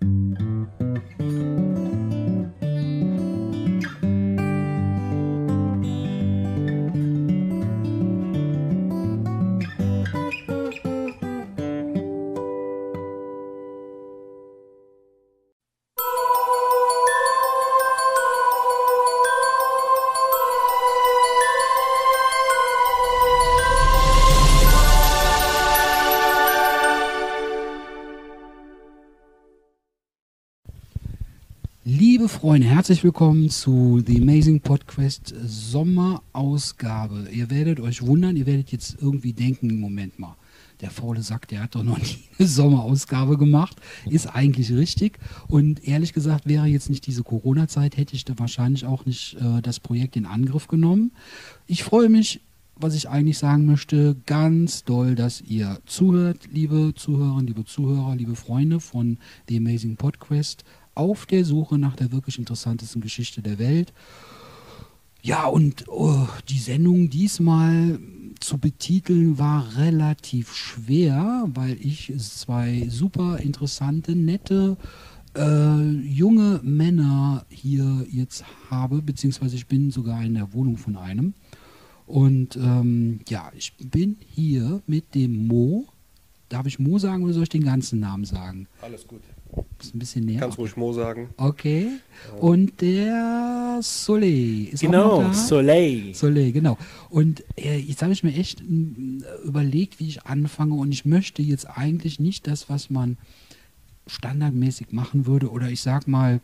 Mm-hmm. 0.00 1.37
Freunde, 32.40 32.68
herzlich 32.68 33.02
willkommen 33.02 33.50
zu 33.50 34.00
The 34.06 34.22
Amazing 34.22 34.60
Podcast 34.60 35.34
Sommerausgabe. 35.44 37.26
Ihr 37.32 37.50
werdet 37.50 37.80
euch 37.80 38.06
wundern, 38.06 38.36
ihr 38.36 38.46
werdet 38.46 38.70
jetzt 38.70 38.96
irgendwie 39.00 39.32
denken, 39.32 39.80
Moment 39.80 40.20
mal, 40.20 40.36
der 40.80 40.92
faule 40.92 41.20
Sack, 41.20 41.48
der 41.48 41.64
hat 41.64 41.74
doch 41.74 41.82
noch 41.82 41.98
nie 41.98 42.20
eine 42.38 42.46
Sommerausgabe 42.46 43.38
gemacht. 43.38 43.78
Ist 44.08 44.28
eigentlich 44.28 44.72
richtig. 44.72 45.18
Und 45.48 45.82
ehrlich 45.84 46.12
gesagt, 46.12 46.46
wäre 46.46 46.66
jetzt 46.66 46.90
nicht 46.90 47.08
diese 47.08 47.24
Corona-Zeit, 47.24 47.96
hätte 47.96 48.14
ich 48.14 48.24
da 48.24 48.34
wahrscheinlich 48.36 48.86
auch 48.86 49.04
nicht 49.04 49.36
äh, 49.40 49.60
das 49.60 49.80
Projekt 49.80 50.14
in 50.14 50.24
Angriff 50.24 50.68
genommen. 50.68 51.10
Ich 51.66 51.82
freue 51.82 52.08
mich, 52.08 52.40
was 52.76 52.94
ich 52.94 53.08
eigentlich 53.08 53.38
sagen 53.38 53.66
möchte, 53.66 54.14
ganz 54.26 54.84
doll, 54.84 55.16
dass 55.16 55.40
ihr 55.40 55.80
zuhört, 55.86 56.48
liebe 56.52 56.92
Zuhörerinnen, 56.94 57.48
liebe 57.48 57.64
Zuhörer, 57.64 58.14
liebe 58.14 58.36
Freunde 58.36 58.78
von 58.78 59.18
The 59.48 59.56
Amazing 59.56 59.96
Podcast 59.96 60.62
auf 60.98 61.26
der 61.26 61.44
Suche 61.44 61.78
nach 61.78 61.96
der 61.96 62.12
wirklich 62.12 62.38
interessantesten 62.38 63.00
Geschichte 63.00 63.40
der 63.40 63.58
Welt. 63.58 63.92
Ja, 65.22 65.46
und 65.46 65.88
oh, 65.88 66.26
die 66.48 66.58
Sendung 66.58 67.10
diesmal 67.10 67.98
zu 68.40 68.58
betiteln 68.58 69.38
war 69.38 69.76
relativ 69.76 70.54
schwer, 70.54 71.48
weil 71.54 71.76
ich 71.80 72.12
zwei 72.18 72.86
super 72.88 73.38
interessante, 73.38 74.14
nette, 74.14 74.76
äh, 75.36 75.90
junge 76.00 76.60
Männer 76.62 77.44
hier 77.48 78.06
jetzt 78.10 78.44
habe, 78.70 79.02
beziehungsweise 79.02 79.56
ich 79.56 79.66
bin 79.66 79.90
sogar 79.90 80.22
in 80.24 80.34
der 80.34 80.52
Wohnung 80.52 80.76
von 80.76 80.96
einem. 80.96 81.34
Und 82.06 82.56
ähm, 82.56 83.20
ja, 83.28 83.50
ich 83.54 83.74
bin 83.76 84.16
hier 84.20 84.82
mit 84.86 85.14
dem 85.14 85.46
Mo. 85.46 85.86
Darf 86.48 86.66
ich 86.66 86.78
Mo 86.78 86.98
sagen 86.98 87.22
oder 87.24 87.34
soll 87.34 87.42
ich 87.42 87.48
den 87.50 87.64
ganzen 87.64 88.00
Namen 88.00 88.24
sagen? 88.24 88.66
Alles 88.80 89.06
gut. 89.06 89.20
Ist 89.80 89.94
ein 89.94 89.98
bisschen 89.98 90.24
näher. 90.26 90.40
Kannst 90.40 90.58
ruhig 90.58 90.76
Mo 90.76 90.92
sagen. 90.92 91.30
Okay. 91.36 91.88
Und 92.38 92.80
der 92.80 93.78
Soleil 93.82 94.68
ist 94.72 94.80
auch 94.82 94.86
Genau, 94.86 95.22
noch 95.22 95.28
da. 95.28 95.34
Soleil. 95.34 96.14
Soleil, 96.14 96.52
genau. 96.52 96.76
Und 97.10 97.42
äh, 97.56 97.78
jetzt 97.78 98.02
habe 98.02 98.12
ich 98.12 98.22
mir 98.22 98.34
echt 98.34 98.62
mm, 98.62 99.20
überlegt, 99.44 100.00
wie 100.00 100.08
ich 100.08 100.26
anfange. 100.26 100.74
Und 100.74 100.92
ich 100.92 101.04
möchte 101.04 101.42
jetzt 101.42 101.66
eigentlich 101.66 102.20
nicht 102.20 102.46
das, 102.46 102.68
was 102.68 102.90
man 102.90 103.16
standardmäßig 104.06 104.88
machen 104.92 105.26
würde. 105.26 105.50
Oder 105.50 105.68
ich 105.70 105.80
sag 105.80 106.06
mal, 106.08 106.40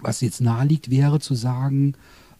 was 0.00 0.20
jetzt 0.20 0.40
naheliegt, 0.40 0.90
wäre 0.90 1.20
zu 1.20 1.34
sagen, 1.34 1.94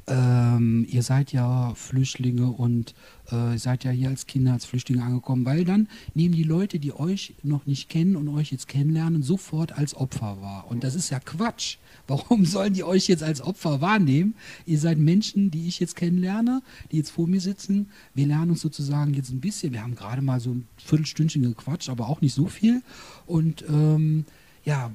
ähm, 0.09 0.87
ihr 0.89 1.03
seid 1.03 1.33
ja 1.33 1.75
Flüchtlinge 1.75 2.47
und 2.47 2.95
äh, 3.31 3.59
seid 3.59 3.83
ja 3.83 3.91
hier 3.91 4.09
als 4.09 4.27
Kinder, 4.27 4.53
als 4.53 4.65
Flüchtlinge 4.65 5.03
angekommen, 5.03 5.45
weil 5.45 5.65
dann 5.65 5.89
nehmen 6.15 6.35
die 6.35 6.45
Leute, 6.45 6.79
die 6.79 6.93
euch 6.93 7.35
noch 7.43 7.67
nicht 7.67 7.89
kennen 7.89 8.15
und 8.15 8.29
euch 8.29 8.53
jetzt 8.53 8.69
kennenlernen, 8.69 9.23
sofort 9.23 9.73
als 9.73 9.97
Opfer 9.97 10.41
wahr. 10.41 10.67
Und 10.69 10.85
das 10.85 10.95
ist 10.95 11.11
ja 11.11 11.19
Quatsch. 11.19 11.79
Warum 12.07 12.45
sollen 12.45 12.75
die 12.75 12.85
euch 12.85 13.09
jetzt 13.09 13.25
als 13.25 13.41
Opfer 13.41 13.81
wahrnehmen? 13.81 14.35
Ihr 14.65 14.79
seid 14.79 14.99
Menschen, 14.99 15.51
die 15.51 15.67
ich 15.67 15.81
jetzt 15.81 15.97
kennenlerne, 15.97 16.63
die 16.93 16.99
jetzt 16.99 17.11
vor 17.11 17.27
mir 17.27 17.41
sitzen. 17.41 17.91
Wir 18.15 18.27
lernen 18.27 18.53
uns 18.53 18.61
sozusagen 18.61 19.13
jetzt 19.15 19.31
ein 19.31 19.41
bisschen. 19.41 19.73
Wir 19.73 19.83
haben 19.83 19.97
gerade 19.97 20.23
mal 20.23 20.39
so 20.39 20.51
ein 20.51 20.69
Viertelstündchen 20.77 21.43
gequatscht, 21.43 21.89
aber 21.89 22.09
auch 22.09 22.21
nicht 22.21 22.35
so 22.35 22.47
viel. 22.47 22.83
Und 23.27 23.65
ähm, 23.69 24.25
ja, 24.65 24.93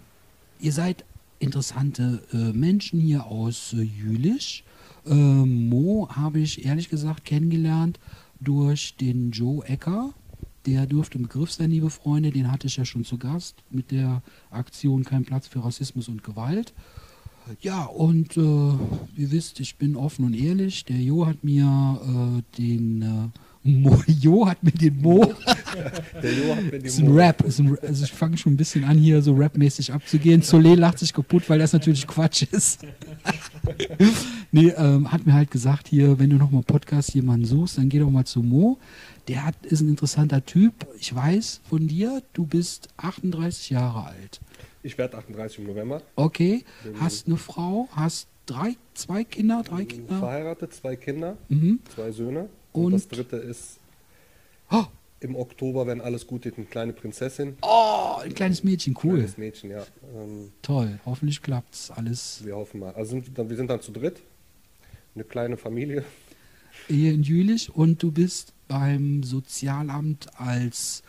ihr 0.61 0.71
seid 0.71 1.03
interessante 1.39 2.23
äh, 2.31 2.53
Menschen 2.53 3.01
hier 3.01 3.25
aus 3.25 3.73
äh, 3.73 3.81
Jülich. 3.81 4.63
Äh, 5.05 5.13
Mo 5.13 6.07
habe 6.11 6.39
ich 6.39 6.65
ehrlich 6.65 6.89
gesagt 6.89 7.25
kennengelernt 7.25 7.99
durch 8.39 8.95
den 8.97 9.31
Joe 9.31 9.65
Ecker. 9.65 10.13
Der 10.65 10.85
dürfte 10.85 11.17
ein 11.17 11.23
Begriff 11.23 11.51
sein, 11.51 11.71
liebe 11.71 11.89
Freunde. 11.89 12.31
Den 12.31 12.51
hatte 12.51 12.67
ich 12.67 12.77
ja 12.77 12.85
schon 12.85 13.03
zu 13.03 13.17
Gast 13.17 13.63
mit 13.69 13.91
der 13.91 14.21
Aktion 14.51 15.03
Kein 15.03 15.25
Platz 15.25 15.47
für 15.47 15.63
Rassismus 15.63 16.07
und 16.07 16.23
Gewalt. 16.23 16.73
Ja, 17.59 17.85
und 17.85 18.37
äh, 18.37 18.41
ihr 18.41 19.31
wisst, 19.31 19.59
ich 19.59 19.77
bin 19.77 19.95
offen 19.95 20.25
und 20.25 20.35
ehrlich. 20.35 20.85
Der 20.85 20.97
Jo 20.97 21.25
hat 21.25 21.43
mir 21.43 21.99
äh, 22.03 22.57
den 22.57 23.01
äh, 23.01 23.39
Mo, 23.63 24.01
Jo 24.07 24.47
hat 24.47 24.63
mir 24.63 24.71
den 24.71 24.99
Mo 25.01 25.19
Der 26.23 26.33
Jo 26.33 26.55
hat 26.55 26.63
mir 26.71 26.79
die 26.79 26.87
ist 26.87 26.97
ein 26.99 27.05
Mo- 27.09 27.15
Rap. 27.15 27.41
Ist 27.43 27.59
ein, 27.59 27.77
also 27.79 28.03
ich 28.05 28.11
fange 28.11 28.35
schon 28.37 28.53
ein 28.53 28.57
bisschen 28.57 28.83
an, 28.83 28.97
hier 28.97 29.21
so 29.21 29.35
rapmäßig 29.35 29.93
abzugehen. 29.93 30.41
Soleil 30.41 30.79
lacht 30.79 30.97
sich 30.99 31.13
kaputt, 31.13 31.47
weil 31.49 31.59
das 31.59 31.71
natürlich 31.73 32.07
Quatsch 32.07 32.43
ist. 32.51 32.81
nee, 34.51 34.69
ähm, 34.69 35.11
hat 35.11 35.25
mir 35.25 35.33
halt 35.33 35.51
gesagt, 35.51 35.87
hier, 35.87 36.17
wenn 36.19 36.29
du 36.29 36.37
nochmal 36.37 36.63
Podcast 36.63 37.13
jemanden 37.13 37.45
suchst, 37.45 37.77
dann 37.77 37.89
geh 37.89 37.99
doch 37.99 38.09
mal 38.09 38.25
zu 38.25 38.41
Mo. 38.41 38.77
Der 39.27 39.45
hat, 39.45 39.55
ist 39.65 39.81
ein 39.81 39.89
interessanter 39.89 40.43
Typ. 40.45 40.73
Ich 40.99 41.13
weiß 41.13 41.61
von 41.69 41.87
dir, 41.87 42.21
du 42.33 42.45
bist 42.45 42.89
38 42.97 43.69
Jahre 43.69 44.05
alt. 44.07 44.39
Ich 44.83 44.97
werde 44.97 45.17
38 45.17 45.59
im 45.59 45.67
November. 45.67 46.01
Okay, 46.15 46.65
hast 46.99 47.27
eine 47.27 47.37
Frau, 47.37 47.87
hast 47.91 48.27
drei, 48.47 48.75
zwei 48.95 49.23
Kinder, 49.23 49.61
drei 49.63 49.85
Kinder. 49.85 50.17
Verheiratet, 50.17 50.73
zwei 50.73 50.95
Kinder, 50.95 51.37
Mhm. 51.49 51.79
zwei 51.93 52.11
Söhne. 52.11 52.49
Und, 52.73 52.85
Und? 52.85 52.93
das 52.93 53.07
dritte 53.07 53.37
ist 53.37 53.77
Oh, 54.69 54.85
im 55.19 55.35
Oktober, 55.35 55.85
wenn 55.85 55.99
alles 56.01 56.25
gut 56.25 56.43
geht, 56.43 56.57
eine 56.57 56.65
kleine 56.65 56.93
Prinzessin. 56.93 57.57
oh, 57.61 58.15
ein 58.21 58.33
kleines 58.33 58.63
Mädchen, 58.63 58.97
cool. 59.03 59.15
Kleines 59.17 59.37
Mädchen, 59.37 59.69
ja. 59.71 59.85
Ähm, 60.15 60.51
Toll, 60.61 60.99
hoffentlich 61.05 61.41
klappt's 61.41 61.91
alles 61.91 62.41
wir 62.45 62.55
hoffen 62.55 62.79
mal. 62.79 62.93
Also 62.95 63.11
sind, 63.11 63.37
wir 63.37 63.57
sind 63.57 63.67
dann 63.69 63.81
zu 63.81 63.91
dritt. 63.91 64.21
Eine 65.13 65.25
kleine 65.25 65.57
Familie. 65.57 66.05
hier 66.87 67.11
in 67.13 67.23
Jülich 67.23 67.75
und 67.75 68.01
du 68.01 68.11
bist 68.11 68.53
beim 68.69 69.23
Sozialamt 69.23 70.29
als 70.39 71.03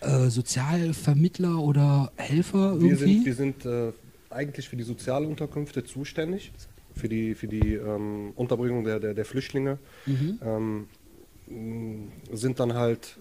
äh, 0.00 0.28
Sozialvermittler 0.30 1.58
oder 1.58 2.10
Helfer 2.16 2.80
Wir 2.80 2.92
irgendwie? 2.92 3.14
sind, 3.16 3.26
wir 3.26 3.34
sind 3.34 3.66
äh, 3.66 3.92
eigentlich 4.30 4.68
für 4.70 4.76
die 4.76 4.84
Sozialunterkünfte 4.84 5.84
zuständig, 5.84 6.50
für 7.00 7.08
die, 7.08 7.34
für 7.34 7.48
die 7.48 7.74
ähm, 7.74 8.32
Unterbringung 8.36 8.84
der, 8.84 9.00
der, 9.00 9.14
der 9.14 9.24
Flüchtlinge. 9.24 9.78
Mhm. 10.06 10.38
Ähm, 10.42 12.08
sind 12.30 12.60
dann 12.60 12.74
halt, 12.74 13.18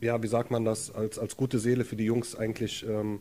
ja, 0.00 0.20
wie 0.22 0.26
sagt 0.26 0.50
man 0.50 0.64
das, 0.64 0.92
als, 0.92 1.18
als 1.18 1.36
gute 1.36 1.58
Seele 1.58 1.84
für 1.84 1.96
die 1.96 2.04
Jungs 2.04 2.34
eigentlich 2.34 2.84
ähm, 2.88 3.20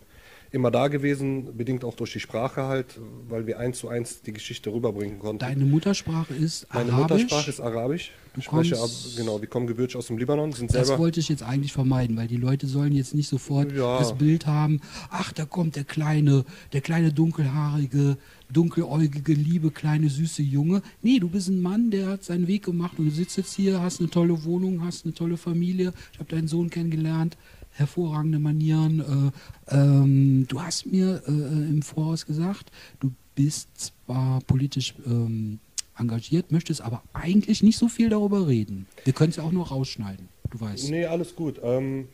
immer 0.54 0.70
da 0.72 0.88
gewesen, 0.88 1.58
bedingt 1.58 1.84
auch 1.84 1.96
durch 1.96 2.14
die 2.14 2.20
Sprache 2.20 2.64
halt, 2.64 3.00
weil 3.28 3.48
wir 3.48 3.58
eins 3.60 3.80
zu 3.80 3.90
eins 3.90 4.22
die 4.22 4.34
Geschichte 4.34 4.72
rüberbringen 4.72 5.18
konnten. 5.18 5.40
Deine 5.40 5.66
Muttersprache 5.66 6.34
ist 6.36 6.68
Meine 6.72 6.94
Arabisch. 6.94 7.24
Muttersprache 7.24 7.50
ist 7.50 7.60
Arabisch. 7.60 8.12
Du 8.36 8.40
Ich 8.40 8.46
spreche 8.46 8.80
ab, 8.80 8.90
genau, 9.18 9.42
wir 9.42 9.48
kommen 9.50 9.66
gebürtig 9.68 9.96
aus 9.96 10.08
dem 10.08 10.18
Libanon, 10.18 10.52
sind 10.52 10.74
das 10.74 10.88
selber. 10.88 11.02
wollte 11.04 11.20
ich 11.20 11.30
jetzt 11.30 11.44
eigentlich 11.44 11.74
vermeiden, 11.74 12.16
weil 12.18 12.28
die 12.28 12.38
Leute 12.38 12.68
sollen 12.68 12.94
jetzt 12.94 13.14
nicht 13.16 13.28
sofort 13.28 13.72
Ja. 13.72 13.98
das 14.00 14.16
Bild 14.18 14.46
haben, 14.48 14.80
ach, 15.10 15.34
da 15.34 15.46
kommt 15.46 15.76
der 15.76 15.84
kleine, 15.84 16.46
der 16.72 16.82
kleine 16.82 17.12
dunkelhaarige, 17.14 18.18
dunkeläugige, 18.52 19.34
liebe, 19.34 19.72
kleine, 19.72 20.10
süße 20.10 20.44
Junge. 20.44 20.82
Nee, 21.02 21.20
du 21.20 21.30
bist 21.30 21.50
ein 21.50 21.62
Mann, 21.62 21.90
der 21.92 22.08
hat 22.08 22.24
seinen 22.24 22.48
Weg 22.48 22.64
gemacht 22.64 22.98
und 23.00 23.06
du 23.06 23.12
sitzt 23.12 23.38
jetzt 23.38 23.54
hier, 23.56 23.82
hast 23.82 24.00
eine 24.00 24.10
tolle 24.10 24.44
Wohnung, 24.44 24.84
hast 24.86 25.06
eine 25.06 25.14
tolle 25.14 25.38
Familie. 25.38 25.94
Ich 26.14 26.20
habe 26.20 26.30
deinen 26.30 26.48
Sohn 26.48 26.70
kennengelernt, 26.70 27.38
hervorragende 27.74 28.40
Manieren. 28.40 29.32
Äh, 29.70 29.76
ähm, 29.76 30.46
du 30.48 30.62
hast 30.62 30.86
mir 30.86 31.22
äh, 31.28 31.32
im 31.32 31.82
Voraus 31.82 32.26
gesagt, 32.26 32.72
du 33.00 33.12
bist 33.36 33.70
zwar 34.06 34.40
politisch 34.42 34.96
ähm, 35.06 35.60
engagiert, 35.98 36.52
möchtest 36.52 36.82
aber 36.82 37.04
eigentlich 37.14 37.64
nicht 37.64 37.78
so 37.78 37.88
viel 37.88 38.10
darüber 38.10 38.48
reden. 38.48 38.88
Wir 39.04 39.14
können 39.14 39.30
es 39.30 39.38
ja 39.38 39.44
auch 39.44 39.52
nur 39.52 39.68
rausschneiden, 39.68 40.30
du 40.52 40.60
weißt. 40.60 40.90
Nee, 40.90 41.06
alles 41.06 41.36
gut. 41.36 41.60
Ähm, 41.64 42.08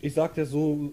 ich 0.00 0.14
sag 0.14 0.34
dir 0.34 0.46
so, 0.46 0.92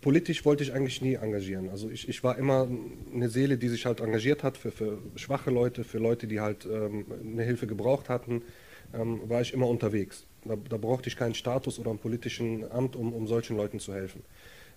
politisch 0.00 0.44
wollte 0.44 0.62
ich 0.62 0.72
eigentlich 0.72 1.02
nie 1.02 1.14
engagieren. 1.14 1.70
Also 1.70 1.90
ich, 1.90 2.08
ich 2.08 2.22
war 2.22 2.38
immer 2.38 2.68
eine 3.12 3.28
Seele, 3.28 3.58
die 3.58 3.68
sich 3.68 3.86
halt 3.86 4.00
engagiert 4.00 4.42
hat 4.42 4.56
für, 4.56 4.70
für 4.70 4.98
schwache 5.16 5.50
Leute, 5.50 5.84
für 5.84 5.98
Leute, 5.98 6.26
die 6.26 6.40
halt 6.40 6.66
ähm, 6.66 7.06
eine 7.20 7.42
Hilfe 7.42 7.66
gebraucht 7.66 8.08
hatten, 8.08 8.42
ähm, 8.94 9.20
war 9.28 9.40
ich 9.40 9.52
immer 9.52 9.68
unterwegs. 9.68 10.24
Da, 10.44 10.56
da 10.56 10.76
brauchte 10.76 11.08
ich 11.08 11.16
keinen 11.16 11.34
Status 11.34 11.78
oder 11.78 11.90
einen 11.90 11.98
politischen 11.98 12.70
Amt, 12.70 12.96
um, 12.96 13.12
um 13.12 13.26
solchen 13.26 13.56
Leuten 13.56 13.80
zu 13.80 13.92
helfen. 13.92 14.22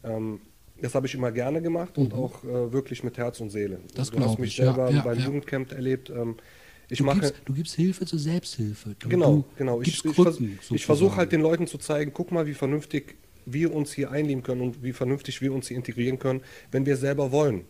Ähm, 0.04 0.42
das 0.82 0.96
habe 0.96 1.06
ich 1.06 1.14
immer 1.14 1.32
gerne 1.32 1.62
gemacht 1.62 1.98
und 1.98 2.14
auch 2.14 2.44
äh, 2.44 2.74
wirklich 2.74 3.04
mit 3.04 3.18
Herz 3.18 3.40
und 3.40 3.50
Seele. 3.52 3.78
Mhm. 3.78 3.82
Das 3.96 4.10
du 4.10 4.20
hast 4.20 4.40
mich 4.40 4.52
ich, 4.52 4.58
ja, 4.58 4.66
selber 4.66 4.92
ja, 4.92 5.02
beim 5.02 5.20
ja. 5.20 5.26
Jugendcamp 5.26 5.72
erlebt. 5.72 6.10
Ähm, 6.10 6.36
ich 6.90 6.98
Du 6.98 7.06
mache 7.06 7.22
gibst, 7.22 7.36
du 7.46 7.54
gibst 7.54 7.76
Hilfe 7.76 8.06
zur 8.06 8.20
Selbsthilfe. 8.20 8.96
Du, 9.00 9.08
Genau, 9.08 9.46
genau. 9.58 9.82
Ich, 9.82 10.04
ich, 10.04 10.14
Krücken, 10.14 10.60
ich 10.72 10.86
versuche 10.86 11.16
halt 11.16 11.32
den 11.32 11.42
Leuten 11.42 11.68
zu 11.68 11.78
zeigen, 11.78 12.12
guck 12.14 12.32
mal, 12.32 12.48
wie 12.48 12.54
vernünftig 12.54 13.16
wir 13.46 13.74
uns 13.74 13.94
hier 13.94 14.12
einleben 14.12 14.44
können 14.44 14.62
und 14.62 14.84
wie 14.84 14.94
vernünftig 14.94 15.42
wir 15.42 15.54
uns 15.54 15.68
hier 15.68 15.78
integrieren 15.78 16.20
können, 16.20 16.42
wenn 16.72 16.86
wir 16.86 16.98
selber 16.98 17.32
wollen. 17.32 17.66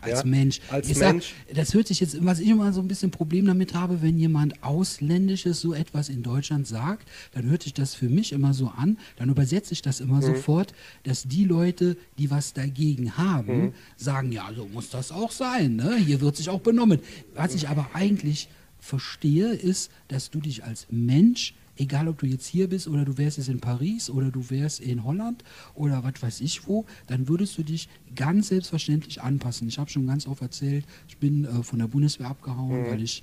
Als 0.00 0.20
Ja, 0.20 0.24
Mensch. 0.26 0.60
als 0.70 0.88
ich 0.90 0.98
Mensch. 0.98 1.32
Sag, 1.48 1.56
das 1.56 1.72
hört 1.72 1.88
sich 1.88 2.00
jetzt, 2.00 2.22
was 2.24 2.38
ich 2.38 2.48
immer 2.48 2.72
so 2.74 2.80
ein 2.82 2.88
bisschen 2.88 3.10
Problem 3.10 3.46
damit 3.46 3.72
habe, 3.74 4.02
wenn 4.02 4.18
jemand 4.18 4.62
Ausländisches 4.62 5.60
so 5.62 5.72
etwas 5.72 6.08
in 6.10 6.22
Deutschland 6.22 6.66
sagt, 6.66 7.08
dann 7.32 7.44
hört 7.48 7.62
sich 7.62 7.72
das 7.72 7.94
für 7.94 8.08
mich 8.10 8.32
immer 8.32 8.52
so 8.52 8.68
an, 8.68 8.98
dann 9.16 9.30
übersetze 9.30 9.72
ich 9.72 9.80
das 9.80 10.00
immer 10.00 10.16
Mhm. 10.18 10.22
sofort, 10.22 10.74
dass 11.04 11.22
die 11.24 11.44
Leute, 11.44 11.96
die 12.18 12.30
was 12.30 12.52
dagegen 12.52 13.16
haben, 13.16 13.66
Mhm. 13.66 13.72
sagen, 13.96 14.30
ja, 14.32 14.50
so 14.54 14.66
muss 14.66 14.90
das 14.90 15.10
auch 15.10 15.30
sein, 15.30 15.76
ne? 15.76 15.96
hier 15.96 16.20
wird 16.20 16.36
sich 16.36 16.50
auch 16.50 16.60
benommen. 16.60 17.00
Was 17.34 17.54
ich 17.54 17.68
aber 17.68 17.88
eigentlich 17.94 18.48
verstehe, 18.80 19.52
ist, 19.54 19.90
dass 20.08 20.30
du 20.30 20.40
dich 20.40 20.64
als 20.64 20.86
Mensch 20.90 21.54
egal 21.76 22.08
ob 22.08 22.18
du 22.18 22.26
jetzt 22.26 22.46
hier 22.46 22.68
bist 22.68 22.88
oder 22.88 23.04
du 23.04 23.18
wärst 23.18 23.38
jetzt 23.38 23.48
in 23.48 23.60
Paris 23.60 24.10
oder 24.10 24.30
du 24.30 24.50
wärst 24.50 24.80
in 24.80 25.04
Holland 25.04 25.44
oder 25.74 26.02
was 26.04 26.22
weiß 26.22 26.40
ich 26.40 26.66
wo, 26.66 26.84
dann 27.06 27.28
würdest 27.28 27.58
du 27.58 27.62
dich 27.62 27.88
ganz 28.14 28.48
selbstverständlich 28.48 29.22
anpassen. 29.22 29.68
Ich 29.68 29.78
habe 29.78 29.90
schon 29.90 30.06
ganz 30.06 30.26
oft 30.26 30.42
erzählt, 30.42 30.84
ich 31.08 31.18
bin 31.18 31.44
äh, 31.44 31.62
von 31.62 31.78
der 31.78 31.88
Bundeswehr 31.88 32.28
abgehauen, 32.28 32.86
weil 32.86 33.02
ich 33.02 33.22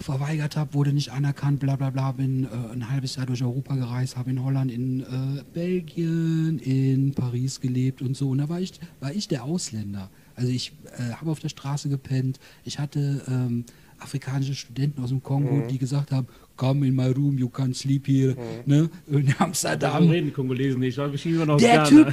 verweigert 0.00 0.56
habe, 0.56 0.74
wurde 0.74 0.92
nicht 0.92 1.10
anerkannt, 1.10 1.60
bla 1.60 1.76
bla 1.76 1.90
bla, 1.90 2.12
bin 2.12 2.44
äh, 2.44 2.72
ein 2.72 2.90
halbes 2.90 3.16
Jahr 3.16 3.26
durch 3.26 3.42
Europa 3.42 3.74
gereist, 3.74 4.16
habe 4.16 4.30
in 4.30 4.42
Holland, 4.42 4.70
in 4.70 5.00
äh, 5.00 5.42
Belgien, 5.52 6.58
in 6.60 7.14
Paris 7.14 7.60
gelebt 7.60 8.02
und 8.02 8.16
so. 8.16 8.30
Und 8.30 8.38
da 8.38 8.48
war 8.48 8.60
ich, 8.60 8.72
war 9.00 9.12
ich 9.12 9.28
der 9.28 9.44
Ausländer. 9.44 10.10
Also 10.36 10.50
ich 10.50 10.72
äh, 10.96 11.14
habe 11.14 11.30
auf 11.30 11.40
der 11.40 11.48
Straße 11.48 11.88
gepennt, 11.88 12.38
ich 12.64 12.78
hatte 12.78 13.22
ähm, 13.26 13.64
afrikanische 13.98 14.54
Studenten 14.54 15.02
aus 15.02 15.08
dem 15.08 15.22
Kongo, 15.22 15.66
die 15.68 15.78
gesagt 15.78 16.12
haben, 16.12 16.28
come 16.58 16.86
in 16.86 16.94
my 16.94 17.06
room, 17.06 17.38
you 17.38 17.48
can 17.48 17.72
sleep 17.72 18.06
here, 18.06 18.36
ne? 18.66 18.90
in 19.10 19.34
Amsterdam. 19.38 20.04
So 20.04 20.10
reden 20.10 20.32
Kongolesen 20.32 20.80
nicht, 20.80 20.98
ich 20.98 21.26
immer 21.26 21.46
noch 21.46 21.56
Der. 21.56 21.84
Typ, 21.84 22.12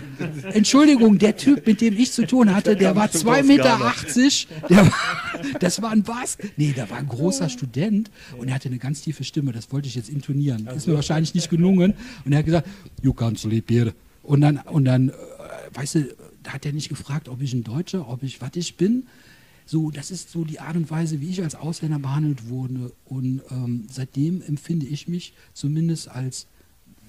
Entschuldigung, 0.54 1.18
der 1.18 1.36
Typ, 1.36 1.68
mit 1.68 1.82
dem 1.82 1.98
ich 1.98 2.14
zu 2.14 2.26
tun 2.26 2.56
hatte, 2.56 2.78
der 2.78 2.96
war 2.96 3.08
bestimmt 3.08 3.34
2,80 3.34 3.40
aus 3.40 3.48
Meter. 3.48 3.64
Ghana. 3.64 3.86
80, 3.88 4.48
der 4.70 4.78
war, 4.78 4.94
das 5.60 5.82
war 5.82 5.92
ein 5.92 6.04
Bas. 6.04 6.38
Nee, 6.56 6.72
der 6.72 6.90
war 6.90 6.98
ein 6.98 7.08
großer 7.08 7.50
Student 7.50 8.12
und 8.38 8.48
er 8.48 8.56
hatte 8.56 8.70
eine 8.70 8.78
ganz 8.78 9.02
tiefe 9.02 9.24
Stimme. 9.24 9.52
Das 9.52 9.72
wollte 9.74 9.88
ich 9.88 9.96
jetzt 9.96 10.10
intonieren. 10.10 10.68
Ist 10.68 10.88
mir 10.88 10.94
wahrscheinlich 10.94 11.34
nicht 11.34 11.50
gelungen. 11.50 11.96
Und 12.24 12.32
er 12.32 12.40
hat 12.40 12.46
gesagt, 12.46 12.68
you 13.02 13.12
can't 13.12 13.38
sleep 13.38 13.70
here. 13.70 13.94
Und 14.24 14.42
dann, 14.42 14.58
und 14.60 14.86
dann, 14.86 15.10
äh, 15.10 15.14
weißt 15.74 15.96
du, 15.96 16.16
da 16.44 16.54
hat 16.54 16.66
er 16.66 16.74
nicht 16.74 16.90
gefragt, 16.90 17.28
ob 17.28 17.42
ich 17.42 17.54
ein 17.54 17.64
Deutscher, 17.64 18.08
ob 18.08 18.24
ich, 18.24 18.42
was 18.42 18.52
ich 18.56 18.78
bin. 18.78 19.08
So, 19.66 19.90
das 19.92 20.12
ist 20.12 20.30
so 20.30 20.44
die 20.44 20.60
Art 20.60 20.76
und 20.76 20.90
Weise, 20.92 21.22
wie 21.22 21.30
ich 21.30 21.42
als 21.42 21.56
Ausländer 21.56 22.00
behandelt 22.00 22.50
wurde. 22.50 22.92
Und 23.06 23.42
ähm, 23.50 23.88
seitdem 23.92 24.42
empfinde 24.44 24.86
ich 24.86 25.08
mich 25.08 25.34
zumindest 25.54 26.08
als 26.10 26.48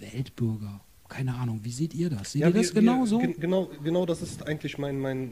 Weltbürger. 0.00 0.80
Keine 1.08 1.34
Ahnung, 1.34 1.60
wie 1.62 1.70
seht 1.70 1.94
ihr 1.94 2.10
das? 2.10 2.32
Seht 2.32 2.42
ihr 2.42 2.50
das 2.50 2.74
wir- 2.74 2.80
genau 2.80 3.00
wir, 3.00 3.06
so? 3.06 3.18
gen- 3.18 3.38
Genau, 3.38 3.70
genau 3.84 4.06
das 4.06 4.22
ist 4.22 4.46
eigentlich 4.46 4.78
mein, 4.78 4.98
mein, 4.98 5.30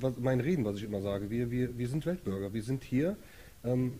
was, 0.00 0.14
mein 0.18 0.40
Reden, 0.40 0.64
was 0.64 0.76
ich 0.78 0.82
immer 0.84 1.00
sage. 1.02 1.30
Wir, 1.30 1.50
wir, 1.50 1.76
wir 1.78 1.88
sind 1.88 2.04
Weltbürger. 2.06 2.52
Wir 2.52 2.62
sind 2.62 2.82
hier. 2.82 3.16
Ähm, 3.64 3.92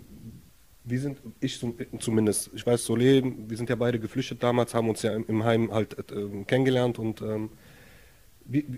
wir 0.85 1.01
sind, 1.01 1.19
ich 1.41 1.59
zum, 1.59 1.75
zumindest, 1.99 2.51
ich 2.55 2.65
weiß, 2.67 2.87
Solé, 2.89 3.23
wir 3.49 3.57
sind 3.57 3.69
ja 3.69 3.75
beide 3.77 3.99
geflüchtet 3.99 4.43
damals, 4.43 4.73
haben 4.73 4.89
uns 4.89 5.03
ja 5.03 5.15
im, 5.15 5.25
im 5.27 5.43
Heim 5.45 5.71
halt 5.73 5.97
äh, 6.13 6.45
kennengelernt 6.47 6.99
und 6.99 7.21
ähm, 7.23 7.51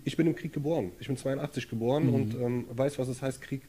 ich 0.05 0.17
bin 0.17 0.27
im 0.27 0.35
Krieg 0.35 0.53
geboren. 0.53 0.93
Ich 1.01 1.07
bin 1.07 1.17
82 1.17 1.69
geboren 1.69 2.09
und 2.09 2.35
ähm, 2.35 2.65
weiß, 2.71 2.99
was 2.99 3.09
es 3.09 3.23
heißt, 3.23 3.41
Krieg 3.41 3.63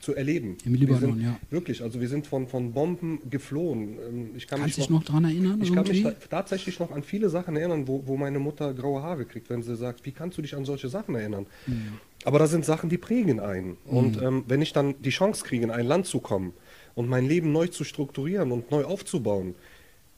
zu 0.00 0.14
erleben. 0.14 0.50
Mhm. 0.50 0.56
Im 0.64 0.74
Libanon, 0.74 1.00
wir 1.00 1.08
sind, 1.08 1.22
ja. 1.22 1.40
Wirklich, 1.50 1.82
also 1.82 2.00
wir 2.00 2.08
sind 2.08 2.26
von, 2.26 2.46
von 2.46 2.72
Bomben 2.72 3.20
geflohen. 3.28 3.98
Ähm, 4.08 4.30
Ich 4.36 4.46
kann 4.46 4.60
Kannst 4.60 4.78
mich 4.78 4.86
dich 4.86 4.90
noch 4.90 5.04
dran 5.04 5.24
erinnern? 5.24 5.60
ich 5.62 5.72
kann 5.72 5.86
mich 5.86 6.02
irgendwie? 6.04 6.20
ta 6.20 6.26
tatsächlich 6.28 6.78
noch 6.78 6.92
an 6.92 7.02
viele 7.02 7.28
Sachen 7.28 7.56
erinnern, 7.56 7.88
wo, 7.88 8.02
wo 8.06 8.16
meine 8.16 8.38
Mutter 8.38 8.74
graue 8.74 9.02
Haare 9.02 9.24
kriegt, 9.24 9.50
wenn 9.50 9.62
sie 9.62 9.76
sagt, 9.76 10.04
wie 10.06 10.12
kannst 10.12 10.38
du 10.38 10.42
dich 10.42 10.54
an 10.54 10.64
solche 10.64 10.88
Sachen 10.88 11.14
erinnern? 11.14 11.46
Mhm. 11.66 11.98
Aber 12.24 12.38
das 12.38 12.50
sind 12.50 12.64
Sachen, 12.64 12.90
die 12.90 12.98
prägen 12.98 13.40
einen. 13.40 13.76
Und 13.84 14.20
ähm, 14.20 14.44
wenn 14.48 14.62
ich 14.62 14.72
dann 14.72 15.00
die 15.02 15.10
Chance 15.10 15.44
kriege, 15.44 15.64
in 15.64 15.70
ein 15.70 15.86
Land 15.86 16.06
zu 16.06 16.20
kommen 16.20 16.52
und 16.94 17.08
mein 17.08 17.26
Leben 17.26 17.52
neu 17.52 17.68
zu 17.68 17.84
strukturieren 17.84 18.52
und 18.52 18.70
neu 18.70 18.84
aufzubauen, 18.84 19.54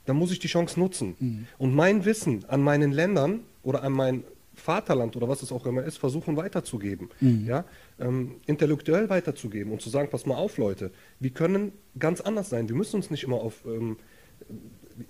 dann 0.07 0.17
muss 0.17 0.33
ich 0.33 0.39
die 0.39 0.49
Chance 0.49 0.81
nutzen. 0.81 1.15
Mhm. 1.19 1.47
Und 1.59 1.75
mein 1.75 2.05
Wissen 2.05 2.45
an 2.49 2.63
meinen 2.63 2.93
Ländern 2.93 3.41
oder 3.63 3.83
an 3.83 3.93
mein 3.93 4.25
Vaterland 4.61 5.17
oder 5.17 5.29
was 5.29 5.43
es 5.43 5.51
auch 5.53 5.67
immer 5.67 5.83
ist, 5.83 5.99
versuchen 5.99 6.37
weiterzugeben. 6.37 7.09
Mhm. 7.21 7.47
Ja? 7.47 7.65
Ähm, 7.99 8.37
intellektuell 8.47 9.09
weiterzugeben 9.09 9.73
und 9.73 9.81
zu 9.83 9.91
sagen, 9.91 10.09
pass 10.11 10.27
mal 10.27 10.37
auf, 10.37 10.59
Leute, 10.59 10.91
wir 11.19 11.31
können 11.31 11.73
ganz 11.99 12.21
anders 12.21 12.51
sein. 12.51 12.69
Wir 12.69 12.77
müssen 12.77 12.97
uns 12.97 13.11
nicht 13.11 13.25
immer 13.25 13.37
auf 13.37 13.65
ähm, 13.67 13.97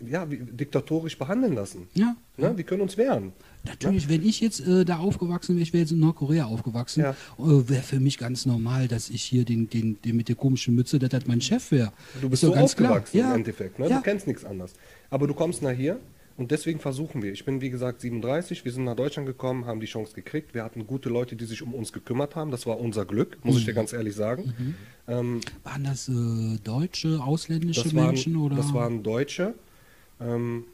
ja, 0.07 0.25
diktatorisch 0.27 1.19
behandeln 1.19 1.55
lassen. 1.55 1.89
Ja. 1.95 2.15
Ne? 2.37 2.57
Wir 2.57 2.65
können 2.65 2.81
uns 2.83 2.97
wehren. 2.97 3.33
Natürlich, 3.65 4.09
wenn 4.09 4.25
ich 4.25 4.41
jetzt 4.41 4.61
äh, 4.67 4.85
da 4.85 4.99
aufgewachsen 4.99 5.57
wäre, 5.57 5.63
ich 5.63 5.73
wäre 5.73 5.81
jetzt 5.83 5.91
in 5.91 5.99
Nordkorea 5.99 6.45
aufgewachsen, 6.47 7.01
Ja. 7.03 7.11
äh, 7.39 7.69
wäre 7.69 7.83
für 7.83 7.99
mich 7.99 8.17
ganz 8.19 8.47
normal, 8.47 8.87
dass 8.89 9.11
ich 9.11 9.23
hier 9.23 9.45
den, 9.45 9.69
den, 9.69 10.01
den 10.03 10.17
mit 10.17 10.29
der 10.29 10.37
komischen 10.37 10.75
Mütze, 10.75 10.99
dass 10.99 11.11
das 11.11 11.27
mein 11.27 11.41
Chef 11.41 11.73
wäre. 11.73 11.93
Du 12.21 12.29
bist 12.31 12.43
Ist 12.43 12.49
so 12.49 12.55
ganz 12.55 12.77
klar. 12.77 12.93
aufgewachsen 12.93 13.19
Ja. 13.19 13.31
im 13.31 13.37
Endeffekt. 13.41 13.79
Ne? 13.79 13.89
Ja. 13.89 13.97
Du 13.97 14.03
kennst 14.03 14.27
nichts 14.27 14.45
anderes. 14.45 14.75
Aber 15.11 15.27
du 15.27 15.35
kommst 15.35 15.61
nach 15.63 15.73
hier 15.73 15.99
und 16.41 16.51
deswegen 16.51 16.81
versuchen 16.81 17.23
wir. 17.23 17.33
Ich 17.33 17.45
bin 17.45 17.61
wie 17.61 17.69
gesagt 17.69 18.01
37, 18.01 18.65
wir 18.65 18.73
sind 18.73 18.85
nach 18.85 18.97
Deutschland 18.97 19.27
gekommen, 19.27 19.67
haben 19.67 19.79
die 19.79 19.87
Chance 19.87 20.15
gekriegt. 20.15 20.55
Wir 20.55 20.65
hatten 20.65 20.87
gute 20.87 21.11
Leute, 21.11 21.37
die 21.37 21.45
sich 21.45 21.61
um 21.61 21.75
uns 21.75 21.93
gekümmert 21.93 22.35
haben. 22.35 22.51
Das 22.51 22.67
war 22.67 22.81
unser 22.81 23.05
Glück, 23.05 23.37
muss 23.45 23.57
Mhm. 23.57 23.59
ich 23.61 23.65
dir 23.67 23.75
ganz 23.75 23.93
ehrlich 23.93 24.15
sagen. 24.17 24.75
Ähm, 25.07 25.41
Waren 25.65 25.85
das 25.85 26.09
äh, 26.09 26.59
deutsche, 26.65 27.21
ausländische 27.23 27.83
das, 27.85 27.93
Menschen 27.93 28.35
waren, 28.37 28.43
oder? 28.43 28.57
das 28.57 28.73
waren 28.73 29.03
Deutsche. 29.03 29.53
Ähm, 30.19 30.65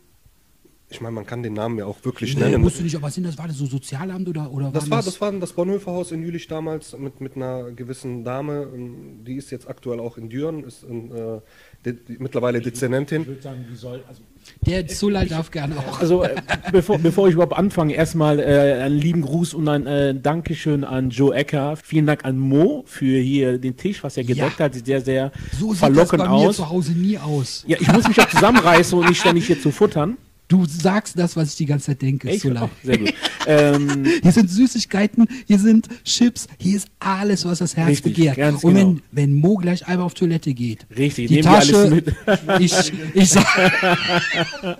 ich 0.89 1.01
meine, 1.01 1.17
man 1.17 1.27
kann 1.27 1.43
den 1.43 1.55
Namen 1.55 1.79
ja 1.79 1.85
auch 1.87 2.05
wirklich 2.05 2.37
nee, 2.37 2.45
nennen. 2.45 2.63
musst 2.63 2.79
du 2.79 2.85
nicht, 2.85 2.95
aber 2.95 3.11
sind 3.11 3.25
das, 3.25 3.37
war 3.37 3.49
das 3.49 3.57
so 3.57 3.67
Sozialamt 3.67 4.29
oder, 4.29 4.53
oder 4.53 4.71
Das 4.71 4.89
war, 4.89 5.03
das 5.03 5.21
war 5.21 5.33
das 5.33 5.53
Bonhoeffer-Haus 5.53 6.13
in 6.13 6.23
Jülich 6.23 6.47
damals 6.47 6.97
mit, 6.97 7.21
mit 7.21 7.35
einer 7.35 7.73
gewissen 7.73 8.23
Dame, 8.23 8.69
ähm, 8.73 9.25
die 9.27 9.35
ist 9.35 9.51
jetzt 9.51 9.69
aktuell 9.69 9.99
auch 9.99 10.17
in 10.17 10.29
Düren, 10.29 10.63
ist 10.63 10.85
in, 10.85 11.11
äh, 11.11 11.41
de, 11.85 11.97
die, 12.07 12.19
mittlerweile 12.21 12.61
Dezernentin. 12.61 13.23
Ich 13.23 13.27
würde 13.29 13.43
sagen, 13.43 13.67
wie 13.69 13.75
soll, 13.75 14.05
also 14.07 14.23
Der 14.67 14.87
Zulai 14.89 15.27
darf 15.27 15.51
gerne 15.51 15.77
auch. 15.79 16.01
Also, 16.01 16.23
äh, 16.25 16.35
bevor, 16.73 16.99
bevor 16.99 17.29
ich 17.29 17.35
überhaupt 17.35 17.57
anfange, 17.57 17.95
erstmal 17.95 18.39
äh, 18.41 18.83
einen 18.83 18.97
lieben 18.99 19.23
Gruß 19.23 19.55
und 19.55 19.69
ein 19.69 19.87
äh, 19.87 20.15
Dankeschön 20.15 20.83
an 20.85 21.11
Joe 21.11 21.35
Ecker. 21.35 21.77
Vielen 21.77 22.07
Dank 22.07 22.25
an 22.25 22.37
Mo 22.39 22.83
für 22.87 23.19
hier 23.21 23.59
den 23.59 23.77
Tisch, 23.77 24.03
was 24.03 24.17
er 24.17 24.25
gedeckt 24.25 24.59
Ja. 24.59 24.65
hat. 24.67 24.75
Sieht 24.75 24.87
sehr, 24.87 25.01
sehr 25.01 25.33
So 25.59 25.71
sieht 25.71 25.79
verlockend 25.79 26.21
das 26.21 26.29
bei 26.29 26.35
mir 26.35 26.49
aus. 26.49 26.57
zu 26.57 26.69
Hause 26.69 26.93
nie 26.93 27.19
aus. 27.19 27.65
Ja, 27.67 27.77
ich 27.81 27.91
muss 27.93 28.09
mich 28.09 28.21
auch 28.21 28.29
zusammenreißen 28.29 28.99
und 28.99 29.09
nicht 29.09 29.21
ständig 29.21 29.47
hier 29.47 29.61
zu 29.61 29.71
futtern. 29.71 30.17
Du 30.49 30.65
sagst 30.65 31.19
das, 31.19 31.37
was 31.37 31.51
ich 31.51 31.57
die 31.57 31.67
ganze 31.67 31.87
Zeit 31.87 32.03
denke, 32.03 32.29
Echt? 32.29 32.43
Sehr 32.43 32.99
gut. 32.99 33.15
Ähm, 33.47 34.05
Hier 34.23 34.33
sind 34.33 34.51
Süßigkeiten, 34.51 35.27
hier 35.47 35.59
sind 35.59 35.89
Chips, 36.05 36.47
hier 36.59 36.77
ist 36.77 36.89
alles, 36.99 37.45
was 37.45 37.59
das 37.59 37.77
Herz 37.77 37.89
Richtig, 37.89 38.15
begehrt. 38.17 38.37
ganz 38.37 38.65
Und 38.65 38.75
genau. 38.75 38.89
wenn, 38.89 39.03
wenn 39.13 39.35
Mo 39.35 39.57
gleich 39.57 39.87
einmal 39.87 40.07
auf 40.07 40.15
Toilette 40.15 40.53
geht, 40.55 40.87
Richtig, 40.97 41.29
die 41.29 41.41
Tasche, 41.41 41.77
alles 41.77 41.91
mit. 41.91 42.15
ich, 42.61 42.93
ich 43.15 43.31
sag, 43.31 44.79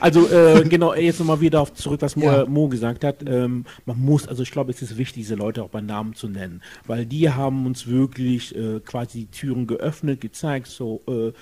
Also 0.00 0.28
äh, 0.28 0.64
genau, 0.68 0.94
jetzt 0.94 1.18
nochmal 1.18 1.40
wieder 1.40 1.60
auf 1.60 1.74
zurück, 1.74 2.02
was 2.02 2.16
Mo, 2.16 2.24
Ja. 2.24 2.46
Mo 2.46 2.68
gesagt 2.68 3.04
hat. 3.04 3.24
Ähm, 3.26 3.64
man 3.84 4.00
muss, 4.00 4.26
also 4.26 4.42
ich 4.42 4.50
glaube, 4.50 4.70
es 4.70 4.82
ist 4.82 4.96
wichtig, 4.96 5.22
diese 5.22 5.34
Leute 5.34 5.62
auch 5.62 5.68
bei 5.68 5.80
Namen 5.80 6.14
zu 6.14 6.28
nennen, 6.28 6.62
weil 6.86 7.06
die 7.06 7.30
haben 7.30 7.66
uns 7.66 7.86
wirklich 7.86 8.54
äh, 8.56 8.80
quasi 8.80 9.20
die 9.20 9.30
Türen 9.30 9.66
geöffnet, 9.66 10.20
gezeigt, 10.20 10.68
so 10.68 11.02
äh, 11.08 11.32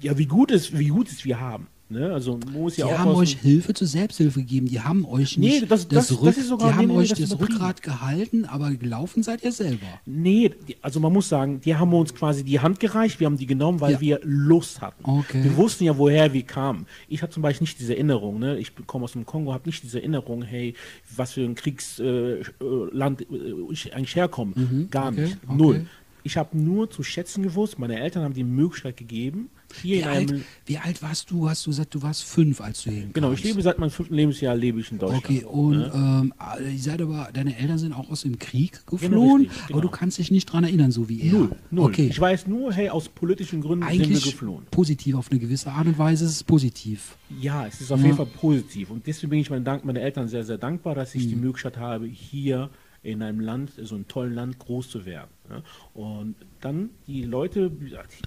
ja, 0.00 0.18
wie 0.18 0.26
gut 0.26 0.50
es, 0.50 0.76
wie 0.76 0.88
gut 0.88 1.08
es 1.08 1.24
wir 1.24 1.40
haben. 1.40 1.68
Ne? 1.90 2.12
Also 2.12 2.38
ist 2.66 2.76
die 2.78 2.80
ja 2.80 2.86
auch 2.86 2.98
haben 2.98 3.10
euch 3.10 3.36
Hilfe 3.40 3.74
zur 3.74 3.86
Selbsthilfe 3.86 4.40
gegeben, 4.40 4.66
die 4.66 4.80
haben 4.80 5.04
euch 5.04 5.36
Nee, 5.36 5.60
nicht 5.60 5.70
das- 5.70 5.86
das- 5.86 6.08
das 6.08 6.22
Rück, 6.22 6.36
ist 6.36 6.48
sogar- 6.48 6.70
die 6.70 6.76
nee, 6.76 6.82
haben 6.82 6.88
nee, 6.88 6.96
euch 6.96 7.10
das 7.10 7.18
das. 7.20 7.38
Rückgrat 7.38 7.82
gehalten, 7.82 8.46
aber 8.46 8.70
gelaufen 8.72 9.22
seid 9.22 9.44
ihr 9.44 9.52
selber. 9.52 9.86
Nee, 10.06 10.50
also 10.80 10.98
man 10.98 11.12
muss 11.12 11.28
sagen, 11.28 11.60
die 11.60 11.76
haben 11.76 11.92
uns 11.92 12.14
quasi 12.14 12.42
die 12.42 12.58
Hand 12.58 12.80
gereicht, 12.80 13.20
wir 13.20 13.26
haben 13.26 13.36
die 13.36 13.46
genommen, 13.46 13.82
weil 13.82 13.92
Ja. 13.92 14.00
wir 14.00 14.20
Lust 14.24 14.80
hatten. 14.80 15.04
Okay. 15.04 15.44
Wir 15.44 15.56
wussten 15.58 15.84
ja, 15.84 15.98
woher 15.98 16.32
wir 16.32 16.42
kamen. 16.42 16.86
Ich 17.06 17.20
habe 17.22 17.30
zum 17.30 17.42
Beispiel 17.42 17.64
nicht 17.66 17.78
diese 17.78 17.94
Erinnerung, 17.94 18.38
ne? 18.38 18.58
ich 18.58 18.72
komme 18.86 19.04
aus 19.04 19.12
dem 19.12 19.26
Kongo, 19.26 19.52
habe 19.52 19.68
nicht 19.68 19.82
diese 19.82 19.98
Erinnerung, 20.00 20.42
hey, 20.42 20.74
was 21.14 21.32
für 21.32 21.42
ein 21.42 21.54
Kriegsland 21.54 22.50
äh, 22.60 22.96
Land, 22.96 23.20
äh, 23.22 23.26
ich 23.70 23.94
eigentlich 23.94 24.16
herkomme. 24.16 24.52
Gar 24.90 25.10
Mhm. 25.10 25.18
okay, 25.18 25.26
nicht. 25.26 25.38
okay. 25.46 25.86
Ich 26.26 26.38
habe 26.38 26.56
nur 26.58 26.90
zu 26.90 27.02
schätzen 27.02 27.42
gewusst, 27.42 27.78
meine 27.78 28.00
Eltern 28.00 28.22
haben 28.24 28.32
die 28.32 28.44
Möglichkeit 28.44 28.96
gegeben, 28.96 29.50
hier 29.82 29.96
Wie 29.96 30.00
in 30.00 30.08
alt, 30.08 30.30
einem... 30.32 30.44
wie 30.66 30.78
alt 30.78 31.02
warst 31.02 31.30
du? 31.30 31.48
Hast 31.50 31.66
du 31.66 31.70
gesagt, 31.70 31.94
du 31.94 32.00
warst 32.00 32.22
fünf, 32.24 32.60
als 32.62 32.82
du 32.84 32.90
hier 32.90 33.08
Genau, 33.12 33.32
ich 33.32 33.42
lebe 33.44 33.60
seit 33.60 33.78
meinem 33.78 33.90
fünften 33.90 34.14
Lebensjahr 34.14 34.56
lebe 34.56 34.80
ich 34.80 34.90
in 34.90 34.98
Deutschland. 34.98 35.24
Okay, 35.24 35.44
und 35.44 35.78
ne? 35.78 35.92
ähm, 35.94 36.32
ihr 36.72 36.78
seid 36.78 37.02
aber, 37.02 37.28
deine 37.34 37.58
Eltern 37.58 37.76
sind 37.78 37.92
auch 37.92 38.08
aus 38.10 38.22
dem 38.22 38.38
Krieg 38.38 38.86
geflohen, 38.86 39.42
richtig, 39.42 39.62
aber 39.64 39.82
du 39.82 39.88
genau. 39.88 39.98
kannst 39.98 40.18
dich 40.18 40.30
nicht 40.30 40.46
dran 40.46 40.64
erinnern, 40.64 40.92
so 40.92 41.08
wie 41.10 41.20
er. 41.28 41.32
Null, 41.32 41.50
null. 41.70 41.90
Okay, 41.90 42.06
Ich 42.08 42.18
weiß 42.20 42.46
nur, 42.46 42.72
hey, 42.72 42.88
aus 42.88 43.08
politischen 43.10 43.60
Gründen 43.60 43.84
sind 43.86 43.98
wir 43.98 44.04
eigentlich 44.06 44.24
geflohen. 44.24 44.64
positiv 44.70 45.16
auf 45.16 45.30
eine 45.30 45.40
gewisse 45.40 45.70
Art 45.72 45.86
und 45.88 45.98
Weise 45.98 46.24
ist 46.24 46.30
es 46.32 46.44
positiv. 46.44 47.16
Ja, 47.40 47.66
es 47.66 47.80
ist 47.82 47.90
auf 47.92 47.98
Ja. 47.98 48.06
jeden 48.06 48.16
Fall 48.16 48.26
positiv. 48.26 48.90
Und 48.90 49.06
deswegen 49.06 49.28
bin 49.30 49.40
ich 49.40 49.50
meinen 49.50 49.64
Dank, 49.64 49.84
meine 49.84 50.00
Eltern 50.00 50.28
sehr, 50.28 50.44
sehr 50.44 50.56
dankbar, 50.58 50.94
dass 50.94 51.14
ich 51.16 51.24
Mhm. 51.26 51.28
die 51.30 51.36
Möglichkeit 51.36 51.76
habe, 51.76 52.06
hier 52.06 52.70
in 53.04 53.22
einem 53.22 53.38
Land, 53.40 53.72
so 53.80 53.94
einem 53.94 54.08
tollen 54.08 54.34
Land, 54.34 54.58
groß 54.58 54.90
zu 54.90 55.04
werden. 55.06 55.30
Ja? 55.48 55.62
Und 55.94 56.34
dann 56.60 56.90
die 57.06 57.22
Leute, 57.22 57.70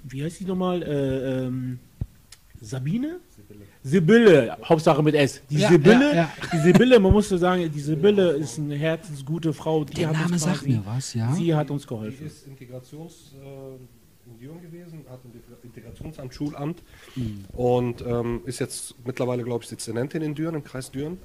wie 0.08 0.24
heißt 0.24 0.40
die 0.40 0.44
nochmal? 0.46 0.82
Äh, 0.82 1.44
ähm, 1.46 1.78
Sabine? 2.60 3.20
Sibylle, 3.82 4.56
Hauptsache 4.64 5.02
mit 5.02 5.14
S. 5.14 5.40
Die 5.48 5.58
Ja, 5.58 5.68
Sibylle, 5.68 6.10
ja, 6.10 6.14
ja. 6.14 6.32
die 6.52 6.58
Sibylle, 6.58 6.98
man 6.98 7.12
muss 7.12 7.28
so 7.28 7.36
sagen, 7.36 7.70
die 7.72 7.80
Sibylle 7.80 8.30
ist 8.32 8.58
eine 8.58 8.74
herzensgute 8.74 9.52
Frau. 9.52 9.84
Die 9.84 9.94
Der 9.94 10.08
hat 10.08 10.14
Name 10.16 10.32
uns 10.32 10.42
sagt 10.42 10.58
quasi- 10.58 10.70
mir 10.70 10.82
was, 10.84 11.14
ja. 11.14 11.32
Sie 11.32 11.54
hat 11.54 11.70
uns 11.70 11.82
Die 11.82 11.88
geholfen. 11.88 12.26
ist 12.26 12.46
Integrations 12.46 13.32
äh, 13.40 14.30
in 14.30 14.38
Düren 14.38 14.60
gewesen, 14.60 15.04
hat 15.08 15.20
ein 15.24 15.32
Integrationsamt, 15.62 16.34
Schulamt 16.34 16.82
Mhm. 17.14 17.44
und 17.52 18.02
ähm, 18.06 18.40
ist 18.44 18.58
jetzt 18.58 18.94
mittlerweile, 19.06 19.44
glaube 19.44 19.62
ich, 19.62 19.70
Dezernentin 19.70 20.22
in 20.22 20.34
Düren, 20.34 20.56
im 20.56 20.64
Kreis 20.64 20.90
Düren. 20.90 21.18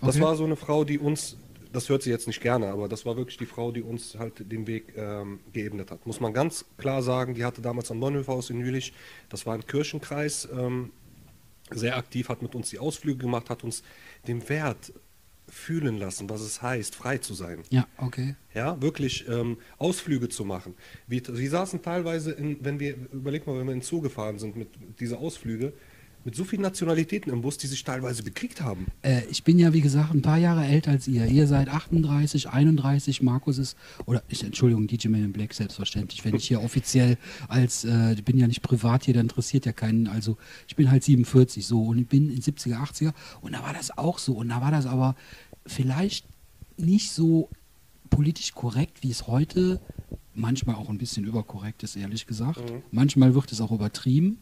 Das 0.00 0.16
Okay. 0.16 0.24
war 0.24 0.34
so 0.36 0.44
eine 0.44 0.56
Frau, 0.56 0.82
die 0.84 0.98
uns, 0.98 1.36
das 1.72 1.88
hört 1.88 2.02
sie 2.02 2.10
jetzt 2.10 2.26
nicht 2.26 2.40
gerne, 2.40 2.68
aber 2.68 2.88
das 2.88 3.06
war 3.06 3.16
wirklich 3.16 3.36
die 3.38 3.46
Frau, 3.46 3.72
die 3.72 3.82
uns 3.82 4.16
halt 4.18 4.50
den 4.50 4.66
Weg 4.66 4.94
ähm, 4.96 5.40
geebnet 5.52 5.90
hat. 5.90 6.06
Muss 6.06 6.20
man 6.20 6.32
ganz 6.32 6.64
klar 6.76 7.02
sagen, 7.02 7.34
die 7.34 7.44
hatte 7.44 7.62
damals 7.62 7.90
am 7.90 8.00
Bonhoefhaus 8.00 8.50
in 8.50 8.60
Jülich, 8.60 8.92
das 9.28 9.46
war 9.46 9.54
ein 9.54 9.66
Kirchenkreis, 9.66 10.48
ähm, 10.52 10.90
sehr 11.70 11.96
aktiv, 11.96 12.28
hat 12.28 12.42
mit 12.42 12.54
uns 12.54 12.70
die 12.70 12.78
Ausflüge 12.78 13.18
gemacht, 13.18 13.48
hat 13.50 13.64
uns 13.64 13.82
den 14.26 14.48
Wert 14.48 14.92
fühlen 15.48 15.98
lassen, 15.98 16.30
was 16.30 16.40
es 16.40 16.62
heißt, 16.62 16.94
frei 16.94 17.18
zu 17.18 17.34
sein. 17.34 17.62
Ja, 17.70 17.86
okay. 17.98 18.36
Ja, 18.54 18.80
wirklich 18.80 19.28
ähm, 19.28 19.58
Ausflüge 19.78 20.28
zu 20.28 20.44
machen. 20.44 20.74
Wir, 21.06 21.22
wir 21.26 21.50
saßen 21.50 21.82
teilweise, 21.82 22.32
in, 22.32 22.64
wenn 22.64 22.80
wir, 22.80 22.96
überleg 23.12 23.46
mal, 23.46 23.58
wenn 23.58 23.66
wir 23.66 23.72
in 23.72 23.80
den 23.80 23.84
Zoo 23.84 24.00
gefahren 24.00 24.38
sind 24.38 24.56
mit 24.56 24.68
dieser 25.00 25.18
Ausflüge, 25.18 25.72
mit 26.24 26.34
so 26.34 26.44
vielen 26.44 26.62
Nationalitäten 26.62 27.32
im 27.32 27.42
Bus, 27.42 27.58
die 27.58 27.66
sich 27.66 27.82
teilweise 27.82 28.22
bekriegt 28.22 28.60
haben. 28.60 28.86
Äh, 29.02 29.22
ich 29.30 29.44
bin 29.44 29.58
ja, 29.58 29.72
wie 29.72 29.80
gesagt, 29.80 30.14
ein 30.14 30.22
paar 30.22 30.38
Jahre 30.38 30.64
älter 30.64 30.92
als 30.92 31.08
ihr. 31.08 31.26
Ihr 31.26 31.46
seid 31.46 31.68
38, 31.68 32.48
31, 32.48 33.22
Markus 33.22 33.58
ist, 33.58 33.76
oder 34.06 34.22
ich, 34.28 34.44
Entschuldigung, 34.44 34.86
DJ 34.86 35.08
Man 35.08 35.24
in 35.24 35.32
Black, 35.32 35.54
selbstverständlich. 35.54 36.24
Wenn 36.24 36.36
ich 36.36 36.46
hier 36.46 36.62
offiziell 36.62 37.18
als, 37.48 37.84
äh, 37.84 38.14
ich 38.14 38.24
bin 38.24 38.38
ja 38.38 38.46
nicht 38.46 38.62
privat 38.62 39.04
hier, 39.04 39.14
dann 39.14 39.26
interessiert 39.26 39.66
ja 39.66 39.72
keinen. 39.72 40.06
Also 40.06 40.36
ich 40.68 40.76
bin 40.76 40.90
halt 40.90 41.02
47 41.02 41.66
so 41.66 41.82
und 41.86 41.98
ich 41.98 42.08
bin 42.08 42.30
in 42.30 42.40
70er, 42.40 42.76
80er 42.76 43.12
und 43.40 43.52
da 43.52 43.62
war 43.62 43.72
das 43.72 43.96
auch 43.96 44.18
so. 44.18 44.34
Und 44.34 44.48
da 44.48 44.60
war 44.60 44.70
das 44.70 44.86
aber 44.86 45.16
vielleicht 45.66 46.26
nicht 46.76 47.12
so 47.12 47.48
politisch 48.10 48.52
korrekt, 48.52 49.02
wie 49.02 49.10
es 49.10 49.26
heute 49.26 49.80
manchmal 50.34 50.76
auch 50.76 50.88
ein 50.88 50.98
bisschen 50.98 51.24
überkorrekt 51.24 51.82
ist, 51.82 51.96
ehrlich 51.96 52.26
gesagt. 52.26 52.60
Manchmal 52.90 53.34
wird 53.34 53.52
es 53.52 53.60
auch 53.60 53.72
übertrieben 53.72 54.38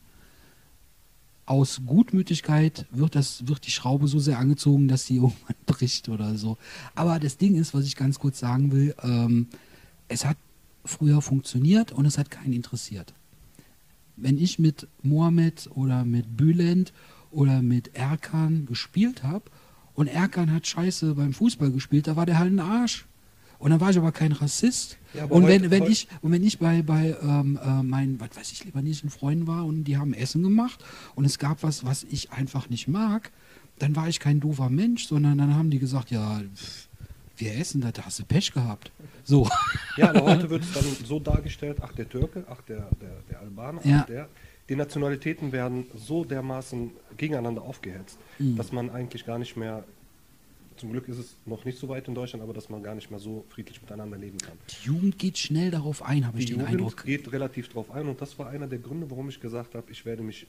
aus 1.51 1.83
Gutmütigkeit 1.85 2.87
wird, 2.93 3.17
das, 3.17 3.49
wird 3.49 3.67
die 3.67 3.73
Schraube 3.73 4.07
so 4.07 4.21
sehr 4.21 4.39
angezogen, 4.39 4.87
dass 4.87 5.07
sie 5.07 5.17
irgendwann 5.17 5.57
bricht 5.67 6.09
oder 6.09 6.37
so. 6.37 6.57
Aber 6.95 7.19
das 7.19 7.39
Ding 7.39 7.57
ist, 7.57 7.75
was 7.75 7.87
ich 7.87 7.97
ganz 7.97 8.21
kurz 8.21 8.39
sagen 8.39 8.71
will, 8.71 8.95
ähm, 9.03 9.49
es 10.07 10.25
hat 10.25 10.37
früher 10.85 11.21
funktioniert 11.21 11.91
und 11.91 12.07
es 12.07 12.19
hat 12.19 12.31
keinen 12.31 12.53
interessiert. 12.53 13.13
Wenn 14.17 14.39
ich 14.39 14.61
mit 14.61 14.87
Mohammed 15.03 15.69
oder 15.75 16.05
mit 16.05 16.37
Bülent 16.37 16.93
oder 17.33 17.63
mit 17.63 17.97
Erkan 17.97 18.67
gespielt 18.67 19.25
habe 19.25 19.51
und 19.95 20.07
Erkan 20.07 20.53
hat 20.53 20.69
scheiße 20.69 21.17
beim 21.17 21.33
Fußball 21.33 21.73
gespielt, 21.73 22.07
da 22.07 22.15
war 22.15 22.27
der 22.27 22.39
halt 22.39 22.53
ein 22.53 22.61
Arsch. 22.61 23.07
Und 23.61 23.71
dann 23.71 23.81
war 23.81 23.91
ich 23.91 23.99
aber 23.99 24.11
kein 24.11 24.33
Rassist. 24.33 24.97
Ja, 25.15 25.25
aber 25.25 25.35
und, 25.37 25.43
heute- 25.45 25.63
wenn, 25.63 25.71
wenn 25.71 25.83
heute- 25.83 25.93
ich, 25.93 26.09
und 26.23 26.33
wenn 26.33 26.43
ich 26.43 26.59
bei, 26.59 26.83
bei 26.83 27.15
ähm, 27.23 27.59
äh, 27.63 27.83
meinen, 27.83 28.19
was 28.19 28.31
weiß 28.35 28.51
ich, 28.53 28.65
libanesischen 28.65 29.11
Freunden 29.11 29.47
war 29.47 29.65
und 29.67 29.85
die 29.85 29.97
haben 29.99 30.13
Essen 30.15 30.43
gemacht 30.43 30.83
und 31.15 31.25
es 31.27 31.39
gab 31.39 31.63
was, 31.63 31.85
was 31.85 32.05
ich 32.11 32.33
einfach 32.33 32.69
nicht 32.71 32.89
mag, 32.89 33.31
dann 33.79 33.95
war 33.95 34.09
ich 34.09 34.19
kein 34.19 34.41
doofer 34.41 34.69
Mensch, 34.71 35.07
sondern 35.07 35.39
dann 35.39 35.55
haben 35.55 35.71
die 35.71 35.79
gesagt, 35.79 36.11
ja, 36.11 36.41
pff, 36.55 36.89
wir 37.37 37.55
essen 37.59 37.81
das, 37.81 37.93
da 37.93 38.03
hast 38.07 38.19
du 38.19 38.25
Pech 38.25 38.53
gehabt. 38.53 38.93
So. 39.25 39.49
Ja, 39.97 40.11
aber 40.11 40.23
heute 40.23 40.51
wird 40.51 40.63
es 40.63 40.73
dann 40.73 40.85
so 41.07 41.19
dargestellt, 41.21 41.79
ach 41.81 41.93
der 41.93 42.09
Türke, 42.09 42.45
ach 42.51 42.61
der, 42.63 42.89
der, 43.01 43.17
der 43.31 43.41
Albaner, 43.41 43.81
Ja. 43.87 44.01
ach 44.03 44.07
der. 44.07 44.29
Die 44.69 44.77
Nationalitäten 44.77 45.51
werden 45.53 45.85
so 45.97 46.25
dermaßen 46.25 46.93
gegeneinander 47.17 47.63
aufgehetzt, 47.63 48.19
Mhm. 48.39 48.57
dass 48.57 48.73
man 48.73 48.89
eigentlich 48.91 49.27
gar 49.27 49.39
nicht 49.39 49.57
mehr, 49.57 49.85
zum 50.81 50.91
Glück 50.93 51.07
ist 51.09 51.19
es 51.19 51.37
noch 51.47 51.65
nicht 51.65 51.79
so 51.79 51.89
weit 51.89 52.09
in 52.09 52.15
Deutschland, 52.15 52.43
aber 52.43 52.53
dass 52.53 52.69
man 52.69 52.83
gar 52.83 52.95
nicht 52.95 53.11
mehr 53.11 53.21
so 53.21 53.45
friedlich 53.49 53.81
miteinander 53.81 54.17
leben 54.19 54.39
kann. 54.39 54.57
Die 54.69 54.87
Jugend 54.87 55.19
geht 55.19 55.39
schnell 55.39 55.71
darauf 55.71 56.03
ein, 56.03 56.27
habe 56.27 56.39
ich 56.39 56.47
Die 56.47 56.53
den 56.53 56.61
Jugend 56.61 56.75
Eindruck. 56.81 57.05
geht 57.05 57.31
relativ 57.33 57.69
drauf 57.69 57.91
ein 57.91 58.09
und 58.09 58.21
das 58.21 58.39
war 58.39 58.49
einer 58.49 58.67
der 58.67 58.79
Gründe, 58.79 59.11
warum 59.11 59.29
ich 59.29 59.41
gesagt 59.41 59.75
habe, 59.75 59.91
ich 59.93 60.05
werde 60.05 60.23
mich 60.23 60.47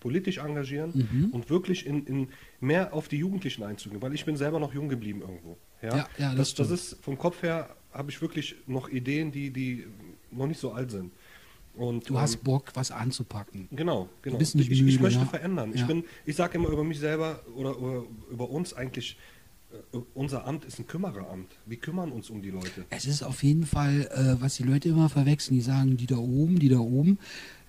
politisch 0.00 0.38
engagieren 0.38 0.90
Mhm. 1.12 1.30
und 1.30 1.48
wirklich 1.48 1.86
in, 1.86 2.04
in 2.06 2.28
mehr 2.60 2.92
auf 2.92 3.06
die 3.08 3.16
Jugendlichen 3.18 3.62
einzugehen, 3.62 4.02
weil 4.02 4.12
ich 4.14 4.24
bin 4.24 4.36
selber 4.36 4.58
noch 4.58 4.74
jung 4.74 4.88
geblieben 4.88 5.20
irgendwo. 5.20 5.56
Ja, 5.80 5.96
Ja, 5.96 6.08
ja, 6.18 6.34
das 6.34 6.54
das, 6.54 6.68
das 6.68 6.92
ist 6.92 7.04
vom 7.04 7.16
Kopf 7.16 7.42
her 7.42 7.74
habe 7.92 8.10
ich 8.10 8.20
wirklich 8.20 8.56
noch 8.66 8.88
Ideen, 8.88 9.30
die, 9.30 9.50
die 9.50 9.86
noch 10.32 10.46
nicht 10.48 10.58
so 10.60 10.72
alt 10.72 10.90
sind. 10.90 11.12
Und, 11.74 12.08
Du 12.10 12.18
hast 12.18 12.34
ähm, 12.34 12.40
Bock, 12.44 12.70
was 12.74 12.90
anzupacken. 12.90 13.68
Genau, 13.70 14.08
genau. 14.22 14.36
bist 14.38 14.56
nicht 14.56 14.66
ich, 14.70 14.72
ich, 14.72 14.78
ich 14.80 14.84
müde, 14.92 15.02
möchte 15.04 15.20
ja. 15.20 15.24
verändern. 15.26 15.70
Ja. 15.70 15.76
Ich 15.76 15.86
bin, 15.86 16.04
ich 16.26 16.36
sage 16.36 16.58
immer 16.58 16.68
über 16.68 16.84
mich 16.84 16.98
selber 16.98 17.40
oder, 17.54 17.80
oder 17.80 18.02
über 18.30 18.50
uns 18.50 18.74
eigentlich, 18.74 19.16
unser 20.14 20.46
Amt 20.46 20.64
ist 20.64 20.78
ein 20.78 20.86
Kümmereramt. 20.86 21.50
Wir 21.66 21.76
kümmern 21.76 22.12
uns 22.12 22.30
um 22.30 22.42
die 22.42 22.50
Leute. 22.50 22.84
Es 22.90 23.06
ist 23.06 23.22
auf 23.22 23.42
jeden 23.42 23.66
Fall, 23.66 24.08
äh, 24.12 24.40
was 24.40 24.56
die 24.56 24.62
Leute 24.62 24.88
immer 24.88 25.08
verwechseln, 25.08 25.56
die 25.56 25.62
sagen, 25.62 25.96
die 25.96 26.06
da 26.06 26.16
oben, 26.16 26.58
die 26.58 26.68
da 26.68 26.78
oben. 26.78 27.18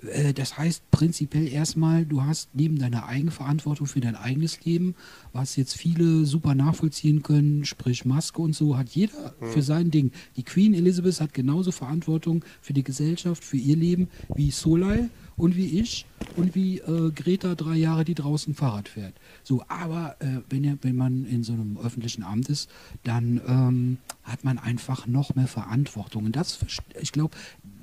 Äh, 0.07 0.33
das 0.33 0.57
heißt 0.57 0.89
prinzipiell 0.91 1.47
erstmal, 1.47 2.05
du 2.05 2.23
hast 2.23 2.49
neben 2.53 2.79
deiner 2.79 3.07
Eigenverantwortung 3.07 3.87
für 3.87 4.01
dein 4.01 4.15
eigenes 4.15 4.63
Leben, 4.63 4.95
was 5.31 5.55
jetzt 5.55 5.75
viele 5.75 6.25
super 6.25 6.55
nachvollziehen 6.55 7.23
können, 7.23 7.65
sprich 7.65 8.05
Maske 8.05 8.41
und 8.41 8.53
so, 8.53 8.77
hat 8.77 8.89
jeder 8.89 9.35
für 9.39 9.61
sein 9.61 9.91
Ding. 9.91 10.11
Die 10.35 10.43
Queen 10.43 10.73
Elizabeth 10.73 11.21
hat 11.21 11.33
genauso 11.33 11.71
Verantwortung 11.71 12.43
für 12.61 12.73
die 12.73 12.83
Gesellschaft, 12.83 13.43
für 13.43 13.57
ihr 13.57 13.75
Leben, 13.75 14.09
wie 14.35 14.51
Solai 14.51 15.09
und 15.35 15.55
wie 15.55 15.79
ich 15.79 16.05
und 16.35 16.55
wie 16.55 16.79
äh, 16.79 17.11
Greta 17.11 17.55
drei 17.55 17.75
Jahre, 17.75 18.05
die 18.05 18.15
draußen 18.15 18.53
Fahrrad 18.53 18.87
fährt. 18.87 19.13
So, 19.43 19.63
aber 19.67 20.15
äh, 20.19 20.41
wenn, 20.49 20.63
ihr, 20.63 20.77
wenn 20.81 20.95
man 20.95 21.25
in 21.25 21.43
so 21.43 21.53
einem 21.53 21.77
öffentlichen 21.77 22.23
Amt 22.23 22.49
ist, 22.49 22.69
dann 23.03 23.41
ähm, 23.47 23.97
hat 24.23 24.43
man 24.43 24.57
einfach 24.57 25.07
noch 25.07 25.35
mehr 25.35 25.47
Verantwortung. 25.47 26.25
Und 26.25 26.35
das, 26.35 26.59
ich 26.99 27.11
glaube, 27.11 27.35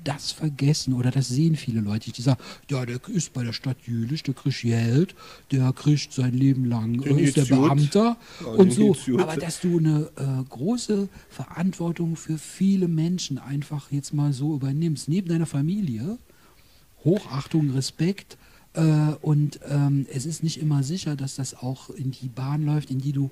das 0.03 0.31
vergessen 0.31 0.93
oder 0.93 1.11
das 1.11 1.27
sehen 1.27 1.55
viele 1.55 1.81
Leute, 1.81 2.11
die 2.11 2.21
sagen, 2.21 2.41
ja, 2.69 2.85
der 2.85 2.99
ist 3.09 3.33
bei 3.33 3.43
der 3.43 3.53
Stadt 3.53 3.77
Jülich, 3.85 4.23
der 4.23 4.33
kriegt 4.33 4.61
Geld, 4.61 5.15
der 5.51 5.71
kriegt 5.73 6.11
sein 6.13 6.33
Leben 6.33 6.65
lang, 6.65 7.01
äh, 7.03 7.21
ist 7.21 7.37
der. 7.37 7.45
Beamter 7.45 8.17
Ja, 8.39 8.47
und 8.47 8.71
so. 8.71 8.95
Aber 9.17 9.35
dass 9.35 9.59
du 9.59 9.77
eine 9.77 10.09
äh, 10.15 10.43
große 10.49 11.09
Verantwortung 11.29 12.15
für 12.15 12.37
viele 12.37 12.87
Menschen 12.87 13.37
einfach 13.37 13.91
jetzt 13.91 14.13
mal 14.13 14.31
so 14.33 14.55
übernimmst, 14.55 15.09
neben 15.09 15.27
deiner 15.27 15.45
Familie, 15.45 16.17
Hochachtung, 17.03 17.71
Respekt. 17.71 18.37
Äh, 18.73 18.81
und 19.21 19.59
ähm, 19.69 20.05
es 20.11 20.25
ist 20.25 20.43
nicht 20.43 20.61
immer 20.61 20.83
sicher, 20.83 21.15
dass 21.15 21.35
das 21.35 21.53
auch 21.55 21.89
in 21.89 22.11
die 22.11 22.29
Bahn 22.29 22.65
läuft, 22.65 22.91
in 22.91 22.99
die 22.99 23.11
du 23.11 23.31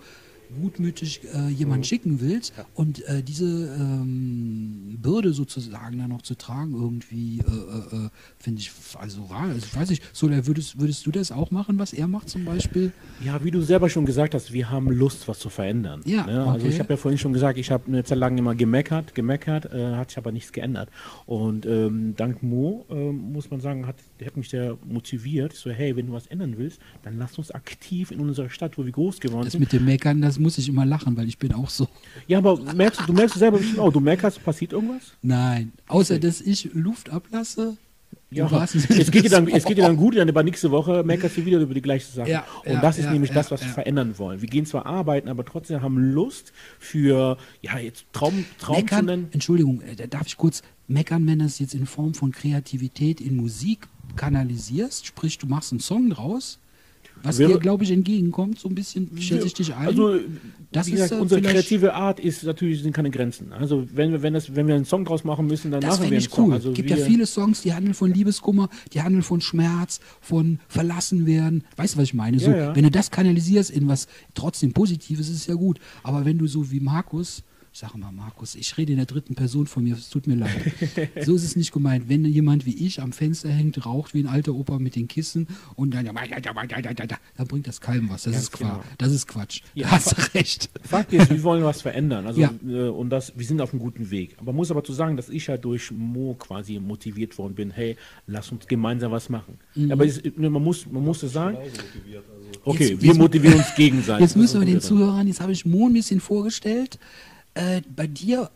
gutmütig 0.61 1.21
äh, 1.33 1.49
jemanden 1.49 1.83
schicken 1.83 2.21
willst. 2.21 2.53
Und 2.73 3.05
äh, 3.07 3.21
diese 3.23 3.45
ähm, 3.45 4.97
Bürde 5.01 5.33
sozusagen 5.33 5.97
dann 5.99 6.09
noch 6.09 6.21
zu 6.21 6.35
tragen, 6.35 6.73
irgendwie, 6.73 7.39
äh, 7.39 7.95
äh, 7.95 8.05
äh, 8.05 8.09
finde 8.37 8.61
ich, 8.61 8.71
also, 8.97 9.23
ra- 9.25 9.43
also 9.43 9.65
ich 9.65 9.75
weiß 9.75 9.89
nicht, 9.89 10.03
Sola, 10.15 10.45
würdest, 10.47 10.79
würdest 10.79 11.05
du 11.05 11.11
das 11.11 11.31
auch 11.31 11.51
machen, 11.51 11.77
was 11.79 11.93
er 11.93 12.07
macht 12.07 12.29
zum 12.29 12.45
Beispiel? 12.45 12.91
Ja, 13.23 13.43
wie 13.43 13.51
du 13.51 13.61
selber 13.61 13.89
schon 13.89 14.05
gesagt 14.05 14.33
hast, 14.33 14.51
wir 14.53 14.69
haben 14.69 14.89
Lust, 14.89 15.27
was 15.27 15.39
zu 15.39 15.49
verändern. 15.49 16.01
Ja, 16.05 16.25
ne? 16.25 16.45
Also 16.45 16.65
okay. 16.65 16.73
ich 16.75 16.79
habe 16.79 16.93
ja 16.93 16.97
vorhin 16.97 17.17
schon 17.17 17.33
gesagt, 17.33 17.57
ich 17.57 17.71
habe 17.71 17.83
eine 17.87 18.03
Zeit 18.03 18.17
lang 18.17 18.37
immer 18.37 18.55
gemeckert, 18.55 19.13
gemeckert, 19.15 19.71
äh, 19.73 19.95
hat 19.95 20.09
sich 20.09 20.17
aber 20.17 20.31
nichts 20.31 20.51
geändert. 20.51 20.89
Und 21.25 21.65
ähm, 21.65 22.13
dank 22.15 22.41
Mo, 22.43 22.85
ähm, 22.89 23.33
muss 23.33 23.49
man 23.51 23.61
sagen, 23.61 23.85
hat, 23.85 23.97
der 24.19 24.27
hat 24.27 24.37
mich 24.37 24.49
sehr 24.49 24.77
motiviert. 24.85 25.53
So, 25.53 25.69
hey, 25.69 25.95
wenn 25.95 26.07
du 26.07 26.13
was 26.13 26.27
ändern 26.27 26.55
willst, 26.57 26.79
dann 27.03 27.17
lass 27.17 27.37
uns 27.37 27.51
aktiv 27.51 28.11
in 28.11 28.19
unserer 28.19 28.49
Stadt, 28.49 28.77
wo 28.77 28.85
wir 28.85 28.91
groß 28.91 29.19
geworden 29.19 29.43
Das 29.45 29.51
sind. 29.53 29.61
mit 29.61 29.73
dem 29.73 29.85
Meckern, 29.85 30.21
das 30.21 30.38
muss 30.39 30.58
ich 30.58 30.67
immer 30.69 30.86
lachen, 30.86 31.15
weil 31.17 31.27
ich 31.27 31.38
bin 31.38 31.53
auch 31.53 31.69
so. 31.69 31.88
Ja, 32.27 32.38
aber 32.39 32.58
merkst, 32.74 33.01
du- 33.01 33.05
du 33.08 33.13
merkst 33.13 33.38
selber 33.38 33.58
bestimmt 33.58 33.79
auch, 33.79 33.91
du 33.91 34.00
merkst, 34.00 34.43
passiert 34.43 34.74
irgendwas? 34.74 35.13
Nein, 35.22 35.72
außer 35.88 36.19
dass 36.19 36.41
ich 36.41 36.69
Luft 36.74 37.10
ablasse. 37.10 37.77
Ja, 38.31 38.48
es 38.63 39.10
geht, 39.10 39.24
dir 39.25 39.29
dann, 39.31 39.48
es 39.48 39.65
geht 39.65 39.79
dir 39.79 39.84
dann 39.86 39.98
gut, 39.98 40.15
dann 40.15 40.29
aber 40.29 40.43
nächste 40.43 40.69
Woche 40.69 41.03
meckerst 41.03 41.38
du 41.38 41.46
wieder 41.46 41.60
über 41.60 41.74
die 41.74 41.81
gleiche 41.81 42.12
Sache. 42.12 42.29
Ja, 42.29 42.46
und 42.63 42.74
ja, 42.74 42.79
das 42.81 43.00
ist 43.00 43.05
ja, 43.05 43.12
nämlich 43.12 43.31
das, 43.31 43.50
was 43.50 43.62
wir 43.62 43.69
verändern 43.69 44.19
wollen. 44.19 44.39
Wir 44.39 44.48
gehen 44.48 44.67
zwar 44.67 44.86
arbeiten, 44.86 45.29
aber 45.29 45.43
trotzdem 45.46 45.81
haben 45.81 45.98
Lust 46.13 46.53
für, 46.77 47.38
ja, 47.63 47.79
jetzt 47.79 48.05
Traum, 48.13 48.46
Traum 48.60 48.75
zu 48.75 48.81
Meckern, 48.84 49.05
nennen. 49.05 49.27
Entschuldigung, 49.31 49.81
äh, 49.81 49.96
da 49.96 50.05
darf 50.05 50.27
ich 50.27 50.38
kurz 50.38 50.62
meckern, 50.88 51.25
wenn 51.25 51.39
du 51.39 51.46
es 51.46 51.58
jetzt 51.58 51.74
in 51.74 51.88
Form 51.88 52.13
von 52.13 52.31
Kreativität 52.31 53.19
in 53.19 53.36
Musik 53.36 53.88
kanalisierst, 54.15 55.08
sprich 55.08 55.39
du 55.39 55.48
machst 55.48 55.72
einen 55.72 55.79
Song 55.79 56.12
draus, 56.12 56.60
was 57.23 57.38
Wäre- 57.38 57.53
dir, 57.53 57.59
glaube 57.59 57.83
ich, 57.83 57.91
entgegenkommt, 57.91 58.59
so 58.59 58.69
ein 58.69 58.75
bisschen 58.75 59.09
schätze 59.19 59.47
ich 59.47 59.53
dich 59.53 59.73
ein. 59.73 59.88
Also, 59.88 60.19
Das 60.71 60.88
wie 60.88 60.91
ist, 60.91 60.97
gesagt, 61.01 61.11
äh, 61.13 61.21
unsere 61.21 61.41
kreative 61.41 61.93
Art 61.93 62.19
ist 62.19 62.43
natürlich, 62.43 62.81
sind 62.83 62.93
keine 62.93 63.09
Grenzen. 63.11 63.51
Also, 63.53 63.88
wenn 63.93 64.11
wir, 64.11 64.21
wenn, 64.21 64.33
das, 64.33 64.55
wenn 64.55 64.67
wir 64.67 64.75
einen 64.75 64.85
Song 64.85 65.03
draus 65.05 65.23
machen 65.23 65.47
müssen, 65.47 65.71
dann 65.71 65.81
das 65.81 65.91
machen 65.97 66.01
wir 66.03 66.07
einen 66.07 66.17
ich 66.17 66.29
Song. 66.29 66.47
cool. 66.47 66.53
Also, 66.53 66.69
Es 66.69 66.75
gibt 66.75 66.89
wir, 66.89 66.97
ja 66.97 67.05
viele 67.05 67.25
Songs, 67.25 67.61
die 67.61 67.73
handeln 67.73 67.93
von 67.93 68.13
Liebeskummer, 68.13 68.69
die 68.93 69.01
handeln 69.01 69.23
von 69.23 69.41
Schmerz, 69.41 69.99
von 70.21 70.59
verlassen 70.67 71.25
werden. 71.25 71.63
Weißt 71.75 71.95
du, 71.95 71.97
was 71.99 72.03
ich 72.05 72.13
meine? 72.13 72.39
So, 72.39 72.51
Ja, 72.51 72.57
ja. 72.57 72.75
Wenn 72.75 72.83
du 72.83 72.91
das 72.91 73.11
kanalisierst 73.11 73.71
in 73.71 73.88
was 73.88 74.07
trotzdem 74.33 74.73
Positives, 74.73 75.29
ist 75.29 75.35
es 75.35 75.47
ja 75.47 75.55
gut. 75.55 75.79
Aber 76.03 76.25
wenn 76.25 76.38
du 76.38 76.47
so 76.47 76.71
wie 76.71 76.79
Markus 76.79 77.43
Ich 77.71 77.79
sage 77.79 77.97
mal, 77.99 78.11
Markus, 78.11 78.55
ich 78.55 78.75
rede 78.77 78.91
in 78.93 78.97
der 78.97 79.05
dritten 79.05 79.35
Person 79.35 79.67
von 79.67 79.83
mir, 79.83 79.93
es 79.93 80.09
tut 80.09 80.25
mir 80.25 80.35
leid. 80.35 80.49
so 81.23 81.35
ist 81.35 81.43
es 81.43 81.55
nicht 81.55 81.71
gemeint. 81.71 82.09
Wenn 82.09 82.25
jemand 82.25 82.65
wie 82.65 82.73
ich 82.85 82.99
am 82.99 83.11
Fenster 83.13 83.49
hängt, 83.49 83.85
raucht 83.85 84.13
wie 84.15 84.21
ein 84.23 84.27
alter 84.27 84.53
Opa 84.55 84.79
mit 84.79 84.95
den 84.95 85.07
Kissen 85.07 85.47
und 85.75 85.93
dann, 85.93 86.05
dann 86.05 87.47
bringt 87.47 87.67
das 87.67 87.79
keinem 87.79 88.09
was. 88.09 88.23
Das 88.23 88.33
Ganz 88.33 88.43
ist 88.45 88.51
Quatsch. 88.53 88.59
genau. 88.71 88.83
Das 88.97 89.11
ist 89.13 89.27
Quatsch. 89.27 89.61
Ja. 89.75 89.88
Da 89.88 89.91
hast 89.93 90.11
du 90.17 90.33
recht. 90.33 90.69
Fakt 90.81 91.13
ist, 91.13 91.29
wir 91.29 91.43
wollen 91.43 91.63
was 91.63 91.81
verändern. 91.83 92.25
Also, 92.25 92.41
Ja. 92.41 92.51
äh, 92.67 92.89
und 92.89 93.11
das, 93.11 93.33
wir 93.38 93.45
sind 93.45 93.61
auf 93.61 93.71
einem 93.71 93.79
guten 93.81 94.09
Weg. 94.09 94.33
Aber 94.38 94.47
man 94.47 94.55
muss 94.57 94.71
aber 94.71 94.83
zu 94.83 94.91
sagen, 94.93 95.15
dass 95.15 95.29
ich 95.29 95.47
halt 95.47 95.63
durch 95.63 95.91
Mo 95.91 96.33
quasi 96.39 96.79
motiviert 96.79 97.38
worden 97.38 97.53
bin, 97.53 97.69
hey, 97.71 97.95
lass 98.25 98.51
uns 98.51 98.67
gemeinsam 98.67 99.11
was 99.11 99.29
machen. 99.29 99.59
Mhm. 99.75 99.91
Aber 99.91 100.05
es, 100.05 100.21
ne, 100.23 100.49
man 100.49 100.63
muss, 100.63 100.88
man 100.88 101.03
muss 101.05 101.19
das 101.21 101.33
sagen. 101.33 101.55
motiviert. 101.57 102.23
Also. 102.29 102.49
Okay, 102.65 102.88
Jetzt- 102.89 103.01
wir 103.01 103.07
jetzt- 103.09 103.17
motivieren 103.19 103.57
uns 103.59 103.75
gegenseitig. 103.75 104.21
Jetzt 104.21 104.35
müssen 104.35 104.59
wir 104.59 104.65
den 104.65 104.75
Das 104.75 104.83
ist 104.85 104.89
Zuhörern, 104.89 105.27
jetzt 105.27 105.39
habe 105.39 105.51
ich 105.51 105.65
Mo 105.65 105.85
ein 105.85 105.93
bisschen 105.93 106.19
vorgestellt. 106.19 106.97
Äh, 107.53 107.81
bei 107.95 108.07
dir 108.07 108.49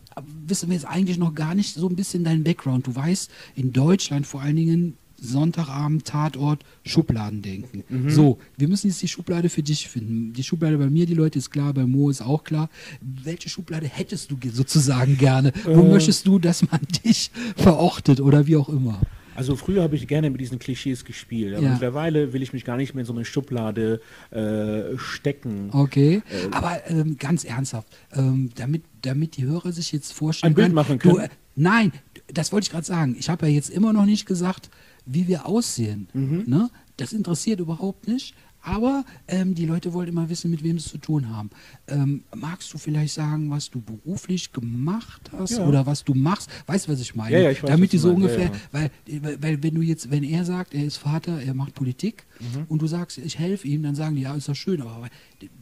wissen 0.48 0.70
wir 0.70 0.76
jetzt 0.76 0.86
eigentlich 0.86 1.18
noch 1.18 1.34
gar 1.34 1.56
nicht 1.56 1.74
so 1.76 1.90
ein 1.90 1.96
bisschen 1.96 2.24
deinen 2.24 2.44
Background. 2.44 2.88
Du 2.88 2.96
weißt, 2.96 3.32
in 3.56 3.74
Deutschland 3.74 4.28
vor 4.28 4.42
allen 4.42 4.56
Dingen 4.56 4.98
Sonntagabend, 5.20 6.04
Tatort, 6.06 6.64
Schubladen 6.86 7.42
denken. 7.42 7.84
Mhm. 7.88 8.10
So, 8.10 8.40
wir 8.58 8.68
müssen 8.68 8.88
jetzt 8.88 9.02
die 9.02 9.08
Schublade 9.08 9.48
für 9.50 9.64
dich 9.64 9.88
finden. 9.88 10.34
Die 10.34 10.44
Schublade 10.44 10.78
bei 10.78 10.90
mir, 10.90 11.06
die 11.06 11.14
Leute, 11.14 11.40
ist 11.40 11.50
klar, 11.50 11.74
bei 11.74 11.86
Mo 11.86 12.10
ist 12.10 12.22
auch 12.22 12.44
klar. 12.44 12.70
Welche 13.02 13.48
Schublade 13.48 13.88
hättest 13.88 14.32
du 14.32 14.38
ge- 14.38 14.52
sozusagen 14.52 15.18
gerne? 15.18 15.54
Wo 15.64 15.82
Äh. 15.82 15.90
möchtest 15.94 16.28
du, 16.28 16.40
dass 16.40 16.70
man 16.70 16.82
dich 17.06 17.32
verortet 17.56 18.20
oder 18.20 18.48
wie 18.48 18.58
auch 18.58 18.68
immer? 18.70 19.00
Also 19.36 19.56
früher 19.56 19.84
habe 19.84 19.96
ich 19.96 20.08
gerne 20.08 20.30
mit 20.30 20.40
diesen 20.42 20.60
Klischees 20.60 21.06
gespielt, 21.06 21.56
aber 21.56 21.64
Ja. 21.64 21.72
mittlerweile 21.72 22.34
will 22.34 22.42
ich 22.42 22.54
mich 22.54 22.66
gar 22.66 22.78
nicht 22.78 22.94
mehr 22.94 23.02
in 23.02 23.06
so 23.06 23.14
eine 23.14 23.26
Schublade 23.26 24.02
äh, 24.32 24.98
stecken. 24.98 25.70
Okay, 25.72 26.22
aber 26.52 26.82
ähm, 26.90 27.18
ganz 27.18 27.44
ernsthaft, 27.44 27.88
ähm, 28.14 28.50
damit, 28.56 28.84
damit 29.02 29.38
die 29.38 29.44
Hörer 29.46 29.72
sich 29.72 29.92
jetzt 29.92 30.14
vorstellen 30.14 30.52
Ein 30.52 30.56
Bild 30.56 30.66
können, 30.68 30.76
machen 30.76 31.00
Du, 31.00 31.16
können. 31.16 31.26
äh, 31.26 31.30
nein, 31.56 31.92
das 32.28 32.52
wollte 32.52 32.66
ich 32.66 32.72
gerade 32.72 32.86
sagen. 32.86 33.16
Ich 33.20 33.30
habe 33.30 33.48
ja 33.48 33.52
jetzt 33.54 33.70
immer 33.70 33.94
noch 33.94 34.06
nicht 34.06 34.26
gesagt, 34.26 34.70
wie 35.06 35.28
wir 35.28 35.46
aussehen. 35.46 36.08
Mhm. 36.14 36.44
Ne? 36.48 36.70
Das 36.98 37.12
interessiert 37.14 37.60
überhaupt 37.60 38.08
nicht. 38.08 38.36
Aber 38.66 39.04
ähm, 39.28 39.56
die 39.56 39.66
Leute 39.66 39.92
wollen 39.94 40.08
immer 40.08 40.30
wissen, 40.30 40.50
mit 40.50 40.64
wem 40.64 40.80
sie 40.80 40.86
es 40.86 40.92
zu 40.92 40.98
tun 40.98 41.30
haben. 41.30 41.50
Ähm, 41.88 42.24
magst 42.34 42.74
du 42.74 42.78
vielleicht 42.78 43.14
sagen, 43.14 43.50
was 43.52 43.70
du 43.70 43.82
beruflich 43.82 44.54
gemacht 44.54 45.30
hast 45.38 45.58
Ja. 45.58 45.66
oder 45.68 45.86
was 45.86 46.04
du 46.06 46.14
machst? 46.14 46.50
Weißt 46.66 46.88
du, 46.88 46.94
was 46.94 47.02
ich 47.02 47.14
meine? 47.14 47.36
Ja, 47.36 47.42
ja, 47.44 47.52
ich 47.52 47.62
weiß, 47.62 47.70
Damit 47.70 47.92
die 47.92 47.98
so 47.98 48.12
ungefähr. 48.12 48.52
Weil, 48.72 48.90
weil, 49.22 49.42
weil 49.44 49.64
wenn 49.64 49.76
du 49.76 49.82
jetzt, 49.82 50.10
wenn 50.12 50.24
er 50.24 50.46
sagt, 50.46 50.74
er 50.74 50.86
ist 50.86 50.96
Vater, 50.98 51.42
er 51.42 51.54
macht 51.54 51.74
Politik 51.76 52.26
Mhm. 52.40 52.66
und 52.68 52.82
du 52.82 52.88
sagst, 52.88 53.20
ich 53.20 53.38
helfe 53.38 53.68
ihm, 53.68 53.84
dann 53.84 53.94
sagen 53.96 54.16
die, 54.16 54.24
ja, 54.24 54.34
ist 54.34 54.50
das 54.50 54.58
schön, 54.58 54.82
aber 54.82 55.08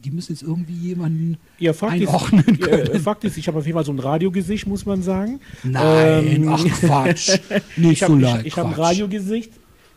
die- 0.02 0.10
müssen 0.10 0.32
jetzt 0.32 0.42
irgendwie 0.42 0.72
jemanden 0.74 1.36
Ja, 1.58 1.72
Fakt 1.74 1.96
ist, 2.00 2.08
einordnen 2.08 2.44
ja, 2.60 2.66
können. 2.66 3.00
Fakt 3.00 3.24
ist, 3.24 3.36
ich 3.36 3.46
habe 3.46 3.58
auf 3.58 3.66
jeden 3.66 3.76
Fall 3.76 3.84
so 3.84 3.92
ein 3.92 3.98
Radiogesicht, 3.98 4.66
muss 4.66 4.86
man 4.86 5.02
sagen. 5.02 5.38
Nein, 5.62 6.42
Ähm, 6.42 6.48
ach 6.48 6.64
Quatsch. 6.64 7.38
Nicht 7.76 7.92
ich 7.92 7.98
so 8.00 8.06
habe 8.06 8.20
leid. 8.20 8.40
ich, 8.40 8.46
ich 8.48 8.56
hab 8.56 8.66
ein. 8.68 8.72
Radiogesicht. 8.74 9.52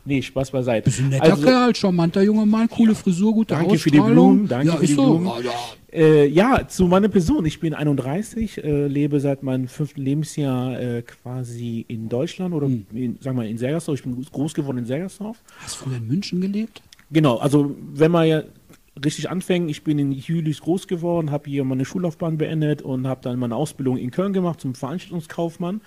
Nee, 0.05 0.21
Spaß 0.21 0.51
beiseite. 0.51 0.85
Bist 0.85 1.00
ein 1.00 1.09
netter 1.09 1.24
Also, 1.24 1.43
Kerl, 1.43 1.75
charmanter 1.75 2.21
junger 2.21 2.45
Mann, 2.45 2.69
coole 2.69 2.93
Frisur, 2.93 3.33
gute 3.33 3.55
Danke 3.55 3.77
für 3.77 3.89
die. 3.89 4.00
Blumen, 4.00 4.47
danke 4.47 4.67
ja, 4.67 4.75
für 4.77 4.85
die 4.85 4.93
so. 4.93 5.03
Blumen. 5.03 5.27
Oh, 5.27 5.41
ja. 5.41 5.51
Äh, 5.91 6.27
ja, 6.27 6.67
zu 6.67 6.85
meiner 6.88 7.07
Person. 7.07 7.45
Ich 7.45 7.59
bin 7.59 7.74
31, 7.74 8.63
äh, 8.63 8.88
lebe 8.88 9.19
seit 9.19 9.41
meinem 9.43 9.67
fünften 9.67 10.01
Lebensjahr 10.01 10.79
äh, 10.79 11.01
quasi 11.01 11.85
in 11.88 12.09
Deutschland 12.09 12.53
oder 12.53 12.67
Hm. 12.67 12.85
in, 12.93 13.17
sagen 13.21 13.38
wir 13.38 13.45
in 13.45 13.57
Sergersdorf. 13.57 13.97
Ich 14.00 14.03
bin 14.03 14.24
groß 14.31 14.53
geworden 14.53 14.77
in 14.79 14.85
Sergersdorf. 14.85 15.41
Hast 15.59 15.75
du 15.81 15.85
früher 15.85 15.97
in 15.97 16.07
München 16.07 16.39
gelebt? 16.41 16.81
Genau, 17.12 17.38
also 17.38 17.75
wenn 17.93 18.12
man 18.12 18.27
ja 18.27 18.43
richtig 19.03 19.29
anfängt, 19.29 19.69
ich 19.69 19.83
bin 19.83 19.99
in 19.99 20.11
Jülich 20.11 20.61
groß 20.61 20.87
geworden, 20.87 21.31
habe 21.31 21.49
hier 21.49 21.63
meine 21.65 21.83
Schullaufbahn 21.85 22.37
beendet 22.37 22.81
und 22.81 23.07
habe 23.07 23.19
dann 23.21 23.37
meine 23.39 23.55
Ausbildung 23.55 23.97
in 23.97 24.11
Köln 24.11 24.31
gemacht 24.31 24.61
zum 24.61 24.73
Veranstaltungskaufmann. 24.73 25.81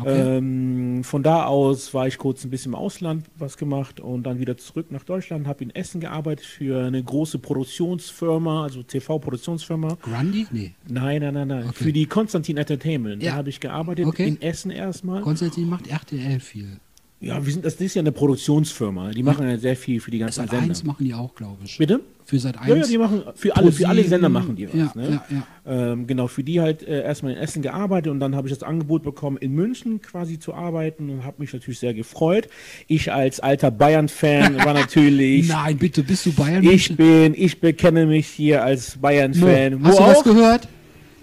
okay. 0.00 0.36
Ähm, 0.38 1.02
von 1.04 1.22
da 1.22 1.46
aus 1.46 1.94
war 1.94 2.06
ich 2.06 2.18
kurz 2.18 2.44
ein 2.44 2.50
bisschen 2.50 2.72
im 2.72 2.76
Ausland 2.76 3.24
was 3.36 3.56
gemacht 3.56 3.98
und 4.00 4.22
dann 4.24 4.38
wieder 4.38 4.56
zurück 4.56 4.90
nach 4.90 5.02
Deutschland, 5.04 5.46
habe 5.46 5.64
in 5.64 5.74
Essen 5.74 6.00
gearbeitet 6.00 6.46
für 6.46 6.86
eine 6.86 7.02
große 7.02 7.38
Produktionsfirma, 7.38 8.62
also 8.62 8.82
TV-Produktionsfirma. 8.82 9.98
Grundy? 10.02 10.46
Nee. 10.50 10.74
Nein, 10.88 11.22
nein, 11.22 11.34
nein, 11.34 11.48
nein. 11.48 11.64
Okay. 11.68 11.84
Für 11.84 11.92
die 11.92 12.06
Konstantin 12.06 12.56
Entertainment. 12.56 13.22
Ja. 13.22 13.32
Da 13.32 13.36
habe 13.38 13.48
ich 13.48 13.60
gearbeitet 13.60 14.06
Okay. 14.06 14.28
in 14.28 14.40
Essen 14.40 14.70
erstmal. 14.70 15.20
Konstantin 15.22 15.68
macht 15.68 15.88
RTL 15.88 16.40
viel. 16.40 16.78
Ja, 17.20 17.44
wir 17.44 17.52
sind, 17.52 17.64
das 17.64 17.74
ist 17.74 17.94
ja 17.94 18.00
eine 18.00 18.12
Produktionsfirma. 18.12 19.10
Die 19.10 19.22
machen 19.22 19.48
ja 19.48 19.56
sehr 19.56 19.76
viel 19.76 20.00
für 20.00 20.10
die 20.10 20.18
ganzen 20.18 20.42
Sat 20.42 20.50
Sender. 20.50 20.66
1 20.66 20.84
machen 20.84 21.04
die 21.04 21.14
auch, 21.14 21.34
glaube 21.34 21.58
ich. 21.64 21.78
Bitte? 21.78 22.00
Für 22.24 22.38
Sat 22.38 22.58
1. 22.58 22.68
Ja, 22.68 22.76
ja, 22.76 22.86
die 22.86 22.98
machen 22.98 23.22
für 23.34 23.56
alle, 23.56 23.72
für 23.72 23.88
alle 23.88 24.04
Sender 24.04 24.28
machen 24.28 24.56
die 24.56 24.68
was. 24.68 24.74
Ja, 24.74 24.92
ne? 24.94 25.22
ja, 25.30 25.36
ja. 25.64 25.92
Ähm, 25.92 26.06
genau, 26.06 26.26
für 26.26 26.44
die 26.44 26.60
halt 26.60 26.82
äh, 26.82 27.02
erstmal 27.02 27.32
in 27.32 27.38
Essen 27.38 27.62
gearbeitet 27.62 28.10
und 28.10 28.20
dann 28.20 28.34
habe 28.34 28.48
ich 28.48 28.52
das 28.54 28.62
Angebot 28.62 29.02
bekommen, 29.02 29.38
in 29.38 29.52
München 29.52 30.02
quasi 30.02 30.38
zu 30.38 30.52
arbeiten 30.54 31.08
und 31.08 31.24
habe 31.24 31.36
mich 31.38 31.52
natürlich 31.52 31.78
sehr 31.78 31.94
gefreut. 31.94 32.48
Ich 32.88 33.12
als 33.12 33.40
alter 33.40 33.70
Bayern-Fan 33.70 34.56
war 34.64 34.74
natürlich. 34.74 35.48
Nein, 35.48 35.78
bitte, 35.78 36.02
bist 36.02 36.26
du 36.26 36.32
Bayern? 36.32 36.62
Ich 36.62 36.94
bin, 36.94 37.34
ich 37.34 37.60
bekenne 37.60 38.06
mich 38.06 38.26
hier 38.26 38.62
als 38.64 38.98
Bayern-Fan. 38.98 39.82
hast 39.82 39.98
du 39.98 40.02
Mo 40.02 40.08
das 40.08 40.18
auch? 40.18 40.24
gehört? 40.24 40.68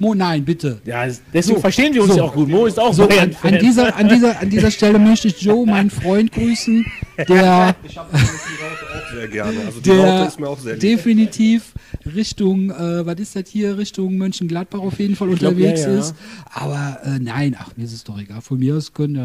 Mo, 0.02 0.16
nein, 0.16 0.44
bitte. 0.44 0.82
Ja, 0.84 1.06
deswegen 1.32 1.58
So, 1.58 1.62
verstehen 1.62 1.94
wir 1.94 2.02
uns 2.02 2.14
so. 2.14 2.18
ja 2.18 2.24
auch 2.24 2.34
gut. 2.34 2.50
Mo 2.50 2.66
ist 2.66 2.80
auch 2.80 2.92
So, 2.92 3.04
an, 3.04 3.36
an, 3.44 3.60
dieser, 3.60 3.96
an, 3.96 4.10
dieser, 4.10 4.40
an 4.40 4.50
dieser 4.50 4.72
Stelle 4.72 4.98
möchte 4.98 5.28
ich 5.28 5.40
Joe, 5.40 5.64
meinen 5.64 5.92
Freund, 5.92 6.32
grüßen, 6.32 6.84
der, 7.30 7.76
Ich 7.84 7.98
habe 8.00 8.10
auch 8.12 9.14
sehr 9.14 9.28
gerne. 9.28 9.60
Also 9.64 9.80
die 9.80 9.90
der 9.90 10.00
Raute 10.00 10.28
ist 10.28 10.40
mir 10.40 10.50
auch 10.50 10.58
sehr 10.58 10.74
lieb. 10.74 10.82
definitiv 10.82 11.74
Richtung, 12.16 12.72
äh, 12.72 13.06
was 13.06 13.20
ist 13.20 13.36
das 13.36 13.44
hier, 13.48 13.78
Richtung 13.78 14.18
Mönchengladbach 14.18 14.80
auf 14.80 14.98
jeden 14.98 15.16
Fall 15.16 15.28
glaub, 15.28 15.52
unterwegs 15.52 15.84
ja, 15.84 15.92
ja. 15.92 16.00
ist. 16.00 16.16
Aber 16.52 16.98
äh, 17.04 17.20
nein, 17.20 17.56
ach, 17.60 17.70
mir 17.78 17.84
ist 17.86 17.94
es 17.94 18.04
doch 18.04 18.20
egal. 18.20 18.42
Von 18.42 18.58
mir 18.58 18.78
aus 18.78 18.94
können 18.94 19.16
äh, 19.18 19.20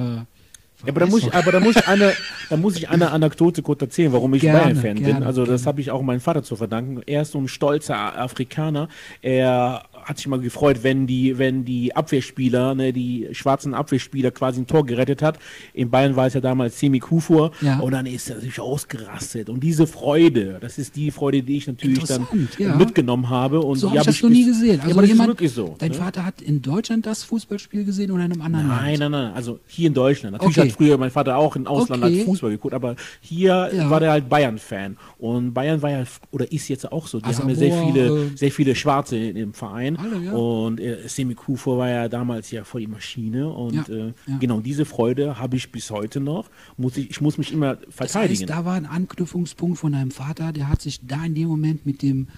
Ja, 0.84 0.88
aber 0.88 1.00
da 1.00 1.06
muss 1.06 1.22
ich, 1.22 1.32
aber 1.32 1.52
da 1.52 1.60
muss 1.60 1.76
ich 1.76 1.88
eine, 1.88 2.12
da 2.50 2.56
muss 2.58 2.76
ich 2.76 2.90
eine 2.90 3.12
Anekdote 3.12 3.62
kurz 3.62 3.80
erzählen, 3.80 4.12
warum 4.12 4.34
ich 4.34 4.42
Bayern-Fan 4.42 5.02
bin. 5.02 5.22
Also 5.22 5.46
das 5.46 5.64
habe 5.64 5.80
ich 5.80 5.90
auch 5.90 6.02
meinem 6.02 6.20
Vater 6.20 6.42
zu 6.42 6.54
verdanken. 6.54 7.00
Er 7.06 7.22
ist 7.22 7.32
so 7.32 7.38
ein 7.38 7.48
stolzer 7.48 8.18
Afrikaner. 8.18 8.90
Er 9.22 9.84
hat 10.06 10.18
sich 10.18 10.28
mal 10.28 10.38
gefreut, 10.40 10.78
wenn 10.84 11.06
die, 11.08 11.36
wenn 11.36 11.64
die 11.64 11.94
Abwehrspieler, 11.96 12.74
ne, 12.76 12.92
die 12.92 13.28
schwarzen 13.32 13.74
Abwehrspieler 13.74 14.30
quasi 14.30 14.60
ein 14.60 14.66
Tor 14.68 14.86
gerettet 14.86 15.20
hat. 15.20 15.38
In 15.74 15.90
Bayern 15.90 16.14
war 16.14 16.26
es 16.28 16.34
ja 16.34 16.40
damals 16.40 16.78
Semi 16.78 17.00
Kufur. 17.00 17.50
Ja. 17.60 17.80
Und 17.80 17.90
dann 17.92 18.06
ist 18.06 18.30
er 18.30 18.38
sich 18.40 18.60
ausgerastet. 18.60 19.50
Und 19.50 19.60
diese 19.60 19.86
Freude, 19.88 20.58
das 20.60 20.78
ist 20.78 20.94
die 20.94 21.10
Freude, 21.10 21.42
die 21.42 21.56
ich 21.56 21.66
natürlich 21.66 22.04
dann 22.04 22.26
ja. 22.58 22.76
mitgenommen 22.76 23.28
habe. 23.30 23.60
Und 23.60 23.78
so 23.78 23.88
habe 23.88 23.98
ich 23.98 24.04
das 24.04 24.22
noch 24.22 24.30
nie 24.30 24.44
gesehen. 24.46 24.76
ja, 24.76 24.82
Also 24.82 24.92
aber 24.92 25.02
das 25.02 25.10
jemand, 25.10 25.28
ist 25.30 25.34
wirklich 25.34 25.52
so. 25.52 25.74
dein 25.78 25.90
ne? 25.90 25.96
Vater 25.96 26.24
hat 26.24 26.40
in 26.40 26.62
Deutschland 26.62 27.04
das 27.04 27.24
Fußballspiel 27.24 27.84
gesehen 27.84 28.12
oder 28.12 28.24
in 28.26 28.32
einem 28.32 28.42
anderen 28.42 28.68
Nein, 28.68 29.00
Land? 29.00 29.12
nein, 29.12 29.24
nein. 29.24 29.32
Also 29.34 29.58
hier 29.66 29.88
in 29.88 29.94
Deutschland. 29.94 30.34
Natürlich 30.34 30.56
Okay. 30.58 30.68
hat 30.70 30.76
früher 30.76 30.98
mein 30.98 31.10
Vater 31.10 31.36
auch 31.36 31.56
im 31.56 31.66
Ausland 31.66 32.04
Okay. 32.04 32.18
als 32.18 32.24
Fußball 32.24 32.50
geguckt, 32.50 32.74
aber 32.74 32.94
hier 33.20 33.70
Ja. 33.74 33.90
war 33.90 33.98
der 33.98 34.12
halt 34.12 34.28
Bayern-Fan. 34.28 34.96
Und 35.18 35.52
Bayern 35.52 35.82
war 35.82 35.90
ja, 35.90 36.04
oder 36.30 36.50
ist 36.52 36.68
jetzt 36.68 36.90
auch 36.92 37.08
so. 37.08 37.18
Die 37.18 37.24
Also 37.24 37.42
haben 37.42 37.48
ja 37.48 37.56
sehr 37.56 37.82
viele, 37.84 38.06
äh, 38.06 38.36
sehr 38.36 38.52
viele 38.52 38.74
Schwarze 38.76 39.16
in, 39.16 39.34
im 39.36 39.52
Verein. 39.52 39.95
Alle, 39.98 40.18
ja. 40.24 40.32
Und 40.32 40.80
äh, 40.80 41.06
Semi 41.08 41.34
Kufur 41.34 41.78
war 41.78 41.88
ja 41.88 42.08
damals 42.08 42.50
ja 42.50 42.64
voll 42.64 42.82
die 42.82 42.86
Maschine. 42.86 43.48
Und 43.48 43.74
Ja, 43.74 43.84
äh, 43.94 44.12
ja. 44.26 44.38
genau 44.38 44.60
diese 44.60 44.84
Freude 44.84 45.38
habe 45.38 45.56
ich 45.56 45.70
bis 45.72 45.90
heute 45.90 46.20
noch. 46.20 46.48
Muss 46.76 46.96
ich, 46.96 47.10
ich 47.10 47.20
muss 47.20 47.38
mich 47.38 47.52
immer 47.52 47.76
Das 47.76 47.94
verteidigen. 47.94 48.40
heißt, 48.40 48.50
da 48.50 48.64
war 48.64 48.74
ein 48.74 48.86
Anknüpfungspunkt 48.86 49.78
von 49.78 49.92
deinem 49.92 50.10
Vater, 50.10 50.52
der 50.52 50.68
hat 50.68 50.80
sich 50.82 51.06
da 51.06 51.24
in 51.24 51.34
dem 51.34 51.48
Moment 51.48 51.86
mit 51.86 52.02
dem 52.02 52.28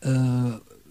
äh, 0.00 0.08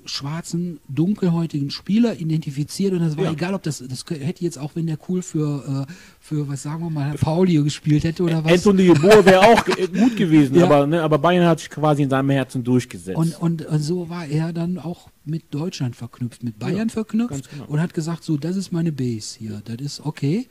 schwarzen, 0.10 0.80
dunkelhäutigen 0.88 1.72
Spieler 1.72 2.20
identifiziert 2.20 2.94
und 2.94 3.00
das 3.00 3.16
war 3.18 3.26
Ja. 3.26 3.32
egal, 3.32 3.54
ob 3.54 3.64
das, 3.64 3.84
das 3.88 4.04
hätte 4.10 4.44
jetzt 4.44 4.58
auch, 4.58 4.72
wenn 4.76 4.88
der 4.88 4.98
cool 5.08 5.22
für, 5.22 5.86
äh, 5.88 5.94
für 6.20 6.48
was 6.48 6.64
sagen 6.64 6.84
wir 6.84 6.90
mal, 6.90 7.14
Pauli 7.16 7.56
gespielt 7.64 8.04
hätte 8.04 8.24
oder 8.24 8.44
was. 8.44 8.52
Anthony 8.52 8.88
Bohr 8.94 9.26
wäre 9.26 9.42
auch 9.42 9.68
äh, 9.68 9.88
gut 9.88 10.18
gewesen, 10.18 10.56
Ja. 10.60 10.66
aber, 10.66 10.88
ne, 10.88 11.02
aber 11.02 11.18
Bayern 11.18 11.48
hat 11.48 11.60
sich 11.60 11.70
quasi 11.70 12.04
in 12.04 12.10
seinem 12.10 12.30
Herzen 12.32 12.64
durchgesetzt. 12.64 13.18
Und, 13.18 13.40
und, 13.42 13.66
und 13.66 13.80
so 13.82 14.10
war 14.10 14.26
er 14.28 14.52
dann 14.54 14.78
auch 14.78 15.10
mit 15.26 15.54
Deutschland 15.54 15.96
verknüpft, 15.96 16.44
mit 16.44 16.60
Bayern 16.60 16.88
Ja, 16.88 16.94
verknüpft 16.94 17.50
genau. 17.52 17.66
und 17.68 17.80
hat 17.82 17.94
gesagt, 17.94 18.24
so, 18.24 18.38
das 18.38 18.56
ist 18.56 18.72
meine 18.72 18.92
Base 18.92 19.38
hier, 19.38 19.62
das 19.66 19.78
ist 19.80 20.06
okay, 20.06 20.48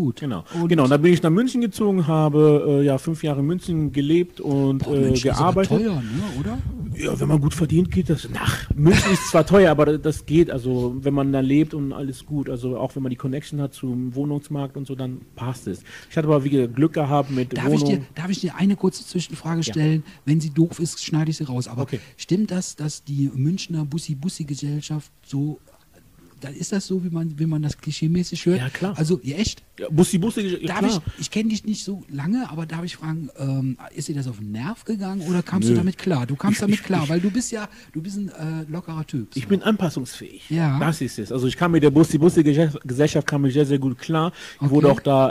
gut. 0.00 0.20
Genau, 0.20 0.44
Und 0.54 0.68
genau. 0.68 0.86
Dann 0.88 1.02
bin 1.02 1.12
ich 1.12 1.22
nach 1.22 1.30
München 1.30 1.60
gezogen, 1.60 2.06
habe 2.06 2.80
äh, 2.80 2.84
ja 2.86 2.98
fünf 2.98 3.22
Jahre 3.22 3.40
in 3.40 3.46
München 3.46 3.92
gelebt 3.92 4.40
und 4.40 4.78
Boah, 4.84 4.94
äh, 4.96 5.00
München 5.00 5.30
ist 5.30 5.36
aber 5.38 5.62
gearbeitet. 5.62 5.86
teuer, 5.86 6.02
ne, 6.02 6.40
oder? 6.40 6.58
Ja, 6.96 7.18
wenn 7.20 7.28
man 7.28 7.40
gut 7.40 7.54
verdient, 7.54 7.90
geht 7.90 8.10
das. 8.10 8.28
Nach 8.30 8.68
München 8.74 9.12
ist 9.12 9.30
zwar 9.30 9.46
teuer, 9.46 9.70
aber 9.70 9.98
das 9.98 10.26
geht. 10.26 10.50
Also 10.50 10.96
wenn 11.00 11.14
man 11.14 11.32
da 11.32 11.40
lebt 11.40 11.72
und 11.74 11.92
alles 11.92 12.26
gut. 12.26 12.50
Also 12.50 12.76
auch 12.76 12.94
wenn 12.96 13.02
man 13.02 13.10
die 13.10 13.16
Connection 13.16 13.60
hat 13.60 13.72
zum 13.74 14.14
Wohnungsmarkt 14.14 14.76
und 14.76 14.86
so, 14.86 14.94
dann 14.94 15.20
passt 15.36 15.66
es. 15.68 15.82
Ich 16.10 16.16
hatte 16.16 16.26
aber 16.26 16.42
wieder 16.44 16.66
Glück 16.68 16.92
gehabt 16.94 17.30
mit 17.30 17.56
Darf 17.56 17.72
ich, 17.72 17.80
Wohnung. 17.82 18.00
dir, 18.00 18.02
darf 18.14 18.28
ich 18.30 18.40
dir 18.40 18.56
eine 18.56 18.76
kurze 18.76 19.06
Zwischenfrage 19.06 19.62
stellen? 19.62 20.02
Wenn 20.24 20.40
sie 20.40 20.50
doof 20.50 20.78
ist, 20.80 21.02
schneide 21.04 21.30
ich 21.30 21.36
sie 21.36 21.44
raus. 21.44 21.68
Aber 21.68 21.82
Okay. 21.82 22.00
stimmt 22.16 22.50
das, 22.50 22.76
dass 22.76 23.04
die 23.04 23.30
Münchner 23.34 23.84
Bussi-Bussi-Gesellschaft 23.84 25.10
so 25.24 25.58
dann 26.40 26.54
ist 26.54 26.72
das 26.72 26.86
so, 26.86 27.04
wie 27.04 27.10
man, 27.10 27.38
wie 27.38 27.46
man 27.46 27.62
das 27.62 27.78
klischeemäßig 27.78 28.46
hört. 28.46 28.58
Ja, 28.58 28.68
klar. 28.70 28.94
Also, 28.96 29.20
ja, 29.22 29.36
echt? 29.36 29.62
Ja, 29.78 29.88
Bussi 29.90 30.18
Bussi, 30.18 30.40
ja, 30.42 30.66
Darf 30.68 30.78
klar. 30.78 31.02
ich, 31.16 31.20
ich 31.20 31.30
kenne 31.30 31.48
dich 31.50 31.64
nicht 31.64 31.84
so 31.84 32.02
lange, 32.10 32.50
aber 32.50 32.66
darf 32.66 32.84
ich 32.84 32.96
fragen, 32.96 33.30
ähm, 33.38 33.78
ist 33.94 34.08
dir 34.08 34.14
das 34.14 34.26
auf 34.28 34.38
den 34.38 34.52
Nerv 34.52 34.84
gegangen 34.84 35.22
oder 35.28 35.42
kamst 35.42 35.68
Nö. 35.68 35.74
du 35.74 35.80
damit 35.80 35.96
klar? 35.98 36.26
Du 36.26 36.36
kamst 36.36 36.56
Ich- 36.56 36.60
damit 36.60 36.74
ich- 36.76 36.82
klar, 36.82 37.08
weil 37.08 37.20
du 37.20 37.30
bist 37.30 37.50
ja, 37.52 37.68
du 37.92 38.02
bist 38.02 38.16
ein 38.18 38.28
äh, 38.28 38.70
lockerer 38.70 39.06
Typ. 39.06 39.28
Ich 39.34 39.48
bin 39.48 39.62
anpassungsfähig. 39.62 40.48
Ja. 40.50 40.78
Das 40.78 41.00
ist 41.00 41.18
es. 41.18 41.32
Also 41.32 41.46
ich 41.46 41.56
kam 41.56 41.72
mit 41.72 41.82
der 41.82 41.90
Bussi-Bussi-Gesellschaft 41.90 43.26
kam 43.26 43.44
ich 43.46 43.54
sehr, 43.54 43.66
sehr 43.66 43.78
gut 43.78 43.98
klar. 43.98 44.32
Ich 44.60 44.70
wurde 44.70 44.88
Okay. 44.88 44.96
auch 44.96 45.00
da 45.02 45.30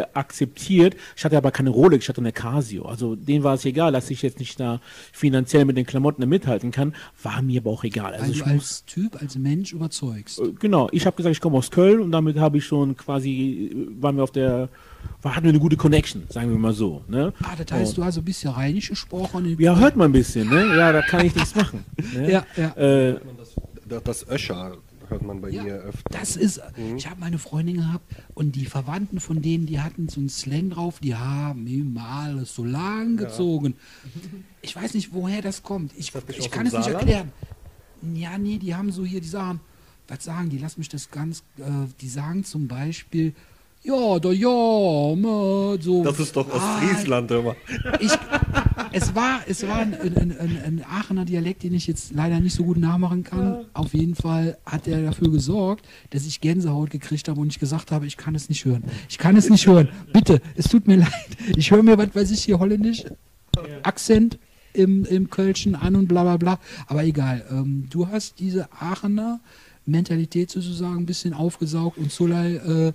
äh, 0.00 0.06
akzeptiert. 0.14 0.96
Ich 1.16 1.24
hatte 1.24 1.36
aber 1.36 1.50
keine 1.50 1.70
Rolex, 1.70 2.04
ich 2.04 2.08
hatte 2.08 2.20
eine 2.20 2.32
Casio. 2.32 2.84
Also 2.86 3.16
denen 3.16 3.44
war 3.44 3.54
es 3.54 3.64
egal, 3.64 3.92
dass 3.92 4.10
ich 4.10 4.22
jetzt 4.22 4.38
nicht 4.38 4.58
da 4.60 4.80
finanziell 5.12 5.64
mit 5.64 5.76
den 5.76 5.86
Klamotten 5.86 6.28
mithalten 6.28 6.70
kann. 6.70 6.94
War 7.22 7.42
mir 7.42 7.60
aber 7.60 7.70
auch 7.70 7.84
egal. 7.84 8.12
Also 8.14 8.24
weil 8.24 8.30
ich 8.32 8.38
du 8.38 8.44
als 8.44 8.84
Typ, 8.84 9.20
als 9.20 9.36
Mensch 9.36 9.72
überzeugst. 9.72 10.39
Äh, 10.42 10.52
genau, 10.58 10.88
ich 10.92 11.06
habe 11.06 11.16
gesagt, 11.16 11.34
ich 11.34 11.40
komme 11.40 11.58
aus 11.58 11.70
Köln 11.70 12.00
und 12.00 12.12
damit 12.12 12.38
habe 12.38 12.58
ich 12.58 12.64
schon 12.66 12.96
quasi, 12.96 13.70
äh, 13.72 14.02
waren 14.02 14.16
wir 14.16 14.24
auf 14.24 14.30
der, 14.32 14.68
war, 15.22 15.34
hatten 15.36 15.44
wir 15.44 15.50
eine 15.50 15.60
gute 15.60 15.76
Connection, 15.76 16.24
sagen 16.28 16.50
wir 16.50 16.58
mal 16.58 16.72
so. 16.72 17.02
Ne? 17.08 17.32
Ah, 17.42 17.54
das 17.56 17.70
heißt, 17.72 17.96
du 17.96 18.04
hast 18.04 18.14
so 18.14 18.20
ein 18.20 18.24
bisschen 18.24 18.50
rheinisch 18.52 18.88
gesprochen. 18.90 19.56
Ja, 19.58 19.76
hört 19.78 19.96
man 19.96 20.10
ein 20.10 20.12
bisschen, 20.12 20.48
ne? 20.48 20.76
Ja, 20.76 20.92
da 20.92 21.02
kann 21.02 21.24
ich 21.26 21.34
nichts 21.34 21.54
machen. 21.54 21.84
Ne? 22.14 22.30
Ja, 22.30 22.46
ja. 22.56 22.70
Äh, 22.76 23.20
Das, 23.88 24.02
das 24.04 24.28
Öscher 24.28 24.76
hört 25.08 25.22
man 25.22 25.40
bei 25.40 25.50
Ja, 25.50 25.64
ihr 25.64 25.74
öfter. 25.74 26.04
das 26.16 26.36
ist, 26.36 26.60
ich 26.96 27.08
habe 27.10 27.18
meine 27.18 27.38
Freundin 27.38 27.78
gehabt 27.78 28.04
und 28.34 28.54
die 28.54 28.66
Verwandten 28.66 29.18
von 29.18 29.42
denen, 29.42 29.66
die 29.66 29.80
hatten 29.80 30.08
so 30.08 30.20
einen 30.20 30.28
Slang 30.28 30.70
drauf, 30.70 31.00
die 31.00 31.16
haben 31.16 31.66
immer 31.66 32.04
alles 32.06 32.54
so 32.54 32.64
lang 32.64 33.16
gezogen. 33.16 33.74
Ich 34.62 34.76
weiß 34.76 34.94
nicht, 34.94 35.12
woher 35.12 35.42
das 35.42 35.62
kommt. 35.64 35.92
Ich, 35.96 36.12
das 36.12 36.24
nicht 36.28 36.38
ich 36.38 36.50
kann 36.52 36.66
es 36.66 36.72
nicht 36.72 36.84
Saarland? 36.84 37.02
erklären. 37.08 37.32
Ja, 38.14 38.38
nee, 38.38 38.58
die 38.58 38.74
haben 38.74 38.92
so 38.92 39.04
hier, 39.04 39.20
die 39.20 39.26
sagen, 39.28 39.60
was 40.10 40.24
sagen 40.24 40.50
die? 40.50 40.58
Lass 40.58 40.76
mich 40.76 40.88
das 40.88 41.10
ganz, 41.10 41.42
äh, 41.58 41.62
die 42.00 42.08
sagen 42.08 42.44
zum 42.44 42.68
Beispiel, 42.68 43.32
ja, 43.82 44.18
da 44.18 44.30
ja, 44.30 45.16
ma, 45.16 45.76
so. 45.80 46.04
Das 46.04 46.20
ist 46.20 46.36
doch 46.36 46.46
Ah, 46.52 46.76
Ostfriesland 46.82 47.30
immer. 47.30 47.56
ich, 47.98 48.12
es 48.92 49.14
war, 49.14 49.40
es 49.48 49.66
war 49.66 49.76
ein, 49.78 49.94
ein, 49.94 50.36
ein, 50.38 50.58
ein 50.62 50.84
Aachener 50.84 51.24
Dialekt, 51.24 51.62
den 51.62 51.72
ich 51.72 51.86
jetzt 51.86 52.12
leider 52.12 52.40
nicht 52.40 52.54
so 52.54 52.64
gut 52.64 52.76
nachmachen 52.76 53.24
kann. 53.24 53.64
Auf 53.72 53.94
jeden 53.94 54.14
Fall 54.16 54.58
hat 54.66 54.86
er 54.86 55.00
dafür 55.02 55.30
gesorgt, 55.30 55.86
dass 56.10 56.26
ich 56.26 56.42
Gänsehaut 56.42 56.90
gekriegt 56.90 57.26
habe 57.28 57.40
und 57.40 57.48
ich 57.48 57.58
gesagt 57.58 57.90
habe, 57.90 58.06
ich 58.06 58.18
kann 58.18 58.34
es 58.34 58.50
nicht 58.50 58.66
hören. 58.66 58.84
Ich 59.08 59.16
kann 59.16 59.34
es 59.36 59.48
nicht 59.48 59.66
hören. 59.66 59.88
Bitte, 60.12 60.42
es 60.56 60.68
tut 60.68 60.86
mir 60.86 60.96
leid. 60.98 61.10
Ich 61.56 61.70
höre 61.70 61.82
mir, 61.82 61.96
was 61.96 62.14
weiß 62.14 62.30
ich, 62.32 62.44
hier 62.44 62.58
holländisch, 62.58 63.04
Akzent 63.82 64.38
im, 64.74 65.04
im 65.06 65.30
Kölschen 65.30 65.74
an 65.74 65.96
und 65.96 66.06
bla 66.06 66.22
bla 66.22 66.36
bla. 66.36 66.58
Aber 66.86 67.02
egal, 67.04 67.44
ähm, 67.50 67.86
du 67.90 68.08
hast 68.08 68.38
diese 68.40 68.70
Aachener 68.72 69.40
Mentalität 69.90 70.50
sozusagen 70.50 70.96
ein 70.98 71.06
bisschen 71.06 71.34
aufgesaugt 71.34 71.98
und 71.98 72.10
Solai 72.12 72.54
äh, 72.56 72.92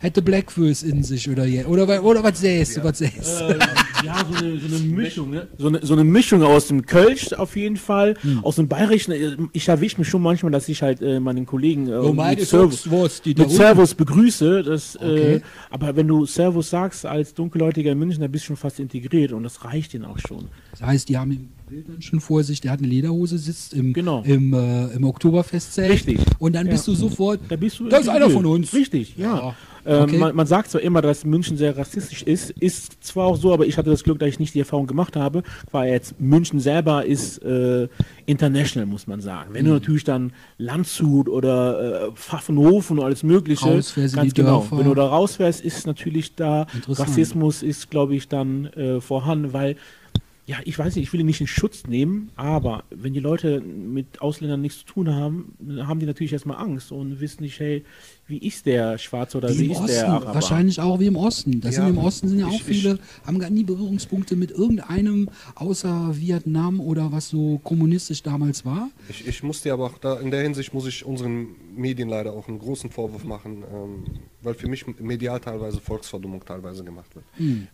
hätte 0.00 0.22
Blackfurs 0.22 0.82
in 0.82 1.02
sich 1.02 1.28
oder 1.28 1.44
je. 1.44 1.64
Oder, 1.64 2.02
oder 2.04 2.22
was 2.22 2.40
sähst 2.40 2.76
du, 2.76 2.84
was 2.84 2.98
sähst 2.98 3.40
Äh, 3.40 3.58
ja, 4.06 4.24
so 4.30 4.36
eine, 4.44 4.58
so 4.60 4.76
eine 4.76 4.84
Mischung, 4.84 5.30
ne? 5.30 5.48
So 5.58 5.66
eine, 5.68 5.84
so 5.84 5.92
eine 5.94 6.04
Mischung 6.04 6.42
aus 6.44 6.68
dem 6.68 6.86
Kölsch 6.86 7.32
auf 7.32 7.56
jeden 7.56 7.76
Fall, 7.76 8.14
Hm. 8.22 8.44
aus 8.44 8.56
dem 8.56 8.68
Bayerischen. 8.68 9.12
Äh, 9.12 9.36
Ich 9.52 9.66
erwische 9.68 9.98
mich 9.98 10.08
schon 10.08 10.22
manchmal, 10.22 10.52
dass 10.52 10.68
ich 10.68 10.82
halt 10.82 11.02
äh, 11.02 11.18
meinen 11.18 11.46
Kollegen 11.46 11.88
äh, 11.88 11.94
Oh, 11.96 12.12
mit, 12.12 12.40
Servus, 12.46 12.84
da 12.84 12.90
mit 12.90 13.38
unten- 13.40 13.50
Servus 13.50 13.94
begrüße. 13.94 14.62
Das, 14.62 14.94
äh, 14.96 14.98
Okay. 14.98 15.40
aber 15.70 15.96
wenn 15.96 16.06
du 16.06 16.26
Servus 16.26 16.70
sagst 16.70 17.04
als 17.04 17.34
Dunkelhäutiger 17.34 17.90
in 17.92 17.98
München, 17.98 18.20
dann 18.20 18.30
bist 18.30 18.44
du 18.44 18.48
schon 18.48 18.56
fast 18.56 18.78
integriert 18.78 19.32
und 19.32 19.42
das 19.42 19.64
reicht 19.64 19.94
ihnen 19.94 20.04
auch 20.04 20.18
schon. 20.18 20.46
Das 20.70 20.82
heißt, 20.82 21.08
die 21.08 21.18
haben 21.18 21.48
im 21.70 21.74
Bild 21.76 21.88
dann 21.88 22.02
schon 22.02 22.20
vor 22.20 22.42
sich, 22.42 22.60
der 22.60 22.70
hat 22.72 22.78
eine 22.80 22.88
Lederhose, 22.88 23.38
sitzt 23.38 23.74
im, 23.74 23.92
Genau. 23.92 24.22
im, 24.24 24.52
äh, 24.54 24.86
im 24.88 25.04
Oktoberfestzelt. 25.04 25.90
Richtig. 25.90 26.18
Und 26.38 26.54
dann 26.54 26.66
Ja. 26.66 26.72
bist 26.72 26.86
du 26.88 26.94
sofort, 26.94 27.40
Da 27.48 27.56
bist 27.56 27.78
du 27.80 27.88
das 27.88 28.02
ist 28.02 28.08
einer 28.08 28.26
integriert. 28.26 28.42
von 28.42 28.46
uns. 28.52 28.72
Richtig, 28.74 29.16
ja. 29.16 29.36
Ja, 29.36 29.54
Ähm, 29.86 30.02
okay. 30.02 30.18
man, 30.18 30.36
man 30.36 30.46
sagt 30.46 30.70
zwar 30.70 30.82
immer, 30.82 31.00
dass 31.00 31.24
München 31.24 31.56
sehr 31.56 31.76
rassistisch 31.78 32.22
ist, 32.22 32.50
ist 32.50 33.02
zwar 33.02 33.26
auch 33.26 33.36
so, 33.36 33.54
aber 33.54 33.64
ich 33.66 33.78
hatte 33.78 33.88
das 33.88 34.04
Glück, 34.04 34.18
dass 34.18 34.28
ich 34.28 34.38
nicht 34.38 34.52
die 34.54 34.58
Erfahrung 34.58 34.86
gemacht 34.86 35.16
habe, 35.16 35.42
weil 35.70 35.90
jetzt 35.92 36.20
München 36.20 36.60
selber 36.60 37.06
ist 37.06 37.38
äh, 37.42 37.88
international, 38.26 38.86
muss 38.86 39.06
man 39.06 39.20
sagen. 39.20 39.50
Mhm. 39.50 39.54
Wenn 39.54 39.64
du 39.64 39.70
natürlich 39.72 40.04
dann 40.04 40.32
Landshut 40.58 41.28
oder 41.28 42.08
äh, 42.08 42.12
Pfaffenhofen 42.12 42.98
und 42.98 43.04
alles 43.04 43.22
Mögliche, 43.22 43.64
Rausfährst 43.66 44.14
ganz 44.16 44.34
genau. 44.34 44.58
Dörfer. 44.60 44.78
Wenn 44.78 44.86
du 44.86 44.94
da 44.94 45.06
rausfährst, 45.06 45.60
ist 45.62 45.86
natürlich 45.86 46.34
da. 46.34 46.66
Rassismus 46.86 47.62
ist, 47.62 47.90
glaube 47.90 48.14
ich, 48.14 48.28
dann 48.28 48.66
äh, 48.66 49.00
vorhanden, 49.00 49.52
weil 49.52 49.76
ja, 50.48 50.56
ich 50.64 50.78
weiß 50.78 50.96
nicht, 50.96 51.04
ich 51.04 51.12
will 51.12 51.20
ihn 51.20 51.26
nicht 51.26 51.42
in 51.42 51.46
Schutz 51.46 51.86
nehmen, 51.86 52.30
aber 52.34 52.84
wenn 52.88 53.12
die 53.12 53.20
Leute 53.20 53.60
mit 53.60 54.22
Ausländern 54.22 54.62
nichts 54.62 54.78
zu 54.78 54.86
tun 54.86 55.14
haben, 55.14 55.54
dann 55.58 55.86
haben 55.86 56.00
die 56.00 56.06
natürlich 56.06 56.32
erstmal 56.32 56.56
Angst 56.56 56.90
und 56.90 57.20
wissen 57.20 57.42
nicht, 57.42 57.60
hey, 57.60 57.84
wie 58.28 58.38
ist 58.38 58.66
der 58.66 58.98
Schwarze 58.98 59.38
oder 59.38 59.48
Wie 59.54 59.60
wie 59.60 59.72
ist 59.72 59.78
Osten, 59.78 59.86
der 59.88 60.08
Araber? 60.08 60.34
wahrscheinlich 60.34 60.80
auch 60.80 61.00
wie 61.00 61.06
im 61.06 61.16
Osten. 61.16 61.60
Das 61.60 61.74
Ja, 61.76 61.80
sind 61.86 61.96
im 61.96 61.98
Osten 61.98 62.28
sind 62.28 62.38
ja 62.40 62.46
auch 62.46 62.52
ich- 62.52 62.62
viele, 62.62 62.98
haben 63.26 63.38
gar 63.38 63.48
nie 63.50 63.64
Berührungspunkte 63.64 64.36
mit 64.36 64.50
irgendeinem 64.50 65.30
außer 65.54 66.10
Vietnam 66.16 66.78
oder 66.80 67.10
was 67.10 67.28
so 67.30 67.58
kommunistisch 67.64 68.22
damals 68.22 68.64
war. 68.64 68.90
Ich, 69.08 69.26
ich 69.26 69.42
muss 69.42 69.62
dir 69.62 69.72
aber 69.72 69.86
auch 69.86 69.98
da, 69.98 70.20
in 70.20 70.30
der 70.30 70.42
Hinsicht 70.42 70.74
muss 70.74 70.86
ich 70.86 71.04
unseren 71.06 71.48
Medien 71.74 72.08
leider 72.08 72.32
auch 72.34 72.48
einen 72.48 72.58
großen 72.58 72.90
Vorwurf 72.90 73.24
machen, 73.24 73.64
ähm, 73.72 74.04
weil 74.42 74.54
für 74.54 74.68
mich 74.68 74.84
medial 75.00 75.40
teilweise 75.40 75.80
Volksverdummung 75.80 76.44
teilweise 76.44 76.84
gemacht 76.84 77.14
wird. 77.14 77.24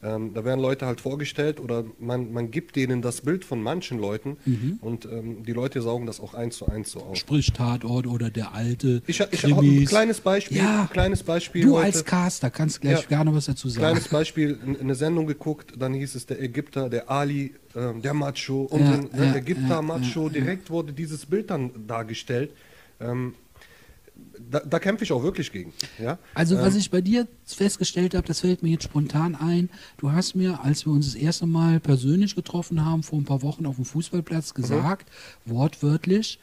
Ähm, 0.03 0.33
da 0.35 0.45
werden 0.45 0.61
Leute 0.61 0.87
halt 0.87 1.01
vorgestellt 1.01 1.59
oder 1.61 1.85
man, 1.99 2.33
man 2.33 2.51
gibt 2.51 2.77
denen 2.77 3.03
das 3.03 3.21
Bild 3.23 3.45
von 3.45 3.61
manchen 3.62 3.99
Leuten 3.99 4.37
und 4.81 5.05
ähm, 5.07 5.43
die 5.45 5.53
Leute 5.53 5.83
saugen 5.83 6.07
das 6.07 6.21
auch 6.21 6.33
eins 6.35 6.57
zu 6.59 6.67
eins 6.67 6.93
so 6.93 7.01
auf. 7.01 7.17
Sprich 7.17 7.53
Tatort 7.53 8.07
oder 8.07 8.31
der 8.31 8.55
alte 8.55 9.03
Ich, 9.07 9.21
ich 9.21 9.45
auch 9.47 9.59
ein 9.59 9.59
Krimis. 9.59 9.88
kleines 9.88 10.21
Beispiel, 10.21 10.44
Ja, 10.51 10.89
kleines 10.93 11.23
Beispiel 11.23 11.63
Du 11.63 11.75
heute. 11.77 11.87
als 11.87 12.05
Caster 12.05 12.51
kannst 12.51 12.81
gleich 12.81 13.03
Ja. 13.03 13.09
gerne 13.09 13.35
was 13.35 13.47
dazu 13.47 13.69
sagen. 13.69 13.81
Kleines 13.87 14.09
Beispiel, 14.09 14.59
eine 14.81 14.95
Sendung 14.95 15.27
geguckt, 15.27 15.73
dann 15.79 15.95
hieß 15.95 16.15
es 16.15 16.27
der 16.27 16.41
Ägypter, 16.43 16.89
der 16.89 17.11
Ali, 17.11 17.55
ähm, 17.75 18.03
der 18.03 18.15
Macho 18.15 18.63
und 18.63 18.81
Ja, 18.83 18.91
dann, 18.97 19.11
der 19.11 19.25
ja, 19.27 19.35
Ägypter 19.37 19.69
ja, 19.69 19.83
Macho, 19.83 20.29
direkt 20.29 20.71
wurde 20.71 20.93
dieses 20.93 21.27
Bild 21.27 21.51
dann 21.51 21.87
dargestellt. 21.87 22.51
Ähm, 23.01 23.35
da, 24.51 24.61
da 24.61 24.79
kämpfe 24.79 25.05
ich 25.05 25.13
auch 25.13 25.23
wirklich 25.23 25.51
gegen. 25.51 25.73
Ja? 25.99 26.19
Also 26.35 26.57
was 26.57 26.77
ich 26.77 26.91
bei 26.91 27.01
dir 27.01 27.27
festgestellt 27.45 28.15
habe, 28.15 28.27
das 28.27 28.41
fällt 28.41 28.63
mir 28.63 28.71
jetzt 28.71 28.85
spontan 28.85 29.35
ein. 29.35 29.71
Du 29.99 30.13
hast 30.13 30.35
mir, 30.35 30.63
als 30.63 30.87
wir 30.87 30.93
uns 30.93 31.07
das 31.07 31.15
erste 31.15 31.47
Mal 31.47 31.81
persönlich 31.81 32.35
getroffen 32.37 32.85
haben, 32.85 33.03
vor 33.03 33.19
ein 33.19 33.25
paar 33.25 33.43
Wochen 33.43 33.67
auf 33.67 33.77
dem 33.77 33.85
Fußballplatz 33.85 34.55
gesagt, 34.55 35.11
wortwörtlich, 35.45 36.39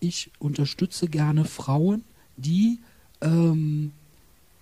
ich 0.00 0.30
unterstütze 0.38 1.08
gerne 1.08 1.44
Frauen, 1.44 2.04
die 2.36 2.78
ähm, 3.22 3.92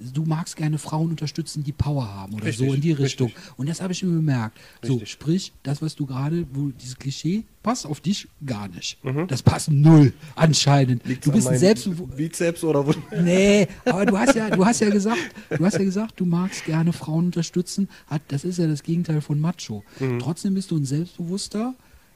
du 0.01 0.25
magst 0.25 0.57
gerne 0.57 0.79
Frauen 0.79 1.11
unterstützen, 1.11 1.65
die 1.65 1.73
Power 1.73 2.07
haben 2.09 2.35
oder 2.35 2.45
Richtig, 2.45 2.69
so 2.69 2.75
in 2.75 2.81
die 2.81 2.93
richtig. 2.93 3.05
Richtung. 3.05 3.33
Und 3.57 3.69
das 3.69 3.81
habe 3.81 3.93
ich 3.93 4.03
mir 4.03 4.13
bemerkt. 4.13 4.59
So, 4.83 4.95
Richtig. 4.95 5.11
sprich, 5.11 5.53
das, 5.63 5.83
was 5.83 5.97
du 5.97 6.07
gerade, 6.07 6.47
wo 6.53 6.69
dieses 6.69 6.97
Klischee 6.97 7.45
passt 7.63 7.85
auf 7.85 8.01
dich 8.01 8.29
gar 8.47 8.69
nicht. 8.69 9.03
Mhm. 9.05 9.27
Das 9.27 9.43
passt 9.43 9.71
null 9.71 10.13
anscheinend. 10.37 11.05
Liegt's 11.05 11.25
du 11.25 11.31
an 11.31 11.37
bist 11.37 11.49
ein 11.49 11.53
meinem 11.55 11.61
selbstbewusst. 11.61 12.17
Bizeps 12.17 12.65
oder 12.65 12.87
wo? 12.87 12.95
Nee, 13.23 13.67
aber 13.85 14.07
du 14.07 14.17
hast 14.17 14.35
ja, 14.37 14.51
du 14.51 14.65
hast 14.65 14.81
ja 14.81 14.91
gesagt, 14.91 15.19
du 15.51 15.65
hast 15.65 15.75
ja 15.75 15.85
gesagt, 15.85 16.21
du 16.21 16.25
magst 16.25 16.65
gerne 16.65 16.93
Frauen 16.93 17.27
unterstützen. 17.27 17.89
Hat, 18.07 18.23
das 18.29 18.45
ist 18.45 18.59
ja 18.59 18.67
das 18.67 18.83
Gegenteil 18.83 19.21
von 19.21 19.41
Macho. 19.41 19.83
Trotzdem 20.21 20.55
bist 20.55 20.71
du 20.71 20.77
ein 20.77 20.85
selbstbewusster 20.85 21.75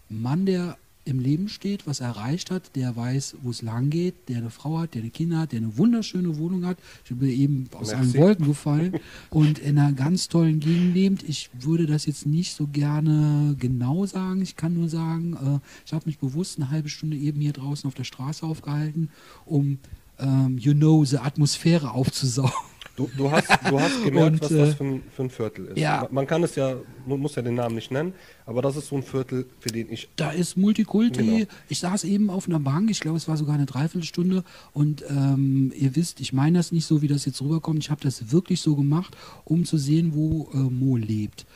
Mann, 0.09 0.47
der 0.47 0.77
im 1.05 1.19
Leben 1.19 1.49
steht, 1.49 1.87
was 1.87 2.01
er 2.01 2.09
erreicht 2.09 2.51
hat, 2.51 2.77
der 2.77 2.95
weiß, 2.95 3.37
wo 3.43 3.51
es 3.51 3.63
lang 3.63 3.91
geht, 3.91 4.29
der 4.29 4.39
eine 4.39 4.51
Frau 4.51 4.79
hat, 4.79 4.95
der 4.95 5.03
eine 5.03 5.11
Kinder 5.11 5.39
hat, 5.39 5.53
der 5.53 5.59
eine 5.59 5.77
wunderschöne 5.77 6.39
Wohnung 6.39 6.65
hat. 6.65 6.79
Ich 7.05 7.17
bin 7.17 7.29
eben 7.29 7.69
aus 7.73 7.89
Merci. 7.89 7.97
allen 8.01 8.15
Wolken 8.15 8.47
gefallen 8.47 8.93
und 9.31 9.59
in 9.59 9.79
einer 9.79 9.93
ganz 9.93 10.29
tollen 10.29 10.61
Gegend 10.61 10.95
lebt. 10.95 11.23
Ich 11.29 11.51
würde 11.59 11.87
das 11.87 12.07
jetzt 12.07 12.27
nicht 12.27 12.55
so 12.55 12.67
gerne 12.67 13.57
genau 13.59 14.07
sagen. 14.07 14.43
Ich 14.43 14.57
kann 14.57 14.75
nur 14.75 14.89
sagen, 14.89 15.35
äh, 15.35 15.59
ich 15.85 15.93
habe 15.93 16.07
mich 16.07 16.19
bewusst 16.19 16.59
eine 16.59 16.71
halbe 16.71 16.89
Stunde 16.89 17.17
eben 17.17 17.41
hier 17.41 17.53
draußen 17.53 17.89
auf 17.89 17.95
der 17.95 18.05
Straße 18.05 18.47
aufgehalten, 18.47 19.11
um 19.45 19.79
ähm, 20.19 20.59
you 20.59 20.73
know, 20.73 21.05
the 21.05 21.19
Atmosphäre 21.19 21.91
aufzusaugen. 21.91 22.53
Du, 22.95 23.09
du, 23.17 23.31
hast, 23.31 23.49
du 23.49 23.81
hast 23.81 24.05
gemerkt, 24.05 24.33
Und, 24.35 24.41
was 24.43 24.51
äh, 24.51 24.59
das 24.59 24.75
für 24.75 24.85
ein, 24.85 25.03
für 25.17 25.23
ein 25.23 25.31
Viertel 25.31 25.67
ist. 25.69 25.79
ja. 25.79 26.03
Man- 26.03 26.15
Man 26.15 26.27
kann 26.27 26.43
es 26.43 26.55
ja, 26.57 26.77
man 27.07 27.19
muss 27.21 27.35
ja 27.37 27.43
den 27.43 27.55
Namen 27.55 27.75
nicht 27.77 27.91
nennen, 27.91 28.13
aber 28.45 28.61
das 28.61 28.77
ist 28.77 28.89
so 28.89 28.97
ein 28.97 29.03
Viertel, 29.03 29.47
für 29.61 29.71
den 29.71 29.91
ich 29.91 30.09
Da 30.17 30.31
ist 30.31 30.57
Multikulti. 30.59 31.23
Genau. 31.25 31.47
Ich 31.71 31.79
saß 31.81 32.05
eben 32.05 32.29
auf 32.29 32.47
einer 32.49 32.61
Bank, 32.61 32.91
ich 32.91 33.01
glaube, 33.01 33.17
es 33.17 33.27
war 33.29 33.37
sogar 33.39 33.55
eine 33.55 33.65
Dreiviertelstunde. 33.67 34.45
Und 34.75 35.03
ähm, 35.09 35.73
ihr 35.75 35.97
wisst, 35.97 36.21
ich 36.21 36.33
meine 36.35 36.59
das 36.59 36.71
nicht 36.71 36.85
so, 36.85 37.01
wie 37.01 37.09
das 37.09 37.25
jetzt 37.25 37.41
rüberkommt. 37.41 37.79
Ich 37.83 37.91
habe 37.91 38.03
das 38.03 38.31
wirklich 38.31 38.61
so 38.61 38.77
gemacht, 38.77 39.17
um 39.45 39.65
zu 39.65 39.79
sehen, 39.79 40.13
wo 40.15 40.51
äh, 40.53 40.57
Mo 40.59 40.97
lebt. 40.97 41.47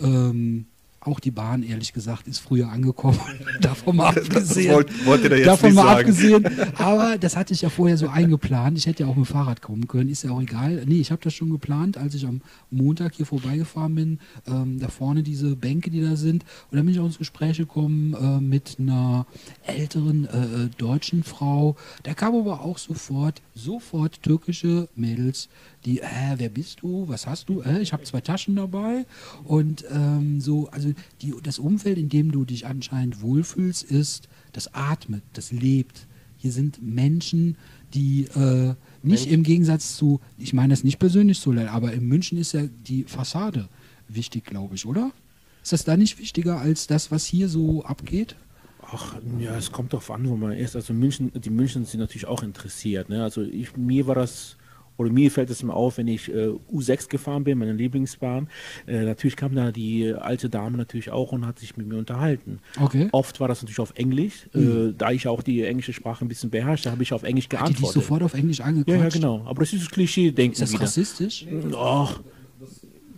Ähm, 0.00 0.66
auch 1.06 1.20
die 1.20 1.30
Bahn, 1.30 1.62
ehrlich 1.62 1.92
gesagt, 1.92 2.26
ist 2.28 2.38
früher 2.38 2.68
angekommen. 2.68 3.18
davon 3.60 3.96
mal 3.96 4.08
abgesehen. 4.08 4.74
wollt- 4.74 5.06
wollt 5.06 5.22
ihr 5.24 5.30
da 5.30 5.36
jetzt 5.36 5.46
davon 5.46 5.74
mal 5.74 5.82
sagen. 5.84 6.00
abgesehen. 6.00 6.46
Aber 6.78 7.18
das 7.18 7.36
hatte 7.36 7.54
ich 7.54 7.62
ja 7.62 7.68
vorher 7.68 7.96
so 7.96 8.08
eingeplant. 8.08 8.76
Ich 8.78 8.86
hätte 8.86 9.04
ja 9.04 9.08
auch 9.08 9.16
mit 9.16 9.26
dem 9.26 9.32
Fahrrad 9.32 9.62
kommen 9.62 9.86
können, 9.88 10.08
ist 10.10 10.22
ja 10.24 10.30
auch 10.30 10.40
egal. 10.42 10.82
Nee, 10.86 11.00
ich 11.00 11.10
habe 11.10 11.22
das 11.22 11.34
schon 11.34 11.50
geplant, 11.50 11.96
als 11.96 12.14
ich 12.14 12.26
am 12.26 12.40
Montag 12.70 13.14
hier 13.14 13.26
vorbeigefahren 13.26 13.94
bin. 13.94 14.18
Ähm, 14.46 14.78
da 14.78 14.88
vorne 14.88 15.22
diese 15.22 15.56
Bänke, 15.56 15.90
die 15.90 16.00
da 16.02 16.16
sind. 16.16 16.44
Und 16.70 16.76
dann 16.76 16.84
bin 16.86 16.94
ich 16.94 17.00
auch 17.00 17.06
ins 17.06 17.18
Gespräch 17.18 17.56
gekommen 17.58 18.14
äh, 18.14 18.40
mit 18.40 18.76
einer 18.78 19.26
älteren 19.64 20.26
äh, 20.26 20.64
äh, 20.64 20.68
deutschen 20.78 21.22
Frau. 21.22 21.76
Da 22.02 22.14
kam 22.14 22.34
aber 22.34 22.60
auch 22.62 22.78
sofort, 22.78 23.42
sofort 23.54 24.22
türkische 24.22 24.88
Mädels, 24.94 25.48
die, 25.86 26.00
äh, 26.00 26.34
wer 26.36 26.48
bist 26.48 26.82
du? 26.82 27.08
Was 27.08 27.26
hast 27.26 27.48
du? 27.48 27.62
Äh, 27.62 27.80
ich 27.80 27.92
habe 27.92 28.02
zwei 28.02 28.20
Taschen 28.20 28.56
dabei. 28.56 29.06
Und 29.44 29.84
ähm, 29.90 30.40
so, 30.40 30.68
also 30.70 30.92
die, 31.22 31.32
das 31.42 31.58
Umfeld, 31.58 31.96
in 31.96 32.08
dem 32.08 32.32
du 32.32 32.44
dich 32.44 32.66
anscheinend 32.66 33.22
wohlfühlst, 33.22 33.84
ist, 33.84 34.28
das 34.52 34.74
atmet, 34.74 35.22
das 35.32 35.52
lebt. 35.52 36.06
Hier 36.36 36.52
sind 36.52 36.82
Menschen, 36.82 37.56
die 37.94 38.24
äh, 38.34 38.74
nicht 39.02 39.30
im 39.30 39.42
Gegensatz 39.42 39.96
zu, 39.96 40.20
ich 40.36 40.52
meine 40.52 40.72
das 40.72 40.84
nicht 40.84 40.98
persönlich 40.98 41.38
so, 41.38 41.52
aber 41.52 41.92
in 41.92 42.06
München 42.06 42.36
ist 42.36 42.52
ja 42.52 42.64
die 42.66 43.04
Fassade 43.04 43.68
wichtig, 44.08 44.44
glaube 44.44 44.74
ich, 44.74 44.86
oder? 44.86 45.12
Ist 45.62 45.72
das 45.72 45.84
da 45.84 45.96
nicht 45.96 46.18
wichtiger 46.18 46.58
als 46.58 46.86
das, 46.86 47.10
was 47.10 47.24
hier 47.24 47.48
so 47.48 47.84
abgeht? 47.84 48.36
Ach, 48.82 49.16
ja, 49.38 49.56
es 49.56 49.72
kommt 49.72 49.92
darauf 49.92 50.10
an, 50.10 50.28
wo 50.28 50.36
man 50.36 50.52
ist. 50.52 50.76
Also 50.76 50.92
München, 50.92 51.32
die 51.34 51.50
München 51.50 51.84
sind 51.84 52.00
natürlich 52.00 52.26
auch 52.26 52.42
interessiert. 52.42 53.08
Ne? 53.08 53.22
Also 53.22 53.42
ich, 53.42 53.76
mir 53.76 54.06
war 54.06 54.14
das, 54.14 54.56
oder 54.96 55.10
mir 55.10 55.30
fällt 55.30 55.50
es 55.50 55.62
immer 55.62 55.74
auf, 55.74 55.98
wenn 55.98 56.08
ich 56.08 56.28
äh, 56.32 56.50
U6 56.72 57.08
gefahren 57.08 57.44
bin, 57.44 57.58
meine 57.58 57.72
Lieblingsbahn. 57.72 58.48
Äh, 58.86 59.04
natürlich 59.04 59.36
kam 59.36 59.54
da 59.54 59.72
die 59.72 60.12
alte 60.12 60.48
Dame 60.48 60.76
natürlich 60.76 61.10
auch 61.10 61.32
und 61.32 61.46
hat 61.46 61.58
sich 61.58 61.76
mit 61.76 61.86
mir 61.86 61.96
unterhalten. 61.98 62.60
Okay. 62.80 63.08
Oft 63.12 63.40
war 63.40 63.48
das 63.48 63.62
natürlich 63.62 63.80
auf 63.80 63.92
Englisch. 63.96 64.46
Äh, 64.54 64.92
da 64.96 65.10
ich 65.10 65.28
auch 65.28 65.42
die 65.42 65.62
englische 65.62 65.92
Sprache 65.92 66.24
ein 66.24 66.28
bisschen 66.28 66.50
beherrschte, 66.50 66.90
habe 66.90 67.02
ich 67.02 67.12
auf 67.12 67.22
Englisch 67.22 67.44
Hat 67.46 67.52
die 67.52 67.56
dich 67.56 67.58
geantwortet. 67.58 67.94
sofort 68.02 68.22
auf 68.22 68.34
Englisch 68.34 68.58
ja, 68.58 68.64
angequatscht? 68.66 69.00
ja, 69.02 69.08
genau. 69.08 69.42
Aber 69.44 69.60
das 69.60 69.72
ist 69.72 69.82
das 69.82 69.90
Klischee-Denken 69.90 70.52
Ist 70.54 70.62
das 70.62 70.72
wieder. 70.72 70.82
rassistisch? 70.82 71.46
Ach, 71.76 72.20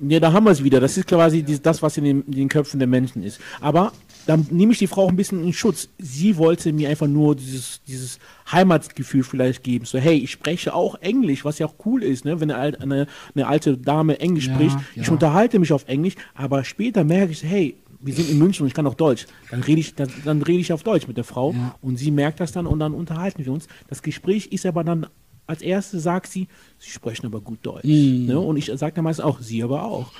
ja, 0.00 0.20
da 0.20 0.32
haben 0.32 0.44
wir 0.44 0.52
es 0.52 0.62
wieder. 0.62 0.80
Das 0.80 0.96
ist 0.96 1.06
quasi 1.08 1.42
das, 1.42 1.82
was 1.82 1.96
in 1.96 2.04
den, 2.04 2.22
in 2.22 2.32
den 2.32 2.48
Köpfen 2.48 2.78
der 2.78 2.86
Menschen 2.86 3.22
ist. 3.22 3.40
Aber 3.60 3.92
dann 4.28 4.46
nehme 4.50 4.72
ich 4.72 4.78
die 4.78 4.86
Frau 4.86 5.04
auch 5.04 5.08
ein 5.08 5.16
bisschen 5.16 5.42
in 5.42 5.54
Schutz. 5.54 5.88
Sie 5.96 6.36
wollte 6.36 6.70
mir 6.74 6.90
einfach 6.90 7.06
nur 7.06 7.34
dieses, 7.34 7.80
dieses 7.88 8.18
Heimatgefühl 8.52 9.22
vielleicht 9.22 9.62
geben. 9.62 9.86
So, 9.86 9.96
hey, 9.98 10.18
ich 10.18 10.30
spreche 10.30 10.74
auch 10.74 10.96
Englisch, 10.96 11.46
was 11.46 11.58
ja 11.58 11.64
auch 11.66 11.74
cool 11.86 12.02
ist, 12.02 12.26
ne? 12.26 12.38
wenn 12.38 12.50
eine, 12.50 12.78
eine, 12.78 13.06
eine 13.34 13.46
alte 13.46 13.78
Dame 13.78 14.20
Englisch 14.20 14.48
Ja, 14.48 14.54
spricht. 14.54 14.76
ja. 14.94 15.02
Ich 15.02 15.10
unterhalte 15.10 15.58
mich 15.58 15.72
auf 15.72 15.88
Englisch, 15.88 16.14
aber 16.34 16.62
später 16.64 17.04
merke 17.04 17.32
ich, 17.32 17.42
hey, 17.42 17.76
wir 18.00 18.12
sind 18.12 18.28
in 18.28 18.38
München 18.38 18.64
und 18.64 18.68
ich 18.68 18.74
kann 18.74 18.86
auch 18.86 18.94
Deutsch. 18.94 19.26
Dann 19.50 19.62
rede 19.62 19.80
ich, 19.80 19.94
dann, 19.94 20.10
dann 20.26 20.42
rede 20.42 20.60
ich 20.60 20.74
auf 20.74 20.82
Deutsch 20.82 21.08
mit 21.08 21.16
der 21.16 21.24
Frau 21.24 21.52
Ja. 21.52 21.74
und 21.80 21.96
sie 21.96 22.10
merkt 22.10 22.38
das 22.40 22.52
dann 22.52 22.66
und 22.66 22.80
dann 22.80 22.92
unterhalten 22.92 23.46
wir 23.46 23.50
uns. 23.52 23.66
Das 23.88 24.02
Gespräch 24.02 24.48
ist 24.48 24.66
aber 24.66 24.84
dann 24.84 25.06
als 25.46 25.62
erstes 25.62 26.02
sagt 26.02 26.26
sie, 26.30 26.48
sie 26.78 26.90
sprechen 26.90 27.24
aber 27.24 27.40
gut 27.40 27.60
Deutsch. 27.62 27.84
Mhm. 27.86 28.26
Ne? 28.26 28.38
Und 28.38 28.58
ich 28.58 28.66
sage 28.74 28.92
dann 28.94 29.04
meistens 29.04 29.24
auch, 29.24 29.40
sie 29.40 29.62
aber 29.62 29.84
auch. 29.84 30.12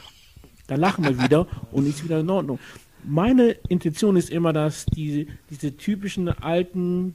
Dann 0.66 0.80
lachen 0.80 1.04
wir 1.04 1.22
wieder 1.22 1.46
und 1.72 1.86
ist 1.86 2.02
wieder 2.02 2.20
in 2.20 2.30
Ordnung. 2.30 2.58
Meine 3.04 3.50
Intention 3.68 4.16
ist 4.16 4.30
immer, 4.30 4.52
dass 4.52 4.86
diese, 4.86 5.26
diese 5.50 5.76
typischen 5.76 6.28
alten 6.28 7.14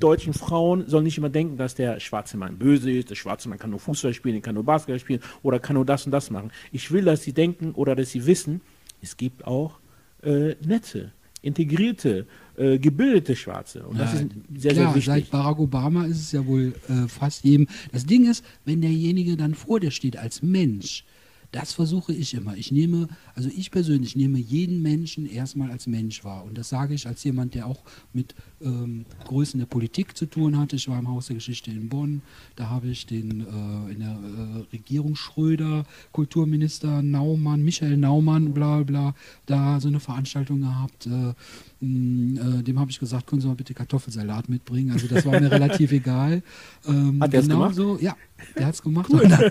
deutschen 0.00 0.32
Frauen 0.32 0.88
sollen 0.88 1.04
nicht 1.04 1.18
immer 1.18 1.28
denken, 1.28 1.56
dass 1.56 1.74
der 1.74 1.98
schwarze 2.00 2.36
Mann 2.36 2.56
böse 2.56 2.90
ist, 2.90 3.10
der 3.10 3.16
schwarze 3.16 3.48
Mann 3.48 3.58
kann 3.58 3.70
nur 3.70 3.80
Fußball 3.80 4.14
spielen, 4.14 4.34
der 4.34 4.42
kann 4.42 4.54
nur 4.54 4.64
Basketball 4.64 5.00
spielen 5.00 5.20
oder 5.42 5.58
kann 5.58 5.74
nur 5.74 5.84
das 5.84 6.06
und 6.06 6.12
das 6.12 6.30
machen. 6.30 6.52
Ich 6.72 6.90
will, 6.92 7.04
dass 7.04 7.22
sie 7.24 7.32
denken 7.32 7.72
oder 7.72 7.96
dass 7.96 8.10
sie 8.10 8.24
wissen, 8.26 8.60
es 9.02 9.16
gibt 9.16 9.44
auch 9.46 9.80
äh, 10.22 10.54
nette, 10.64 11.12
integrierte, 11.42 12.26
äh, 12.56 12.78
gebildete 12.78 13.34
Schwarze. 13.36 13.84
Und 13.86 13.98
das 13.98 14.14
Ja, 14.14 14.20
ist 14.20 14.26
sehr, 14.56 14.72
klar, 14.72 14.86
sehr 14.86 14.94
wichtig. 14.94 15.04
Seit 15.04 15.30
Barack 15.30 15.58
Obama 15.58 16.04
ist 16.06 16.20
es 16.20 16.32
ja 16.32 16.46
wohl 16.46 16.74
äh, 16.88 17.08
fast 17.08 17.44
jedem. 17.44 17.66
Das 17.92 18.06
Ding 18.06 18.28
ist, 18.28 18.44
wenn 18.64 18.80
derjenige 18.80 19.36
dann 19.36 19.54
vor 19.54 19.80
dir 19.80 19.90
steht 19.90 20.16
als 20.16 20.42
Mensch, 20.42 21.04
das 21.50 21.72
versuche 21.72 22.12
ich 22.12 22.34
immer. 22.34 22.56
Ich 22.56 22.72
nehme, 22.72 23.08
also 23.34 23.48
ich 23.48 23.70
persönlich 23.70 24.16
nehme 24.16 24.38
jeden 24.38 24.82
Menschen 24.82 25.26
erstmal 25.26 25.70
als 25.70 25.86
Mensch 25.86 26.22
wahr. 26.22 26.44
Und 26.44 26.58
das 26.58 26.68
sage 26.68 26.94
ich 26.94 27.06
als 27.06 27.24
jemand, 27.24 27.54
der 27.54 27.66
auch 27.66 27.82
mit 28.12 28.34
ähm, 28.60 29.06
Größen 29.24 29.58
der 29.58 29.66
Politik 29.66 30.16
zu 30.16 30.26
tun 30.26 30.58
hatte. 30.58 30.76
Ich 30.76 30.88
war 30.88 30.98
im 30.98 31.08
Haus 31.08 31.28
der 31.28 31.36
Geschichte 31.36 31.70
in 31.70 31.88
Bonn. 31.88 32.22
Da 32.56 32.68
habe 32.68 32.88
ich 32.88 33.06
den 33.06 33.40
äh, 33.40 33.92
in 33.92 34.00
der 34.00 34.10
äh, 34.10 34.72
Regierung 34.72 35.16
Schröder, 35.16 35.84
Kulturminister 36.12 37.02
Naumann, 37.02 37.62
Michael 37.62 37.96
Naumann, 37.96 38.52
bla 38.52 38.82
bla, 38.82 39.14
da 39.46 39.80
so 39.80 39.88
eine 39.88 40.00
Veranstaltung 40.00 40.60
gehabt. 40.60 41.06
Äh, 41.06 41.34
mh, 41.80 42.58
äh, 42.58 42.62
dem 42.62 42.78
habe 42.78 42.90
ich 42.90 42.98
gesagt, 42.98 43.26
können 43.26 43.40
Sie 43.40 43.48
mal 43.48 43.54
bitte 43.54 43.74
Kartoffelsalat 43.74 44.48
mitbringen. 44.48 44.92
Also 44.92 45.06
das 45.06 45.24
war 45.24 45.40
mir 45.40 45.50
relativ 45.50 45.92
egal. 45.92 46.42
Ähm, 46.86 47.20
Hat 47.22 47.32
der 47.32 47.42
genau 47.42 47.60
gemacht? 47.60 47.74
so, 47.74 47.98
ja, 47.98 48.16
der 48.56 48.66
hat 48.66 48.74
es 48.74 48.82
gemacht. 48.82 49.10
Und, 49.10 49.22
dann, 49.30 49.50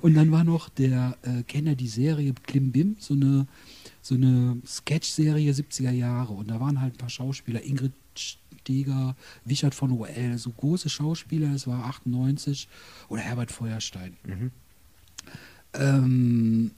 und 0.00 0.14
dann 0.14 0.30
war 0.30 0.44
noch 0.44 0.68
der, 0.68 1.16
äh, 1.22 1.42
kennt 1.44 1.68
ihr 1.68 1.76
die 1.76 1.88
Serie 1.88 2.34
Klimbim, 2.46 2.96
so 2.98 3.14
eine, 3.14 3.46
so 4.02 4.14
eine 4.14 4.58
Sketch-Serie 4.66 5.52
70er 5.52 5.92
Jahre. 5.92 6.32
Und 6.32 6.50
da 6.50 6.60
waren 6.60 6.80
halt 6.80 6.94
ein 6.94 6.98
paar 6.98 7.10
Schauspieler, 7.10 7.64
Ingrid 7.64 7.92
Steger, 8.64 9.16
Wichert 9.44 9.74
von 9.74 9.92
OL, 9.92 10.38
so 10.38 10.50
große 10.50 10.88
Schauspieler, 10.88 11.52
das 11.52 11.66
war 11.66 11.84
98, 11.84 12.68
oder 13.08 13.20
Herbert 13.20 13.52
Feuerstein. 13.52 14.16
Ähm, 15.74 16.70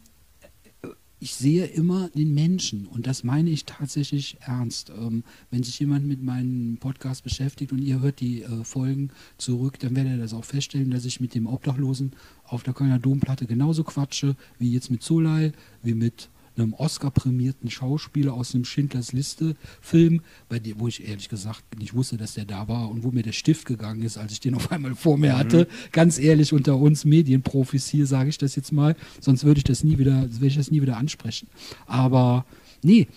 ich 1.18 1.34
sehe 1.34 1.64
immer 1.64 2.10
den 2.10 2.34
Menschen 2.34 2.86
und 2.86 3.06
das 3.06 3.24
meine 3.24 3.50
ich 3.50 3.64
tatsächlich 3.64 4.36
ernst. 4.40 4.90
Ähm, 4.90 5.24
wenn 5.50 5.62
sich 5.62 5.78
jemand 5.78 6.06
mit 6.06 6.22
meinem 6.22 6.76
Podcast 6.78 7.24
beschäftigt 7.24 7.72
und 7.72 7.78
ihr 7.78 8.00
hört 8.00 8.20
die 8.20 8.42
äh, 8.42 8.64
Folgen 8.64 9.10
zurück, 9.38 9.78
dann 9.78 9.96
werdet 9.96 10.12
ihr 10.12 10.18
das 10.18 10.34
auch 10.34 10.44
feststellen, 10.44 10.90
dass 10.90 11.06
ich 11.06 11.20
mit 11.20 11.34
dem 11.34 11.46
Obdachlosen 11.46 12.12
auf 12.44 12.62
der 12.62 12.74
Kölner 12.74 12.98
Domplatte 12.98 13.46
genauso 13.46 13.82
quatsche 13.82 14.36
wie 14.58 14.72
jetzt 14.72 14.90
mit 14.90 15.02
Solai, 15.02 15.52
wie 15.82 15.94
mit 15.94 16.28
einem 16.56 16.74
Oscar-prämierten 16.74 17.70
Schauspieler 17.70 18.34
aus 18.34 18.52
dem 18.52 18.64
Schindlers 18.64 19.12
Liste-Film, 19.12 20.22
bei 20.48 20.58
dem, 20.58 20.80
wo 20.80 20.88
ich 20.88 21.06
ehrlich 21.06 21.28
gesagt 21.28 21.78
nicht 21.78 21.94
wusste, 21.94 22.16
dass 22.16 22.34
der 22.34 22.44
da 22.44 22.68
war 22.68 22.88
und 22.90 23.04
wo 23.04 23.10
mir 23.10 23.22
der 23.22 23.32
Stift 23.32 23.66
gegangen 23.66 24.02
ist, 24.02 24.18
als 24.18 24.32
ich 24.32 24.40
den 24.40 24.54
auf 24.54 24.70
einmal 24.72 24.94
vor 24.94 25.18
mir 25.18 25.36
hatte. 25.36 25.68
Ganz 25.92 26.18
ehrlich, 26.18 26.52
unter 26.52 26.76
uns 26.76 27.04
Medienprofis 27.04 27.88
hier 27.88 28.06
sage 28.06 28.30
ich 28.30 28.38
das 28.38 28.56
jetzt 28.56 28.72
mal, 28.72 28.96
sonst 29.20 29.44
würde 29.44 29.58
ich 29.58 29.64
das 29.64 29.84
nie 29.84 29.98
wieder, 29.98 30.22
würde 30.32 30.46
ich 30.46 30.56
das 30.56 30.70
nie 30.70 30.82
wieder 30.82 30.96
ansprechen. 30.96 31.48
Aber 31.86 32.44
nee, 32.82 33.08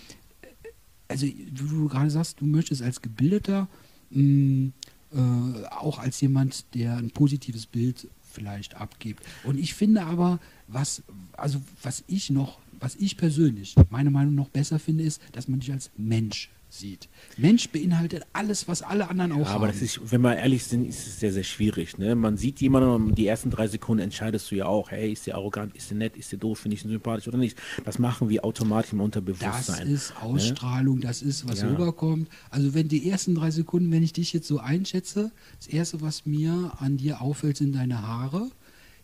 also 1.08 1.26
wie 1.26 1.50
du 1.52 1.88
gerade 1.88 2.10
sagst, 2.10 2.40
du 2.40 2.46
möchtest 2.46 2.82
als 2.82 3.02
Gebildeter 3.02 3.68
mh, 4.10 4.70
äh, 5.12 5.66
auch 5.70 5.98
als 5.98 6.20
jemand, 6.20 6.72
der 6.74 6.96
ein 6.96 7.10
positives 7.10 7.66
Bild 7.66 8.08
vielleicht 8.22 8.76
abgibt. 8.76 9.24
Und 9.44 9.58
ich 9.58 9.74
finde 9.74 10.04
aber, 10.04 10.38
was, 10.68 11.02
also 11.32 11.60
was 11.82 12.04
ich 12.06 12.30
noch, 12.30 12.58
was 12.80 12.96
ich 12.96 13.16
persönlich, 13.16 13.74
meine 13.90 14.10
Meinung 14.10 14.34
noch 14.34 14.48
besser 14.48 14.78
finde, 14.78 15.04
ist, 15.04 15.20
dass 15.32 15.48
man 15.48 15.60
dich 15.60 15.72
als 15.72 15.90
Mensch 15.96 16.50
sieht. 16.72 17.08
Mensch 17.36 17.68
beinhaltet 17.70 18.22
alles, 18.32 18.68
was 18.68 18.82
alle 18.82 19.10
anderen 19.10 19.32
auch 19.32 19.38
Ja, 19.38 19.46
aber 19.46 19.66
haben. 19.66 19.72
das 19.72 19.82
ist, 19.82 20.12
wenn 20.12 20.20
wir 20.20 20.36
ehrlich 20.36 20.62
sind, 20.62 20.86
ist 20.88 21.04
es 21.04 21.18
sehr, 21.18 21.32
sehr 21.32 21.42
schwierig. 21.42 21.98
Ne? 21.98 22.14
Man 22.14 22.36
sieht 22.36 22.60
jemanden 22.60 22.90
und 22.90 23.14
die 23.18 23.26
ersten 23.26 23.50
drei 23.50 23.66
Sekunden 23.66 24.04
entscheidest 24.04 24.52
du 24.52 24.54
ja 24.54 24.66
auch, 24.66 24.92
hey, 24.92 25.12
ist 25.12 25.26
der 25.26 25.34
arrogant, 25.34 25.74
ist 25.74 25.90
der 25.90 25.96
nett, 25.98 26.16
ist 26.16 26.30
der 26.30 26.38
doof, 26.38 26.60
finde 26.60 26.76
ich 26.76 26.84
ihn 26.84 26.90
sympathisch 26.90 27.26
oder 27.26 27.38
nicht. 27.38 27.58
Das 27.84 27.98
machen 27.98 28.28
wir 28.28 28.44
automatisch 28.44 28.92
im 28.92 28.98
Das 28.98 29.04
Unterbewusstsein. 29.04 29.88
ist 29.88 30.14
Ausstrahlung, 30.22 31.00
das 31.00 31.22
ist, 31.22 31.48
was 31.48 31.60
Ja. 31.60 31.70
rüberkommt. 31.70 32.28
Also 32.50 32.72
wenn 32.72 32.86
die 32.86 33.10
ersten 33.10 33.34
drei 33.34 33.50
Sekunden, 33.50 33.90
wenn 33.90 34.04
ich 34.04 34.12
dich 34.12 34.32
jetzt 34.32 34.46
so 34.46 34.60
einschätze, 34.60 35.32
das 35.58 35.66
Erste, 35.66 36.00
was 36.02 36.24
mir 36.24 36.72
an 36.78 36.96
dir 36.98 37.20
auffällt, 37.20 37.56
sind 37.56 37.74
deine 37.74 38.06
Haare. 38.06 38.48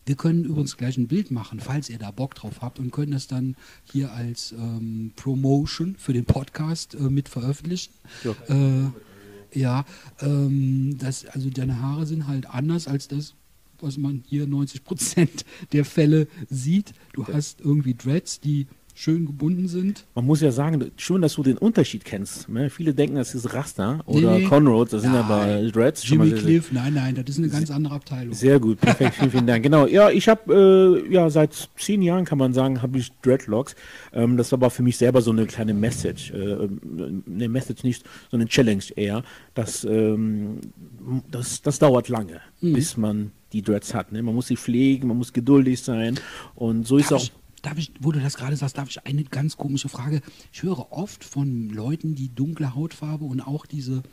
Wir 0.07 0.15
können 0.15 0.45
übrigens 0.45 0.77
gleich 0.77 0.97
ein 0.97 1.09
Bild 1.09 1.31
machen, 1.31 1.59
falls 1.59 1.89
ihr 1.89 1.99
da 1.99 2.11
Bock 2.11 2.33
drauf 2.33 2.61
habt 2.61 2.79
und 2.79 2.91
können 2.91 3.11
das 3.11 3.27
dann 3.27 3.57
hier 3.91 4.13
als 4.13 4.53
ähm, 4.53 5.11
Promotion 5.17 5.97
für 5.97 6.13
den 6.13 6.23
Podcast 6.23 6.95
äh, 6.95 7.09
mit 7.09 7.27
veröffentlichen. 7.27 7.91
Äh, 8.47 9.59
ja, 9.59 9.83
ähm, 10.21 10.97
das, 10.97 11.25
also 11.25 11.49
deine 11.49 11.81
Haare 11.81 12.05
sind 12.05 12.25
halt 12.25 12.49
anders 12.49 12.87
als 12.87 13.09
das, 13.09 13.33
was 13.81 13.97
man 13.97 14.23
hier 14.25 14.47
90 14.47 14.85
Prozent 14.85 15.45
der 15.73 15.83
Fälle 15.83 16.27
sieht. 16.49 16.93
Du 17.11 17.27
hast 17.27 17.59
irgendwie 17.59 17.93
Dreads, 17.93 18.39
die 18.39 18.67
schön 18.99 19.27
gebunden 19.27 19.67
sind. 19.67 20.05
Man 20.15 20.25
muss 20.25 20.41
ja 20.41 20.51
sagen, 20.51 20.89
schön, 20.97 21.21
dass 21.21 21.35
du 21.35 21.43
den 21.43 21.59
Unterschied 21.59 22.03
kennst. 22.03 22.49
Ne? 22.49 22.71
Viele 22.71 22.95
denken, 22.95 23.15
das 23.17 23.35
ist 23.35 23.53
Rasta 23.53 23.99
oder 24.07 24.39
Nee. 24.39 24.45
Conroads, 24.45 24.89
das 24.89 25.03
sind 25.03 25.11
Nein. 25.11 25.21
aber 25.23 25.71
Dreads. 25.71 26.09
Jimmy 26.09 26.29
sehr, 26.29 26.39
Cliff, 26.39 26.71
nein, 26.71 26.95
nein, 26.95 27.13
das 27.13 27.25
ist 27.29 27.37
eine 27.37 27.49
ganz 27.49 27.69
andere 27.69 27.93
Abteilung. 27.93 28.33
Sehr 28.33 28.59
gut, 28.59 28.81
perfekt, 28.81 29.13
vielen, 29.13 29.29
vielen 29.29 29.45
Dank. 29.45 29.61
Genau, 29.61 29.85
ja, 29.85 30.09
ich 30.09 30.27
habe 30.27 31.03
äh, 31.07 31.13
ja 31.13 31.29
seit 31.29 31.69
zehn 31.77 32.01
Jahren 32.01 32.25
kann 32.25 32.39
man 32.39 32.53
sagen, 32.53 32.81
habe 32.81 32.97
ich 32.97 33.11
Dreadlocks. 33.21 33.75
Ähm, 34.13 34.35
das 34.35 34.51
war 34.51 34.57
aber 34.57 34.71
für 34.71 34.81
mich 34.81 34.97
selber 34.97 35.21
so 35.21 35.29
eine 35.29 35.45
kleine 35.45 35.75
Message, 35.75 36.31
äh, 36.31 36.67
eine 37.29 37.49
Message 37.49 37.83
nicht, 37.83 38.03
so 38.31 38.37
eine 38.37 38.47
Challenge 38.47 38.83
eher. 38.95 39.21
Das, 39.53 39.83
ähm, 39.83 40.57
das, 41.29 41.61
das 41.61 41.77
dauert 41.77 42.09
lange, 42.09 42.41
Mhm. 42.61 42.73
bis 42.73 42.97
man 42.97 43.31
die 43.53 43.61
Dreads 43.61 43.93
hat. 43.93 44.11
Ne? 44.11 44.23
Man 44.23 44.33
muss 44.33 44.47
sie 44.47 44.57
pflegen, 44.57 45.07
man 45.07 45.17
muss 45.17 45.33
geduldig 45.33 45.81
sein 45.83 46.19
und 46.55 46.87
so 46.87 46.97
ist 46.97 47.11
Darf 47.11 47.21
auch. 47.21 47.29
Ich, 47.67 47.69
darf 47.69 47.77
ich, 47.77 47.91
wo 47.99 48.11
du 48.11 48.19
das 48.19 48.35
gerade 48.37 48.55
sagst, 48.55 48.77
darf 48.77 48.89
ich 48.89 49.05
eine 49.05 49.23
ganz 49.23 49.57
komische 49.57 49.89
Frage. 49.89 50.21
Ich 50.53 50.63
höre 50.63 50.91
oft 50.91 51.23
von 51.23 51.69
Leuten, 51.69 52.15
die 52.15 52.29
dunkle 52.29 52.75
Hautfarbe 52.75 53.25
und 53.25 53.41
auch 53.41 53.65
diese 53.65 54.03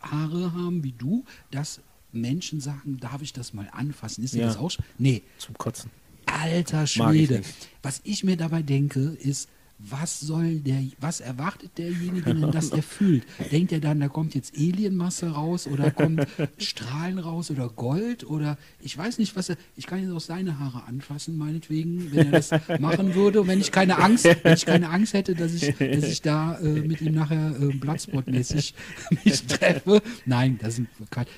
Haare 0.00 0.52
haben 0.52 0.82
wie 0.84 0.92
du, 0.92 1.24
dass 1.50 1.80
Menschen 2.12 2.60
sagen, 2.60 2.98
darf 3.00 3.22
ich 3.22 3.32
das 3.32 3.52
mal 3.54 3.68
anfassen? 3.72 4.22
Ist 4.24 4.34
Ja. 4.34 4.46
das 4.46 4.56
auch 4.56 4.70
schon? 4.70 4.84
Nee. 4.98 5.22
Zum 5.38 5.56
Kotzen. 5.58 5.90
Alter 6.26 6.84
ich 6.84 6.92
Schwede. 6.92 7.38
nicht. 7.38 7.68
Was 7.82 8.00
ich 8.04 8.24
mir 8.24 8.36
dabei 8.36 8.62
denke, 8.62 9.00
ist, 9.00 9.48
was 9.78 10.20
soll 10.20 10.60
der, 10.60 10.82
was 11.00 11.20
erwartet 11.20 11.76
derjenige 11.78 12.34
denn, 12.34 12.50
dass 12.52 12.70
er 12.70 12.82
fühlt? 12.82 13.24
Denkt 13.50 13.72
er 13.72 13.80
dann, 13.80 14.00
da 14.00 14.08
kommt 14.08 14.34
jetzt 14.34 14.54
Alienmasse 14.56 15.30
raus 15.30 15.66
oder 15.66 15.90
kommt 15.90 16.26
Strahlen 16.58 17.18
raus 17.18 17.50
oder 17.50 17.68
Gold 17.68 18.24
oder 18.24 18.56
ich 18.80 18.96
weiß 18.96 19.18
nicht, 19.18 19.36
was 19.36 19.48
er, 19.48 19.56
ich 19.76 19.86
kann 19.86 20.00
jetzt 20.00 20.12
auch 20.12 20.20
seine 20.20 20.58
Haare 20.58 20.84
anfassen, 20.84 21.36
meinetwegen, 21.36 22.12
wenn 22.12 22.32
er 22.32 22.40
das 22.40 22.50
machen 22.80 23.14
würde 23.14 23.40
und 23.40 23.48
wenn 23.48 23.60
ich 23.60 23.72
keine 23.72 23.98
Angst, 23.98 24.24
wenn 24.24 24.54
ich 24.54 24.66
keine 24.66 24.90
Angst 24.90 25.12
hätte, 25.12 25.34
dass 25.34 25.52
ich, 25.52 25.74
dass 25.76 26.04
ich 26.04 26.22
da 26.22 26.58
äh, 26.58 26.80
mit 26.80 27.00
ihm 27.00 27.14
nachher 27.14 27.54
äh, 27.60 27.72
Bloodspot-mäßig 27.74 28.74
mich 29.24 29.44
treffe. 29.46 30.02
Nein, 30.24 30.58
das 30.60 30.78
ist 30.78 30.88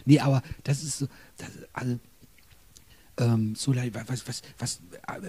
nee, 0.04 0.20
aber 0.20 0.42
das 0.62 0.82
ist 0.82 0.98
so, 0.98 1.06
das, 1.38 1.50
also, 1.72 1.98
ähm, 3.18 3.54
so 3.56 3.72
leid, 3.72 3.92
was, 4.08 4.28
was, 4.28 4.42
was, 4.58 4.80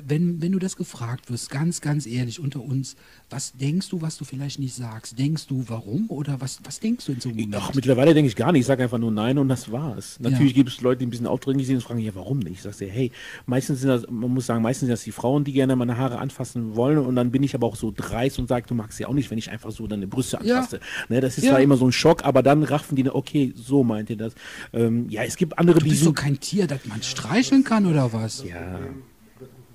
wenn, 0.05 0.41
wenn 0.41 0.51
du 0.51 0.59
das 0.59 0.75
gefragt 0.75 1.29
wirst, 1.31 1.49
ganz, 1.49 1.79
ganz 1.81 2.05
ehrlich 2.05 2.39
unter 2.39 2.61
uns, 2.61 2.95
was 3.29 3.53
denkst 3.53 3.89
du, 3.89 4.01
was 4.01 4.17
du 4.17 4.25
vielleicht 4.25 4.59
nicht 4.59 4.73
sagst? 4.75 5.17
Denkst 5.17 5.47
du, 5.47 5.63
warum 5.67 6.09
oder 6.09 6.41
was, 6.41 6.59
was 6.63 6.79
denkst 6.79 7.05
du 7.05 7.13
in 7.13 7.21
so 7.21 7.29
einem 7.29 7.39
Moment? 7.39 7.55
Ach, 7.61 7.73
mittlerweile 7.73 8.13
denke 8.13 8.27
ich 8.27 8.35
gar 8.35 8.51
nicht. 8.51 8.61
Ich 8.61 8.65
sage 8.67 8.83
einfach 8.83 8.97
nur 8.97 9.11
nein 9.11 9.37
und 9.37 9.47
das 9.47 9.71
war's. 9.71 10.19
Natürlich 10.19 10.51
Ja. 10.51 10.55
gibt 10.57 10.69
es 10.69 10.81
Leute, 10.81 10.99
die 10.99 11.05
ein 11.05 11.09
bisschen 11.11 11.27
aufdringlich 11.27 11.67
sind 11.67 11.77
und 11.77 11.81
fragen, 11.83 11.99
ja, 11.99 12.13
warum 12.15 12.39
nicht? 12.39 12.53
Ich 12.53 12.61
sage 12.61 12.75
dir, 12.77 12.89
hey, 12.91 13.11
meistens 13.45 13.79
sind 13.81 13.89
das, 13.89 14.03
man 14.09 14.31
muss 14.33 14.45
sagen, 14.45 14.61
meistens 14.61 14.87
sind 14.87 14.91
das 14.91 15.03
die 15.03 15.11
Frauen, 15.11 15.43
die 15.45 15.53
gerne 15.53 15.75
meine 15.75 15.97
Haare 15.97 16.19
anfassen 16.19 16.75
wollen 16.75 16.97
und 16.97 17.15
dann 17.15 17.31
bin 17.31 17.43
ich 17.43 17.55
aber 17.55 17.67
auch 17.67 17.75
so 17.77 17.93
dreist 17.95 18.37
und 18.39 18.47
sage, 18.49 18.65
du 18.67 18.75
magst 18.75 18.99
ja 18.99 19.07
auch 19.07 19.13
nicht, 19.13 19.31
wenn 19.31 19.37
ich 19.37 19.49
einfach 19.49 19.71
so 19.71 19.87
deine 19.87 20.07
Brüste 20.07 20.39
Ja. 20.43 20.57
anfasse. 20.57 20.79
Ne, 21.07 21.21
das 21.21 21.37
ist 21.37 21.45
Ja. 21.45 21.51
zwar 21.51 21.61
immer 21.61 21.77
so 21.77 21.85
ein 21.85 21.91
Schock, 21.93 22.25
aber 22.25 22.43
dann 22.43 22.63
raffen 22.63 22.95
die, 22.97 23.09
okay, 23.09 23.53
so 23.55 23.83
meint 23.85 24.09
ihr 24.09 24.17
das. 24.17 24.33
Ähm, 24.73 25.09
ja, 25.09 25.23
es 25.23 25.37
gibt 25.37 25.57
andere, 25.57 25.79
du 25.79 25.85
die 25.85 25.91
bist 25.91 26.01
doch 26.01 26.07
sind... 26.07 26.15
kein 26.15 26.39
Tier, 26.39 26.67
das 26.67 26.85
man 26.85 27.01
streicheln 27.01 27.63
kann 27.63 27.76
oder 27.85 28.11
was? 28.13 28.43
Ja, 28.43 28.79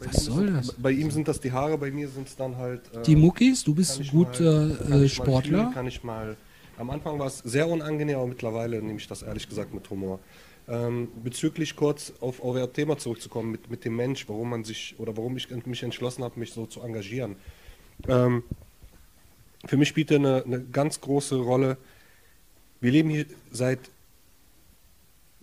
Was 0.01 0.25
soll 0.25 0.53
das? 0.53 0.73
Bei 0.73 0.91
ihm 0.91 1.11
sind 1.11 1.29
das 1.29 1.41
die 1.41 1.53
Haare, 1.53 1.79
bei 1.79 1.91
mir 1.91 2.09
sind 2.09 2.27
es 2.29 2.37
dann 2.37 2.57
halt. 2.57 2.83
äh, 2.95 3.03
Die 3.03 3.15
Muckis, 3.17 3.63
du 3.65 3.75
bist 3.75 4.01
ich 4.01 4.11
gut 4.11 4.41
mal- 4.41 4.77
äh, 4.85 4.89
mal 4.91 5.09
Sportler. 5.09 5.71
kann 5.73 5.87
ich 5.87 6.03
mal. 6.03 6.37
Am 6.79 6.91
Anfang 6.91 7.19
war 7.19 7.27
es 7.29 7.39
sehr 7.39 7.69
unangenehm, 7.69 8.17
aber 8.17 8.27
mittlerweile 8.27 8.83
nehme 8.83 8.99
ich 8.99 9.07
das 9.07 9.23
ehrlich 9.23 9.49
gesagt 9.49 9.73
mit 9.73 9.89
Humor. 9.91 10.19
Ähm, 10.69 11.09
bezüglich 11.23 11.77
kurz 11.77 12.13
auf 12.21 12.43
euer 12.43 12.73
Thema 12.73 12.97
zurückzukommen 12.97 13.51
mit, 13.53 13.71
mit 13.71 13.85
dem 13.85 13.95
Mensch, 13.97 14.29
warum 14.29 14.51
man 14.51 14.65
sich 14.65 14.95
oder 14.99 15.17
warum 15.17 15.37
ich 15.37 15.49
mich 15.67 15.83
entschlossen 15.83 16.25
habe, 16.25 16.39
mich 16.41 16.53
so 16.53 16.67
zu 16.67 16.81
engagieren. 16.83 17.37
Ähm, 18.09 18.43
für 19.67 19.77
mich 19.77 19.89
spielt 19.89 20.11
eine, 20.13 20.43
eine 20.45 20.61
ganz 20.61 21.01
große 21.01 21.37
Rolle. 21.37 21.77
Wir 22.81 22.91
leben 22.93 23.11
hier 23.11 23.27
seit 23.53 23.79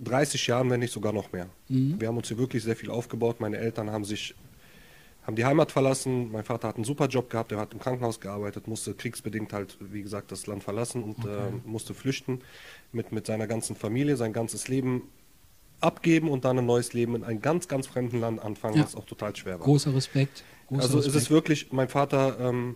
30 0.04 0.48
Jahren, 0.48 0.70
wenn 0.70 0.80
nicht 0.80 0.94
sogar 0.94 1.14
noch 1.14 1.32
mehr. 1.32 1.48
Mhm. 1.68 2.00
Wir 2.00 2.08
haben 2.08 2.18
uns 2.18 2.28
hier 2.28 2.38
wirklich 2.38 2.64
sehr 2.64 2.76
viel 2.76 2.90
aufgebaut. 2.90 3.40
Meine 3.40 3.58
Eltern 3.58 3.92
haben 3.92 4.06
sich 4.06 4.36
haben 5.24 5.36
die 5.36 5.46
Heimat 5.46 5.72
verlassen. 5.72 6.32
Mein 6.32 6.44
Vater 6.44 6.70
hat 6.70 6.76
einen 6.78 6.86
super 6.86 7.06
Job 7.08 7.30
gehabt, 7.30 7.52
er 7.52 7.60
hat 7.60 7.74
im 7.74 7.80
Krankenhaus 7.80 8.20
gearbeitet, 8.20 8.68
musste 8.68 8.96
kriegsbedingt 8.96 9.54
halt, 9.54 9.78
wie 9.80 10.02
gesagt, 10.02 10.32
das 10.32 10.48
Land 10.48 10.64
verlassen 10.64 11.04
und 11.04 11.24
äh, 11.26 11.52
musste 11.66 11.94
flüchten 11.94 12.42
mit, 12.94 13.12
mit 13.12 13.28
seiner 13.28 13.46
ganzen 13.46 13.76
Familie, 13.76 14.16
sein 14.18 14.34
ganzes 14.34 14.68
Leben 14.70 15.04
abgeben 15.82 16.30
und 16.30 16.46
dann 16.46 16.58
ein 16.58 16.66
neues 16.66 16.94
Leben 16.94 17.16
in 17.16 17.24
einem 17.24 17.42
ganz, 17.42 17.68
ganz 17.68 17.86
fremden 17.86 18.20
Land 18.20 18.42
anfangen, 18.42 18.78
Ja. 18.78 18.84
was 18.84 18.96
auch 18.96 19.06
total 19.06 19.36
schwer 19.36 19.60
war. 19.60 19.66
Großer 19.66 19.94
Respekt. 19.94 20.44
Großer 20.68 20.82
Also 20.82 20.98
es 21.00 21.06
Respekt. 21.06 21.24
ist 21.24 21.30
wirklich, 21.32 21.72
mein 21.72 21.90
Vater, 21.90 22.38
ähm, 22.40 22.76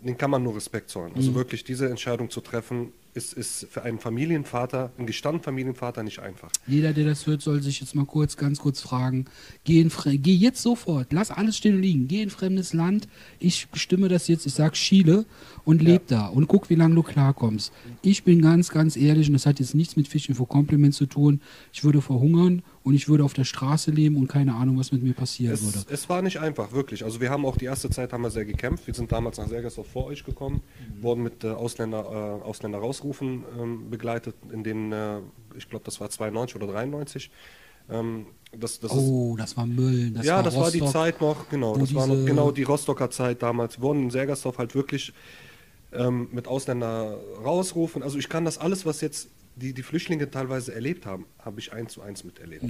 den 0.00 0.16
kann 0.16 0.30
man 0.30 0.42
nur 0.42 0.56
Respekt 0.56 0.88
zollen. 0.90 1.10
Mhm. 1.12 1.16
Also 1.18 1.34
wirklich 1.34 1.64
diese 1.64 1.88
Entscheidung 1.90 2.30
zu 2.30 2.40
treffen, 2.40 2.92
ist, 3.14 3.34
ist 3.34 3.66
für 3.70 3.82
einen 3.82 3.98
Familienvater, 3.98 4.90
einen 4.96 5.06
gestandenen 5.06 5.44
Familienvater 5.44 6.02
nicht 6.02 6.20
einfach. 6.20 6.50
Jeder, 6.66 6.92
der 6.92 7.04
das 7.04 7.26
hört, 7.26 7.42
soll 7.42 7.62
sich 7.62 7.80
jetzt 7.80 7.94
mal 7.94 8.06
kurz, 8.06 8.36
ganz 8.36 8.58
kurz 8.58 8.80
fragen. 8.80 9.26
Geh, 9.64 9.80
in, 9.80 9.90
geh 10.22 10.34
jetzt 10.34 10.62
sofort, 10.62 11.12
lass 11.12 11.30
alles 11.30 11.58
stehen 11.58 11.76
und 11.76 11.82
liegen. 11.82 12.08
Geh 12.08 12.22
in 12.22 12.30
fremdes 12.30 12.72
Land. 12.72 13.08
Ich 13.38 13.68
bestimme 13.68 14.08
das 14.08 14.28
jetzt, 14.28 14.46
ich 14.46 14.54
sag 14.54 14.74
Chile 14.74 15.26
und 15.64 15.82
leb 15.82 16.06
da 16.06 16.26
und 16.26 16.48
guck, 16.48 16.70
wie 16.70 16.74
lange 16.74 16.94
du 16.94 17.02
klarkommst. 17.02 17.72
Ich 18.00 18.24
bin 18.24 18.40
ganz, 18.40 18.70
ganz 18.70 18.96
ehrlich 18.96 19.26
und 19.26 19.34
das 19.34 19.46
hat 19.46 19.60
jetzt 19.60 19.74
nichts 19.74 19.96
mit 19.96 20.08
Fishing 20.08 20.34
for 20.34 20.48
Compliment 20.48 20.94
zu 20.94 21.06
tun. 21.06 21.40
Ich 21.72 21.84
würde 21.84 22.00
verhungern 22.00 22.62
und 22.84 22.94
ich 22.94 23.08
würde 23.08 23.24
auf 23.24 23.32
der 23.32 23.44
Straße 23.44 23.90
leben 23.90 24.16
und 24.16 24.26
keine 24.28 24.54
Ahnung, 24.54 24.78
was 24.78 24.90
mit 24.92 25.02
mir 25.02 25.12
passieren 25.14 25.54
Es, 25.54 25.62
würde. 25.62 25.86
es 25.92 26.08
war 26.08 26.20
nicht 26.22 26.38
einfach, 26.40 26.72
wirklich. 26.72 27.04
Also 27.04 27.20
wir 27.20 27.30
haben 27.30 27.46
auch 27.46 27.56
die 27.56 27.66
erste 27.66 27.88
Zeit 27.90 28.12
haben 28.12 28.22
wir 28.22 28.30
sehr 28.30 28.44
gekämpft. 28.44 28.86
Wir 28.86 28.94
sind 28.94 29.12
damals 29.12 29.38
nach 29.38 29.48
Sergersdorf 29.48 29.86
vor 29.88 30.06
euch 30.06 30.24
gekommen, 30.24 30.60
Mhm. 30.96 31.02
wurden 31.02 31.22
mit 31.22 31.44
äh, 31.44 31.48
Ausländer, 31.50 32.40
äh, 32.40 32.44
Ausländer 32.44 32.78
rausrufen 32.78 33.44
ähm, 33.60 33.90
begleitet, 33.90 34.34
in 34.52 34.64
den, 34.64 34.92
äh, 34.92 35.18
ich 35.56 35.68
glaube, 35.68 35.84
das 35.84 36.00
war 36.00 36.10
92 36.10 36.56
oder 36.56 36.66
93. 36.72 37.30
Ähm, 37.90 38.26
das, 38.56 38.80
das 38.80 38.92
ist, 38.92 38.98
Oh, 38.98 39.36
das 39.38 39.56
war 39.56 39.66
Müll. 39.66 40.10
Das 40.10 40.26
ja, 40.26 40.36
war 40.36 40.42
das 40.42 40.56
war 40.56 40.70
die 40.70 40.78
Rostock. 40.80 40.92
Zeit 41.02 41.20
noch, 41.20 41.48
genau. 41.48 41.76
Das 41.76 41.94
war 41.94 42.06
noch 42.06 42.24
genau 42.26 42.50
die 42.50 42.62
Rostocker 42.64 43.10
Zeit 43.10 43.42
damals. 43.42 43.78
Wir 43.78 43.82
wurden 43.82 44.02
in 44.04 44.10
Sergersdorf 44.10 44.58
halt 44.58 44.74
wirklich 44.74 45.12
ähm, 45.92 46.28
mit 46.32 46.46
Ausländer 46.48 47.18
rausrufen. 47.44 48.02
Also 48.02 48.18
ich 48.18 48.28
kann 48.28 48.44
das 48.44 48.58
alles, 48.58 48.86
was 48.86 49.00
jetzt 49.00 49.28
die, 49.56 49.72
die 49.74 49.82
Flüchtlinge 49.82 50.30
teilweise 50.30 50.74
erlebt 50.74 51.04
haben, 51.06 51.26
habe 51.38 51.60
ich 51.60 51.72
eins 51.72 51.92
zu 51.92 52.00
eins 52.02 52.24
miterlebt. 52.24 52.64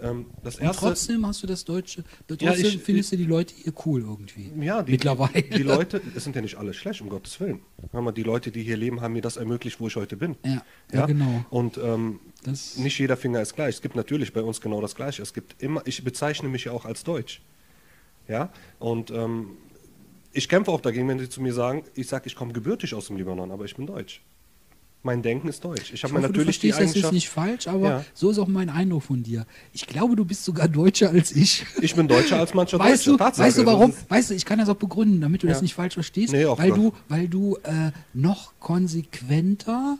Ähm, 0.00 0.26
das 0.44 0.56
Mhm. 0.56 0.60
Und 0.62 0.66
erste, 0.68 0.80
trotzdem 0.86 1.26
hast 1.26 1.42
du 1.42 1.46
das 1.46 1.64
Deutsche, 1.64 2.04
trotzdem 2.28 2.48
Ja, 2.48 2.54
ich- 2.54 2.78
findest 2.82 3.12
du 3.12 3.16
die 3.16 3.24
Leute 3.24 3.54
hier 3.56 3.72
cool 3.86 4.02
irgendwie. 4.02 4.52
Ja, 4.64 4.82
die, 4.82 4.92
Mittlerweile. 4.92 5.42
Die, 5.42 5.50
die 5.50 5.62
Leute, 5.62 6.00
es 6.14 6.24
sind 6.24 6.36
ja 6.36 6.42
nicht 6.42 6.56
alle 6.56 6.74
schlecht, 6.74 7.00
um 7.00 7.08
Gottes 7.08 7.40
Willen. 7.40 7.60
Mal, 7.92 8.12
die 8.12 8.22
Leute, 8.22 8.50
die 8.50 8.62
hier 8.62 8.76
leben, 8.76 9.00
haben 9.00 9.14
mir 9.14 9.22
das 9.22 9.36
ermöglicht, 9.36 9.80
wo 9.80 9.86
ich 9.88 9.96
heute 9.96 10.16
bin. 10.16 10.36
Ja, 10.44 10.62
ja, 10.92 11.06
genau. 11.06 11.44
Und 11.50 11.78
ähm, 11.78 12.20
Das- 12.44 12.76
nicht 12.76 12.98
jeder 12.98 13.16
Finger 13.16 13.40
ist 13.40 13.54
gleich. 13.54 13.76
Es 13.76 13.82
gibt 13.82 13.96
natürlich 13.96 14.32
bei 14.32 14.42
uns 14.42 14.60
genau 14.60 14.80
das 14.80 14.94
Gleiche. 14.94 15.22
Es 15.22 15.32
gibt 15.32 15.62
immer, 15.62 15.82
ich 15.86 16.04
bezeichne 16.04 16.48
mich 16.48 16.64
ja 16.64 16.72
auch 16.72 16.84
als 16.84 17.02
Deutsch. 17.02 17.40
Ja, 18.28 18.52
und 18.78 19.10
ähm, 19.10 19.50
ich 20.32 20.48
kämpfe 20.48 20.70
auch 20.70 20.80
dagegen, 20.80 21.08
wenn 21.08 21.18
sie 21.18 21.28
zu 21.28 21.40
mir 21.40 21.54
sagen, 21.54 21.84
ich 21.94 22.08
sage, 22.08 22.26
ich 22.26 22.34
komme 22.36 22.52
gebürtig 22.52 22.92
aus 22.92 23.06
dem 23.06 23.16
Libanon, 23.16 23.50
aber 23.52 23.64
ich 23.64 23.74
bin 23.76 23.86
Deutsch. 23.86 24.20
Mein 25.06 25.22
Denken 25.22 25.46
ist 25.48 25.64
deutsch. 25.64 25.92
Ich 25.94 26.02
habe 26.02 26.12
mir 26.14 26.20
du 26.22 26.26
natürlich 26.26 26.58
die 26.58 26.72
verstehst 26.72 26.78
das 26.78 26.94
Eigenschaft. 26.96 27.12
nicht 27.14 27.28
falsch, 27.28 27.68
aber 27.68 27.88
Ja. 27.88 28.04
so 28.12 28.28
ist 28.30 28.38
auch 28.40 28.48
mein 28.48 28.68
Eindruck 28.68 29.04
von 29.04 29.22
dir. 29.22 29.46
Ich 29.72 29.86
glaube, 29.86 30.16
du 30.16 30.24
bist 30.24 30.44
sogar 30.44 30.66
deutscher 30.66 31.10
als 31.10 31.30
ich. 31.30 31.64
Ich 31.80 31.94
bin 31.94 32.08
Deutscher 32.08 32.38
als 32.40 32.54
mancher 32.54 32.78
Weißt 32.80 33.06
du, 33.06 33.12
Deutsche. 33.12 33.18
Tatsache. 33.24 33.46
weißt 33.46 33.58
du 33.58 33.62
Das 33.62 33.72
warum? 33.72 33.90
ist- 33.90 34.10
Weißt 34.10 34.30
du, 34.30 34.34
ich 34.34 34.44
kann 34.44 34.58
das 34.58 34.68
auch 34.68 34.74
begründen, 34.76 35.20
damit 35.20 35.44
du 35.44 35.46
das 35.46 35.58
Ja. 35.58 35.62
nicht 35.62 35.74
falsch 35.74 35.94
verstehst, 35.94 36.32
Nee, 36.32 36.44
weil 36.44 36.68
gar- 36.70 36.76
du, 36.76 36.92
weil 37.08 37.28
du 37.28 37.56
äh, 37.62 37.92
noch 38.14 38.52
konsequenter 38.58 39.98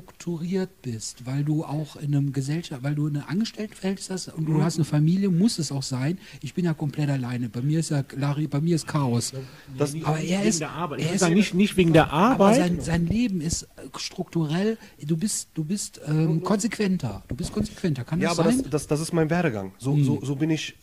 strukturiert 0.00 0.82
bist, 0.82 1.26
weil 1.26 1.42
du 1.44 1.64
auch 1.64 1.96
in 1.96 2.14
einem 2.14 2.32
Gesellschaft, 2.32 2.82
weil 2.84 2.94
du 2.94 3.08
eine 3.08 3.28
Angestelltenverhältnis 3.28 4.08
hast 4.10 4.28
und 4.28 4.48
Mhm. 4.48 4.54
du 4.54 4.62
hast 4.62 4.76
eine 4.76 4.84
Familie, 4.84 5.28
muss 5.30 5.58
es 5.58 5.72
auch 5.72 5.82
sein. 5.82 6.18
Ich 6.42 6.54
bin 6.54 6.64
ja 6.64 6.74
komplett 6.74 7.10
alleine. 7.10 7.48
Bei 7.48 7.60
mir 7.60 7.80
ist 7.80 7.90
ja 7.90 8.04
Larry, 8.16 8.46
bei 8.46 8.60
mir 8.60 8.76
ist 8.76 8.86
Chaos. 8.86 9.32
Das, 9.76 9.94
Aber 10.04 10.20
er 10.20 10.44
ist, 10.44 10.60
er 10.60 11.12
ist 11.12 11.28
nicht, 11.30 11.54
nicht 11.54 11.76
wegen 11.76 11.92
der 11.92 12.12
aber 12.12 12.46
Arbeit. 12.46 12.56
sein, 12.58 12.80
sein 12.80 13.06
Leben 13.06 13.40
ist 13.40 13.64
äh, 13.64 13.66
strukturell, 13.98 14.78
du 15.04 15.16
bist, 15.16 15.48
du 15.54 15.64
bist 15.64 16.00
ähm, 16.06 16.42
konsequenter. 16.44 17.22
Du 17.28 17.34
bist 17.34 17.52
konsequenter, 17.52 18.04
kann 18.04 18.20
Ja, 18.20 18.28
das 18.30 18.38
aber 18.38 18.50
sein? 18.52 18.62
das, 18.62 18.70
das, 18.70 18.86
das 18.86 19.00
ist 19.00 19.12
mein 19.12 19.28
Werdegang. 19.28 19.72
So, 19.78 19.96
so, 20.04 20.20
so 20.22 20.36
bin 20.36 20.50
ich 20.50 20.76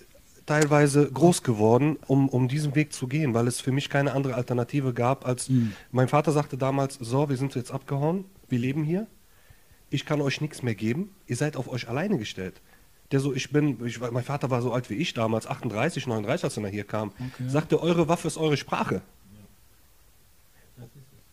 teilweise 0.48 1.12
groß 1.12 1.44
geworden, 1.44 1.98
um, 2.08 2.28
um 2.30 2.48
diesen 2.48 2.74
Weg 2.74 2.94
zu 2.94 3.08
gehen, 3.08 3.36
weil 3.36 3.48
es 3.48 3.62
für 3.62 3.72
mich 3.72 3.90
keine 3.90 4.14
andere 4.14 4.34
Alternative 4.34 4.94
gab, 4.94 5.28
als 5.28 5.52
mein 5.92 6.08
Vater 6.08 6.32
sagte 6.32 6.58
damals, 6.58 6.96
so, 6.96 7.30
wir 7.30 7.38
sind 7.38 7.54
jetzt 7.54 7.72
abgehauen, 7.72 8.26
wir 8.50 8.58
leben 8.58 8.84
hier, 8.84 9.06
ich 9.92 10.06
kann 10.06 10.22
euch 10.22 10.42
nichts 10.42 10.64
mehr 10.64 10.74
geben, 10.76 11.12
ihr 11.28 11.36
seid 11.36 11.56
auf 11.56 11.68
euch 11.70 11.88
alleine 11.88 12.18
gestellt. 12.18 12.62
Der 13.12 13.20
so, 13.22 13.34
ich 13.34 13.52
bin, 13.52 13.86
ich, 13.86 14.00
mein 14.02 14.24
Vater 14.24 14.50
war 14.50 14.62
so 14.62 14.74
alt 14.74 14.90
wie 14.90 14.96
ich 14.96 15.14
damals, 15.14 15.48
38, 15.48 16.08
39, 16.08 16.44
als 16.44 16.58
er 16.58 16.68
hier 16.68 16.84
kam, 16.84 17.12
Okay. 17.12 17.48
sagte, 17.48 17.82
eure 17.82 18.08
Waffe 18.10 18.28
ist 18.28 18.38
eure 18.38 18.58
Sprache. 18.58 19.02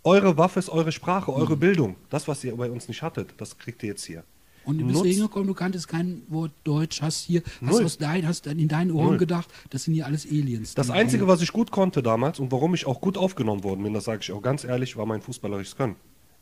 Eure 0.04 0.36
Waffe 0.36 0.58
ist 0.58 0.68
eure 0.68 0.92
Sprache, 0.92 1.32
eure 1.32 1.56
Bildung. 1.56 1.96
Das, 2.10 2.28
was 2.28 2.44
ihr 2.44 2.54
bei 2.56 2.70
uns 2.70 2.88
nicht 2.88 3.00
hattet, 3.00 3.34
das 3.38 3.56
kriegt 3.58 3.82
ihr 3.82 3.88
jetzt 3.90 4.04
hier. 4.04 4.22
Und 4.64 4.78
du 4.78 4.84
bist 4.86 4.96
Nutzt- 4.98 5.04
wegen 5.10 5.20
gekommen, 5.22 5.46
du 5.46 5.54
kanntest 5.54 5.88
kein 5.88 6.22
Wort 6.28 6.52
Deutsch, 6.64 7.02
hast 7.02 7.22
hier, 7.24 7.42
hast, 7.60 7.62
Null. 7.72 7.84
aus 7.84 7.98
dein, 7.98 8.26
hast 8.26 8.46
in 8.46 8.68
deinen 8.68 8.90
Ohren 8.90 9.08
Null. 9.08 9.18
gedacht, 9.18 9.48
das 9.70 9.84
sind 9.84 9.94
hier 9.94 10.06
alles 10.06 10.26
Aliens. 10.26 10.74
Das 10.74 10.90
Einzige, 10.90 11.26
was 11.28 11.42
ich 11.42 11.52
gut 11.52 11.70
konnte 11.70 12.02
damals 12.02 12.40
und 12.40 12.50
warum 12.52 12.74
ich 12.74 12.86
auch 12.86 13.00
gut 13.00 13.18
aufgenommen 13.18 13.62
worden 13.64 13.82
bin, 13.82 13.92
das 13.94 14.04
sage 14.04 14.20
ich 14.22 14.32
auch 14.32 14.42
ganz 14.42 14.64
ehrlich, 14.64 14.96
war 14.96 15.06
mein 15.06 15.20
fußballerisches 15.20 15.76
Können. 15.76 15.96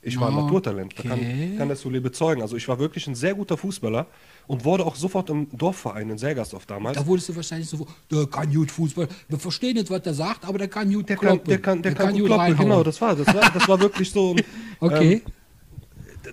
Ich 0.05 0.19
war 0.19 0.31
ein 0.31 0.35
Ah, 0.37 0.43
Naturtalent, 0.43 0.95
da 0.97 1.13
okay. 1.13 1.49
kann, 1.49 1.59
kann 1.59 1.69
das 1.69 1.81
Sule 1.81 2.01
bezeugen. 2.01 2.43
Also 2.43 2.57
ich 2.57 2.67
war 2.67 2.81
wirklich 2.81 3.07
ein 3.07 3.15
sehr 3.15 3.35
guter 3.35 3.57
Fußballer 3.57 4.09
und 4.49 4.65
wurde 4.65 4.85
auch 4.85 4.97
sofort 4.97 5.31
im 5.31 5.47
Dorfverein 5.57 6.11
in 6.11 6.19
Sergersdorf 6.19 6.67
damals. 6.67 6.97
Da 6.99 7.07
wurdest 7.07 7.29
du 7.29 7.37
wahrscheinlich 7.37 7.69
so, 7.69 7.87
der 8.11 8.27
kann 8.27 8.53
gut 8.53 8.73
Fußball. 8.73 9.07
Wir 9.29 9.39
verstehen 9.39 9.75
nicht, 9.77 9.89
was 9.91 10.03
der 10.03 10.15
sagt, 10.15 10.45
aber 10.45 10.59
der 10.59 10.67
kann 10.67 10.93
gut 10.93 11.09
der 11.09 11.15
kann, 11.17 11.29
kloppen. 11.29 11.49
der 11.49 11.59
kann, 11.61 11.83
der 11.83 11.95
kann, 11.95 12.11
gut 12.15 12.23
gut 12.23 12.27
kloppen, 12.31 12.57
genau, 12.57 12.83
das 12.83 13.01
war, 13.01 13.15
das 13.15 13.29
war, 13.29 13.49
das 13.53 13.69
war 13.69 13.79
wirklich 13.81 14.11
so. 14.11 14.33
ein, 14.35 14.43
Okay, 14.81 15.23
Ähm, 15.25 15.33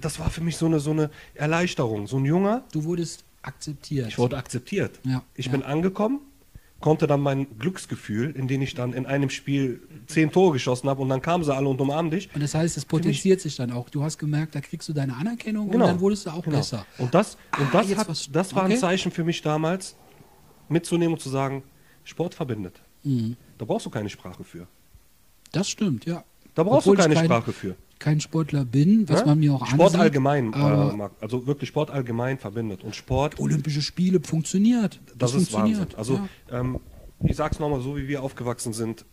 das 0.02 0.20
war 0.20 0.30
für 0.30 0.42
mich 0.42 0.58
so 0.58 0.66
eine, 0.66 0.80
so 0.80 0.92
eine 0.92 1.10
Erleichterung. 1.36 2.08
So 2.08 2.18
ein 2.18 2.26
Junger, 2.26 2.64
du 2.72 2.84
wurdest 2.84 3.24
akzeptiert. 3.42 4.08
ich 4.10 4.18
wurde 4.18 4.38
akzeptiert. 4.38 5.00
Ja, 5.04 5.24
ich 5.36 5.46
ja. 5.48 5.52
bin 5.52 5.64
angekommen, 5.64 6.20
konnte 6.80 7.08
dann 7.08 7.22
mein 7.22 7.58
Glücksgefühl, 7.60 8.32
in 8.32 8.48
dem 8.48 8.62
ich 8.62 8.74
dann 8.74 8.94
in 8.94 9.06
einem 9.06 9.30
Spiel 9.30 9.82
zehn 10.08 10.32
Tore 10.32 10.54
geschossen 10.54 10.90
habe 10.90 11.02
und 11.02 11.10
dann 11.10 11.22
kamen 11.22 11.44
sie 11.44 11.54
alle 11.54 11.68
und 11.68 11.80
umarmen 11.82 12.12
dich. 12.12 12.30
Und 12.34 12.42
das 12.42 12.54
heißt, 12.56 12.78
es 12.78 12.86
potenziert 12.86 13.42
sich 13.42 13.56
dann 13.56 13.72
auch. 13.72 13.90
Du 13.90 14.04
hast 14.04 14.18
gemerkt, 14.18 14.56
da 14.56 14.62
kriegst 14.62 14.88
du 14.90 14.94
deine 14.94 15.16
Anerkennung 15.16 15.70
Genau. 15.70 15.86
und 15.86 15.92
dann 15.92 16.00
wurdest 16.00 16.26
du 16.26 16.30
auch 16.32 16.44
Genau. 16.44 16.58
besser. 16.58 16.86
Und 16.98 17.14
das, 17.14 17.38
und 17.58 17.74
Ah, 17.74 17.84
das, 17.84 17.96
hat, 17.98 18.36
das 18.36 18.56
war 18.56 18.64
ein 18.64 18.72
okay. 18.72 18.80
Zeichen 18.80 19.12
für 19.12 19.24
mich 19.24 19.42
damals, 19.42 19.96
mitzunehmen 20.70 21.14
und 21.14 21.20
zu 21.20 21.30
sagen, 21.30 21.64
Sport 22.04 22.34
verbindet. 22.34 22.82
Mhm. 23.04 23.36
Da 23.58 23.66
brauchst 23.66 23.86
du 23.86 23.90
keine 23.90 24.10
Sprache 24.10 24.44
für. 24.44 24.68
Das 25.52 25.70
stimmt, 25.70 26.06
ja. 26.06 26.24
Da 26.56 26.64
brauchst 26.64 26.88
Obwohl 26.88 26.96
du 26.98 27.02
keine 27.04 27.16
kein, 27.16 27.26
Sprache 27.26 27.52
für. 27.54 27.76
Kein 28.00 28.20
Sportler 28.22 28.66
bin, 28.66 29.08
was 29.10 29.22
Ne? 29.22 29.26
man 29.28 29.40
mir 29.40 29.54
auch 29.54 29.66
Sport 29.68 29.82
ansieht. 29.88 30.00
allgemein, 30.02 30.54
äh, 30.54 31.10
also 31.22 31.46
wirklich 31.48 31.68
Sport 31.70 31.92
allgemein 31.92 32.38
verbindet. 32.40 32.84
Und 32.84 32.96
Sport, 32.96 33.40
Olympische 33.40 33.82
Spiele 33.82 34.20
funktioniert. 34.22 35.00
das, 35.18 35.34
ist 35.34 35.52
funktioniert. 35.52 35.98
Wahnsinn. 35.98 35.98
Also 35.98 36.20
ja. 36.52 36.60
ähm, 36.60 36.80
ich 37.24 37.36
sag's 37.36 37.60
nochmal, 37.60 37.82
so 37.82 37.98
wie 37.98 38.08
wir 38.08 38.24
aufgewachsen 38.24 38.74
sind, 38.74 39.06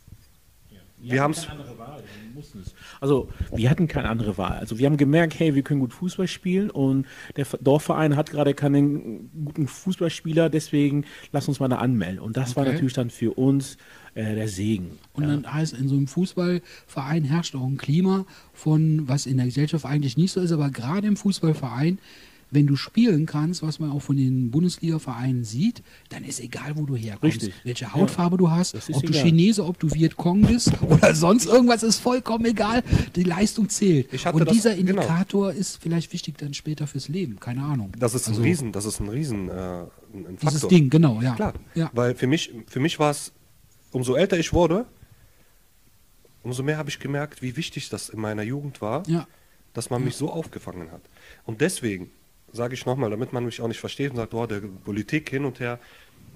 wir 0.98 1.22
haben's, 1.22 1.46
keine 1.46 1.60
andere 1.60 1.78
Wahl, 1.78 2.02
wir 2.24 2.34
mussten 2.34 2.60
es. 2.60 2.74
Also 3.00 3.28
wir 3.54 3.68
hatten 3.68 3.86
keine 3.86 4.08
andere 4.08 4.38
Wahl. 4.38 4.58
Also 4.58 4.78
wir 4.78 4.86
haben 4.86 4.96
gemerkt, 4.96 5.38
hey, 5.38 5.54
wir 5.54 5.62
können 5.62 5.80
gut 5.80 5.92
Fußball 5.92 6.26
spielen 6.26 6.70
und 6.70 7.06
der 7.36 7.44
Dorfverein 7.60 8.16
hat 8.16 8.30
gerade 8.30 8.54
keinen 8.54 9.30
guten 9.44 9.68
Fußballspieler, 9.68 10.48
deswegen 10.48 11.04
lass 11.32 11.48
uns 11.48 11.60
mal 11.60 11.68
da 11.68 11.76
anmelden. 11.76 12.18
Und 12.18 12.36
das 12.38 12.56
war 12.56 12.62
Okay. 12.64 12.72
natürlich 12.72 12.94
dann 12.94 13.10
für 13.10 13.32
uns 13.36 13.76
äh, 14.16 14.34
der 14.34 14.48
Segen. 14.48 14.98
Und 15.14 15.28
dann 15.28 15.52
heißt, 15.52 15.74
in 15.74 15.88
so 15.88 15.94
einem 15.94 16.08
Fußballverein 16.08 17.24
herrscht 17.24 17.54
auch 17.54 17.64
ein 17.66 17.76
Klima 17.76 18.26
von, 18.52 19.06
was 19.08 19.26
in 19.26 19.36
der 19.36 19.46
Gesellschaft 19.46 19.84
eigentlich 19.84 20.16
nicht 20.16 20.32
so 20.32 20.40
ist, 20.40 20.50
aber 20.52 20.70
gerade 20.70 21.06
im 21.06 21.16
Fußballverein, 21.16 21.98
wenn 22.52 22.68
du 22.68 22.76
spielen 22.76 23.26
kannst, 23.26 23.62
was 23.64 23.80
man 23.80 23.90
auch 23.90 23.98
von 24.00 24.16
den 24.16 24.52
Bundesliga-Vereinen 24.52 25.42
sieht, 25.42 25.82
dann 26.10 26.22
ist 26.22 26.38
egal, 26.40 26.76
wo 26.76 26.86
du 26.86 26.94
herkommst. 26.94 27.38
Richtig. 27.42 27.54
Welche 27.64 27.92
Hautfarbe 27.92 28.36
du 28.36 28.48
hast, 28.50 28.74
Das 28.74 28.88
ob 28.88 29.02
du 29.02 29.08
egal. 29.08 29.22
Chinese, 29.24 29.64
ob 29.64 29.80
du 29.80 29.90
Vietcong 29.92 30.42
bist 30.42 30.70
oder 30.82 31.12
sonst 31.14 31.46
irgendwas, 31.46 31.82
ist 31.82 31.98
vollkommen 31.98 32.44
egal. 32.44 32.84
Die 33.16 33.24
Leistung 33.24 33.68
zählt. 33.68 34.08
Und 34.32 34.46
das- 34.46 34.52
dieser 34.54 34.76
genau. 34.76 34.92
Indikator 34.92 35.52
ist 35.52 35.82
vielleicht 35.82 36.12
wichtig 36.12 36.38
dann 36.38 36.54
später 36.54 36.86
fürs 36.86 37.08
Leben. 37.08 37.40
Keine 37.40 37.62
Ahnung. 37.64 37.90
das 37.98 38.14
ist 38.14 38.28
ein 38.28 38.30
Also, 38.34 38.42
Riesen, 38.42 38.70
das 38.72 38.84
ist 38.84 39.00
ein 39.00 39.08
Riesen, 39.08 39.48
äh, 39.48 39.52
ein 39.52 39.86
ein 40.14 40.36
Dieses 40.40 40.52
Faktor. 40.60 40.70
Ding, 40.70 40.88
genau, 40.88 41.20
ja. 41.20 41.34
Klar, 41.34 41.52
Ja. 41.74 41.90
weil 41.94 42.14
für 42.14 42.28
mich, 42.28 42.52
für 42.68 42.78
mich 42.80 42.98
war 43.00 43.10
es, 43.10 43.32
umso 43.92 44.14
älter 44.16 44.38
ich 44.38 44.52
wurde, 44.52 44.86
umso 46.42 46.62
mehr 46.62 46.76
habe 46.78 46.88
ich 46.90 46.98
gemerkt, 46.98 47.42
wie 47.42 47.56
wichtig 47.56 47.88
das 47.88 48.08
in 48.08 48.20
meiner 48.20 48.42
Jugend 48.42 48.80
war, 48.80 49.02
Ja. 49.08 49.26
dass 49.74 49.90
man 49.90 50.04
mich 50.04 50.16
so 50.16 50.30
aufgefangen 50.30 50.90
hat. 50.92 51.02
Und 51.44 51.60
deswegen 51.60 52.10
sage 52.52 52.74
ich 52.74 52.86
nochmal, 52.86 53.10
damit 53.10 53.32
man 53.32 53.44
mich 53.44 53.60
auch 53.60 53.68
nicht 53.68 53.80
versteht 53.80 54.10
und 54.10 54.16
sagt, 54.16 54.30
boah, 54.30 54.46
der 54.46 54.60
Politik 54.60 55.28
hin 55.30 55.44
und 55.44 55.60
her, 55.60 55.78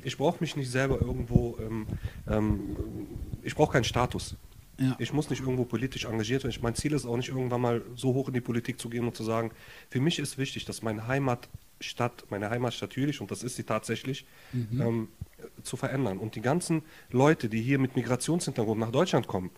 ich 0.03 0.17
brauche 0.17 0.39
mich 0.41 0.57
nicht 0.57 0.71
selber 0.71 1.01
irgendwo, 1.01 1.57
ähm, 1.61 1.87
ähm, 2.29 2.77
ich 3.43 3.55
brauche 3.55 3.73
keinen 3.73 3.85
Status. 3.85 4.35
Ja. 4.79 4.97
Ich 4.99 5.13
muss 5.13 5.29
nicht 5.29 5.41
irgendwo 5.41 5.65
politisch 5.65 6.07
engagiert 6.07 6.43
werden. 6.43 6.51
Ich- 6.53 6.63
Mein 6.63 6.75
Ziel 6.75 6.93
ist 6.95 7.05
auch 7.05 7.17
nicht 7.17 7.29
irgendwann 7.29 7.61
mal 7.61 7.83
so 7.97 8.15
hoch 8.15 8.29
in 8.29 8.35
die 8.35 8.41
Politik 8.41 8.81
zu 8.81 8.89
gehen 8.89 9.05
und 9.07 9.15
zu 9.15 9.23
sagen, 9.25 9.51
für 9.91 10.01
mich 10.01 10.19
ist 10.19 10.39
wichtig, 10.39 10.65
dass 10.65 10.83
meine 10.83 11.07
Heimatstadt, 11.07 12.25
meine 12.31 12.49
Heimatstadt 12.49 12.95
Jülich, 12.97 13.21
und 13.21 13.31
das 13.31 13.43
ist 13.43 13.57
sie 13.57 13.65
tatsächlich, 13.65 14.25
Mhm. 14.55 14.81
ähm, 14.81 15.09
zu 15.63 15.77
verändern. 15.77 16.19
Und 16.19 16.35
die 16.35 16.41
ganzen 16.41 16.83
Leute, 17.11 17.49
die 17.49 17.61
hier 17.63 17.79
mit 17.79 17.97
Migrationshintergrund 17.97 18.81
nach 18.81 18.91
Deutschland 18.93 19.27
kommen, 19.27 19.51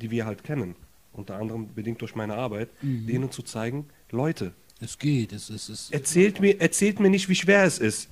die 0.00 0.10
wir 0.10 0.24
halt 0.26 0.44
kennen, 0.44 0.74
unter 1.12 1.36
anderem 1.36 1.72
bedingt 1.74 2.00
durch 2.00 2.14
meine 2.14 2.34
Arbeit, 2.34 2.70
Mhm. 2.82 3.06
denen 3.06 3.30
zu 3.30 3.42
zeigen, 3.42 3.86
Leute, 4.10 4.52
Es 4.80 4.98
geht. 4.98 5.32
Es, 5.32 5.48
es, 5.48 5.68
es, 5.68 5.90
erzählt 5.92 6.40
mir, 6.40 6.60
erzählt 6.60 6.98
mir 6.98 7.08
nicht, 7.08 7.28
wie 7.28 7.36
schwer 7.36 7.62
es 7.64 7.78
ist. 7.78 8.08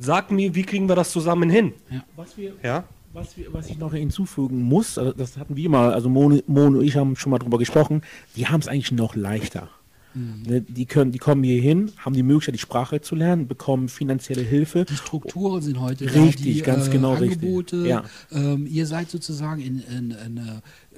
Sagt 0.00 0.32
mir, 0.32 0.52
wie 0.54 0.64
kriegen 0.64 0.88
wir 0.88 0.96
das 0.96 1.12
zusammen 1.12 1.48
hin? 1.48 1.74
Was 2.16 2.36
wir 2.36 2.54
Ja? 2.62 2.84
Was, 3.12 3.36
wir, 3.36 3.52
was 3.54 3.68
ich 3.70 3.78
noch 3.78 3.94
hinzufügen 3.94 4.62
muss, 4.62 4.98
also 4.98 5.12
das 5.12 5.36
hatten 5.38 5.56
wir 5.56 5.68
mal, 5.70 5.92
also 5.94 6.08
Mono, 6.10 6.40
Mono 6.46 6.78
und 6.80 6.84
ich 6.84 6.96
haben 6.96 7.14
schon 7.16 7.30
mal 7.30 7.38
drüber 7.38 7.56
gesprochen, 7.58 8.02
die 8.36 8.46
haben 8.48 8.60
es 8.60 8.68
eigentlich 8.68 8.92
noch 8.92 9.14
leichter. 9.14 9.70
Ne, 10.46 10.60
Die, 10.62 10.86
können, 10.86 11.12
die 11.12 11.18
kommen 11.18 11.42
hier 11.42 11.60
hin, 11.60 11.92
haben 11.98 12.14
die 12.14 12.22
Möglichkeit, 12.22 12.54
die 12.54 12.60
Sprache 12.60 13.00
zu 13.00 13.14
lernen, 13.14 13.46
bekommen 13.46 13.88
finanzielle 13.88 14.42
Hilfe. 14.42 14.84
Die 14.84 14.96
Strukturen 14.96 15.62
sind 15.62 15.80
heute 15.80 16.04
Richtig, 16.06 16.36
da, 16.36 16.42
die, 16.42 16.62
ganz 16.62 16.88
äh, 16.88 16.90
genau 16.90 17.14
richtig. 17.14 17.42
Angebote. 17.42 17.76
Ja. 17.86 18.04
Ähm, 18.32 18.66
ihr 18.66 18.86
seid 18.86 19.10
sozusagen 19.10 19.60
in, 19.60 19.80
in, 19.80 20.10
in, 20.10 20.36
äh, 20.38 20.42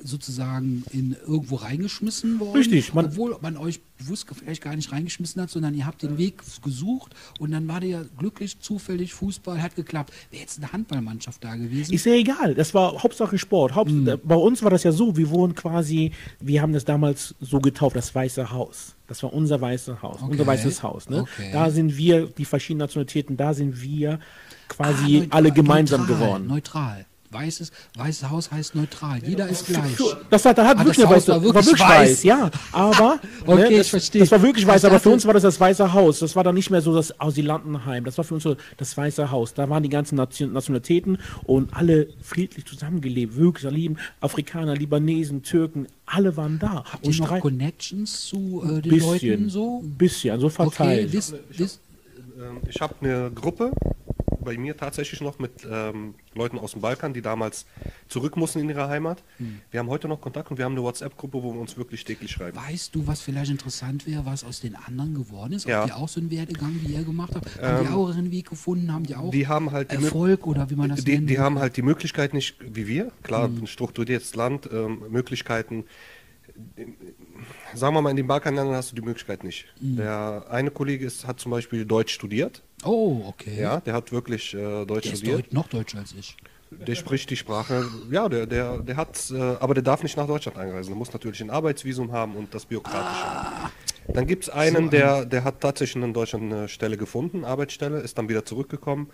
sozusagen 0.02 0.84
in 0.92 1.16
irgendwo 1.26 1.56
reingeschmissen 1.56 2.40
worden, 2.40 2.56
Richtig, 2.56 2.94
man- 2.94 3.06
obwohl 3.06 3.36
man 3.40 3.56
euch 3.56 3.80
bewusst 3.98 4.26
vielleicht 4.34 4.62
gar 4.62 4.74
nicht 4.76 4.92
reingeschmissen 4.92 5.42
hat, 5.42 5.50
sondern 5.50 5.74
ihr 5.74 5.84
habt 5.86 6.02
den 6.02 6.16
Weg 6.16 6.42
gesucht 6.62 7.14
und 7.38 7.50
dann 7.50 7.68
war 7.68 7.80
der 7.80 7.88
ja 7.88 8.02
glücklich, 8.16 8.58
zufällig, 8.60 9.12
Fußball 9.14 9.60
hat 9.62 9.76
geklappt. 9.76 10.12
Wäre 10.30 10.40
jetzt 10.42 10.58
eine 10.58 10.72
Handballmannschaft 10.72 11.44
da 11.44 11.54
gewesen? 11.56 11.92
Ist 11.92 12.06
ja 12.06 12.14
egal, 12.14 12.54
das 12.54 12.72
war 12.72 13.02
Hauptsache 13.02 13.36
Sport. 13.38 13.74
Haupt, 13.74 13.90
Mhm. 13.90 14.18
Bei 14.24 14.34
uns 14.36 14.62
war 14.62 14.70
das 14.70 14.84
ja 14.84 14.92
so, 14.92 15.16
wir 15.16 15.28
wurden 15.30 15.54
quasi, 15.54 16.12
wir 16.40 16.62
haben 16.62 16.72
das 16.72 16.84
damals 16.84 17.34
so 17.40 17.58
getauft, 17.60 17.94
das 17.96 18.14
Weiße 18.14 18.50
Haus. 18.50 18.94
Das 19.06 19.22
war 19.22 19.32
unser 19.34 19.60
Weißes 19.60 20.00
Haus, 20.02 20.22
Okay. 20.22 20.30
unser 20.30 20.46
Weißes 20.46 20.82
Haus. 20.82 21.08
Ne? 21.10 21.22
Okay. 21.22 21.50
Da 21.52 21.70
sind 21.70 21.96
wir, 21.96 22.26
die 22.28 22.44
verschiedenen 22.44 22.78
Nationalitäten, 22.84 23.36
da 23.36 23.52
sind 23.54 23.82
wir 23.82 24.12
Ah, 24.14 24.18
quasi 24.68 25.18
neutral- 25.18 25.28
alle 25.30 25.52
gemeinsam 25.52 26.00
neutral, 26.02 26.16
geworden. 26.18 26.46
Neutral. 26.46 27.06
Weißes, 27.32 27.70
Weißes 27.96 28.28
Haus 28.28 28.50
heißt 28.50 28.74
neutral. 28.74 29.20
Jeder 29.24 29.48
ist 29.48 29.66
gleich. 29.66 29.96
Das 30.30 30.44
war, 30.44 30.52
da 30.54 30.66
hat 30.66 30.76
Ah, 30.78 30.80
wirklich 30.80 30.96
das 30.96 31.06
Haus 31.06 31.28
war 31.28 31.36
war 31.36 31.42
wirklich 31.44 31.66
wirklich 31.66 31.80
weiß. 31.80 32.10
weiß. 32.10 32.22
ja. 32.24 32.50
Aber 32.72 33.20
Okay, 33.46 33.60
ne, 33.62 33.68
ich 33.70 33.76
das, 33.78 33.88
verstehe. 33.88 34.20
das 34.22 34.30
war 34.32 34.42
wirklich 34.42 34.66
weiß, 34.66 34.82
Ich 34.82 34.90
aber 34.90 34.98
für 34.98 35.10
uns 35.10 35.24
war 35.26 35.34
das 35.34 35.42
das 35.44 35.60
Weiße 35.60 35.92
Haus. 35.92 36.18
Das 36.18 36.34
war 36.34 36.42
dann 36.44 36.54
nicht 36.56 36.70
mehr 36.70 36.80
so 36.80 36.94
das 36.94 37.18
Asylantenheim. 37.20 38.04
Das 38.04 38.16
war 38.18 38.24
für 38.24 38.34
uns 38.34 38.42
so 38.42 38.56
das 38.78 38.96
Weiße 38.96 39.30
Haus. 39.30 39.54
Da 39.54 39.68
waren 39.70 39.82
die 39.82 39.88
ganzen 39.88 40.16
Nation 40.16 40.52
Nationalitäten 40.52 41.18
und 41.44 41.72
alle 41.72 42.08
friedlich 42.20 42.64
zusammengelebt. 42.66 43.36
Wirklich, 43.36 43.62
da 43.62 43.70
lieben 43.70 43.96
Afrikaner, 44.20 44.74
Libanesen, 44.74 45.42
Türken, 45.42 45.86
alle 46.06 46.36
waren 46.36 46.58
da. 46.58 46.84
Habt 46.90 47.06
ihr 47.06 47.14
noch 47.16 47.38
Connections 47.40 48.22
zu 48.26 48.62
äh, 48.64 48.80
den 48.82 48.90
bisschen, 48.90 49.30
Leuten 49.30 49.50
so? 49.50 49.82
bisschen, 49.84 50.40
so 50.40 50.46
Okay, 50.46 50.54
verteilt. 50.56 51.12
wisst, 51.12 51.34
wisst, 51.50 51.80
Ähm, 52.40 52.58
Ich 52.68 52.80
habe 52.80 52.94
eine 53.00 53.30
Gruppe 53.32 53.70
bei 54.40 54.56
mir 54.56 54.76
tatsächlich 54.76 55.20
noch 55.20 55.38
mit 55.38 55.66
ähm, 55.70 56.14
Leuten 56.34 56.58
aus 56.58 56.72
dem 56.72 56.80
Balkan, 56.80 57.12
die 57.12 57.22
damals 57.22 57.66
zurück 58.08 58.36
mussten 58.36 58.60
in 58.60 58.68
ihre 58.68 58.88
Heimat. 58.88 59.22
Hm. 59.38 59.60
Wir 59.70 59.80
haben 59.80 59.88
heute 59.88 60.08
noch 60.08 60.20
Kontakt 60.20 60.50
und 60.50 60.58
wir 60.58 60.64
haben 60.64 60.72
eine 60.72 60.82
WhatsApp-Gruppe, 60.82 61.42
wo 61.42 61.52
wir 61.52 61.60
uns 61.60 61.76
wirklich 61.76 62.04
täglich 62.04 62.30
schreiben. 62.30 62.56
Weißt 62.56 62.94
du, 62.94 63.06
was 63.06 63.20
vielleicht 63.20 63.50
interessant 63.50 64.06
wäre, 64.06 64.24
was 64.26 64.44
aus 64.44 64.60
den 64.60 64.76
anderen 64.76 65.14
geworden 65.14 65.52
ist? 65.54 65.66
Ja. 65.66 65.80
Ob 65.82 65.86
die 65.86 65.92
auch 65.92 66.08
so 66.08 66.20
einen 66.20 66.30
Werdegang 66.30 66.74
wie 66.82 66.94
ihr 66.94 67.04
gemacht 67.04 67.32
habt? 67.34 67.60
Haben 67.60 67.86
die 67.86 67.92
auch 67.92 68.08
ihren 68.08 68.30
Weg 68.30 68.48
gefunden? 68.48 68.92
Haben 68.92 69.04
die 69.04 69.14
auch 69.16 69.30
die 69.30 69.46
haben 69.46 69.72
halt 69.72 69.92
Erfolg 69.92 70.46
oder 70.46 70.70
wie 70.70 70.76
man 70.76 70.90
das 70.90 71.04
Die, 71.04 71.12
nennt? 71.16 71.30
die 71.30 71.38
haben 71.38 71.58
halt 71.58 71.76
die 71.76 71.82
Möglichkeit 71.82 72.34
nicht, 72.34 72.56
wie 72.60 72.86
wir, 72.86 73.12
klar, 73.22 73.48
Mhm. 73.48 73.62
ein 73.62 73.66
strukturiertes 73.66 74.34
Land, 74.34 74.68
ähm, 74.72 75.02
Möglichkeiten. 75.10 75.84
Sagen 77.74 77.94
wir 77.94 78.02
mal, 78.02 78.10
in 78.10 78.16
den 78.16 78.26
Balkanländern 78.26 78.74
hast 78.74 78.92
du 78.92 78.96
die 78.96 79.02
Möglichkeit 79.02 79.44
nicht. 79.44 79.66
Mhm. 79.80 79.96
Der 79.96 80.46
eine 80.50 80.70
Kollege 80.70 81.04
ist, 81.06 81.26
hat 81.26 81.40
zum 81.40 81.50
Beispiel 81.52 81.84
Deutsch 81.84 82.12
studiert. 82.12 82.62
oh, 82.84 83.22
okay. 83.26 83.60
Ja, 83.60 83.80
der 83.80 83.94
hat 83.94 84.12
wirklich 84.12 84.54
äh, 84.54 84.84
Deutsch 84.86 85.04
Der 85.04 85.12
ist 85.12 85.18
studiert. 85.20 85.46
deut 85.46 85.52
noch 85.52 85.68
deutscher 85.68 85.98
als 85.98 86.14
ich. 86.18 86.36
Der 86.70 86.94
spricht 86.94 87.28
die 87.30 87.36
Sprache, 87.36 87.84
ja, 88.12 88.28
der, 88.28 88.46
der, 88.46 88.78
der 88.78 88.96
hat, 88.96 89.28
äh, 89.32 89.40
aber 89.58 89.74
der 89.74 89.82
darf 89.82 90.04
nicht 90.04 90.16
nach 90.16 90.28
Deutschland 90.28 90.56
einreisen. 90.56 90.90
Der 90.90 90.96
muss 90.96 91.12
natürlich 91.12 91.40
ein 91.40 91.50
Arbeitsvisum 91.50 92.12
haben 92.12 92.36
und 92.36 92.54
das 92.54 92.64
Bürokratische. 92.64 93.24
Ah. 93.24 93.70
Dann 94.06 94.26
gibt 94.28 94.44
es 94.44 94.50
einen, 94.50 94.88
der, 94.88 95.24
der 95.24 95.42
hat 95.42 95.60
tatsächlich 95.60 96.02
in 96.02 96.14
Deutschland 96.14 96.52
eine 96.52 96.68
Stelle 96.68 96.96
gefunden, 96.96 97.44
Arbeitsstelle, 97.44 97.98
ist 97.98 98.18
dann 98.18 98.28
wieder 98.28 98.44
zurückgekommen. 98.44 99.08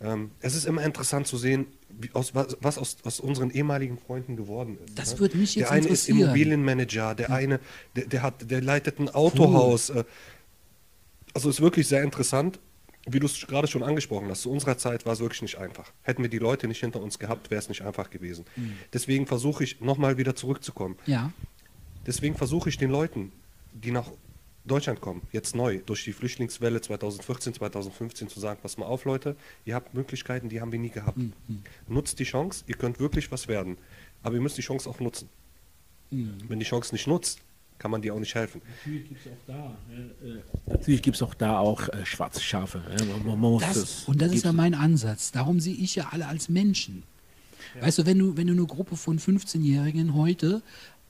Ähm, 0.00 0.30
es 0.40 0.54
ist 0.54 0.66
immer 0.66 0.82
interessant 0.84 1.26
zu 1.26 1.38
sehen, 1.38 1.66
wie 1.88 2.10
aus, 2.12 2.34
was, 2.34 2.56
was 2.60 2.76
aus, 2.78 2.98
aus 3.04 3.20
unseren 3.20 3.50
ehemaligen 3.50 3.96
Freunden 3.98 4.36
geworden 4.36 4.76
ist. 4.84 4.98
Das 4.98 5.14
ne? 5.14 5.20
würde 5.20 5.38
mich 5.38 5.54
jetzt 5.54 5.68
Der 5.68 5.70
eine 5.70 5.86
ist 5.86 6.08
interessieren. 6.08 6.18
Immobilienmanager, 6.20 7.14
der 7.14 7.30
eine, 7.30 7.60
der, 7.94 8.06
der, 8.06 8.22
hat, 8.22 8.50
der 8.50 8.60
leitet 8.60 8.98
ein 8.98 9.08
Autohaus. 9.08 9.90
äh, 9.90 10.04
Also 11.32 11.48
ist 11.48 11.60
wirklich 11.62 11.88
sehr 11.88 12.02
interessant, 12.02 12.58
wie 13.08 13.20
du 13.20 13.26
es 13.26 13.46
gerade 13.46 13.68
schon 13.68 13.82
angesprochen 13.82 14.28
hast. 14.28 14.42
Zu 14.42 14.50
unserer 14.50 14.76
Zeit 14.76 15.06
war 15.06 15.12
es 15.14 15.20
wirklich 15.20 15.40
nicht 15.42 15.58
einfach. 15.58 15.92
Hätten 16.02 16.22
wir 16.22 16.28
die 16.28 16.38
Leute 16.38 16.66
nicht 16.68 16.80
hinter 16.80 17.00
uns 17.00 17.18
gehabt, 17.18 17.50
wäre 17.50 17.60
es 17.60 17.68
nicht 17.68 17.82
einfach 17.82 18.10
gewesen. 18.10 18.44
Mhm. 18.56 18.72
Deswegen 18.92 19.26
versuche 19.26 19.64
ich 19.64 19.80
nochmal 19.80 20.18
wieder 20.18 20.34
zurückzukommen. 20.34 20.96
Ja. 21.06 21.32
Deswegen 22.06 22.36
versuche 22.36 22.68
ich 22.68 22.76
den 22.78 22.90
Leuten, 22.90 23.32
die 23.72 23.92
nach 23.92 24.10
Deutschland 24.66 25.00
kommen, 25.00 25.22
jetzt 25.32 25.54
neu, 25.54 25.80
durch 25.86 26.04
die 26.04 26.12
Flüchtlingswelle 26.12 26.80
2014, 26.80 27.54
2015 27.54 28.28
zu 28.28 28.40
sagen, 28.40 28.58
pass 28.62 28.76
mal 28.78 28.86
auf 28.86 29.04
Leute, 29.04 29.36
ihr 29.64 29.74
habt 29.74 29.94
Möglichkeiten, 29.94 30.48
die 30.48 30.60
haben 30.60 30.72
wir 30.72 30.78
nie 30.78 30.90
gehabt. 30.90 31.16
Mhm. 31.16 31.32
Nutzt 31.88 32.18
die 32.18 32.24
Chance, 32.24 32.64
ihr 32.66 32.76
könnt 32.76 32.98
wirklich 32.98 33.30
was 33.30 33.48
werden. 33.48 33.76
Aber 34.22 34.34
ihr 34.34 34.40
müsst 34.40 34.58
die 34.58 34.62
Chance 34.62 34.88
auch 34.88 35.00
nutzen. 35.00 35.28
Mhm. 36.10 36.38
Wenn 36.48 36.58
die 36.58 36.64
Chance 36.64 36.94
nicht 36.94 37.06
nutzt, 37.06 37.40
kann 37.78 37.90
man 37.90 38.00
dir 38.00 38.14
auch 38.14 38.18
nicht 38.18 38.34
helfen. 38.34 38.62
Natürlich 38.84 39.08
gibt 39.08 39.20
es 39.20 39.32
auch 39.32 39.46
da, 39.46 39.78
äh, 39.92 40.72
natürlich 40.72 41.02
gibt's 41.02 41.22
auch, 41.22 41.34
da 41.34 41.58
auch 41.58 41.88
äh, 41.88 42.06
schwarze 42.06 42.40
Schafe. 42.40 42.82
Äh, 42.98 43.04
man, 43.04 43.26
man 43.26 43.38
muss 43.38 43.62
Das, 43.62 44.04
und 44.04 44.20
das 44.20 44.32
ist 44.32 44.44
ja 44.44 44.52
mein 44.52 44.74
Ansatz. 44.74 45.30
Darum 45.32 45.60
sehe 45.60 45.74
ich 45.74 45.94
ja 45.94 46.08
alle 46.10 46.26
als 46.26 46.48
Menschen. 46.48 47.02
Weißt 47.80 47.98
du, 47.98 48.06
wenn 48.06 48.18
du, 48.18 48.36
wenn 48.36 48.46
du 48.46 48.54
eine 48.54 48.64
Gruppe 48.64 48.96
von 48.96 49.18
15-Jährigen 49.18 50.14
heute 50.14 50.62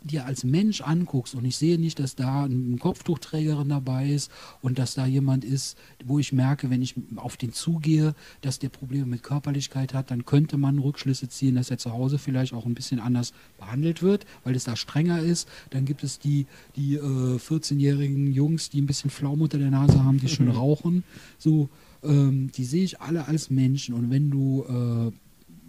dir 0.07 0.27
als 0.27 0.45
Mensch 0.45 0.81
anguckst 0.81 1.35
und 1.35 1.45
ich 1.45 1.57
sehe 1.57 1.79
nicht, 1.79 1.99
dass 1.99 2.15
da 2.15 2.45
ein 2.45 2.79
Kopftuchträgerin 2.79 3.69
dabei 3.69 4.09
ist 4.09 4.31
und 4.63 4.79
dass 4.79 4.95
da 4.95 5.07
jemand 5.07 5.45
ist, 5.45 5.77
wo 6.05 6.19
ich 6.19 6.33
merke, 6.33 6.71
wenn 6.71 6.83
ich 6.83 6.95
auf 7.17 7.37
den 7.37 7.53
zugehe, 7.53 8.15
dass 8.41 8.59
der 8.59 8.69
Probleme 8.69 9.07
mit 9.07 9.23
Körperlichkeit 9.23 9.95
hat, 9.95 10.11
dann 10.11 10.25
könnte 10.25 10.57
man 10.57 10.79
Rückschlüsse 10.79 11.29
ziehen, 11.29 11.57
dass 11.57 11.71
er 11.71 11.79
zu 11.79 11.93
Hause 11.93 12.19
vielleicht 12.19 12.55
auch 12.55 12.67
ein 12.67 12.75
bisschen 12.75 13.01
anders 13.01 13.33
behandelt 13.59 14.03
wird, 14.03 14.27
weil 14.45 14.55
es 14.55 14.65
da 14.65 14.77
strenger 14.77 15.21
ist. 15.21 15.49
Dann 15.71 15.85
gibt 15.85 16.05
es 16.05 16.19
die, 16.19 16.47
die 16.77 16.95
äh, 16.95 17.37
14-jährigen 17.37 18.33
Jungs, 18.33 18.71
die 18.71 18.81
ein 18.81 18.87
bisschen 18.87 19.11
Flaum 19.11 19.41
unter 19.41 19.59
der 19.59 19.71
Nase 19.71 20.03
haben, 20.03 20.19
die 20.19 20.29
schon 20.29 20.49
rauchen. 20.51 21.05
So, 21.39 21.69
ähm, 22.03 22.51
die 22.53 22.65
sehe 22.65 22.85
ich 22.85 23.01
alle 23.01 23.27
als 23.27 23.51
Menschen 23.51 23.95
und 23.95 24.11
wenn 24.11 24.31
du, 24.31 24.65
äh, 24.65 25.13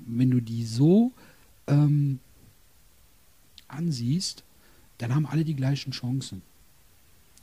wenn 0.08 0.32
du 0.32 0.42
die 0.42 0.66
so 0.66 1.12
ähm, 1.68 2.20
ansiehst, 3.68 4.44
dann 4.98 5.14
haben 5.14 5.26
alle 5.26 5.46
die 5.46 5.56
gleichen 5.56 5.92
Chancen. 5.92 6.42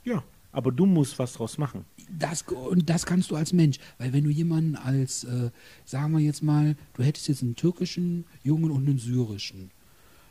Ja, 0.03 0.23
aber 0.51 0.71
du 0.71 0.85
musst 0.85 1.19
was 1.19 1.33
draus 1.33 1.57
machen. 1.57 1.83
Das, 2.17 2.43
und 2.43 2.89
das 2.89 3.05
kannst 3.05 3.29
du 3.29 3.35
als 3.35 3.51
Mensch. 3.51 3.77
Weil 3.97 4.13
wenn 4.13 4.23
du 4.23 4.29
jemanden 4.29 4.75
als, 4.75 5.25
äh, 5.25 5.49
sagen 5.83 6.13
wir 6.13 6.19
jetzt 6.19 6.43
mal, 6.43 6.77
du 6.93 7.03
hättest 7.03 7.27
jetzt 7.27 7.43
einen 7.43 7.55
türkischen 7.55 8.25
Jungen 8.43 8.71
und 8.71 8.87
einen 8.87 8.97
syrischen, 8.97 9.71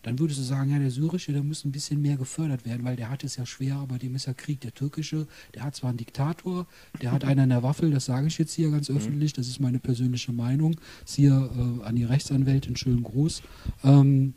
dann 0.03 0.19
würdest 0.19 0.39
du 0.39 0.45
sagen, 0.45 0.71
ja, 0.71 0.79
der 0.79 0.91
syrische, 0.91 1.33
der 1.33 1.43
muss 1.43 1.65
ein 1.65 1.73
bisschen 1.73 2.01
mehr 2.01 2.17
gefördert 2.17 2.65
werden, 2.65 2.85
weil 2.85 2.97
der 2.97 3.11
hat 3.11 3.25
es 3.25 3.37
ja 3.37 3.45
schwer, 3.45 3.77
aber 3.77 3.99
dem 3.99 4.15
ist 4.15 4.27
ja 4.27 4.35
Krieg. 4.35 4.61
Der 4.61 4.73
türkische, 4.73 5.27
der 5.55 5.63
hat 5.63 5.75
zwar 5.75 5.91
einen 5.91 5.99
Diktator, 5.99 6.67
der 7.03 7.13
hat 7.13 7.25
einen 7.25 7.41
an 7.41 7.49
der 7.49 7.63
Waffel, 7.63 7.91
das 7.91 8.05
sage 8.05 8.27
ich 8.27 8.39
jetzt 8.39 8.53
hier 8.53 8.71
ganz 8.71 8.91
öffentlich, 8.91 9.33
das 9.33 9.49
ist 9.49 9.61
meine 9.61 9.79
persönliche 9.79 10.33
Meinung. 10.33 10.77
Ist 11.05 11.17
hier 11.17 11.51
äh, 11.83 11.85
an 11.85 11.97
die 11.97 12.05
Rechtsanwältin 12.05 12.77
schönen 12.77 13.03
Gruß. 13.03 13.43
Ähm, 13.83 14.35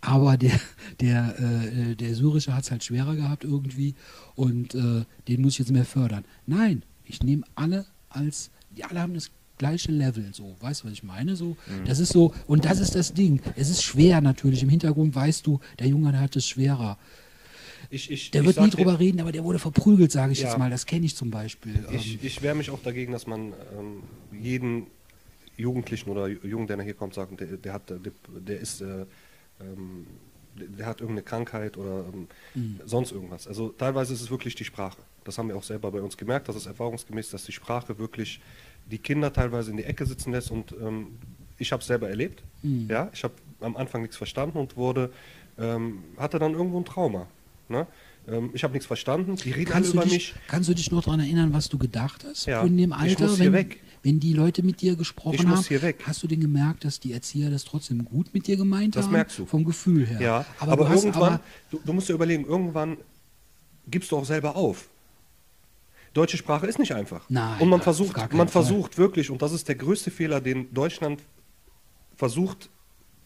aber 0.00 0.36
der, 0.36 0.58
der, 1.00 1.34
äh, 1.38 1.94
der 1.94 2.14
Syrische 2.14 2.54
hat 2.54 2.64
es 2.64 2.70
halt 2.70 2.84
schwerer 2.84 3.16
gehabt 3.16 3.44
irgendwie 3.44 3.94
und 4.34 4.74
äh, 4.74 5.04
den 5.28 5.42
muss 5.42 5.54
ich 5.54 5.58
jetzt 5.60 5.72
mehr 5.72 5.84
fördern. 5.84 6.24
Nein, 6.46 6.82
ich 7.04 7.22
nehme 7.22 7.44
alle 7.54 7.86
als, 8.10 8.50
die 8.76 8.84
alle 8.84 9.00
haben 9.00 9.14
das 9.14 9.30
gleiche 9.58 9.90
Level, 9.90 10.28
so, 10.32 10.54
weißt 10.60 10.82
du, 10.82 10.86
was 10.86 10.92
ich 10.92 11.02
meine? 11.02 11.34
So, 11.34 11.56
das 11.84 11.98
ist 11.98 12.12
so, 12.12 12.32
und 12.46 12.64
das 12.64 12.78
ist 12.78 12.94
das 12.94 13.12
Ding. 13.12 13.40
Es 13.56 13.70
ist 13.70 13.82
schwer 13.82 14.20
natürlich. 14.20 14.62
Im 14.62 14.68
Hintergrund 14.68 15.14
weißt 15.14 15.46
du, 15.46 15.58
der 15.80 15.88
Junge 15.88 16.18
hat 16.18 16.36
es 16.36 16.46
schwerer. 16.46 16.96
Ich, 17.90 18.10
ich, 18.10 18.30
Der 18.30 18.42
ich 18.42 18.46
wird 18.46 18.60
nie 18.60 18.70
dir- 18.70 18.76
drüber 18.76 18.98
reden, 19.00 19.20
aber 19.20 19.32
der 19.32 19.42
wurde 19.44 19.58
verprügelt, 19.58 20.12
sage 20.12 20.32
ich 20.32 20.40
Ja. 20.40 20.48
jetzt 20.48 20.58
mal. 20.58 20.70
Das 20.70 20.84
kenne 20.86 21.06
ich 21.06 21.16
zum 21.16 21.30
Beispiel. 21.30 21.84
Ich, 21.92 22.14
Ähm, 22.14 22.18
ich 22.22 22.42
wehre 22.42 22.54
mich 22.54 22.70
auch 22.70 22.82
dagegen, 22.82 23.12
dass 23.12 23.26
man 23.26 23.52
ähm, 23.78 24.02
jeden 24.40 24.86
Jugendlichen 25.56 26.10
oder 26.10 26.28
Jungen, 26.28 26.66
der 26.68 26.80
hier 26.82 26.94
kommt, 26.94 27.14
sagt, 27.14 27.40
der, 27.40 27.56
der 27.56 27.72
hat, 27.72 27.88
der, 27.90 27.98
der 28.46 28.60
ist, 28.60 28.80
äh, 28.80 29.06
ähm, 29.60 30.06
der, 30.54 30.86
hat 30.86 31.00
irgendeine 31.00 31.22
Krankheit 31.22 31.76
oder 31.76 32.04
ähm, 32.12 32.26
Mhm. 32.54 32.80
sonst 32.84 33.12
irgendwas. 33.12 33.46
Also 33.46 33.68
teilweise 33.70 34.12
ist 34.14 34.20
es 34.22 34.30
wirklich 34.30 34.54
die 34.54 34.64
Sprache. 34.64 34.98
Das 35.24 35.38
haben 35.38 35.48
wir 35.48 35.56
auch 35.56 35.62
selber 35.62 35.90
bei 35.92 36.00
uns 36.00 36.16
gemerkt, 36.16 36.48
dass 36.48 36.56
es 36.56 36.66
erfahrungsgemäß, 36.66 37.30
dass 37.30 37.44
die 37.44 37.52
Sprache 37.52 37.98
wirklich 37.98 38.40
die 38.90 38.98
Kinder 38.98 39.32
teilweise 39.32 39.70
in 39.70 39.76
die 39.76 39.84
Ecke 39.84 40.06
sitzen 40.06 40.32
lässt 40.32 40.50
und 40.50 40.72
ähm, 40.80 41.08
ich 41.58 41.72
habe 41.72 41.80
es 41.80 41.86
selber 41.86 42.08
erlebt. 42.08 42.42
Mhm. 42.62 42.86
Ja, 42.88 43.10
ich 43.12 43.22
habe 43.24 43.34
am 43.60 43.76
Anfang 43.76 44.02
nichts 44.02 44.16
verstanden 44.16 44.58
und 44.58 44.76
wurde, 44.76 45.10
ähm, 45.58 45.98
hatte 46.16 46.38
dann 46.38 46.52
irgendwo 46.54 46.78
ein 46.80 46.84
Trauma. 46.84 47.26
Ne? 47.68 47.86
Ähm, 48.28 48.50
ich 48.54 48.62
habe 48.64 48.72
nichts 48.72 48.86
verstanden. 48.86 49.36
Die 49.36 49.50
reden 49.50 49.72
alle 49.72 49.82
kannst, 49.82 49.90
du 49.92 49.96
über 49.96 50.04
dich, 50.04 50.12
mich. 50.12 50.34
kannst 50.48 50.68
du 50.68 50.74
dich 50.74 50.90
noch 50.90 51.04
daran 51.04 51.20
erinnern, 51.20 51.52
was 51.52 51.68
du 51.68 51.76
gedacht 51.78 52.24
hast? 52.24 52.46
Ja. 52.46 52.62
In 52.62 52.76
dem 52.78 52.90
Ich 52.90 52.96
Alter, 52.96 53.26
muss 53.26 53.36
hier 53.36 53.46
wenn, 53.46 53.52
weg. 53.52 53.80
Wenn 54.08 54.20
die 54.20 54.32
Leute 54.32 54.62
mit 54.62 54.80
dir 54.80 54.96
gesprochen 54.96 55.34
Ich 55.34 55.46
haben, 55.46 55.96
hast 56.06 56.22
du 56.22 56.26
denn 56.26 56.40
gemerkt, 56.40 56.84
dass 56.84 56.98
die 56.98 57.12
Erzieher 57.12 57.50
das 57.50 57.64
trotzdem 57.64 58.06
gut 58.06 58.32
mit 58.32 58.46
dir 58.46 58.56
gemeint 58.56 58.96
Das 58.96 59.04
haben? 59.04 59.12
merkst 59.12 59.38
du. 59.38 59.44
Vom 59.44 59.64
Gefühl 59.64 60.06
her. 60.06 60.18
Ja, 60.20 60.46
aber, 60.58 60.72
aber, 60.72 60.84
du 60.86 60.94
irgendwann, 60.94 61.34
aber, 61.34 61.40
du, 61.70 61.80
du 61.84 61.92
musst 61.92 62.08
dir 62.08 62.14
überlegen, 62.14 62.46
irgendwann 62.46 62.96
gibst 63.86 64.10
du 64.10 64.16
auch 64.16 64.24
selber 64.24 64.56
auf. 64.56 64.88
Deutsche 66.14 66.38
Sprache 66.38 66.66
ist 66.66 66.78
nicht 66.78 66.94
einfach. 66.94 67.26
Nein, 67.28 67.60
und 67.60 67.68
man 67.68 67.82
versucht, 67.82 68.16
man 68.16 68.30
Fall. 68.30 68.48
versucht 68.48 68.96
wirklich, 68.96 69.30
und 69.30 69.42
das 69.42 69.52
ist 69.52 69.68
der 69.68 69.74
größte 69.74 70.10
Fehler, 70.10 70.40
den 70.40 70.72
Deutschland 70.72 71.20
versucht 72.16 72.70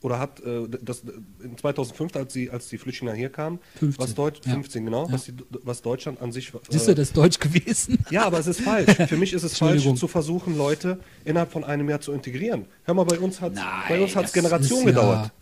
oder 0.03 0.19
hat, 0.19 0.41
äh, 0.41 0.69
das, 0.83 1.03
in 1.43 1.57
2005, 1.57 2.17
als 2.17 2.33
die, 2.33 2.51
als 2.51 2.69
die 2.69 2.79
Flüchtlinge 2.79 3.15
hier 3.15 3.31
kamen, 3.31 3.59
15, 3.79 4.03
was 4.05 4.15
Deutsch, 4.15 4.41
ja. 4.45 4.53
15 4.53 4.85
genau, 4.85 5.07
Ja. 5.07 5.13
was, 5.13 5.25
die, 5.25 5.35
was 5.63 5.83
Deutschland 5.83 6.21
an 6.21 6.33
sich. 6.33 6.53
siehst 6.71 6.85
äh, 6.89 6.91
du, 6.91 6.95
das 6.97 7.09
ist 7.09 7.17
Deutsch 7.17 7.39
gewesen? 7.39 7.99
ja, 8.11 8.25
aber 8.25 8.39
es 8.39 8.47
ist 8.47 8.61
falsch. 8.61 8.91
Für 9.09 9.17
mich 9.17 9.33
ist 9.33 9.43
es 9.45 9.57
falsch, 9.59 9.83
zu 9.95 10.09
versuchen, 10.09 10.57
Leute 10.57 10.99
innerhalb 11.25 11.53
von 11.53 11.65
einem 11.65 11.89
Jahr 11.89 12.01
zu 12.01 12.13
integrieren. 12.13 12.67
Hör 12.85 12.95
mal, 12.95 13.05
bei 13.05 13.19
uns 13.19 13.41
hat 13.41 13.55
bei 13.89 14.01
uns 14.01 14.15
hat's 14.17 14.33
Generation 14.33 14.81
ist 14.81 14.85
ja- 14.87 14.91
gedauert. 14.91 15.33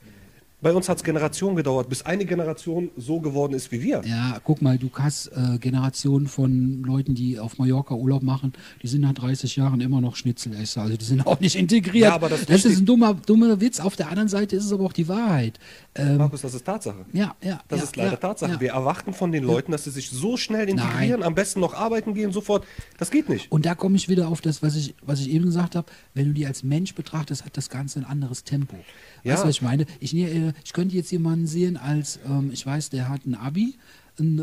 Bei 0.63 0.75
uns 0.75 0.89
hat 0.91 0.99
es 0.99 1.05
Generation 1.05 1.57
gedauert, 1.57 1.89
bis 1.89 2.03
eine 2.03 2.27
Generation 2.27 2.91
so 2.97 3.21
geworden 3.21 3.55
ist 3.55 3.73
wie 3.73 3.83
wir. 3.83 4.03
Ja, 4.05 4.39
guck 4.45 4.61
mal, 4.61 4.77
du 4.77 4.91
hast 4.93 5.29
äh, 5.29 5.59
Generationen 5.59 6.27
von 6.27 6.83
Leuten, 6.83 7.15
die 7.15 7.39
auf 7.39 7.59
Mallorca 7.59 7.95
Urlaub 7.95 8.23
machen, 8.23 8.53
die 8.83 8.89
sind 8.89 9.01
nach 9.01 9.15
30 9.15 9.57
Jahren 9.57 9.81
immer 9.81 10.03
noch 10.03 10.17
Schnitzelesser, 10.17 10.83
also 10.83 10.97
die 10.99 11.05
sind 11.05 11.27
auch 11.27 11.41
nicht 11.41 11.57
integriert. 11.57 12.05
Ja, 12.05 12.15
aber 12.15 12.29
das 12.29 12.45
das 12.45 12.65
ist 12.67 12.81
ein 12.81 12.87
dummer, 12.87 13.15
dummer 13.15 13.61
Witz. 13.61 13.81
Auf 13.81 13.97
der 13.97 14.11
anderen 14.11 14.29
Seite 14.29 14.55
ist 14.57 14.65
es 14.65 14.73
aber 14.73 14.85
auch 14.85 14.93
die 14.93 15.09
Wahrheit. 15.09 15.59
Ähm, 15.95 16.19
Markus, 16.19 16.43
das 16.43 16.53
ist 16.53 16.65
Tatsache. 16.65 17.07
ja, 17.13 17.35
ja. 17.43 17.61
Das 17.69 17.79
ja, 17.79 17.85
ist 17.85 17.97
leider 17.97 18.11
ja, 18.13 18.17
Tatsache. 18.17 18.53
Ja. 18.53 18.61
Wir 18.61 18.71
erwarten 18.73 19.15
von 19.15 19.33
den 19.33 19.45
Leuten, 19.45 19.73
dass 19.73 19.85
sie 19.85 19.91
sich 19.91 20.11
so 20.11 20.37
schnell 20.37 20.69
integrieren, 20.69 21.23
am 21.23 21.35
besten 21.35 21.61
noch 21.61 21.73
arbeiten 21.73 22.13
gehen, 22.13 22.33
sofort. 22.33 22.67
Das 22.99 23.11
geht 23.11 23.29
nicht. 23.29 23.51
Und 23.51 23.65
da 23.65 23.75
komme 23.75 23.97
ich 23.97 24.09
wieder 24.09 24.29
auf 24.29 24.43
das, 24.43 24.63
was 24.63 24.77
ich, 24.77 24.95
was 25.03 25.21
ich 25.21 25.31
eben 25.31 25.47
gesagt 25.47 25.75
habe. 25.75 25.91
Wenn 26.13 26.27
du 26.27 26.33
die 26.33 26.47
als 26.47 26.63
Mensch 26.63 26.95
betrachtest, 26.95 27.45
hat 27.47 27.57
das 27.57 27.71
Ganze 27.71 28.01
ein 28.01 28.05
anderes 28.05 28.45
Tempo. 28.45 28.77
Ja. 29.25 29.35
Weißt 29.35 29.43
du, 29.45 29.49
was 29.49 29.55
ich 29.57 29.63
meine? 29.63 29.87
Ich, 30.01 30.15
äh, 30.15 30.53
ich 30.65 30.73
könnte 30.73 30.95
jetzt 30.97 31.11
jemanden 31.11 31.47
sehen 31.47 31.77
als, 31.77 32.19
ähm, 32.27 32.51
ich 32.53 32.65
weiß, 32.65 32.91
der 32.91 33.09
hat 33.09 33.27
ein 33.27 33.35
Abi, 33.35 33.75
ein, 34.19 34.39
äh, 34.39 34.43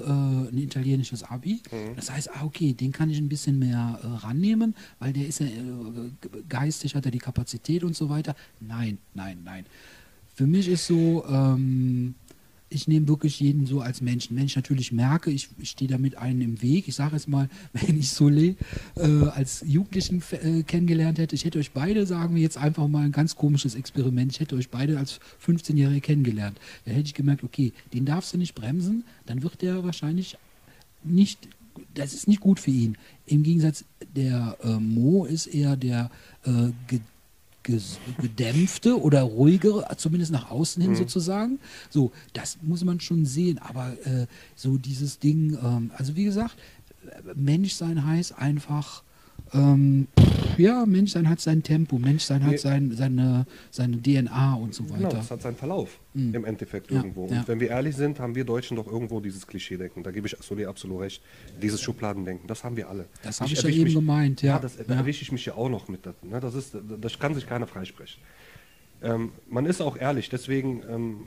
ein 0.51 0.57
italienisches 0.57 1.23
Abi. 1.23 1.61
Mhm. 1.71 1.95
Das 1.95 2.09
heißt, 2.11 2.29
ah, 2.35 2.43
okay, 2.45 2.73
den 2.73 2.91
kann 2.91 3.09
ich 3.09 3.17
ein 3.17 3.29
bisschen 3.29 3.59
mehr 3.59 3.99
äh, 4.03 4.07
rannehmen, 4.25 4.75
weil 4.99 5.13
der 5.13 5.27
ist 5.27 5.39
ja 5.39 5.45
äh, 5.47 5.49
ge- 6.21 6.43
geistig, 6.49 6.95
hat 6.95 7.05
er 7.05 7.11
die 7.11 7.19
Kapazität 7.19 7.83
und 7.83 7.95
so 7.95 8.09
weiter. 8.09 8.35
Nein, 8.59 8.97
nein, 9.13 9.39
nein. 9.43 9.65
Für 10.33 10.47
mich 10.47 10.67
ist 10.67 10.85
so, 10.87 11.25
ähm, 11.27 12.15
ich 12.69 12.87
nehme 12.87 13.07
wirklich 13.07 13.39
jeden 13.39 13.65
so 13.65 13.81
als 13.81 14.01
Menschen. 14.01 14.35
Wenn 14.35 14.45
ich 14.45 14.55
natürlich 14.55 14.91
merke, 14.91 15.31
ich, 15.31 15.49
ich 15.59 15.69
stehe 15.69 15.89
damit 15.89 16.17
einen 16.17 16.41
im 16.41 16.61
Weg, 16.61 16.87
ich 16.87 16.95
sage 16.95 17.15
jetzt 17.15 17.27
mal, 17.27 17.49
wenn 17.73 17.97
ich 17.97 18.07
Solé 18.07 18.55
äh, 18.95 19.27
als 19.29 19.63
Jugendlichen 19.65 20.21
äh, 20.31 20.63
kennengelernt 20.63 21.17
hätte, 21.17 21.35
ich 21.35 21.45
hätte 21.45 21.59
euch 21.59 21.71
beide, 21.71 22.05
sagen 22.05 22.35
wir 22.35 22.41
jetzt 22.41 22.57
einfach 22.57 22.87
mal 22.87 23.05
ein 23.05 23.11
ganz 23.11 23.35
komisches 23.35 23.75
Experiment, 23.75 24.33
ich 24.33 24.39
hätte 24.39 24.55
euch 24.55 24.69
beide 24.69 24.97
als 24.97 25.19
15-Jährige 25.45 26.01
kennengelernt. 26.01 26.59
Dann 26.85 26.95
hätte 26.95 27.07
ich 27.07 27.13
gemerkt, 27.13 27.43
okay, 27.43 27.71
den 27.93 28.05
darfst 28.05 28.33
du 28.33 28.37
nicht 28.37 28.55
bremsen, 28.55 29.03
dann 29.25 29.43
wird 29.43 29.61
der 29.61 29.83
wahrscheinlich 29.83 30.37
nicht, 31.03 31.47
das 31.93 32.13
ist 32.13 32.27
nicht 32.27 32.41
gut 32.41 32.59
für 32.59 32.71
ihn. 32.71 32.97
Im 33.25 33.43
Gegensatz, 33.43 33.85
der 34.15 34.57
äh, 34.63 34.77
Mo 34.79 35.25
ist 35.25 35.47
eher 35.47 35.77
der 35.77 36.11
äh, 36.43 36.71
gedämpfte 38.19 38.99
oder 38.99 39.21
ruhigere, 39.21 39.85
zumindest 39.97 40.31
nach 40.31 40.49
außen 40.49 40.81
hin 40.81 40.95
sozusagen. 40.95 41.59
So, 41.89 42.11
das 42.33 42.57
muss 42.61 42.83
man 42.83 42.99
schon 42.99 43.25
sehen. 43.25 43.59
Aber 43.59 43.93
äh, 44.05 44.27
so 44.55 44.77
dieses 44.77 45.19
Ding, 45.19 45.57
ähm, 45.61 45.91
also 45.95 46.15
wie 46.15 46.23
gesagt, 46.23 46.55
äh, 47.05 47.33
Menschsein 47.35 48.05
heißt 48.05 48.37
einfach, 48.37 49.03
ähm, 49.53 50.07
ja, 50.59 50.85
Menschsein 50.85 51.29
hat 51.29 51.39
sein 51.39 51.63
Tempo, 51.63 51.97
Menschsein 51.97 52.43
hat 52.43 52.51
Nee. 52.51 52.57
sein, 52.57 52.91
seine, 52.91 53.45
seine 53.71 54.01
DNA 54.01 54.55
und 54.55 54.73
so 54.73 54.83
Genau, 54.83 55.03
weiter. 55.05 55.17
das 55.17 55.31
hat 55.31 55.41
seinen 55.41 55.55
Verlauf 55.55 55.99
im 56.13 56.45
Endeffekt 56.45 56.89
Ja, 56.91 56.97
irgendwo. 56.97 57.25
Und 57.25 57.33
ja. 57.35 57.43
wenn 57.47 57.59
wir 57.59 57.69
ehrlich 57.69 57.95
sind, 57.95 58.19
haben 58.19 58.33
wir 58.35 58.43
Deutschen 58.43 58.75
doch 58.77 58.87
irgendwo 58.87 59.19
dieses 59.19 59.45
Klischee-Denken. 59.45 60.03
Da 60.03 60.11
gebe 60.11 60.27
ich 60.27 60.35
Soli 60.41 60.65
absolut 60.65 61.01
recht. 61.01 61.21
Dieses 61.61 61.81
Schubladendenken, 61.81 62.47
das 62.47 62.63
haben 62.63 62.75
wir 62.75 62.89
alle. 62.89 63.05
Das 63.23 63.39
habe 63.41 63.51
ich 63.53 63.61
ja 63.61 63.69
eben 63.69 63.83
mich- 63.83 63.93
gemeint, 63.95 64.41
ja. 64.41 64.53
Ja, 64.55 64.59
das 64.59 64.77
Ja. 64.77 64.95
erwische 64.95 65.21
ich 65.21 65.31
mich 65.31 65.45
ja 65.45 65.53
auch 65.55 65.69
noch 65.69 65.87
mit. 65.87 66.05
Das, 66.05 66.15
ne? 66.23 66.39
das, 66.39 66.55
ist, 66.55 66.75
das 67.01 67.19
kann 67.19 67.35
sich 67.35 67.45
keiner 67.47 67.67
freisprechen. 67.67 68.21
Ähm, 69.03 69.31
man 69.49 69.65
ist 69.67 69.79
auch 69.81 69.95
ehrlich, 69.97 70.29
deswegen, 70.29 70.81
ähm, 70.89 71.19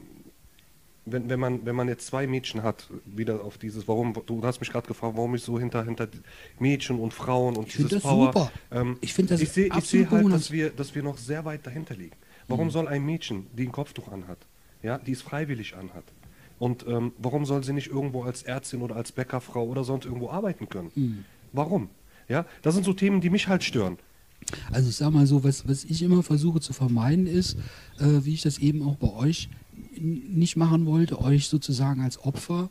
wenn, 1.13 1.29
wenn, 1.29 1.41
man, 1.41 1.65
wenn 1.67 1.77
man 1.77 1.89
jetzt 1.89 2.07
zwei 2.07 2.27
Mädchen 2.27 2.63
hat, 2.63 2.89
wieder 3.05 3.45
auf 3.45 3.59
dieses, 3.59 3.87
warum, 3.89 4.15
du 4.27 4.43
hast 4.43 4.61
mich 4.61 4.71
gerade 4.71 4.87
gefragt, 4.89 5.17
warum 5.17 5.35
ich 5.35 5.43
so 5.43 5.59
hinter, 5.59 5.85
hinter 5.85 6.09
Mädchen 6.59 6.99
und 6.99 7.13
Frauen 7.15 7.57
und 7.57 7.69
Ich 7.69 7.75
dieses 7.77 7.91
das 7.91 8.03
Power. 8.03 8.27
super. 8.27 8.53
Ähm, 8.71 8.97
Ich 9.01 9.15
find 9.15 9.31
das 9.31 9.41
ich 9.41 9.51
sehe 9.51 9.71
sehe 9.83 10.11
halt, 10.11 10.33
dass 10.33 10.51
wir, 10.51 10.71
dass 10.71 10.95
wir 10.95 11.03
noch 11.03 11.19
sehr 11.19 11.45
weit 11.45 11.67
dahinter 11.67 11.95
liegen. 11.95 12.17
Warum 12.49 12.67
Mhm. 12.67 12.71
soll 12.71 12.89
ein 12.89 13.05
Mädchen, 13.05 13.47
die 13.57 13.65
ein 13.67 13.73
Kopftuch 13.73 14.09
anhat, 14.09 14.39
ja, 14.83 14.99
die 14.99 15.13
es 15.13 15.23
freiwillig 15.23 15.77
anhat, 15.77 16.05
und 16.59 16.87
ähm, 16.87 17.13
warum 17.19 17.47
soll 17.47 17.65
sie 17.65 17.73
nicht 17.73 17.89
irgendwo 17.89 18.23
als 18.25 18.43
Ärztin 18.43 18.83
oder 18.83 18.97
als 18.97 19.13
Bäckerfrau 19.13 19.65
oder 19.65 19.83
sonst 19.85 20.05
irgendwo 20.05 20.29
arbeiten 20.31 20.69
können? 20.69 20.91
Mhm. 20.95 21.25
Warum? 21.53 21.89
Ja, 22.29 22.45
das 22.63 22.75
sind 22.75 22.85
so 22.85 22.93
Themen, 22.93 23.21
die 23.21 23.31
mich 23.31 23.49
halt 23.49 23.65
stören. 23.65 23.99
Also 24.73 24.89
ich 24.89 24.97
sage 24.97 25.13
mal 25.13 25.27
so, 25.27 25.43
was, 25.45 25.67
was 25.69 25.85
ich 25.85 26.03
immer 26.03 26.23
versuche 26.23 26.61
zu 26.61 26.73
vermeiden 26.73 27.27
ist, 27.27 27.57
äh, 27.99 28.25
wie 28.25 28.35
ich 28.35 28.43
das 28.43 28.59
eben 28.59 28.83
auch 28.83 28.97
bei 28.97 29.13
euch 29.13 29.49
nicht 29.99 30.57
machen 30.57 30.87
wollte, 30.87 31.21
euch 31.21 31.49
sozusagen 31.49 32.03
als 32.03 32.23
Opfer 32.25 32.71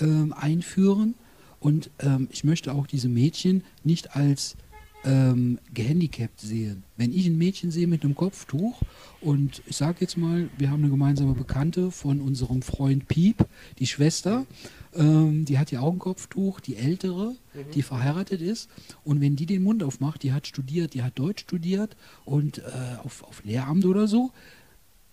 ähm, 0.00 0.32
einführen. 0.32 1.14
Und 1.60 1.90
ähm, 1.98 2.28
ich 2.30 2.44
möchte 2.44 2.72
auch 2.72 2.86
diese 2.86 3.08
Mädchen 3.08 3.64
nicht 3.82 4.14
als 4.14 4.56
ähm, 5.04 5.58
gehandicapt 5.74 6.40
sehen. 6.40 6.82
Wenn 6.96 7.12
ich 7.12 7.26
ein 7.26 7.38
Mädchen 7.38 7.70
sehe 7.70 7.86
mit 7.86 8.04
einem 8.04 8.14
Kopftuch 8.14 8.80
und 9.20 9.62
ich 9.66 9.76
sage 9.76 9.98
jetzt 10.00 10.16
mal, 10.16 10.48
wir 10.58 10.70
haben 10.70 10.82
eine 10.82 10.90
gemeinsame 10.90 11.34
Bekannte 11.34 11.90
von 11.90 12.20
unserem 12.20 12.62
Freund 12.62 13.06
Piep, 13.06 13.46
die 13.78 13.86
Schwester, 13.86 14.46
ähm, 14.94 15.44
die 15.44 15.58
hat 15.58 15.70
ja 15.70 15.80
auch 15.80 15.92
ein 15.92 15.98
Kopftuch, 15.98 16.60
die 16.60 16.76
ältere, 16.76 17.36
die 17.74 17.82
verheiratet 17.82 18.40
ist. 18.40 18.68
Und 19.04 19.20
wenn 19.20 19.36
die 19.36 19.46
den 19.46 19.62
Mund 19.62 19.82
aufmacht, 19.82 20.22
die 20.22 20.32
hat 20.32 20.46
studiert, 20.46 20.94
die 20.94 21.02
hat 21.02 21.18
Deutsch 21.18 21.42
studiert 21.42 21.96
und 22.24 22.58
äh, 22.58 22.62
auf, 23.04 23.22
auf 23.22 23.44
Lehramt 23.44 23.84
oder 23.84 24.08
so, 24.08 24.32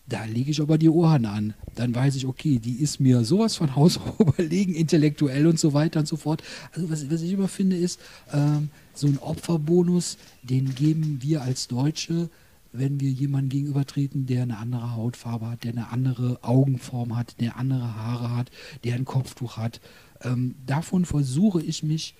da 0.08 0.24
lege 0.26 0.52
ich 0.52 0.62
aber 0.62 0.78
die 0.78 0.90
Ohren 0.90 1.26
an. 1.26 1.54
Dann 1.76 1.96
weiß 1.96 2.16
ich, 2.16 2.28
okay, 2.28 2.60
die 2.60 2.76
ist 2.76 3.00
mir 3.00 3.24
sowas 3.26 3.56
von 3.56 3.76
Haus 3.76 4.00
überlegen, 4.20 4.74
intellektuell 4.74 5.48
und 5.48 5.60
so 5.60 5.74
weiter 5.74 6.00
und 6.00 6.08
so 6.08 6.16
fort. 6.16 6.44
Also 6.74 6.90
was, 6.90 7.10
was 7.10 7.22
ich 7.22 7.32
immer 7.32 7.48
finde 7.48 7.76
ist, 7.78 8.00
ähm, 8.32 8.70
so 8.94 9.08
ein 9.08 9.18
Opferbonus, 9.20 10.18
den 10.44 10.76
geben 10.76 11.20
wir 11.22 11.42
als 11.42 11.68
Deutsche, 11.68 12.30
wenn 12.72 13.00
wir 13.00 13.10
jemanden 13.10 13.50
gegenübertreten, 13.50 14.26
der 14.26 14.44
eine 14.44 14.58
andere 14.58 14.96
Hautfarbe 14.96 15.48
hat, 15.48 15.64
der 15.64 15.72
eine 15.72 15.90
andere 15.90 16.44
Augenform 16.44 17.16
hat, 17.16 17.40
der 17.40 17.58
andere 17.58 17.96
Haare 17.96 18.36
hat, 18.36 18.52
der 18.84 18.96
ein 18.96 19.06
Kopftuch 19.06 19.58
hat. 19.58 19.80
Ähm, 20.22 20.56
davon 20.66 21.06
versuche 21.06 21.62
ich 21.62 21.84
mich 21.84 22.16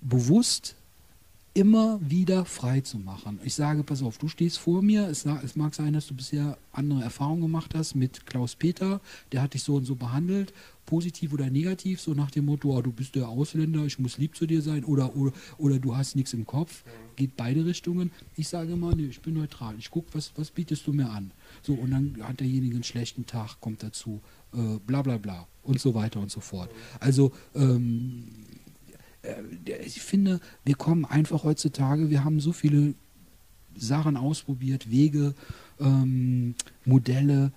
bewusst 0.00 0.76
immer 1.54 1.98
wieder 2.00 2.44
frei 2.44 2.80
zu 2.80 2.98
machen. 2.98 3.40
Ich 3.42 3.54
sage, 3.54 3.82
pass 3.82 4.02
auf, 4.02 4.18
du 4.18 4.28
stehst 4.28 4.58
vor 4.58 4.82
mir. 4.82 5.08
Es, 5.08 5.24
es, 5.24 5.56
mag 5.56 5.74
sein, 5.74 5.92
dass 5.92 6.06
du 6.06 6.14
bisher 6.14 6.56
andere 6.72 7.02
Erfahrungen 7.02 7.42
gemacht 7.42 7.74
hast 7.74 7.94
mit 7.94 8.26
Klaus 8.26 8.54
Peter. 8.54 9.00
Der 9.32 9.42
hat 9.42 9.54
dich 9.54 9.62
so 9.62 9.76
und 9.76 9.84
so 9.84 9.96
behandelt, 9.96 10.52
positiv 10.86 11.32
oder 11.32 11.50
negativ, 11.50 12.00
so 12.00 12.14
nach 12.14 12.30
dem 12.30 12.46
Motto, 12.46 12.76
oh, 12.76 12.80
du 12.80 12.92
bist 12.92 13.14
der 13.14 13.28
Ausländer, 13.28 13.84
ich 13.84 13.98
muss 13.98 14.18
lieb 14.18 14.36
zu 14.36 14.46
dir 14.46 14.62
sein 14.62 14.84
oder, 14.84 15.16
oder, 15.16 15.32
oder 15.58 15.78
du 15.78 15.96
hast 15.96 16.16
nichts 16.16 16.32
im 16.32 16.46
Kopf. 16.46 16.84
Geht 17.16 17.36
beide 17.36 17.66
Richtungen. 17.66 18.12
Ich 18.36 18.48
sage 18.48 18.72
immer, 18.72 18.94
nee, 18.94 19.06
ich 19.06 19.20
bin 19.20 19.34
neutral. 19.34 19.74
Ich 19.78 19.90
gucke, 19.90 20.08
was, 20.12 20.32
was 20.36 20.50
bietest 20.50 20.86
du 20.86 20.92
mir 20.92 21.10
an? 21.10 21.32
So, 21.62 21.74
und 21.74 21.90
dann 21.90 22.16
hat 22.22 22.40
derjenige 22.40 22.74
einen 22.74 22.84
schlechten 22.84 23.26
Tag, 23.26 23.60
kommt 23.60 23.82
dazu, 23.82 24.20
äh, 24.54 24.78
bla 24.86 25.02
bla 25.02 25.18
bla 25.18 25.46
und 25.62 25.80
so 25.80 25.94
weiter 25.94 26.20
und 26.20 26.30
so 26.30 26.40
fort. 26.40 26.70
Also, 27.00 27.32
ähm, 27.54 28.28
äh, 28.54 28.57
ich 29.84 30.00
finde, 30.00 30.40
wir 30.64 30.74
kommen 30.74 31.04
einfach 31.04 31.44
heutzutage, 31.44 32.10
wir 32.10 32.24
haben 32.24 32.40
so 32.40 32.52
viele 32.52 32.94
Sachen 33.76 34.16
ausprobiert, 34.16 34.90
Wege, 34.90 35.34
ähm, 35.80 36.54
Modelle. 36.84 37.52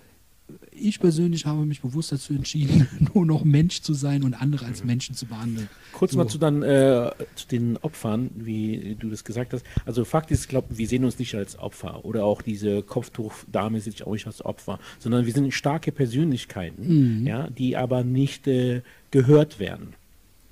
Ich 0.70 1.00
persönlich 1.00 1.46
habe 1.46 1.64
mich 1.64 1.80
bewusst 1.80 2.12
dazu 2.12 2.34
entschieden, 2.34 2.86
nur 3.14 3.24
noch 3.24 3.42
Mensch 3.44 3.80
zu 3.80 3.94
sein 3.94 4.22
und 4.22 4.34
andere 4.34 4.66
als 4.66 4.84
Menschen 4.84 5.14
zu 5.14 5.26
behandeln. 5.26 5.68
Kurz 5.92 6.12
So. 6.12 6.18
mal 6.18 6.28
zu, 6.28 6.38
dann, 6.38 6.62
äh, 6.62 7.10
zu 7.34 7.46
den 7.48 7.78
Opfern, 7.78 8.30
wie 8.34 8.96
du 8.98 9.08
das 9.08 9.24
gesagt 9.24 9.54
hast. 9.54 9.64
Also 9.86 10.04
Fakt 10.04 10.30
ist, 10.30 10.42
ich 10.42 10.48
glaube, 10.48 10.76
wir 10.76 10.86
sehen 10.86 11.04
uns 11.04 11.18
nicht 11.18 11.34
als 11.34 11.58
Opfer 11.58 12.04
oder 12.04 12.24
auch 12.24 12.42
diese 12.42 12.82
Kopftuchdame 12.82 13.80
sieht 13.80 13.94
sich 13.94 14.06
auch 14.06 14.12
nicht 14.12 14.26
als 14.26 14.44
Opfer, 14.44 14.78
sondern 14.98 15.24
wir 15.24 15.32
sind 15.32 15.52
starke 15.52 15.90
Persönlichkeiten, 15.90 17.26
ja, 17.26 17.48
die 17.48 17.76
aber 17.76 18.04
nicht 18.04 18.46
äh, 18.46 18.82
gehört 19.10 19.58
werden. 19.58 19.94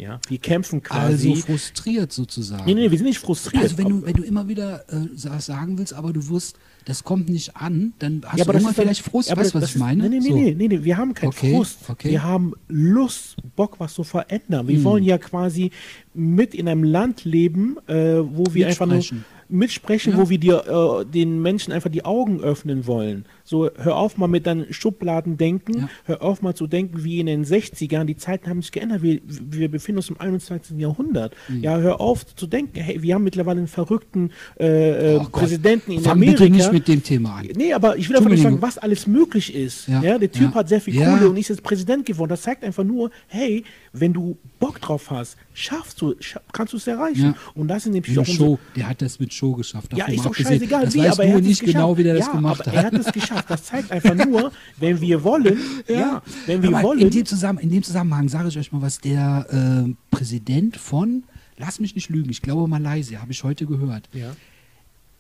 Ja, 0.01 0.19
wir 0.29 0.39
kämpfen 0.39 0.83
quasi. 0.83 1.31
Also 1.31 1.43
frustriert 1.43 2.11
sozusagen. 2.11 2.65
nee, 2.65 2.73
nee, 2.75 2.91
wir 2.91 2.97
sind 2.97 3.07
nicht 3.07 3.19
frustriert. 3.19 3.65
Also 3.65 3.77
wenn 3.77 3.89
du, 3.91 4.07
wenn 4.07 4.15
du 4.15 4.23
immer 4.23 4.49
wieder 4.49 4.85
äh, 4.91 5.09
sa- 5.15 5.39
sagen 5.41 5.77
willst, 5.77 5.93
aber 5.93 6.15
du 6.15 6.27
wirst, 6.31 6.57
das 6.87 7.05
kommt 7.05 7.29
nicht 7.29 7.55
an, 7.55 7.93
dann 7.99 8.23
hast 8.25 8.39
Ja, 8.39 8.47
du 8.47 8.53
immer 8.53 8.73
vielleicht 8.73 9.03
Frust, 9.03 9.29
ja, 9.29 9.35
aber 9.35 9.43
weißt 9.43 9.55
du, 9.55 9.61
was 9.61 9.71
ich 9.71 9.77
meine? 9.77 10.09
Nee, 10.09 10.21
nee, 10.21 10.29
So. 10.31 10.35
nee, 10.35 10.55
nee, 10.57 10.69
nee, 10.69 10.85
wir 10.85 10.97
haben 10.97 11.13
keinen 11.13 11.29
Okay, 11.29 11.55
Frust. 11.55 11.79
okay. 11.89 12.09
Hm. 12.09 12.11
Wir 12.13 12.23
haben 12.23 12.55
Lust, 12.69 13.37
Bock, 13.57 13.79
was 13.79 13.93
zu 13.93 14.03
verändern. 14.03 14.67
Wir 14.69 14.83
wollen 14.85 15.05
ja 15.05 15.19
quasi 15.19 15.71
mit 16.15 16.55
in 16.55 16.67
einem 16.67 16.83
Land 16.83 17.25
leben, 17.27 17.77
äh, 17.87 18.21
wo 18.25 18.45
wir 18.55 18.69
einfach 18.69 18.87
nur 18.87 18.97
Mitsprechen. 18.97 19.25
mitsprechen, 19.51 20.13
Ja. 20.15 20.19
wo 20.19 20.31
wir 20.31 20.39
dir, 20.39 20.65
äh, 20.67 21.05
den 21.05 21.43
Menschen 21.43 21.73
einfach 21.75 21.91
die 21.91 22.05
Augen 22.07 22.41
öffnen 22.41 22.87
wollen. 22.87 23.27
So, 23.51 23.69
hör 23.79 23.97
auf 23.97 24.17
mal 24.17 24.29
mit 24.29 24.47
deinen 24.47 24.73
Schubladen 24.73 25.37
denken, 25.37 25.77
Ja. 25.77 25.89
hör 26.05 26.23
auf 26.23 26.41
mal 26.41 26.55
zu 26.55 26.69
denken 26.69 27.03
wie 27.03 27.19
in 27.19 27.27
den 27.27 27.45
60ern, 27.45 28.05
die 28.05 28.17
Zeiten 28.17 28.49
haben 28.49 28.63
sich 28.63 28.71
geändert, 28.71 29.03
wir, 29.03 29.19
wir 29.27 29.69
befinden 29.69 29.99
uns 29.99 30.09
im 30.09 30.21
21. 30.21 30.79
Jahrhundert. 30.79 31.35
Mhm. 31.49 31.61
Ja, 31.65 31.77
hör 31.79 32.01
auf 32.01 32.25
zu 32.37 32.47
denken, 32.47 32.79
hey, 32.79 33.03
wir 33.03 33.17
haben 33.17 33.25
mittlerweile 33.25 33.59
einen 33.59 33.67
verrückten 33.67 34.31
äh, 34.61 35.17
äh, 35.17 35.19
Oh. 35.19 35.25
Präsidenten 35.33 35.91
in 35.91 36.01
Fang 36.03 36.13
Amerika. 36.13 36.45
bitte 36.45 36.55
nicht 36.59 36.73
mit 36.73 36.87
dem 36.87 37.03
Thema 37.03 37.39
an. 37.39 37.49
Nee, 37.57 37.73
aber 37.73 37.97
ich 37.99 38.09
will 38.09 38.17
einfach 38.19 38.29
nur 38.31 38.39
sagen, 38.39 38.63
was 38.63 38.79
alles 38.79 39.09
möglich 39.09 39.53
ist. 39.53 39.89
Ja. 39.89 40.01
Ja, 40.01 40.19
der 40.19 40.31
Typ 40.31 40.51
ja. 40.51 40.55
hat 40.55 40.69
sehr 40.69 40.81
viel. 40.81 40.95
Kohle 41.05 41.29
und 41.29 41.37
ist 41.37 41.49
jetzt 41.49 41.65
Präsident 41.65 42.07
geworden. 42.07 42.29
Das 42.31 42.43
zeigt 42.43 42.63
einfach 42.63 42.85
nur, 42.85 43.11
hey, 43.27 43.65
wenn 43.93 44.13
du 44.13 44.37
Bock 44.61 44.81
drauf 44.81 45.11
hast, 45.11 45.37
schaffst 45.55 46.01
du, 46.01 46.15
scha 46.21 46.41
kannst 46.53 46.73
du 46.73 46.77
es 46.77 46.87
erreichen. 46.87 47.35
Und 47.55 47.67
das 47.67 47.83
sind 47.83 47.95
nämlich 47.95 48.17
auch 48.17 48.25
Show, 48.25 48.61
der 48.77 48.89
hat 48.91 49.03
das 49.03 49.19
mit 49.19 49.35
Show 49.35 49.55
geschafft. 49.55 49.93
ja, 49.97 50.07
ist 50.07 50.25
doch 50.25 50.35
scheißegal, 50.37 50.85
das 50.85 50.95
wie, 50.95 51.01
weiß 51.01 51.15
aber 51.15 51.25
er 51.25 51.35
hat 51.35 51.41
es 51.41 51.47
nicht 51.49 51.61
genau, 51.65 51.73
geschafft. 51.95 51.99
wie 51.99 52.03
der 52.05 52.15
das 52.15 52.31
gemacht 52.31 52.67
hat. 52.67 52.75
Er 52.75 52.85
hat 52.85 52.95
es 52.95 53.13
geschafft. 53.13 53.40
Das 53.49 53.65
zeigt 53.65 53.91
einfach 53.91 54.15
nur, 54.15 54.53
wenn 54.79 55.01
wir 55.01 55.23
wollen, 55.25 55.59
ja, 55.89 56.23
wenn 56.47 56.63
wir 56.63 56.73
wollen. 56.83 57.01
In 57.01 57.11
dem, 57.11 57.27
Zusammen, 57.27 57.59
in 57.59 57.71
dem 57.71 57.83
Zusammenhang 57.83 58.29
sage 58.29 58.49
ich 58.49 58.59
euch 58.59 58.73
mal 58.73 58.83
was, 58.83 58.99
der 59.01 59.47
äh, 59.87 59.95
Präsident 60.11 60.77
von, 60.77 61.25
lass 61.57 61.81
mich 61.81 61.95
nicht 61.95 62.09
lügen, 62.09 62.31
ich 62.31 62.43
glaube 62.43 62.69
Malaysia, 62.69 63.21
habe 63.21 63.33
ich 63.33 63.43
heute 63.45 63.67
gehört. 63.67 64.09
ja. 64.13 64.35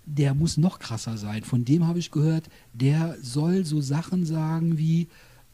Der 0.06 0.34
muss 0.34 0.56
noch 0.56 0.80
krasser 0.80 1.16
sein. 1.18 1.44
Von 1.44 1.64
dem 1.64 1.86
habe 1.86 2.00
ich 2.00 2.10
gehört, 2.10 2.48
der 2.72 3.16
soll 3.22 3.64
so 3.64 3.80
Sachen 3.80 4.24
sagen 4.24 4.76
wie 4.76 5.06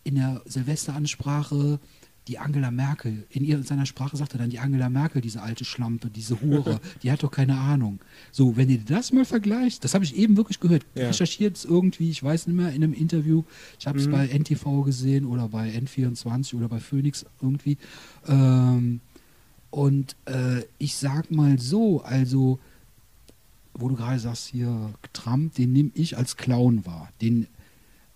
in 0.02 0.14
der 0.14 0.40
Silvesteransprache, 0.46 1.78
die 2.28 2.38
Angela 2.40 2.70
Merkel, 2.72 3.24
in 3.30 3.44
ihrer, 3.44 3.62
seiner 3.62 3.86
Sprache 3.86 4.16
sagt 4.16 4.32
er 4.34 4.38
dann, 4.38 4.50
die 4.50 4.58
Angela 4.58 4.88
Merkel, 4.88 5.20
diese 5.22 5.42
alte 5.42 5.64
Schlampe, 5.64 6.10
diese 6.10 6.40
Hure, 6.40 6.80
die 7.02 7.12
hat 7.12 7.22
doch 7.22 7.30
keine 7.30 7.56
Ahnung. 7.56 8.00
So, 8.32 8.56
wenn 8.56 8.68
ihr 8.68 8.78
das 8.78 9.12
mal 9.12 9.24
vergleicht, 9.24 9.84
das 9.84 9.94
habe 9.94 10.04
ich 10.04 10.16
eben 10.16 10.36
wirklich 10.36 10.58
gehört, 10.58 10.84
Ja. 10.96 11.06
recherchiert 11.06 11.56
es 11.56 11.64
irgendwie, 11.64 12.10
ich 12.10 12.22
weiß 12.22 12.48
nicht 12.48 12.56
mehr, 12.56 12.70
in 12.72 12.82
einem 12.82 12.94
Interview, 12.94 13.44
ich 13.78 13.86
habe 13.86 13.98
es 13.98 14.06
Mhm. 14.08 14.10
bei 14.12 14.26
NTV 14.26 14.82
gesehen 14.84 15.24
oder 15.24 15.48
bei 15.48 15.70
N24 15.70 16.54
oder 16.56 16.68
bei 16.68 16.80
Phoenix 16.80 17.24
irgendwie. 17.40 17.78
Ähm, 18.26 19.00
und 19.70 20.16
äh, 20.26 20.62
ich 20.78 20.96
sag 20.96 21.30
mal 21.30 21.58
so, 21.60 22.00
also, 22.02 22.58
wo 23.74 23.88
du 23.88 23.94
gerade 23.94 24.18
sagst, 24.18 24.48
hier, 24.48 24.94
Trump, 25.12 25.54
den 25.54 25.72
nehme 25.72 25.90
ich 25.94 26.16
als 26.16 26.36
Clown 26.36 26.86
wahr. 26.86 27.10
Den, 27.20 27.46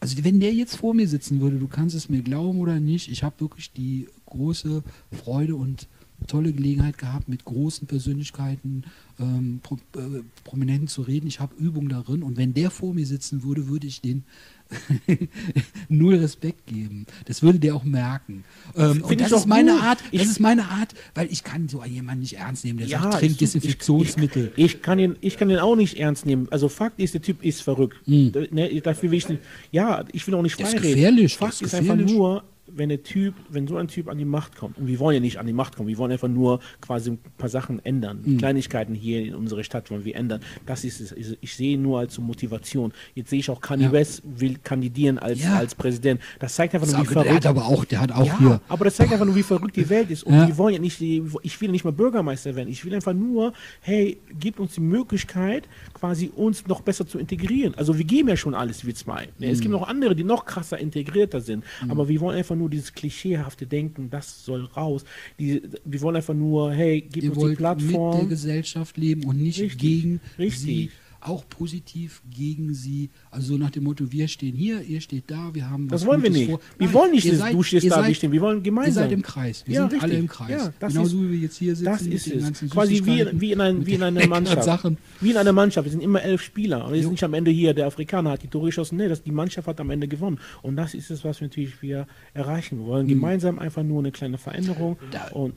also 0.00 0.24
wenn 0.24 0.40
der 0.40 0.52
jetzt 0.54 0.76
vor 0.76 0.94
mir 0.94 1.06
sitzen 1.06 1.40
würde, 1.40 1.58
du 1.58 1.68
kannst 1.68 1.94
es 1.94 2.08
mir 2.08 2.22
glauben 2.22 2.58
oder 2.58 2.80
nicht, 2.80 3.10
ich 3.10 3.22
habe 3.22 3.38
wirklich 3.40 3.72
die 3.72 4.08
große 4.26 4.82
Freude 5.12 5.56
und 5.56 5.88
tolle 6.26 6.52
Gelegenheit 6.52 6.98
gehabt, 6.98 7.28
mit 7.28 7.44
großen 7.44 7.86
Persönlichkeiten, 7.86 8.84
ähm, 9.18 9.60
Pro, 9.62 9.76
äh, 9.96 10.22
Prominenten 10.44 10.88
zu 10.88 11.02
reden. 11.02 11.26
Ich 11.26 11.40
habe 11.40 11.54
Übung 11.54 11.88
darin 11.88 12.22
und 12.22 12.36
wenn 12.36 12.54
der 12.54 12.70
vor 12.70 12.94
mir 12.94 13.06
sitzen 13.06 13.42
würde, 13.42 13.68
würde 13.68 13.86
ich 13.86 14.00
den 14.00 14.24
null 15.88 16.16
Respekt 16.16 16.66
geben. 16.66 17.06
Das 17.26 17.42
würde 17.42 17.58
der 17.58 17.74
auch 17.74 17.84
merken. 17.84 18.44
Ähm, 18.76 19.02
und 19.02 19.12
ich 19.12 19.18
das 19.18 19.32
ist 19.32 19.46
meine 19.46 19.72
gut. 19.72 19.82
Art, 19.82 19.98
Ich- 20.10 20.20
das 20.22 20.30
ist 20.30 20.40
meine 20.40 20.68
Art, 20.68 20.94
weil 21.14 21.28
ich 21.30 21.44
kann 21.44 21.68
so 21.68 21.82
jemanden 21.84 22.20
nicht 22.20 22.36
ernst 22.38 22.64
nehmen, 22.64 22.78
der 22.78 22.88
sagt, 22.88 23.14
ist 23.14 23.20
trink. 23.20 23.38
Desinfektionsmittel. 23.38 24.52
Ich, 24.56 24.64
ich, 24.76 24.82
kann 24.82 24.98
ihn, 24.98 25.16
ich 25.20 25.36
kann 25.36 25.50
ihn 25.50 25.58
auch 25.58 25.76
nicht 25.76 25.98
ernst 25.98 26.26
nehmen. 26.26 26.48
Also 26.50 26.68
Fakt 26.68 26.98
ist, 27.00 27.14
der 27.14 27.22
Typ 27.22 27.42
ist 27.44 27.62
verrückt. 27.62 27.96
Da- 28.06 28.40
Ne, 28.50 28.80
dafür 28.80 29.10
will 29.10 29.18
ich 29.18 29.28
nicht, 29.28 29.40
ja, 29.70 30.04
ich 30.12 30.26
will 30.26 30.34
auch 30.34 30.42
nicht 30.42 30.54
freireden. 30.56 30.82
gefährlich, 30.82 31.36
Fakt 31.36 31.54
ist 31.54 31.62
ist, 31.62 31.74
einfach 31.74 31.94
gefährlich. 31.94 32.16
nur, 32.16 32.44
wenn 32.76 32.88
der 32.88 33.02
Typ, 33.02 33.34
wenn 33.48 33.66
so 33.66 33.76
ein 33.76 33.88
Typ 33.88 34.08
an 34.08 34.18
die 34.18 34.24
Macht 34.24 34.56
kommt, 34.56 34.78
und 34.78 34.86
wir 34.86 34.98
wollen 34.98 35.14
ja 35.14 35.20
nicht 35.20 35.38
an 35.38 35.46
die 35.46 35.52
Macht 35.52 35.76
kommen, 35.76 35.88
wir 35.88 35.98
wollen 35.98 36.12
einfach 36.12 36.28
nur 36.28 36.60
quasi 36.80 37.10
ein 37.12 37.18
paar 37.38 37.48
Sachen 37.48 37.84
ändern, 37.84 38.20
Mhm. 38.24 38.38
Kleinigkeiten 38.38 38.94
hier 38.94 39.22
in 39.24 39.34
unserer 39.34 39.64
Stadt 39.64 39.90
wollen 39.90 40.04
wir 40.04 40.16
ändern. 40.16 40.40
Das 40.66 40.84
ist 40.84 41.00
es. 41.00 41.12
Ich- 41.12 41.38
Ich 41.42 41.54
sehe 41.54 41.78
nur 41.78 41.98
als 42.00 42.14
so 42.14 42.22
Motivation. 42.22 42.92
Jetzt 43.14 43.30
sehe 43.30 43.38
ich 43.40 43.50
auch 43.50 43.60
Kanye 43.60 43.84
Ja. 43.84 43.92
West 43.92 44.22
will 44.24 44.56
kandidieren 44.62 45.18
als, 45.18 45.42
Ja. 45.42 45.56
als 45.56 45.74
Präsident. 45.74 46.20
Das 46.38 46.54
zeigt 46.54 46.74
einfach 46.74 46.86
nur, 46.86 46.96
wie 47.00 47.02
der 47.02 47.12
verrückt 47.12 47.34
hat 47.34 47.46
aber 47.46 47.64
auch, 47.66 47.84
der 47.84 48.00
hat 48.00 48.12
auch 48.12 48.26
ja, 48.26 48.38
hier. 48.38 48.60
aber 48.68 48.84
das 48.84 48.96
zeigt 48.96 49.12
einfach 49.12 49.26
nur, 49.26 49.34
wie 49.36 49.42
verrückt 49.42 49.76
die 49.76 49.88
Welt 49.88 50.10
ist. 50.10 50.22
Und 50.24 50.34
wir 50.46 50.56
wollen 50.58 50.74
ja 50.74 50.80
nicht, 50.80 51.00
ich 51.00 51.60
will 51.60 51.70
nicht 51.70 51.84
mal 51.84 51.92
Bürgermeister 51.92 52.54
werden. 52.56 52.68
Ich 52.68 52.84
will 52.84 52.94
einfach 52.94 53.12
nur, 53.14 53.52
hey, 53.80 54.18
gebt 54.38 54.60
uns 54.60 54.74
die 54.74 54.80
Möglichkeit, 54.80 55.68
quasi 55.94 56.30
uns 56.34 56.66
noch 56.66 56.80
besser 56.82 57.06
zu 57.06 57.18
integrieren. 57.18 57.74
Also 57.76 57.96
wir 57.98 58.04
geben 58.04 58.28
ja 58.28 58.36
schon 58.36 58.54
alles, 58.54 58.84
wir 58.86 58.94
zwei. 58.94 59.28
Ne? 59.38 59.50
Es 59.50 59.58
Mhm. 59.58 59.62
gibt 59.62 59.72
noch 59.72 59.88
andere, 59.88 60.14
die 60.14 60.24
noch 60.24 60.44
krasser 60.44 60.78
integrierter 60.78 61.40
sind. 61.40 61.64
Aber 61.88 62.08
wir 62.08 62.20
wollen 62.20 62.36
einfach 62.38 62.56
nur 62.60 62.70
dieses 62.70 62.92
klischeehafte 62.92 63.66
Denken, 63.66 64.10
das 64.10 64.44
soll 64.44 64.66
raus. 64.66 65.04
Die, 65.38 65.62
wir 65.84 66.00
wollen 66.02 66.16
einfach 66.16 66.34
nur, 66.34 66.72
hey, 66.72 67.00
gib 67.00 67.24
Ihr 67.24 67.30
uns 67.30 67.38
die 67.38 67.42
wollt 67.42 67.50
mit 67.50 67.60
der 67.60 67.74
Plattform. 67.74 68.28
Gesellschaft 68.28 68.96
leben 68.96 69.24
und 69.24 69.38
nicht 69.38 69.60
Richtig, 69.60 69.78
gegen 69.78 70.20
richtig. 70.38 70.60
sie, 70.60 70.90
auch 71.20 71.46
positiv 71.48 72.22
gegen 72.34 72.72
sie. 72.74 73.10
Also 73.30 73.54
so 73.54 73.58
nach 73.58 73.70
dem 73.70 73.84
Motto, 73.84 74.10
wir 74.10 74.26
stehen 74.28 74.54
hier, 74.54 74.80
ihr 74.82 75.00
steht 75.00 75.24
da, 75.30 75.50
wir 75.54 75.68
haben 75.68 75.88
Das 75.88 76.00
was 76.02 76.06
wollen 76.08 76.22
wir 76.22 76.30
Gutes 76.30 76.40
nicht. 76.40 76.50
Vor. 76.50 76.60
Wir 76.78 76.86
Nein, 76.86 76.94
wollen 76.94 77.10
nicht, 77.12 77.24
ihr 77.26 77.32
dass 77.32 77.40
seid- 77.40 77.54
du 77.54 77.62
stehst 77.62 77.84
ihr 77.84 77.90
da, 77.90 77.96
wir 77.98 78.02
seid- 78.04 78.16
stehen. 78.16 78.32
Wir 78.32 78.40
wollen 78.40 78.58
Ihr 78.58 78.62
gemeinsam. 78.62 79.04
seid 79.04 79.12
im 79.12 79.22
Kreis. 79.22 79.62
Wir 79.66 79.74
Ja, 79.74 79.80
sind 79.90 80.02
alle 80.02 80.12
richtig. 80.12 80.18
im 80.20 80.28
Kreis. 80.28 80.50
Ja, 80.50 80.72
das 80.78 80.92
Genauso 80.92 81.16
ist- 81.18 81.22
wie 81.24 81.30
wir 81.32 81.38
jetzt 81.38 81.56
hier 81.58 81.76
sitzen. 81.76 81.84
Das 81.84 82.02
ist 82.02 82.26
es. 82.26 82.70
Quasi 82.70 83.04
wie, 83.04 83.26
wie 83.40 83.52
in, 83.52 83.60
ein, 83.60 83.86
wie 83.86 83.94
in 83.94 84.02
einer 84.02 84.26
Mannschaft. 84.26 84.64
Sachen. 84.64 84.96
Wie 85.20 85.30
in 85.30 85.36
einer 85.36 85.52
Mannschaft. 85.52 85.84
Wir 85.86 85.92
sind 85.92 86.02
immer 86.02 86.22
elf 86.22 86.42
Spieler. 86.42 86.86
Und 86.86 86.94
ist 86.94 87.04
Jo. 87.04 87.10
nicht 87.10 87.24
am 87.24 87.34
Ende 87.34 87.50
hier, 87.50 87.74
der 87.74 87.86
Afrikaner 87.86 88.30
hat 88.30 88.42
die 88.42 88.48
Tore 88.48 88.66
geschossen. 88.66 88.96
Nee, 88.96 89.08
das, 89.08 89.22
die 89.22 89.32
Mannschaft 89.32 89.68
hat 89.68 89.80
am 89.80 89.90
Ende 89.90 90.08
gewonnen. 90.08 90.38
Und 90.62 90.76
das 90.76 90.94
ist 90.94 91.10
es, 91.10 91.24
was 91.24 91.40
wir 91.40 91.48
natürlich 91.48 91.80
wir 91.82 92.06
erreichen 92.34 92.84
wollen. 92.86 93.06
Gemeinsam 93.08 93.58
einfach 93.58 93.82
nur 93.82 93.98
eine 94.00 94.10
kleine 94.12 94.38
Veränderung. 94.38 94.96
Da- 95.10 95.28
Und 95.28 95.54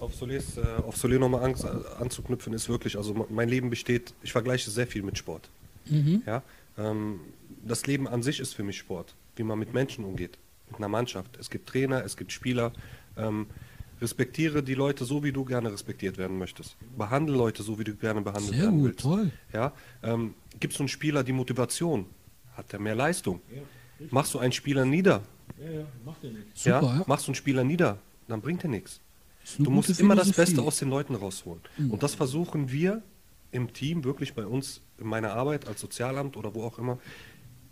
auf 0.00 0.20
äh, 0.22 0.60
auf 0.86 0.96
Solé 0.96 1.18
nochmal 1.18 1.44
an, 1.44 1.54
anzuknüpfen, 2.00 2.52
ist 2.52 2.68
wirklich, 2.68 2.96
also 2.96 3.26
mein 3.30 3.48
Leben 3.48 3.70
besteht, 3.70 4.14
ich 4.22 4.32
vergleiche 4.32 4.70
sehr 4.70 4.86
viel 4.86 5.02
mit 5.02 5.18
Sport. 5.18 5.48
Ja, 6.26 6.42
ähm, 6.78 7.20
das 7.64 7.86
Leben 7.86 8.06
an 8.08 8.22
sich 8.22 8.40
ist 8.40 8.54
für 8.54 8.62
mich 8.62 8.78
Sport, 8.78 9.14
wie 9.36 9.42
man 9.42 9.58
mit 9.58 9.74
Menschen 9.74 10.04
umgeht, 10.04 10.38
mit 10.68 10.78
einer 10.78 10.88
Mannschaft. 10.88 11.36
Es 11.38 11.50
gibt 11.50 11.68
Trainer, 11.68 12.04
es 12.04 12.16
gibt 12.16 12.32
Spieler. 12.32 12.72
Ähm, 13.16 13.46
respektiere 14.00 14.62
die 14.62 14.74
Leute 14.74 15.04
so, 15.04 15.22
wie 15.22 15.32
du 15.32 15.44
gerne 15.44 15.70
respektiert 15.72 16.16
werden 16.16 16.38
möchtest. 16.38 16.76
Behandle 16.96 17.36
Leute 17.36 17.62
so, 17.62 17.78
wie 17.78 17.84
du 17.84 17.94
gerne 17.94 18.20
behandelt 18.22 18.54
Sehr 18.54 18.62
werden 18.62 18.78
gut, 18.78 18.84
willst. 18.88 19.00
toll. 19.00 19.30
Ja, 19.52 19.72
ähm, 20.02 20.34
gibst 20.58 20.78
du 20.78 20.82
einem 20.82 20.88
Spieler 20.88 21.22
die 21.24 21.32
Motivation, 21.32 22.06
hat 22.56 22.72
er 22.72 22.78
mehr 22.78 22.94
Leistung. 22.94 23.40
Machst 24.10 24.32
du 24.32 24.38
einen 24.38 24.52
Spieler 24.52 24.84
nieder, 24.86 25.22
Ja, 25.62 25.70
ja, 25.70 25.86
macht 26.04 26.22
ja 26.24 26.30
nichts. 26.30 26.62
Super, 26.62 26.82
ja, 26.82 26.96
ja. 26.98 27.04
machst 27.06 27.26
du 27.26 27.30
einen 27.30 27.34
Spieler 27.34 27.64
nieder, 27.64 27.98
dann 28.28 28.40
bringt 28.40 28.64
er 28.64 28.70
nichts. 28.70 29.00
Du 29.58 29.70
musst 29.70 29.98
immer 30.00 30.14
das. 30.14 30.32
Beste 30.32 30.62
aus 30.62 30.78
den 30.78 30.90
Leuten 30.90 31.14
rausholen. 31.14 31.62
Und 31.88 32.02
das 32.02 32.14
versuchen 32.14 32.70
wir 32.70 33.02
im 33.52 33.72
Team, 33.72 34.04
wirklich 34.04 34.34
bei 34.34 34.46
uns, 34.46 34.80
in 34.98 35.08
meiner 35.08 35.32
Arbeit 35.32 35.66
als 35.66 35.80
Sozialamt 35.80 36.36
oder 36.36 36.54
wo 36.54 36.64
auch 36.64 36.78
immer, 36.78 36.98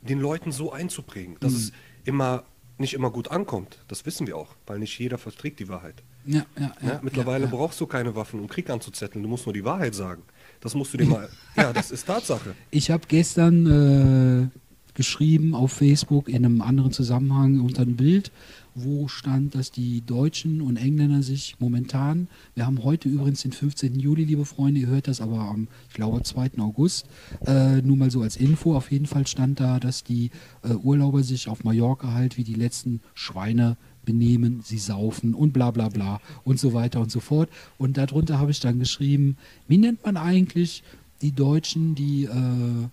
den 0.03 0.21
Leuten 0.21 0.53
so 0.53 0.73
einzuprägen, 0.73 1.37
dass 1.41 1.53
es 1.53 1.73
immer 2.05 2.45
nicht 2.79 2.95
immer 2.95 3.11
gut 3.11 3.31
ankommt. 3.31 3.79
Das 3.89 4.07
wissen 4.07 4.27
wir 4.27 4.37
auch, 4.37 4.55
weil 4.67 4.79
nicht 4.79 4.97
jeder 4.99 5.19
verträgt 5.19 5.59
die 5.59 5.69
Wahrheit. 5.69 6.03
Ja, 6.25 6.47
ja, 6.57 6.73
Ja, 6.81 6.89
ja, 6.89 7.01
mittlerweile 7.03 7.47
brauchst 7.49 7.81
du 7.81 7.87
keine 7.87 8.15
Waffen, 8.15 8.39
um 8.41 8.49
Krieg 8.49 8.71
anzuzetteln. 8.71 9.23
Du 9.23 9.29
musst 9.29 9.47
nur 9.47 9.53
die 9.53 9.65
Wahrheit 9.65 9.95
sagen. 9.95 10.23
Das 10.61 10.75
musst 10.75 10.95
du 10.95 10.99
dir 10.99 11.07
mal. 11.07 11.29
ja, 11.57 11.73
das 11.73 11.91
ist 11.91 12.07
Tatsache. 12.07 12.55
Ich 12.71 12.91
habe 12.91 13.03
gestern 13.09 14.51
äh, 14.53 14.59
geschrieben 14.99 15.55
auf 15.55 15.71
Facebook 15.71 16.29
in 16.29 16.45
einem 16.45 16.61
anderen 16.61 16.91
Zusammenhang 16.91 17.61
unter 17.61 17.83
ein 17.83 17.95
Bild, 17.95 18.33
wo 18.75 19.07
stand, 19.07 19.55
dass 19.55 19.71
die 19.71 20.01
Deutschen 20.05 20.61
und 20.61 20.77
Engländer 20.77 21.23
sich 21.23 21.55
momentan, 21.61 22.27
wir 22.57 22.67
haben 22.67 22.83
heute 22.83 23.09
übrigens 23.09 23.43
den 23.43 23.53
15. 23.53 24.01
Juli, 24.01 24.25
liebe 24.25 24.45
Freunde, 24.45 24.81
ihr 24.81 24.89
hört 24.89 25.07
das 25.07 25.21
aber 25.21 25.39
am, 25.39 25.69
ich 25.89 25.95
glaube, 25.95 26.25
2. 26.25 26.59
August, 26.59 27.07
äh, 27.47 27.81
nur 27.81 27.97
mal 27.97 28.11
so 28.11 28.23
als 28.23 28.37
Info, 28.37 28.75
auf 28.77 28.91
jeden 28.91 29.07
Fall 29.07 29.25
stand 29.29 29.61
da, 29.61 29.79
dass 29.79 30.03
die 30.03 30.33
äh, 30.65 30.75
Urlauber 30.75 31.23
sich 31.23 31.47
auf 31.47 31.63
Mallorca 31.63 32.13
halt 32.13 32.37
wie 32.37 32.45
die 32.45 32.55
letzten 32.55 33.01
Schweine 33.15 33.77
benehmen, 34.05 34.63
sie 34.65 34.79
saufen 34.79 35.33
und 35.33 35.53
bla 35.53 35.71
bla 35.71 35.91
bla 35.91 36.21
und 36.43 36.59
so 36.59 36.73
weiter 36.73 37.01
und 37.01 37.13
so 37.13 37.21
fort. 37.21 37.51
Und 37.77 37.99
darunter 37.99 38.41
habe 38.41 38.51
ich 38.51 38.59
dann 38.59 38.81
geschrieben, 38.81 39.37
wie 39.69 39.79
nennt 39.79 40.05
man 40.05 40.17
eigentlich 40.17 40.83
die 41.23 41.33
Deutschen, 41.33 41.95
die 41.95 42.25
äh, 42.25 42.89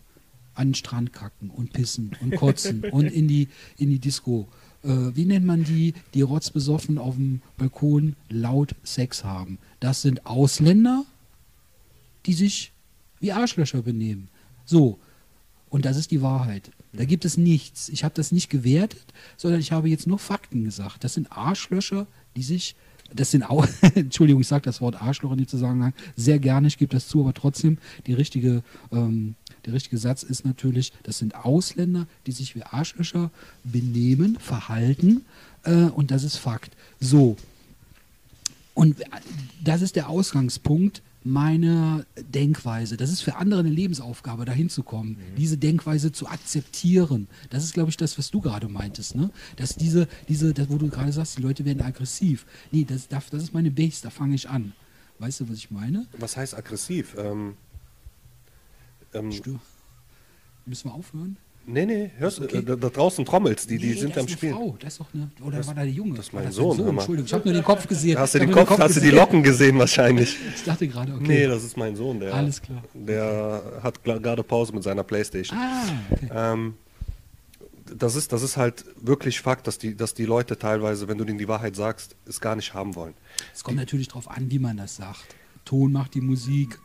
an 0.56 0.70
den 0.70 0.76
Strand 0.76 1.14
kacken 1.14 1.50
und 1.50 1.74
pissen 1.74 2.12
und 2.22 2.36
kotzen 2.36 2.84
und 2.92 3.06
in 3.06 3.28
die, 3.28 3.48
in 3.78 3.90
die 3.90 4.00
Disco. 4.00 4.48
Äh, 4.84 5.16
wie 5.16 5.26
nennt 5.26 5.46
man 5.46 5.64
die, 5.64 5.94
die 6.14 6.22
rotzbesoffen 6.22 6.98
auf 6.98 7.16
dem 7.16 7.42
Balkon 7.58 8.16
laut 8.30 8.76
Sex 8.84 9.24
haben? 9.24 9.58
Das 9.80 10.02
sind 10.02 10.26
Ausländer, 10.26 11.06
die 12.26 12.34
sich 12.34 12.72
wie 13.20 13.32
Arschlöcher 13.32 13.82
benehmen. 13.82 14.30
So, 14.66 15.00
und 15.70 15.86
das 15.86 15.98
ist 15.98 16.12
die 16.12 16.22
Wahrheit. 16.22 16.72
Da 16.94 17.06
gibt 17.06 17.26
es 17.26 17.38
nichts. 17.38 17.90
Ich 17.90 18.04
habe 18.04 18.14
das 18.16 18.32
nicht 18.32 18.50
gewertet, 18.50 19.04
sondern 19.38 19.60
ich 19.60 19.72
habe 19.72 19.90
jetzt 19.90 20.08
nur 20.08 20.20
Fakten 20.20 20.64
gesagt. 20.64 21.04
Das 21.04 21.16
sind 21.16 21.32
Arschlöcher, 21.32 22.08
die 22.36 22.44
sich, 22.44 22.76
das 23.14 23.32
sind 23.32 23.44
auch, 23.44 23.68
Entschuldigung, 23.96 24.42
ich 24.42 24.48
sage 24.48 24.64
das 24.64 24.82
Wort 24.82 25.02
Arschloch 25.02 25.32
in 25.32 25.40
dem 25.40 25.48
Zusammenhang 25.48 25.94
sehr 26.16 26.40
gerne, 26.40 26.68
ich 26.68 26.78
gebe 26.78 26.94
das 26.94 27.08
zu, 27.08 27.22
aber 27.22 27.34
trotzdem, 27.34 27.78
die 28.08 28.14
richtige, 28.14 28.64
ähm, 28.92 29.36
der 29.66 29.74
richtige 29.74 29.98
Satz 29.98 30.24
ist 30.24 30.46
natürlich, 30.46 30.94
das 31.04 31.18
sind 31.18 31.36
Ausländer, 31.36 32.08
die 32.26 32.32
sich 32.32 32.56
wie 32.56 32.64
Arschlöcher 32.64 33.32
benehmen, 33.64 34.38
verhalten 34.40 35.26
äh, 35.64 35.86
und 35.86 36.12
das 36.12 36.24
ist 36.24 36.38
Fakt. 36.38 36.76
So, 37.00 37.36
und 38.76 38.98
das 39.64 39.82
ist 39.82 39.96
der 39.96 40.10
Ausgangspunkt 40.10 41.02
meiner 41.24 42.06
Denkweise. 42.18 42.98
Das 42.98 43.10
ist 43.10 43.22
für 43.22 43.38
andere 43.38 43.62
eine 43.62 43.70
Lebensaufgabe, 43.70 44.46
dahin 44.46 44.70
zu 44.70 44.84
kommen, 44.84 45.18
diese 45.38 45.58
Denkweise 45.58 46.12
zu 46.12 46.28
akzeptieren. 46.28 47.28
Das 47.50 47.64
ist, 47.64 47.74
glaube 47.74 47.90
ich, 47.90 47.98
das, 47.98 48.20
was 48.20 48.30
du 48.30 48.42
gerade 48.42 48.68
meintest, 48.68 49.16
ne? 49.16 49.32
Dass 49.56 49.76
diese, 49.76 50.08
diese, 50.28 50.54
das, 50.54 50.70
wo 50.70 50.78
du 50.78 50.88
gerade 50.90 51.12
sagst, 51.12 51.40
die 51.40 51.42
Leute 51.42 51.66
werden 51.66 51.82
aggressiv. 51.82 52.46
Nee, 52.72 52.86
das, 52.88 53.08
das 53.08 53.30
das 53.32 53.42
ist 53.42 53.54
meine 53.56 53.72
Base, 53.72 54.04
da 54.04 54.12
fange 54.12 54.36
ich 54.36 54.48
an. 54.48 54.74
Weißt 55.18 55.40
du, 55.40 55.50
was 55.50 55.58
ich 55.58 55.72
meine? 55.72 56.06
Was 56.20 56.38
heißt 56.38 56.54
aggressiv? 56.54 57.16
Ähm, 57.18 57.56
ähm, 59.16 59.32
Stör. 59.32 59.60
Müssen 60.66 60.90
wir 60.90 60.94
aufhören? 60.96 61.38
nee, 61.68 61.84
nee, 61.86 62.12
hörst 62.18 62.38
du, 62.40 62.44
Okay. 62.44 62.62
da, 62.64 62.76
da 62.76 62.90
draußen 62.90 63.26
trommelt's, 63.26 63.66
die, 63.66 63.80
die 63.80 63.88
Nee, 63.88 63.94
sind 64.00 64.16
das 64.16 64.24
am 64.26 64.28
Spielen. 64.30 64.54
Frau. 64.54 64.78
Das 64.80 64.94
ist 64.94 65.00
doch 65.00 65.08
eine, 65.16 65.32
oder 65.44 65.66
war 65.66 65.74
da 65.74 65.82
der 65.84 65.92
Junge? 65.92 66.16
das 66.16 66.28
ist 66.28 66.34
mein 66.34 66.44
dein 66.44 66.52
Sohn, 66.52 66.78
mal. 66.78 66.90
Entschuldigung, 66.92 67.26
ich 67.26 67.34
habe 67.34 67.44
nur 67.46 67.54
den 67.54 67.64
Kopf 67.64 67.88
gesehen. 67.88 68.14
Da 68.16 68.20
hast 68.22 68.36
du 68.36 68.40
den 68.40 68.50
nur 68.52 68.66
Kopf, 68.66 68.78
hast 68.80 68.96
du 68.98 69.00
die. 69.02 69.10
Locken 69.10 69.42
gesehen 69.42 69.80
wahrscheinlich. 69.80 70.38
Ich 70.56 70.64
dachte 70.64 70.88
gerade, 70.88 71.14
okay. 71.14 71.24
Nee, 71.28 71.48
das 71.48 71.64
ist 71.64 71.76
mein 71.76 71.96
Sohn, 71.96 72.20
der, 72.20 72.36
Alles 72.36 72.62
klar. 72.62 72.84
der 72.94 73.80
hat 73.82 74.00
gla- 74.04 74.20
gerade 74.20 74.44
Pause 74.44 74.74
mit 74.74 74.84
seiner 74.84 75.04
Playstation. 75.04 75.58
Ah, 75.58 75.86
okay. 76.12 76.30
Ähm, 76.32 76.76
das, 77.96 78.16
ist, 78.16 78.32
das 78.32 78.44
ist 78.44 78.58
halt 78.58 78.86
wirklich 79.02 79.40
Fakt, 79.42 79.66
dass 79.66 79.80
die, 79.80 79.96
dass 79.96 80.14
die 80.14 80.26
Leute 80.26 80.58
teilweise, 80.60 81.08
wenn 81.08 81.18
du 81.18 81.26
denen 81.26 81.40
die 81.40 81.48
Wahrheit 81.48 81.76
sagst, 81.76 82.16
es 82.28 82.40
gar 82.42 82.56
nicht 82.56 82.74
haben 82.76 82.94
wollen. 82.96 83.14
Es 83.56 83.64
kommt 83.64 83.78
natürlich 83.78 84.08
darauf 84.08 84.30
an, 84.30 84.52
wie 84.52 84.60
man 84.60 84.78
das 84.78 84.96
sagt. 84.98 85.26
Ton 85.66 85.92
macht 85.92 86.14
die 86.14 86.22
Musik. 86.22 86.80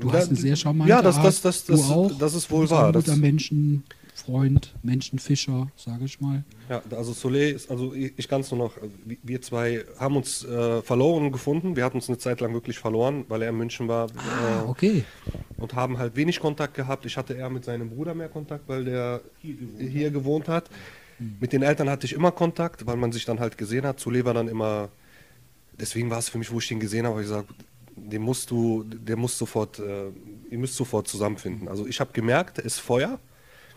Du 0.00 0.08
Ja, 0.08 0.12
hast 0.14 0.28
eine 0.28 0.36
sehr 0.36 0.56
charmante 0.56 0.90
ja, 0.90 1.00
das- 1.02 1.16
Art. 1.16 1.24
das- 1.26 1.40
das- 1.42 1.64
du 1.64 1.72
das- 1.72 1.90
auch. 1.90 2.12
das 2.18 2.34
ist 2.34 2.50
Du 2.50 2.56
wohl 2.56 2.70
wahr. 2.70 2.88
Ein 2.88 2.92
guter 2.92 3.06
Das- 3.12 3.16
Menschenfreund, 3.16 4.74
Menschenfischer, 4.82 5.68
sage 5.76 6.04
ich 6.04 6.20
mal. 6.20 6.44
Ja, 6.68 6.82
also 6.90 7.12
Soleil 7.12 7.52
ist, 7.54 7.70
also 7.70 7.94
ich, 7.94 8.12
ich 8.16 8.28
kann 8.28 8.42
es 8.42 8.50
nur 8.50 8.58
noch, 8.58 8.72
wir- 9.04 9.16
wir 9.22 9.40
zwei 9.42 9.84
haben 9.98 10.16
uns 10.16 10.44
äh, 10.44 10.82
verloren 10.82 11.32
gefunden. 11.32 11.74
Wir 11.76 11.84
hatten 11.84 11.96
uns 11.96 12.08
eine 12.08 12.18
Zeit 12.18 12.40
lang 12.40 12.52
wirklich 12.52 12.78
verloren, 12.78 13.24
weil 13.28 13.42
er 13.42 13.48
in 13.50 13.56
München 13.56 13.88
war 13.88 14.08
Ah, 14.16 14.62
äh, 14.64 14.68
okay. 14.68 15.04
und 15.56 15.74
haben 15.74 15.98
halt 15.98 16.16
wenig 16.16 16.40
Kontakt 16.40 16.74
gehabt. 16.74 17.06
Ich 17.06 17.16
hatte 17.16 17.34
eher 17.34 17.48
mit 17.50 17.64
seinem 17.64 17.88
Bruder 17.90 18.14
mehr 18.14 18.28
Kontakt, 18.28 18.68
weil 18.68 18.84
der 18.84 19.20
hier 19.78 20.10
gewohnt, 20.10 20.48
hat. 20.48 20.68
Mit 21.40 21.52
den 21.52 21.62
Eltern 21.62 21.88
hatte 21.90 22.06
ich 22.06 22.12
immer 22.12 22.30
Kontakt, 22.30 22.86
weil 22.86 22.96
man 22.96 23.10
sich 23.10 23.24
dann 23.24 23.40
halt 23.40 23.58
gesehen 23.58 23.84
hat. 23.84 23.98
Soleil 23.98 24.24
war 24.24 24.34
dann 24.34 24.46
immer, 24.48 24.88
deswegen 25.80 26.10
war 26.10 26.18
es 26.18 26.28
für 26.28 26.38
mich, 26.38 26.52
wo 26.52 26.58
ich 26.58 26.68
den 26.68 26.78
gesehen 26.78 27.06
habe, 27.06 27.14
habe 27.14 27.22
ich 27.22 27.28
gesagt, 27.28 27.48
den 28.08 28.22
musst 28.22 28.50
du, 28.50 28.84
der 28.84 29.16
muss 29.16 29.36
sofort, 29.38 29.78
äh, 29.78 30.06
ihr 30.50 30.58
müsst 30.58 30.74
sofort 30.76 31.08
zusammenfinden. 31.08 31.68
Also 31.68 31.86
ich 31.86 32.00
habe 32.00 32.12
gemerkt, 32.12 32.58
er 32.58 32.64
ist 32.64 32.78
Feuer. 32.78 33.18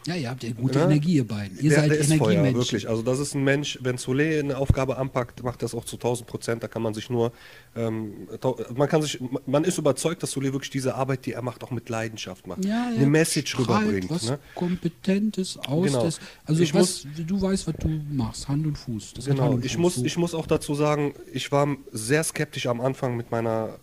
Ja, 0.08 0.16
ihr 0.16 0.32
habt 0.32 0.42
ja 0.42 0.50
gute 0.52 0.80
Ja. 0.80 0.86
Energie, 0.86 1.18
ihr 1.18 1.28
beiden. 1.28 1.60
Ihr 1.60 1.70
der, 1.70 1.80
seid 1.82 1.92
der 1.92 2.00
ist 2.00 2.08
Feuer, 2.08 2.32
Energiemenschen. 2.32 2.56
wirklich. 2.58 2.90
Also 2.90 3.04
das 3.04 3.20
ist 3.20 3.36
ein 3.36 3.44
Mensch, 3.44 3.78
wenn 3.84 4.00
Soleil 4.00 4.40
eine 4.40 4.58
Aufgabe 4.58 4.98
anpackt, 4.98 5.44
macht 5.44 5.62
das 5.62 5.76
auch 5.76 5.86
zu 5.86 5.98
1000 5.98 6.28
Prozent. 6.28 6.64
Da 6.64 6.68
kann 6.68 6.82
man 6.82 6.96
sich 6.96 7.12
nur, 7.12 7.32
ähm, 7.76 8.28
man 8.76 8.90
kann 8.90 9.04
sich, 9.04 9.20
man 9.46 9.64
ist 9.64 9.78
überzeugt, 9.78 10.24
dass 10.24 10.32
Soleil 10.32 10.54
wirklich 10.54 10.72
diese 10.72 10.96
Arbeit, 10.96 11.28
die 11.28 11.34
er 11.34 11.44
macht, 11.44 11.64
auch 11.64 11.70
mit 11.70 11.88
Leidenschaft 11.88 12.48
macht. 12.48 12.66
Ja, 12.66 12.88
eine 12.88 13.06
Message 13.06 13.60
rüberbringt. 13.60 14.10
was 14.10 14.28
Ne? 14.28 14.40
Kompetentes 14.56 15.58
aus. 15.68 15.86
Genau. 15.86 16.04
Das, 16.04 16.20
also 16.46 16.64
Ich 16.64 16.74
was, 16.74 17.06
du 17.28 17.40
weißt, 17.40 17.68
was 17.68 17.76
du 17.76 17.88
machst, 18.12 18.48
Hand 18.48 18.66
und 18.66 18.80
Fuß. 18.80 19.14
Das 19.14 19.26
Genau. 19.26 19.52
und 19.52 19.64
Ich 19.66 19.74
Fuß, 19.74 19.80
muss, 19.82 19.98
ich 19.98 20.18
muss 20.18 20.34
auch 20.34 20.48
dazu 20.48 20.74
sagen, 20.74 21.14
ich 21.32 21.52
war 21.52 21.68
sehr 21.92 22.24
skeptisch 22.24 22.66
am 22.66 22.82
Anfang 22.82 23.16
mit 23.18 23.30
meiner 23.30 23.78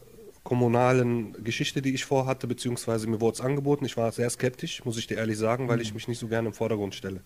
kommunalen 0.49 1.35
Geschichte, 1.45 1.83
die 1.83 1.93
ich 1.93 2.07
vorhatte, 2.07 2.47
beziehungsweise 2.47 3.07
mir 3.07 3.21
wurde 3.21 3.35
es 3.35 3.41
angeboten. 3.43 3.85
Ich 3.85 3.99
war 3.99 4.11
sehr 4.13 4.31
skeptisch, 4.31 4.83
muss 4.87 4.97
ich 4.97 5.07
dir 5.07 5.19
ehrlich 5.19 5.37
sagen, 5.37 5.69
weil 5.69 5.77
Mhm. 5.77 5.83
ich 5.83 5.93
mich 5.93 6.09
nicht 6.09 6.19
so 6.19 6.27
gerne 6.27 6.49
im 6.49 6.55
Vordergrund 6.55 6.95
stelle. 6.95 7.21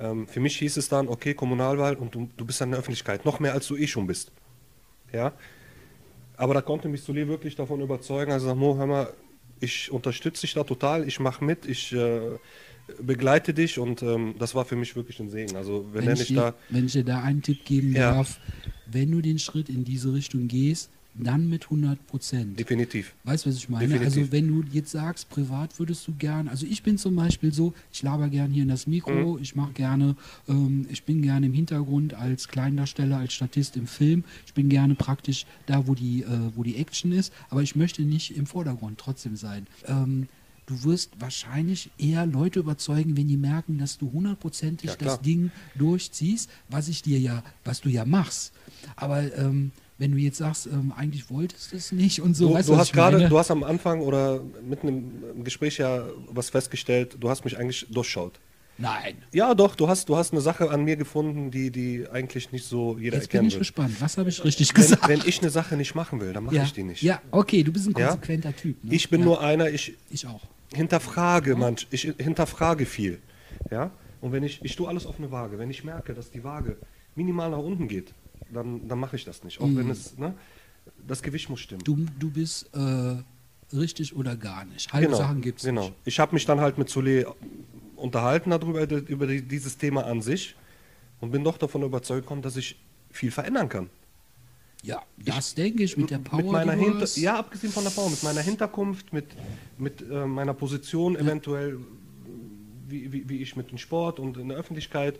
Ähm, 0.00 0.26
für 0.26 0.40
mich 0.40 0.56
hieß 0.58 0.76
es 0.76 0.88
dann, 0.88 1.06
okay, 1.06 1.34
Kommunalwahl 1.34 1.94
und 1.94 2.16
du, 2.16 2.28
du 2.36 2.44
bist 2.44 2.60
an 2.60 2.72
der 2.72 2.80
Öffentlichkeit, 2.80 3.24
noch 3.24 3.38
mehr 3.38 3.52
als 3.52 3.68
du 3.68 3.76
eh 3.76 3.86
schon 3.86 4.08
bist. 4.08 4.32
Ja. 5.12 5.34
Aber 6.36 6.52
da 6.52 6.60
konnte 6.60 6.88
mich 6.88 7.02
Soleil 7.02 7.28
wirklich 7.28 7.54
davon 7.54 7.80
überzeugen, 7.80 8.32
also 8.32 8.46
sag, 8.48 8.56
Mo, 8.56 8.76
hör 8.76 8.86
mal, 8.86 9.14
ich 9.60 9.92
unterstütze 9.92 10.40
dich 10.40 10.54
da 10.54 10.64
total, 10.64 11.06
ich 11.06 11.20
mache 11.20 11.44
mit, 11.44 11.64
ich 11.64 11.92
äh, 11.92 12.20
begleite 13.00 13.54
dich 13.54 13.78
und 13.78 14.02
ähm, 14.02 14.34
das 14.36 14.56
war 14.56 14.64
für 14.64 14.74
mich 14.76 14.96
wirklich 14.96 15.20
ein 15.20 15.30
Segen. 15.30 15.54
Also 15.54 15.86
wenn, 15.92 16.06
wenn, 16.06 16.14
ich 16.14 16.26
dir, 16.26 16.34
da 16.34 16.54
wenn 16.70 16.86
ich 16.86 16.92
dir 16.92 17.04
da 17.04 17.22
einen 17.22 17.42
Tipp 17.42 17.64
geben 17.64 17.94
Ja. 17.94 18.10
darf, 18.12 18.40
wenn 18.86 19.12
du 19.12 19.20
den 19.20 19.38
Schritt 19.38 19.68
in 19.68 19.84
diese 19.84 20.12
Richtung 20.12 20.48
gehst, 20.48 20.90
dann 21.22 21.48
mit 21.48 21.64
100 21.64 22.06
Prozent. 22.06 22.58
definitiv. 22.58 23.14
Weißt 23.24 23.44
du, 23.46 23.50
was 23.50 23.56
ich 23.56 23.68
meine? 23.68 23.86
Definitiv. 23.88 24.18
Also 24.18 24.32
wenn 24.32 24.48
du 24.48 24.64
jetzt 24.72 24.90
sagst, 24.90 25.28
privat 25.28 25.78
würdest 25.78 26.06
du 26.06 26.12
gern, 26.14 26.48
also 26.48 26.66
ich 26.66 26.82
bin 26.82 26.98
zum 26.98 27.16
Beispiel 27.16 27.52
so, 27.52 27.74
ich 27.92 28.02
laber 28.02 28.28
gern 28.28 28.50
hier 28.50 28.62
in 28.62 28.68
das 28.68 28.86
Mikro, 28.86 29.34
Mhm. 29.36 29.42
ich 29.42 29.54
mache 29.56 29.72
gerne, 29.72 30.16
ähm, 30.48 30.86
ich 30.90 31.04
bin 31.04 31.22
gerne 31.22 31.46
im 31.46 31.52
Hintergrund 31.52 32.14
als 32.14 32.48
Kleindarsteller, 32.48 33.18
als 33.18 33.32
Statist 33.32 33.76
im 33.76 33.86
Film, 33.86 34.24
ich 34.46 34.54
bin 34.54 34.68
gerne 34.68 34.94
praktisch 34.94 35.46
da, 35.66 35.86
wo 35.86 35.94
die, 35.94 36.22
äh, 36.22 36.26
wo 36.54 36.62
die 36.62 36.76
Action 36.76 37.12
ist, 37.12 37.32
aber 37.50 37.62
ich 37.62 37.76
möchte 37.76 38.02
nicht 38.02 38.36
im 38.36 38.46
Vordergrund 38.46 38.98
trotzdem 38.98 39.36
sein. 39.36 39.66
Ähm, 39.86 40.28
Du 40.66 40.84
wirst 40.84 41.12
wahrscheinlich 41.18 41.88
eher 41.96 42.26
Leute 42.26 42.60
überzeugen, 42.60 43.16
wenn 43.16 43.26
die 43.26 43.38
merken, 43.38 43.78
dass 43.78 43.96
du 43.96 44.12
hundertprozentig 44.12 44.90
Ja, 44.90 44.96
das 44.96 45.22
Ding 45.22 45.50
durchziehst, 45.78 46.50
was 46.68 46.88
ich 46.88 47.00
dir 47.00 47.18
ja, 47.18 47.42
was 47.64 47.80
du 47.80 47.88
ja 47.88 48.04
machst. 48.04 48.52
Aber 48.94 49.34
ähm, 49.38 49.70
wenn 49.98 50.12
du 50.12 50.18
jetzt 50.18 50.38
sagst, 50.38 50.66
ähm, 50.66 50.92
eigentlich 50.96 51.28
wolltest 51.30 51.72
du 51.72 51.76
es 51.76 51.92
nicht 51.92 52.20
und 52.22 52.34
so, 52.34 52.48
Du, 52.48 52.54
weißt 52.54 52.68
du 52.68 52.72
was 52.72 52.78
hast 52.80 52.86
ich 52.88 52.92
gerade, 52.94 53.16
meine? 53.18 53.28
du 53.28 53.38
hast 53.38 53.50
am 53.50 53.62
Anfang 53.64 54.00
oder 54.00 54.40
mitten 54.66 54.88
im, 54.88 55.44
Gespräch 55.44 55.78
ja 55.78 56.04
was 56.28 56.50
festgestellt, 56.50 57.16
du 57.20 57.28
hast 57.28 57.44
mich 57.44 57.58
eigentlich 57.58 57.86
durchschaut. 57.90 58.38
Nein. 58.80 59.16
Ja, 59.32 59.54
doch, 59.56 59.74
du 59.74 59.88
hast, 59.88 60.08
du 60.08 60.16
hast 60.16 60.30
eine 60.32 60.40
Sache 60.40 60.70
an 60.70 60.84
mir 60.84 60.94
gefunden, 60.96 61.50
die, 61.50 61.72
die 61.72 62.06
eigentlich 62.08 62.52
nicht 62.52 62.64
so 62.64 62.96
jeder 62.96 63.16
Jetzt 63.16 63.26
bin 63.30 63.38
erkennen 63.38 63.48
ich 63.48 63.54
will. 63.54 63.58
gespannt. 63.58 64.00
Was 64.00 64.18
habe 64.18 64.28
ich 64.28 64.44
richtig 64.44 64.68
Wenn, 64.68 64.74
gesagt? 64.82 65.08
wenn 65.08 65.20
ich 65.26 65.40
eine 65.40 65.50
Sache 65.50 65.76
nicht 65.76 65.96
machen 65.96 66.20
will, 66.20 66.32
dann 66.32 66.44
mache 66.44 66.54
ja. 66.54 66.62
ich 66.62 66.72
die 66.74 66.84
nicht. 66.84 67.02
ja, 67.02 67.20
okay, 67.32 67.64
du 67.64 67.72
bist 67.72 67.88
ein 67.88 67.94
Ja? 67.98 68.10
konsequenter 68.10 68.54
Typ. 68.54 68.84
Ne? 68.84 68.94
Ich 68.94 69.10
bin 69.10 69.18
ja, 69.20 69.26
nur 69.26 69.40
einer, 69.42 69.68
ich 69.68 69.96
Ich 70.10 70.26
auch. 70.28 70.42
hinterfrage 70.72 71.56
manch, 71.56 71.88
ich 71.90 72.02
hinterfrage 72.18 72.86
viel. 72.86 73.18
Ja? 73.72 73.90
Und 74.20 74.30
wenn 74.30 74.44
ich, 74.44 74.60
ich 74.62 74.76
tue 74.76 74.86
alles 74.88 75.06
auf 75.06 75.18
eine 75.18 75.32
Waage. 75.32 75.58
Wenn 75.58 75.70
ich 75.70 75.82
merke, 75.82 76.14
dass 76.14 76.30
die 76.30 76.44
Waage 76.44 76.76
minimal 77.16 77.50
nach 77.50 77.58
unten 77.58 77.88
geht, 77.88 78.14
dann, 78.52 78.88
dann 78.88 78.98
mache 78.98 79.16
ich 79.16 79.24
das 79.24 79.44
nicht. 79.44 79.60
Auch 79.60 79.68
wenn 79.70 79.90
es, 79.90 80.16
ne, 80.18 80.34
das 81.06 81.22
Gewicht 81.22 81.48
muss 81.50 81.60
stimmen. 81.60 81.82
Du, 81.84 82.06
du 82.18 82.30
bist 82.30 82.70
äh, 82.74 83.76
richtig 83.76 84.14
oder 84.16 84.36
gar 84.36 84.64
nicht. 84.64 84.92
Halbe 84.92 85.14
Sachen 85.14 85.40
gibt 85.40 85.58
es 85.58 85.64
genau. 85.64 85.82
nicht. 85.82 85.94
Ich 86.04 86.20
habe 86.20 86.34
mich 86.34 86.46
dann 86.46 86.60
halt 86.60 86.78
mit 86.78 86.88
Zule 86.88 87.34
unterhalten 87.96 88.50
darüber, 88.50 88.88
über 89.08 89.26
die, 89.26 89.42
dieses 89.42 89.76
Thema 89.76 90.06
an 90.06 90.22
sich 90.22 90.54
und 91.20 91.30
bin 91.30 91.44
doch 91.44 91.58
davon 91.58 91.82
überzeugt 91.82 92.22
gekommen, 92.22 92.42
dass 92.42 92.56
ich 92.56 92.76
viel 93.10 93.30
verändern 93.30 93.68
kann. 93.68 93.90
Ja, 94.82 95.02
das 95.16 95.54
denke 95.54 95.82
ich 95.82 95.96
mit 95.96 96.10
der 96.10 96.18
Power. 96.18 96.42
mit 96.42 96.52
meiner 96.52 96.72
Hinter 96.72 97.00
hast. 97.00 97.16
ja, 97.16 97.36
abgesehen 97.36 97.72
von 97.72 97.82
der 97.82 97.90
Power, 97.90 98.10
mit 98.10 98.22
meiner 98.22 98.40
Hinterkunft, 98.40 99.12
mit, 99.12 99.26
mit 99.76 100.02
äh, 100.08 100.24
meiner 100.24 100.54
Position 100.54 101.16
eventuell, 101.16 101.78
wie, 102.86 103.12
wie, 103.12 103.28
wie 103.28 103.42
ich 103.42 103.56
mit 103.56 103.72
dem 103.72 103.78
Sport 103.78 104.20
und 104.20 104.36
in 104.36 104.48
der 104.48 104.56
Öffentlichkeit, 104.56 105.18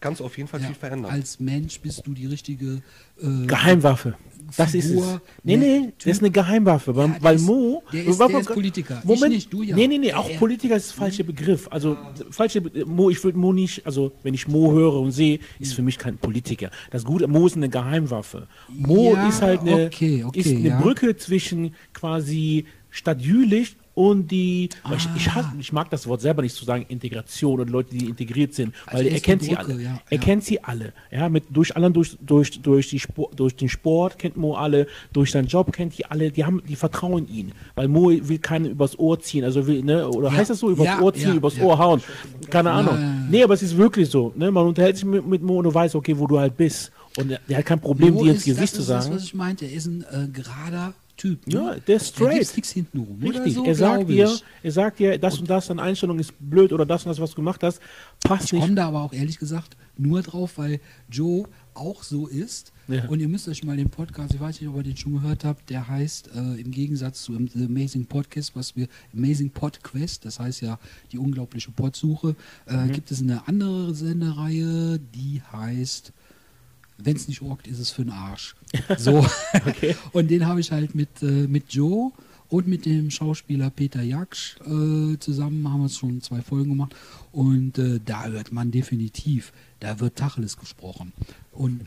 kannst 0.00 0.20
du 0.20 0.24
auf 0.24 0.36
jeden 0.36 0.48
Fall 0.48 0.60
Ja, 0.60 0.66
viel 0.66 0.76
verändern. 0.76 1.10
Als 1.12 1.38
Mensch 1.40 1.78
bist 1.80 2.06
du 2.06 2.12
die 2.14 2.26
richtige. 2.26 2.82
Äh, 3.22 3.46
Geheimwaffe. 3.46 4.14
Das 4.56 4.74
ist 4.74 4.86
es. 4.86 4.90
Figur, 4.92 5.20
Nee, 5.44 5.56
ne, 5.56 5.64
nee, 5.80 5.92
das 5.98 6.06
ist 6.06 6.22
eine 6.22 6.30
Geheimwaffe. 6.30 6.96
Weil, 6.96 7.08
Ja, 7.08 7.16
weil 7.20 7.36
ist- 7.36 7.42
Mo. 7.46 7.82
der 7.92 8.04
ist- 8.04 8.18
Warte 8.18 8.32
der 8.32 8.40
ist 8.40 8.46
Politiker. 8.52 8.98
Ich 8.98 9.04
Moment. 9.04 9.32
nicht, 9.34 9.52
du 9.52 9.62
ja. 9.62 9.76
Nee, 9.76 9.86
nee, 9.86 9.98
nee, 9.98 10.12
auch 10.12 10.28
Er- 10.28 10.38
Politiker 10.38 10.74
ist 10.76 10.90
der 10.90 10.96
falsche 10.96 11.22
Begriff. 11.22 11.68
Also, 11.70 11.96
falsche 12.30 12.60
Be- 12.62 12.84
Mo, 12.86 13.10
ich 13.10 13.22
würde 13.22 13.38
Mo 13.38 13.52
nicht, 13.52 13.84
also, 13.86 14.12
wenn 14.22 14.34
ich 14.34 14.48
Mo 14.48 14.72
höre 14.72 14.94
und 14.94 15.12
sehe, 15.12 15.38
ist 15.60 15.74
für 15.74 15.82
mich 15.82 15.98
kein 15.98 16.16
Politiker. 16.16 16.70
Das 16.90 17.04
Gute, 17.04 17.28
Mo 17.28 17.46
ist 17.46 17.56
eine 17.56 17.68
Geheimwaffe. 17.68 18.48
Mo 18.68 19.12
Ja, 19.14 19.28
ist 19.28 19.42
halt 19.42 19.60
eine, 19.60 19.86
okay, 19.86 20.24
okay, 20.24 20.40
ist 20.40 20.48
eine 20.50 20.68
ja. 20.68 20.80
Brücke 20.80 21.16
zwischen 21.16 21.74
quasi 21.92 22.64
Stadt 22.90 23.20
Jülich 23.20 23.76
und 24.08 24.28
die, 24.30 24.68
weil 24.84 24.96
ich, 24.96 25.08
ich, 25.16 25.28
Ah. 25.28 25.34
hasse, 25.36 25.48
ich 25.58 25.72
mag 25.72 25.90
das 25.90 26.06
Wort 26.06 26.20
selber 26.20 26.42
nicht 26.42 26.54
zu 26.54 26.64
sagen, 26.64 26.86
Integration 26.88 27.60
und 27.60 27.68
Leute, 27.70 27.90
die 27.94 28.06
integriert 28.06 28.54
sind, 28.54 28.74
Also 28.86 28.98
weil 28.98 29.06
er 29.08 29.16
ist 29.16 29.24
kennt 29.24 29.42
sie 29.42 29.56
alle. 29.56 29.74
ja, 29.82 30.00
er 30.08 30.16
ja. 30.16 30.22
kennt 30.22 30.44
sie 30.44 30.62
alle. 30.64 30.92
Ja, 31.10 31.28
mit, 31.28 31.44
durch 31.50 31.76
allein 31.76 31.92
durch, 31.92 32.16
durch, 32.20 32.60
durch, 32.62 32.88
die 32.88 32.98
Sport, 33.00 33.38
durch 33.38 33.54
den 33.56 33.68
Sport 33.68 34.18
kennt 34.18 34.36
Mo 34.36 34.54
alle, 34.54 34.86
durch 35.12 35.30
seinen 35.32 35.48
Job 35.48 35.72
kennt 35.72 35.98
die 35.98 36.06
alle, 36.06 36.30
die 36.30 36.44
haben, 36.44 36.62
die 36.68 36.76
vertrauen 36.76 37.28
ihn. 37.28 37.52
Weil 37.74 37.88
Mo 37.88 38.08
will 38.10 38.38
keinen 38.38 38.66
übers 38.70 38.98
Ohr 38.98 39.20
ziehen, 39.20 39.44
also 39.44 39.66
will, 39.66 39.82
ne, 39.82 40.08
oder 40.08 40.28
Ja, 40.30 40.36
heißt 40.36 40.50
das 40.50 40.60
so, 40.60 40.70
übers 40.70 41.00
Ohr 41.00 41.12
ziehen, 41.12 41.36
übers. 41.36 41.58
Ohr 41.60 41.78
hauen. 41.78 42.00
Keine 42.48 42.70
Ahnung. 42.70 42.94
ja, 42.94 43.00
ja. 43.00 43.14
Nee, 43.30 43.42
aber 43.44 43.54
es 43.54 43.62
ist 43.62 43.76
wirklich 43.76 44.08
so. 44.08 44.32
Ne? 44.36 44.50
Man 44.50 44.66
unterhält 44.66 44.96
sich 44.96 45.04
mit, 45.04 45.26
mit 45.26 45.42
Mo 45.42 45.58
und 45.58 45.64
du 45.64 45.74
weißt, 45.74 45.94
okay, 45.94 46.16
wo 46.18 46.26
du 46.26 46.38
halt 46.38 46.56
bist. 46.56 46.90
Und 47.18 47.30
er, 47.32 47.40
der 47.48 47.58
hat 47.58 47.66
kein 47.66 47.80
Problem, 47.80 48.14
Mo 48.14 48.22
dir 48.24 48.30
ins 48.30 48.38
ist- 48.40 48.44
Gesicht 48.46 48.62
das 48.62 48.72
zu 48.72 48.80
ist 48.82 48.88
Das, 48.90 49.04
sagen. 49.04 49.16
was 49.16 49.24
ich 49.24 49.34
meinte, 49.34 49.66
er 49.66 49.72
ist 49.72 49.86
ein 49.86 50.02
äh, 50.10 50.28
gerader 50.32 50.94
Typ. 51.20 51.46
Ne? 51.46 51.54
Ja, 51.54 51.74
der 51.76 51.96
ist 51.96 52.08
straight. 52.08 52.32
gibt's 52.38 52.56
nichts 52.56 52.70
hintenrum. 52.72 53.18
oder 53.22 53.38
Richtig, 53.44 53.54
so, 53.54 53.64
er 53.66 53.74
sagt 53.74 54.08
ich. 54.08 54.44
er 54.62 54.72
sagt 54.72 54.98
dir, 55.00 55.18
das 55.18 55.38
und 55.38 55.50
das, 55.50 55.66
deine 55.66 55.82
Einstellung 55.82 56.18
ist 56.18 56.32
blöd 56.40 56.72
oder 56.72 56.86
das 56.86 57.04
und 57.04 57.10
das, 57.10 57.20
was 57.20 57.30
du 57.30 57.36
gemacht 57.36 57.62
hast, 57.62 57.78
passt 58.24 58.44
Ich 58.46 58.52
nicht. 58.52 58.62
komme 58.62 58.74
da 58.74 58.88
aber 58.88 59.02
auch 59.02 59.12
ehrlich 59.12 59.38
gesagt 59.38 59.76
nur 59.98 60.22
drauf, 60.22 60.56
weil 60.56 60.80
Joe 61.10 61.44
auch 61.74 62.02
so 62.02 62.26
ist. 62.26 62.72
Ja. 62.88 63.04
Und 63.08 63.20
ihr 63.20 63.28
müsst 63.28 63.48
euch 63.48 63.62
mal 63.64 63.76
den 63.76 63.90
Podcast, 63.90 64.32
ich 64.34 64.40
weiß 64.40 64.60
nicht, 64.60 64.70
ob 64.70 64.76
ihr 64.78 64.82
den 64.82 64.96
schon 64.96 65.12
gehört 65.12 65.44
habt, 65.44 65.68
der 65.68 65.86
heißt 65.88 66.30
äh, 66.34 66.60
im 66.60 66.70
Gegensatz 66.70 67.22
zu 67.22 67.32
The 67.54 67.66
Amazing 67.66 68.06
Podcast, 68.06 68.56
was 68.56 68.74
wir 68.76 68.88
Amazing 69.14 69.50
Podquest, 69.50 70.24
das 70.24 70.40
heißt 70.40 70.62
ja 70.62 70.78
die 71.12 71.18
unglaubliche 71.18 71.70
Podsuche, 71.70 72.34
äh, 72.66 72.76
Mhm. 72.76 72.92
gibt 72.92 73.10
es 73.10 73.20
eine 73.20 73.46
andere 73.46 73.94
Sendereihe, 73.94 74.98
die 75.14 75.42
heißt 75.52 76.12
wenn 77.04 77.16
es 77.16 77.28
nicht 77.28 77.42
orgt, 77.42 77.66
ist 77.66 77.78
es 77.78 77.90
für 77.90 78.02
den 78.04 78.12
Arsch. 78.12 78.54
So. 78.98 79.26
Und 80.12 80.30
den 80.30 80.46
habe 80.46 80.60
ich 80.60 80.72
halt 80.72 80.94
mit, 80.94 81.22
äh, 81.22 81.46
mit 81.48 81.72
Joe 81.72 82.12
und 82.48 82.66
mit 82.66 82.84
dem 82.84 83.10
Schauspieler 83.10 83.70
Peter 83.70 84.02
Jaksch 84.02 84.56
äh, 84.60 85.16
zusammen 85.18 85.68
haben 85.70 85.82
wir 85.82 85.88
schon 85.88 86.20
zwei 86.20 86.42
Folgen 86.42 86.70
gemacht. 86.70 86.94
Und 87.32 87.78
äh, 87.78 88.00
da 88.04 88.26
hört 88.26 88.52
man 88.52 88.70
definitiv, 88.70 89.52
da 89.78 90.00
wird 90.00 90.16
Tacheles 90.16 90.56
gesprochen. 90.56 91.12
Und 91.52 91.86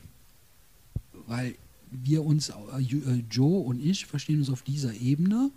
weil 1.28 1.56
wir 1.92 2.24
uns, 2.24 2.50
äh, 2.50 2.54
äh, 2.82 3.24
Joe 3.30 3.60
und 3.64 3.80
ich, 3.80 4.06
verstehen 4.06 4.40
uns 4.40 4.50
auf 4.50 4.62
dieser 4.62 4.94
Ebene 4.94 5.52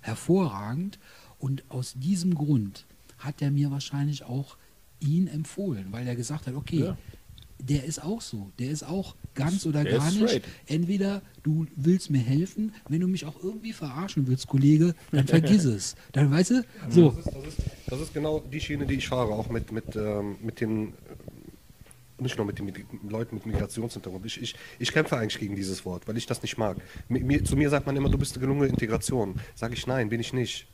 hervorragend. 0.00 0.98
Und 1.38 1.62
aus 1.68 1.94
diesem 1.96 2.34
Grund 2.34 2.84
hat 3.18 3.40
er 3.40 3.50
mir 3.50 3.70
wahrscheinlich 3.70 4.24
auch 4.24 4.56
ihn 4.98 5.28
empfohlen, 5.28 5.86
weil 5.90 6.06
er 6.06 6.16
gesagt 6.16 6.46
hat, 6.46 6.54
okay, 6.54 6.80
Ja. 6.80 6.96
Der 7.62 7.84
ist 7.84 8.02
auch 8.02 8.20
so, 8.20 8.50
der 8.58 8.70
ist 8.70 8.82
auch 8.82 9.14
ganz 9.34 9.66
oder 9.66 9.84
Der 9.84 9.98
gar 9.98 10.10
nicht. 10.10 10.42
Entweder 10.66 11.22
du 11.42 11.66
willst 11.76 12.10
mir 12.10 12.18
helfen, 12.18 12.74
wenn 12.88 13.00
du 13.00 13.08
mich 13.08 13.24
auch 13.24 13.42
irgendwie 13.42 13.72
verarschen 13.72 14.26
willst, 14.26 14.46
Kollege, 14.46 14.94
dann 15.12 15.26
vergiss 15.26 15.64
es. 15.64 15.96
Dann 16.12 16.30
weißt 16.30 16.50
du, 16.50 16.64
so. 16.88 17.10
Das 17.10 17.18
ist, 17.18 17.26
das, 17.26 17.46
ist, 17.46 17.58
das 17.86 18.00
ist 18.00 18.14
genau 18.14 18.40
die 18.40 18.60
Schiene, 18.60 18.86
die 18.86 18.94
ich 18.94 19.08
fahre, 19.08 19.32
auch 19.32 19.48
mit, 19.48 19.72
mit, 19.72 19.96
ähm, 19.96 20.36
mit 20.42 20.60
den, 20.60 20.88
äh, 20.88 22.22
nicht 22.22 22.36
nur 22.36 22.46
mit 22.46 22.58
den 22.58 22.72
Leuten 23.08 23.36
mit 23.36 23.46
Migrationshintergrund. 23.46 24.26
Ich, 24.26 24.40
ich, 24.42 24.54
ich 24.78 24.92
kämpfe 24.92 25.16
eigentlich 25.16 25.38
gegen 25.38 25.56
dieses 25.56 25.84
Wort, 25.84 26.06
weil 26.08 26.16
ich 26.16 26.26
das 26.26 26.42
nicht 26.42 26.58
mag. 26.58 26.76
Mir, 27.08 27.44
zu 27.44 27.56
mir 27.56 27.70
sagt 27.70 27.86
man 27.86 27.96
immer, 27.96 28.10
du 28.10 28.18
bist 28.18 28.34
eine 28.34 28.40
gelungene 28.40 28.68
Integration. 28.68 29.36
Sage 29.54 29.74
ich, 29.74 29.86
nein, 29.86 30.08
bin 30.08 30.20
ich 30.20 30.32
nicht. 30.32 30.66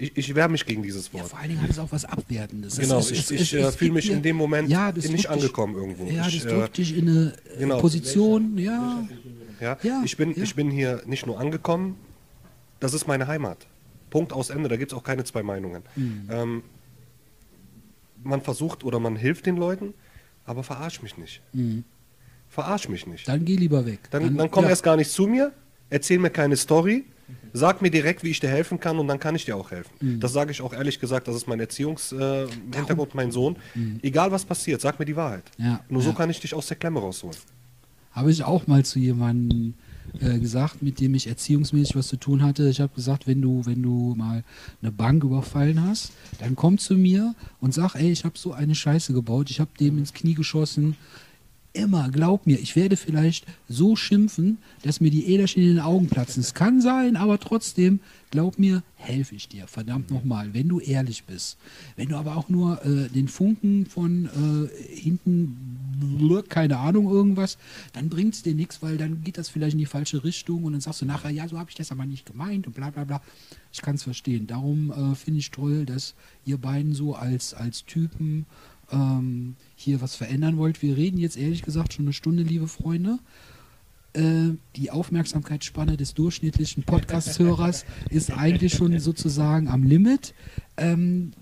Ich, 0.00 0.16
ich 0.16 0.34
wehre 0.34 0.48
mich 0.48 0.64
gegen 0.64 0.82
dieses 0.82 1.08
Ja, 1.08 1.20
Wort. 1.20 1.28
vor 1.28 1.38
allen 1.38 1.50
Dingen 1.50 1.62
hat 1.62 1.70
es 1.70 1.78
auch 1.78 1.92
was 1.92 2.04
Abwertendes. 2.06 2.72
Es- 2.74 2.78
Genau, 2.80 2.98
es- 3.00 3.10
ich- 3.10 3.18
es- 3.20 3.30
ich, 3.30 3.54
äh, 3.54 3.58
es 3.60 3.76
fühl 3.76 3.88
gibt 3.88 3.96
mich 3.96 4.06
dir- 4.06 4.14
in 4.16 4.22
dem 4.22 4.36
Moment 4.36 4.70
das 4.72 4.94
nicht 4.94 5.04
drückt 5.04 5.12
dich- 5.18 5.30
angekommen 5.30 5.74
irgendwo. 5.74 6.06
Ja, 6.06 6.26
Ich, 6.26 6.42
das 6.42 6.50
äh, 6.52 6.54
drückt 6.56 6.78
dich 6.78 6.96
in 6.96 7.08
eine 7.08 7.34
äh, 7.54 7.58
genau. 7.58 7.80
Position, 7.80 8.56
ja. 8.56 9.06
Ja, 9.60 9.76
Ja, 9.82 10.02
ich, 10.04 10.16
bin, 10.16 10.34
ja. 10.34 10.42
ich 10.42 10.54
bin 10.54 10.70
hier 10.70 11.02
nicht 11.06 11.26
nur 11.26 11.38
angekommen, 11.38 11.96
das 12.80 12.94
ist 12.94 13.06
meine 13.06 13.26
Heimat. 13.26 13.66
Punkt 14.08 14.32
aus 14.32 14.48
Ende, 14.48 14.70
da 14.70 14.76
gibt 14.76 14.90
es 14.92 14.98
auch 14.98 15.04
keine 15.04 15.22
zwei 15.24 15.42
Meinungen. 15.42 15.82
Mhm. 15.96 16.28
Ähm, 16.30 16.62
man 18.24 18.40
versucht 18.40 18.84
oder 18.84 18.98
man 19.00 19.16
hilft 19.16 19.44
den 19.46 19.56
Leuten, 19.56 19.92
aber 20.46 20.62
verarsch 20.62 21.02
mich 21.02 21.16
nicht. 21.18 21.42
Verarsch 22.48 22.88
mich 22.88 23.06
nicht. 23.06 23.28
Mhm. 23.28 23.32
Dann 23.32 23.44
geh 23.44 23.56
lieber 23.56 23.84
weg. 23.86 24.00
Dann, 24.10 24.36
dann 24.36 24.50
komm 24.50 24.64
ja. 24.64 24.70
erst 24.70 24.82
gar 24.82 24.96
nicht 24.96 25.10
zu 25.10 25.26
mir, 25.26 25.52
erzähl 25.90 26.18
mir 26.18 26.30
keine 26.30 26.56
Story, 26.56 27.04
sag 27.52 27.82
mir 27.82 27.90
direkt, 27.90 28.24
wie 28.24 28.30
ich 28.30 28.40
dir 28.40 28.48
helfen 28.48 28.80
kann 28.80 28.98
und 28.98 29.08
dann 29.08 29.18
kann 29.18 29.34
ich 29.34 29.44
dir 29.44 29.56
auch 29.56 29.70
helfen. 29.70 29.90
Mhm. 30.00 30.20
Das 30.20 30.32
sage 30.32 30.52
ich 30.52 30.62
auch 30.62 30.72
ehrlich 30.72 31.00
gesagt, 31.00 31.28
das 31.28 31.36
ist 31.36 31.46
mein 31.46 31.60
Erziehungshintergrund, 31.60 33.12
äh, 33.12 33.16
mein 33.16 33.30
Sohn. 33.30 33.56
Egal 34.02 34.30
was 34.32 34.44
passiert, 34.44 34.80
sag 34.80 34.98
mir 34.98 35.04
die 35.04 35.16
Wahrheit. 35.16 35.44
Mhm. 35.58 35.64
Ja, 35.64 35.80
Nur 35.88 36.02
so 36.02 36.10
ja. 36.10 36.16
kann 36.16 36.30
ich 36.30 36.40
dich 36.40 36.54
aus 36.54 36.66
der 36.66 36.76
Klemme 36.76 37.00
rausholen. 37.00 37.36
Habe 38.12 38.30
ich 38.30 38.42
auch 38.42 38.66
mal 38.66 38.84
zu 38.84 38.98
jemandem 38.98 39.74
äh, 40.18 40.38
gesagt, 40.38 40.82
mit 40.82 41.00
dem 41.00 41.14
ich 41.14 41.28
erziehungsmäßig 41.28 41.94
was 41.94 42.08
zu 42.08 42.16
tun 42.16 42.42
hatte. 42.42 42.68
Ich 42.68 42.80
habe 42.80 42.92
gesagt, 42.94 43.26
wenn 43.26 43.40
du, 43.40 43.64
wenn 43.66 43.82
du 43.82 44.14
mal 44.16 44.42
eine 44.82 44.90
Bank 44.90 45.22
überfallen 45.22 45.84
hast, 45.86 46.12
dann 46.40 46.56
komm 46.56 46.78
zu 46.78 46.94
mir 46.94 47.34
und 47.60 47.72
sag, 47.72 47.94
ey, 47.94 48.10
ich 48.10 48.24
habe 48.24 48.36
so 48.36 48.52
eine 48.52 48.74
Scheiße 48.74 49.12
gebaut, 49.12 49.50
ich 49.50 49.60
habe 49.60 49.70
dem 49.78 49.98
ins 49.98 50.12
Knie 50.12 50.34
geschossen. 50.34 50.96
Immer, 51.72 52.10
glaub 52.10 52.46
mir, 52.46 52.58
ich 52.58 52.74
werde 52.74 52.96
vielleicht 52.96 53.46
so 53.68 53.94
schimpfen, 53.94 54.58
dass 54.82 55.00
mir 55.00 55.10
die 55.10 55.32
Äderchen 55.32 55.62
in 55.62 55.68
den 55.68 55.80
Augen 55.80 56.08
platzen. 56.08 56.40
Es 56.40 56.52
kann 56.52 56.80
sein, 56.80 57.14
aber 57.14 57.38
trotzdem, 57.38 58.00
glaub 58.32 58.58
mir, 58.58 58.82
helfe 58.96 59.36
ich 59.36 59.48
dir. 59.48 59.68
Verdammt 59.68 60.10
nochmal, 60.10 60.52
wenn 60.52 60.68
du 60.68 60.80
ehrlich 60.80 61.24
bist. 61.24 61.58
Wenn 61.94 62.08
du 62.08 62.16
aber 62.16 62.36
auch 62.36 62.48
nur 62.48 62.84
äh, 62.84 63.08
den 63.08 63.28
Funken 63.28 63.86
von 63.86 64.26
äh, 64.26 64.94
hinten, 64.96 65.78
keine 66.48 66.78
Ahnung, 66.78 67.08
irgendwas, 67.08 67.56
dann 67.92 68.08
bringt 68.08 68.34
es 68.34 68.42
dir 68.42 68.56
nichts, 68.56 68.82
weil 68.82 68.96
dann 68.96 69.22
geht 69.22 69.38
das 69.38 69.48
vielleicht 69.48 69.74
in 69.74 69.78
die 69.78 69.86
falsche 69.86 70.24
Richtung 70.24 70.64
und 70.64 70.72
dann 70.72 70.80
sagst 70.80 71.02
du 71.02 71.06
nachher, 71.06 71.30
ja, 71.30 71.46
so 71.46 71.56
habe 71.56 71.70
ich 71.70 71.76
das 71.76 71.92
aber 71.92 72.04
nicht 72.04 72.26
gemeint 72.26 72.66
und 72.66 72.74
bla 72.74 72.90
bla 72.90 73.04
bla. 73.04 73.22
Ich 73.72 73.80
kann 73.80 73.94
es 73.94 74.02
verstehen. 74.02 74.48
Darum 74.48 74.90
äh, 74.90 75.14
finde 75.14 75.38
ich 75.38 75.52
toll, 75.52 75.86
dass 75.86 76.14
ihr 76.44 76.58
beiden 76.58 76.94
so 76.94 77.14
als, 77.14 77.54
als 77.54 77.84
Typen 77.84 78.46
ähm, 78.92 79.56
hier 79.76 80.00
was 80.00 80.14
verändern 80.14 80.56
wollt. 80.56 80.82
Wir 80.82 80.96
reden 80.96 81.18
jetzt 81.18 81.36
ehrlich 81.36 81.62
gesagt 81.62 81.92
schon 81.92 82.06
eine 82.06 82.12
Stunde, 82.12 82.42
liebe 82.42 82.68
Freunde. 82.68 83.18
Äh, 84.12 84.56
die 84.74 84.90
Aufmerksamkeitsspanne 84.90 85.96
des 85.96 86.14
durchschnittlichen 86.14 86.82
Podcast-Hörers 86.82 87.84
ist 88.10 88.32
eigentlich 88.32 88.74
schon 88.74 88.98
sozusagen 88.98 89.68
am 89.68 89.84
Limit. 89.84 90.34
Ähm, 90.76 91.32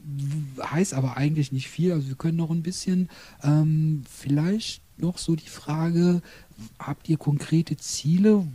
heißt 0.60 0.92
aber 0.92 1.16
eigentlich 1.16 1.50
nicht 1.50 1.68
viel. 1.68 1.92
Also 1.92 2.08
wir 2.08 2.16
können 2.16 2.36
noch 2.36 2.50
ein 2.50 2.62
bisschen. 2.62 3.08
Ähm, 3.42 4.02
vielleicht 4.10 4.82
noch 4.98 5.16
so 5.16 5.34
die 5.34 5.48
Frage: 5.48 6.20
Habt 6.78 7.08
ihr 7.08 7.16
konkrete 7.16 7.76
Ziele? 7.78 8.46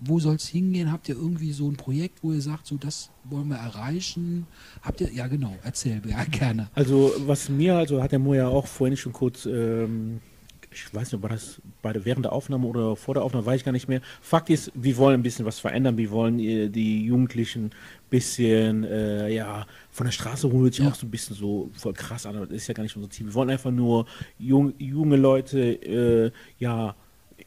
Wo 0.00 0.18
soll 0.20 0.36
es 0.36 0.46
hingehen? 0.48 0.90
Habt 0.92 1.08
ihr 1.08 1.16
irgendwie 1.16 1.52
so 1.52 1.68
ein 1.70 1.76
Projekt, 1.76 2.22
wo 2.22 2.32
ihr 2.32 2.40
sagt, 2.40 2.66
so 2.66 2.76
das 2.76 3.10
wollen 3.24 3.48
wir 3.48 3.56
erreichen? 3.56 4.46
Habt 4.82 5.00
ihr? 5.00 5.12
Ja, 5.12 5.26
genau. 5.26 5.56
Erzähl 5.64 6.00
ja, 6.08 6.24
gerne. 6.30 6.68
Also 6.74 7.12
was 7.26 7.48
mir, 7.48 7.76
also 7.76 8.02
hat 8.02 8.12
der 8.12 8.18
Mo 8.18 8.34
ja 8.34 8.48
auch 8.48 8.66
vorhin 8.66 8.96
schon 8.96 9.12
kurz 9.12 9.46
ähm, 9.46 10.20
ich 10.72 10.92
weiß 10.94 11.10
nicht, 11.12 11.22
war 11.22 11.30
das 11.30 11.60
bei 11.80 11.94
während 12.04 12.26
der 12.26 12.32
Aufnahme 12.34 12.66
oder 12.66 12.96
vor 12.96 13.14
der 13.14 13.22
Aufnahme, 13.22 13.46
weiß 13.46 13.60
ich 13.60 13.64
gar 13.64 13.72
nicht 13.72 13.88
mehr. 13.88 14.02
Fakt 14.20 14.50
ist, 14.50 14.70
wir 14.74 14.96
wollen 14.98 15.14
ein 15.14 15.22
bisschen 15.22 15.46
was 15.46 15.58
verändern. 15.58 15.96
Wir 15.96 16.10
wollen 16.10 16.38
äh, 16.38 16.68
die 16.68 17.06
Jugendlichen 17.06 17.66
ein 17.66 17.70
bisschen, 18.10 18.84
äh, 18.84 19.30
ja, 19.32 19.66
von 19.90 20.04
der 20.04 20.12
Straße 20.12 20.50
holen, 20.52 20.64
hört 20.64 20.74
sich 20.74 20.84
Ja. 20.84 20.90
auch 20.90 20.94
so 20.94 21.06
ein 21.06 21.10
bisschen 21.10 21.34
so 21.34 21.70
voll 21.72 21.94
krass 21.94 22.26
an, 22.26 22.36
aber 22.36 22.44
das 22.46 22.56
ist 22.56 22.66
ja 22.66 22.74
gar 22.74 22.82
nicht 22.82 22.94
unser 22.94 23.08
Ziel. 23.08 23.24
Wir 23.24 23.32
wollen 23.34 23.48
einfach 23.48 23.70
nur 23.70 24.04
jung, 24.38 24.74
junge 24.78 25.16
Leute, 25.16 25.60
äh, 25.60 26.30
ja, 26.58 26.94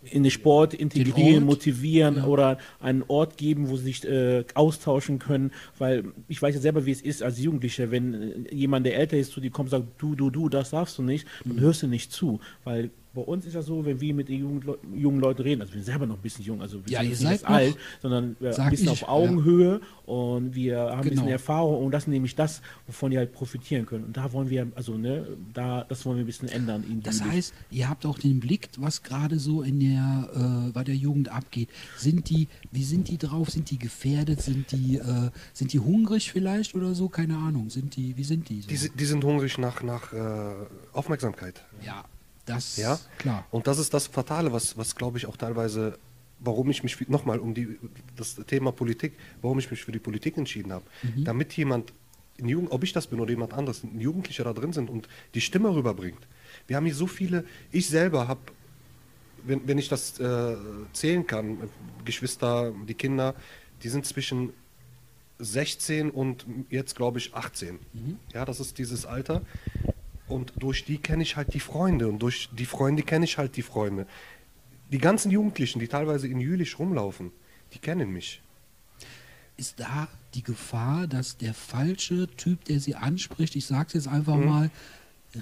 in 0.02 0.24
den 0.24 0.32
Sport 0.32 0.74
integrieren, 0.74 1.44
motivieren 1.44 2.18
ja. 2.18 2.26
oder 2.26 2.58
einen 2.80 3.04
Ort 3.08 3.38
geben, 3.38 3.70
wo 3.70 3.76
sie 3.78 3.86
sich 3.86 4.06
äh, 4.08 4.46
austauschen 4.54 5.20
können, 5.20 5.52
weil 5.78 6.06
ich 6.28 6.42
weiß 6.42 6.56
ja 6.56 6.62
selber, 6.62 6.86
wie 6.86 6.92
es 6.92 7.02
ist 7.02 7.22
als 7.22 7.40
Jugendlicher, 7.40 7.92
wenn 7.92 8.46
äh, 8.46 8.56
jemand, 8.56 8.86
der 8.86 8.98
älter 8.98 9.18
ist, 9.18 9.32
zu 9.32 9.42
dir 9.42 9.52
kommt 9.52 9.74
und 9.74 9.80
sagt, 9.80 9.88
du, 10.02 10.16
du, 10.16 10.30
du, 10.30 10.48
das 10.50 10.70
darfst 10.70 10.98
du 10.98 11.04
nicht, 11.04 11.28
dann 11.44 11.58
Mhm. 11.58 11.62
hörst 11.62 11.84
du 11.84 11.88
nicht 11.88 12.12
zu, 12.14 12.40
weil 12.64 12.92
bei 13.14 13.22
uns 13.22 13.46
ist 13.46 13.56
das 13.56 13.66
so, 13.66 13.84
wenn 13.86 14.00
wir 14.00 14.14
mit 14.14 14.30
den 14.30 14.40
jungen, 14.40 14.62
Leu- 14.62 14.78
jungen 14.94 15.20
Leuten 15.20 15.42
reden, 15.42 15.62
also 15.62 15.74
wir 15.74 15.80
sind 15.80 15.86
selber 15.86 16.06
noch 16.06 16.16
ein 16.18 16.22
bisschen 16.22 16.46
jung, 16.46 16.62
also 16.62 16.86
wir 16.86 16.92
Ja, 16.92 17.16
sind 17.16 17.30
nicht 17.30 17.46
alt, 17.46 17.76
sondern 18.02 18.36
wir 18.40 18.54
Sag 18.54 18.66
ein 18.66 18.70
bisschen 18.72 18.86
ich, 18.94 19.04
auf 19.04 19.10
Augenhöhe 19.10 19.82
und 20.06 20.54
wir 20.54 20.78
haben 20.80 20.92
ein 20.92 21.02
bisschen 21.02 21.18
Genau. 21.18 21.30
Erfahrung 21.32 21.86
und 21.86 21.92
das 21.92 22.04
ist 22.04 22.08
nämlich 22.10 22.36
das, 22.36 22.62
wovon 22.86 23.10
die 23.12 23.18
halt 23.18 23.34
profitieren 23.34 23.86
können. 23.88 24.04
Und 24.06 24.16
da 24.18 24.32
wollen 24.32 24.50
wir, 24.52 24.68
also 24.76 24.96
ne, 24.98 25.26
da, 25.54 25.84
das 25.86 26.06
wollen 26.06 26.18
wir 26.18 26.24
ein 26.24 26.28
bisschen 26.28 26.50
ändern. 26.50 26.84
Das 27.04 27.24
heißt, 27.24 27.54
ihr 27.72 27.90
habt 27.90 28.06
auch 28.06 28.20
den 28.20 28.40
Blick, 28.40 28.70
was 28.78 29.02
gerade 29.02 29.40
so 29.40 29.64
in 29.64 29.80
der, 29.80 30.68
äh, 30.68 30.72
bei 30.72 30.84
der 30.84 30.96
Jugend 30.96 31.30
abgeht. 31.30 31.70
Sind 31.98 32.30
die, 32.30 32.48
wie 32.72 32.84
sind 32.84 33.08
die 33.08 33.18
drauf? 33.18 33.50
Sind 33.50 33.72
die 33.72 33.80
gefährdet? 33.80 34.42
Sind 34.42 34.72
die, 34.72 34.98
äh, 34.98 35.32
sind 35.54 35.74
die 35.74 35.80
hungrig 35.80 36.32
vielleicht 36.32 36.76
oder 36.76 36.94
so? 36.94 37.10
Keine 37.10 37.38
Ahnung. 37.38 37.70
Sind 37.72 37.96
die, 37.96 38.16
wie 38.18 38.24
sind 38.24 38.50
die? 38.50 38.62
So? 38.62 38.68
Die, 38.70 38.90
die 38.96 39.06
sind 39.06 39.24
hungrig 39.24 39.58
nach, 39.58 39.82
nach 39.82 40.14
äh, 40.14 40.52
Aufmerksamkeit. 40.94 41.64
ja, 41.84 42.04
das 42.56 42.78
Ja, 42.78 43.00
klar. 43.18 43.46
Und 43.52 43.68
das 43.68 43.80
ist 43.80 43.94
das 43.94 44.08
Fatale, 44.08 44.52
was, 44.52 44.78
was 44.78 44.96
glaube 44.96 45.18
ich 45.18 45.26
auch 45.26 45.38
teilweise, 45.38 45.98
warum 46.40 46.70
ich 46.70 46.84
mich 46.84 47.08
nochmal 47.10 47.40
um 47.40 47.54
die, 47.54 47.78
das 48.16 48.36
Thema 48.48 48.72
Politik, 48.72 49.14
warum 49.42 49.60
ich 49.60 49.70
mich 49.70 49.84
für 49.84 49.92
die 49.92 50.00
Politik 50.00 50.38
entschieden 50.38 50.72
habe. 50.74 50.86
Damit 51.24 51.54
jemand, 51.54 51.94
Jugend, 52.38 52.72
ob 52.72 52.84
ich 52.84 52.94
das 52.94 53.08
bin 53.08 53.20
oder 53.20 53.32
jemand 53.32 53.54
anderes, 53.54 53.84
ein 53.84 54.00
Jugendlicher 54.00 54.44
da 54.46 54.54
drin 54.54 54.72
sind 54.72 54.90
und 54.90 55.10
die 55.34 55.42
Stimme 55.42 55.76
rüberbringt. 55.76 56.26
Wir 56.68 56.78
haben 56.78 56.86
hier 56.86 56.96
so 56.96 57.08
viele, 57.08 57.44
ich 57.72 57.88
selber 57.88 58.28
habe, 58.28 58.40
wenn, 59.44 59.68
wenn 59.68 59.78
ich 59.78 59.90
das 59.90 60.20
äh, 60.20 60.56
zählen 60.94 61.26
kann, 61.26 61.58
Geschwister, 62.06 62.74
die 62.88 62.94
Kinder, 62.94 63.36
die 63.84 63.90
sind 63.90 64.06
zwischen 64.06 64.54
16 65.40 66.12
und 66.12 66.46
jetzt 66.70 66.96
glaube 66.96 67.18
ich 67.18 67.34
18. 67.34 67.80
Ja, 68.34 68.46
das 68.46 68.60
ist 68.60 68.78
dieses 68.78 69.06
Alter. 69.06 69.42
Und 70.30 70.54
durch 70.58 70.86
die 70.86 70.98
kenne 71.00 71.24
ich 71.24 71.36
halt 71.36 71.54
die 71.54 71.60
Freunde 71.60 72.08
und 72.08 72.20
durch 72.20 72.50
die 72.54 72.66
Freunde 72.66 73.04
kenne 73.04 73.26
ich 73.26 73.38
halt 73.38 73.58
die 73.58 73.62
Freunde. 73.64 74.06
Die 74.92 75.00
ganzen 75.00 75.32
Jugendlichen, 75.32 75.80
die 75.80 75.88
teilweise 75.88 76.28
in 76.28 76.40
Jülich 76.40 76.80
rumlaufen, 76.80 77.32
die 77.74 77.80
kennen 77.80 78.12
mich. 78.12 78.42
Ist 79.58 79.80
da 79.80 80.08
die 80.36 80.44
Gefahr, 80.44 81.08
dass 81.08 81.38
der 81.38 81.54
falsche 81.54 82.28
Typ, 82.38 82.64
der 82.66 82.80
sie 82.80 82.96
anspricht, 82.96 83.56
ich 83.56 83.66
sage 83.66 83.88
es 83.88 83.94
jetzt 83.94 84.08
einfach 84.08 84.38
Mhm. 84.38 84.46
mal, 84.46 84.72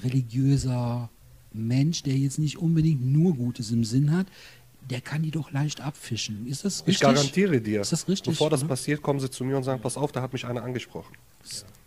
religiöser 0.03 1.09
Mensch, 1.53 2.03
der 2.03 2.15
jetzt 2.15 2.39
nicht 2.39 2.57
unbedingt 2.57 3.05
nur 3.05 3.35
Gutes 3.35 3.71
im 3.71 3.83
Sinn 3.83 4.11
hat, 4.11 4.27
der 4.89 5.01
kann 5.01 5.21
die 5.21 5.31
doch 5.31 5.51
leicht 5.51 5.81
abfischen. 5.81 6.47
Ist 6.47 6.63
das 6.65 6.79
richtig? 6.79 6.95
Ich 6.95 6.99
garantiere 7.01 7.59
dir, 7.61 7.81
Ist 7.81 7.91
das 7.91 8.07
richtig? 8.07 8.33
bevor 8.33 8.49
das 8.49 8.61
ne? 8.61 8.69
passiert, 8.69 9.01
kommen 9.01 9.19
sie 9.19 9.29
zu 9.29 9.43
mir 9.43 9.57
und 9.57 9.63
sagen, 9.63 9.81
pass 9.81 9.97
auf, 9.97 10.11
da 10.11 10.21
hat 10.21 10.33
mich 10.33 10.45
einer 10.45 10.63
angesprochen. 10.63 11.13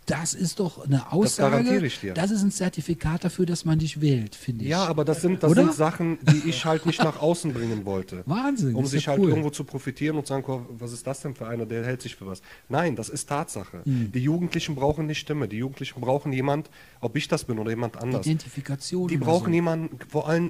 Das 0.07 0.33
ist 0.33 0.59
doch 0.59 0.83
eine 0.85 1.11
Aussage. 1.13 1.51
garantiere 1.51 1.85
ich 1.85 1.99
dir. 1.99 2.13
Das 2.15 2.31
ist 2.31 2.41
ein 2.41 2.51
Zertifikat 2.51 3.23
dafür, 3.23 3.45
dass 3.45 3.65
man 3.65 3.77
dich 3.77 4.01
wählt, 4.01 4.33
finde 4.35 4.63
ich. 4.65 4.69
Ja, 4.71 4.85
aber 4.85 5.05
das 5.05 5.21
sind, 5.21 5.43
das 5.43 5.51
Oder? 5.51 5.63
sind 5.63 5.75
Sachen, 5.75 6.17
die 6.23 6.49
ich 6.49 6.65
halt 6.65 6.85
nicht 6.87 7.03
nach 7.03 7.21
außen 7.21 7.53
bringen 7.53 7.85
wollte. 7.85 8.23
Wahnsinn, 8.25 8.73
Um 8.75 8.85
sich 8.87 9.05
ja 9.05 9.11
halt 9.11 9.21
cool. 9.21 9.29
irgendwo 9.29 9.51
zu 9.51 9.63
profitieren 9.63 10.17
und 10.17 10.25
sagen, 10.25 10.43
"Komm, 10.43 10.65
was 10.71 10.91
ist 10.91 11.05
das 11.05 11.21
denn 11.21 11.35
für 11.35 11.47
einer, 11.47 11.65
der 11.67 11.85
hält 11.85 12.01
sich 12.01 12.15
für 12.15 12.25
was. 12.25 12.41
Nein, 12.67 12.95
das 12.95 13.09
ist 13.09 13.29
Tatsache. 13.29 13.81
Mhm. 13.85 14.11
Die 14.11 14.19
Jugendlichen 14.23 14.73
brauchen 14.75 15.03
eine 15.03 15.15
Stimme. 15.15 15.47
Die 15.47 15.57
Jugendlichen 15.57 16.01
brauchen 16.01 16.33
jemand, 16.33 16.69
ob 16.99 17.15
ich 17.15 17.27
das 17.27 17.43
bin 17.43 17.59
oder 17.59 17.69
jemand 17.69 17.97
anders. 17.97 18.25
Identifikation. 18.25 19.07
Die 19.07 19.17
brauchen 19.17 19.45
so. 19.47 19.51
jemanden, 19.53 19.99
vor 20.09 20.27
allem, 20.27 20.49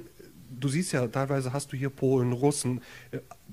du 0.58 0.68
siehst 0.68 0.92
ja, 0.92 1.06
teilweise 1.08 1.52
hast 1.52 1.72
du 1.72 1.76
hier 1.76 1.90
Polen, 1.90 2.32
Russen. 2.32 2.80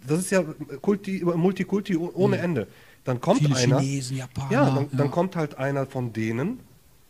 Das 0.08 0.20
ist 0.20 0.32
ja 0.32 0.44
Kulti, 0.82 1.24
Multikulti 1.26 1.98
oh- 1.98 2.12
ohne 2.14 2.38
Ende. 2.38 2.68
Dann 3.04 3.22
kommt 3.22 3.40
Viele 3.40 3.56
einer. 3.56 3.80
Chinesen, 3.80 4.18
Japaner. 4.18 4.52
Ja, 4.52 4.70
dann, 4.70 4.88
dann 4.92 5.12
kommt 5.12 5.36
halt 5.36 5.58
einer 5.58 5.86
von 5.86 6.14
denen. 6.14 6.60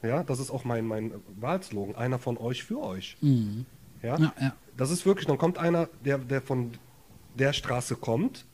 Ja, 0.01 0.23
das 0.23 0.39
ist 0.39 0.49
auch 0.49 0.63
mein, 0.63 0.85
mein 0.85 1.13
Wahlslogan. 1.39 1.95
Einer 1.95 2.19
von 2.19 2.37
euch 2.37 2.63
für 2.63 2.81
euch. 2.81 3.17
Mhm. 3.21 3.65
Ja? 4.01 4.17
Ja, 4.17 4.33
ja. 4.39 4.55
Das 4.77 4.91
ist 4.91 5.05
wirklich, 5.05 5.27
dann 5.27 5.37
kommt 5.37 5.57
einer, 5.57 5.89
der, 6.05 6.19
der 6.19 6.41
von 6.41 6.71
der 7.37 7.53
Straße 7.53 7.95
kommt 7.95 8.45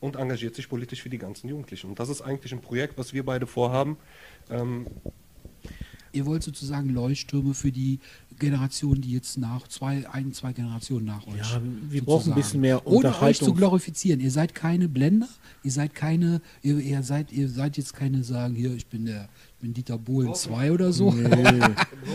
und 0.00 0.16
engagiert 0.16 0.54
sich 0.54 0.68
politisch 0.68 1.02
für 1.02 1.10
die 1.10 1.18
ganzen 1.18 1.48
Jugendlichen. 1.48 1.88
Und 1.88 1.98
das 1.98 2.08
ist 2.08 2.22
eigentlich 2.22 2.52
ein 2.52 2.60
Projekt, 2.60 2.98
was 2.98 3.12
wir 3.12 3.24
beide 3.24 3.46
vorhaben. 3.46 3.96
Ähm, 4.50 4.86
Ihr 6.12 6.26
wollt 6.26 6.42
sozusagen 6.42 6.90
Leuchttürme 6.90 7.54
für 7.54 7.70
die 7.72 7.98
Generation, 8.38 9.00
die 9.00 9.12
jetzt 9.12 9.36
nach 9.38 9.68
zwei, 9.68 10.08
ein, 10.10 10.32
zwei 10.32 10.52
Generationen 10.52 11.04
nach 11.06 11.26
euch. 11.26 11.36
Ja, 11.36 11.60
wir 11.90 12.02
brauchen 12.02 12.32
ein 12.32 12.36
bisschen 12.36 12.60
mehr 12.62 12.86
Ohne 12.86 12.96
euch 12.96 13.02
zu 13.02 13.06
Unterhaltung. 13.08 13.56
glorifizieren. 13.56 14.20
Ihr 14.20 14.30
seid 14.30 14.54
keine 14.54 14.88
Blender, 14.88 15.28
ihr 15.62 15.70
seid 15.70 15.94
keine, 15.94 16.40
ihr, 16.62 16.78
ihr 16.78 17.02
seid, 17.02 17.32
ihr 17.32 17.48
seid 17.48 17.76
jetzt 17.76 17.94
keine 17.94 18.24
sagen, 18.24 18.54
hier, 18.54 18.72
ich 18.74 18.86
bin 18.86 19.04
der, 19.04 19.28
ich 19.56 19.60
bin 19.62 19.74
Dieter 19.74 19.98
Bohlen 19.98 20.34
2 20.34 20.72
oder 20.72 20.92
so. 20.92 21.14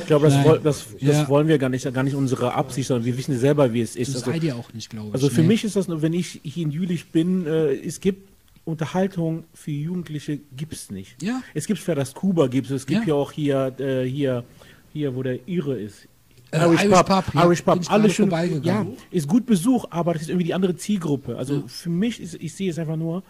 Ich 0.02 0.08
glaube, 0.08 0.26
das, 0.26 0.34
Nein. 0.36 0.46
woll- 0.46 0.60
das, 0.64 0.86
das 0.94 1.02
Ja. 1.02 1.30
wollen 1.30 1.48
wir 1.48 1.58
gar 1.58 1.70
nicht, 1.70 1.92
gar 1.94 2.04
nicht 2.04 2.16
unsere 2.16 2.54
Absicht, 2.54 2.88
sondern 2.88 3.06
wir 3.06 3.18
wissen 3.18 3.34
ja 3.34 3.38
selber, 3.40 3.72
wie 3.74 3.82
es 3.82 3.96
ist. 3.96 4.10
Das 4.10 4.22
Also, 4.24 4.32
seid 4.32 4.44
ihr 4.44 4.56
auch 4.56 4.74
nicht, 4.74 4.90
glaube 4.90 5.10
ich. 5.10 5.14
also 5.14 5.30
für 5.30 5.42
ne? 5.42 5.48
mich 5.48 5.64
ist 5.64 5.76
das, 5.76 5.88
nur, 5.88 6.02
wenn 6.02 6.14
ich 6.14 6.42
hier 6.44 6.64
in 6.66 6.72
Jülich 6.72 7.12
bin, 7.12 7.46
äh, 7.46 7.74
es 7.76 8.00
gibt 8.00 8.30
Unterhaltung 8.66 9.46
für 9.54 9.72
Jugendliche 9.72 10.40
gibt 10.58 10.74
es 10.74 10.92
nicht. 10.92 11.22
Ja. 11.22 11.42
Es 11.54 11.68
gibt 11.68 11.80
für 11.80 11.96
das 11.96 12.14
Kuba 12.14 12.48
gibt 12.48 12.70
es, 12.72 12.86
gibt 12.86 13.02
Ja. 13.02 13.08
ja 13.10 13.14
auch 13.14 13.32
hier, 13.32 13.74
äh, 13.80 14.04
hier, 14.06 14.44
hier, 14.92 15.16
wo 15.16 15.24
der 15.24 15.48
Ire 15.48 15.80
ist. 15.80 16.08
Äh, 16.52 16.66
Irish 16.66 16.86
Pub, 16.86 17.26
ja, 17.34 17.44
Irish 17.46 17.62
Pub, 17.62 17.80
alles 17.90 18.14
schon, 18.14 18.32
ja, 18.64 18.86
ist 19.12 19.28
gut 19.28 19.46
Besuch, 19.46 19.86
aber 19.90 20.14
das 20.14 20.24
ist 20.24 20.30
irgendwie 20.30 20.46
die 20.46 20.54
andere 20.54 20.76
Zielgruppe. 20.76 21.38
Also 21.38 21.64
für 21.68 21.90
mich 21.90 22.22
ist, 22.22 22.36
ich 22.36 22.54
sehe 22.54 22.70
es 22.70 22.80
einfach 22.80 22.96
nur, 22.96 23.24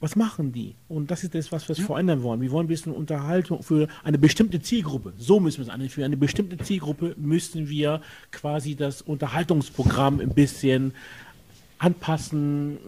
was 0.00 0.14
machen 0.14 0.52
die? 0.52 0.74
Und 0.88 1.10
das 1.10 1.24
ist 1.24 1.34
das, 1.34 1.52
was 1.52 1.68
wir 1.68 1.76
verändern 1.76 2.22
wollen. 2.22 2.40
Wir 2.40 2.50
wollen 2.50 2.66
ein 2.66 2.68
bisschen 2.68 2.92
Unterhaltung 2.92 3.62
für 3.62 3.88
eine 4.04 4.18
bestimmte 4.18 4.60
Zielgruppe. 4.60 5.14
So 5.16 5.40
müssen 5.40 5.58
wir 5.58 5.64
es 5.64 5.68
an. 5.70 5.88
Für 5.88 6.04
eine 6.04 6.16
bestimmte 6.16 6.58
Zielgruppe 6.58 7.14
müssen 7.16 7.68
wir 7.68 8.02
quasi 8.30 8.74
das 8.74 9.00
Unterhaltungsprogramm 9.00 10.20
ein 10.20 10.34
bisschen 10.34 10.92
anpassen. 11.78 12.78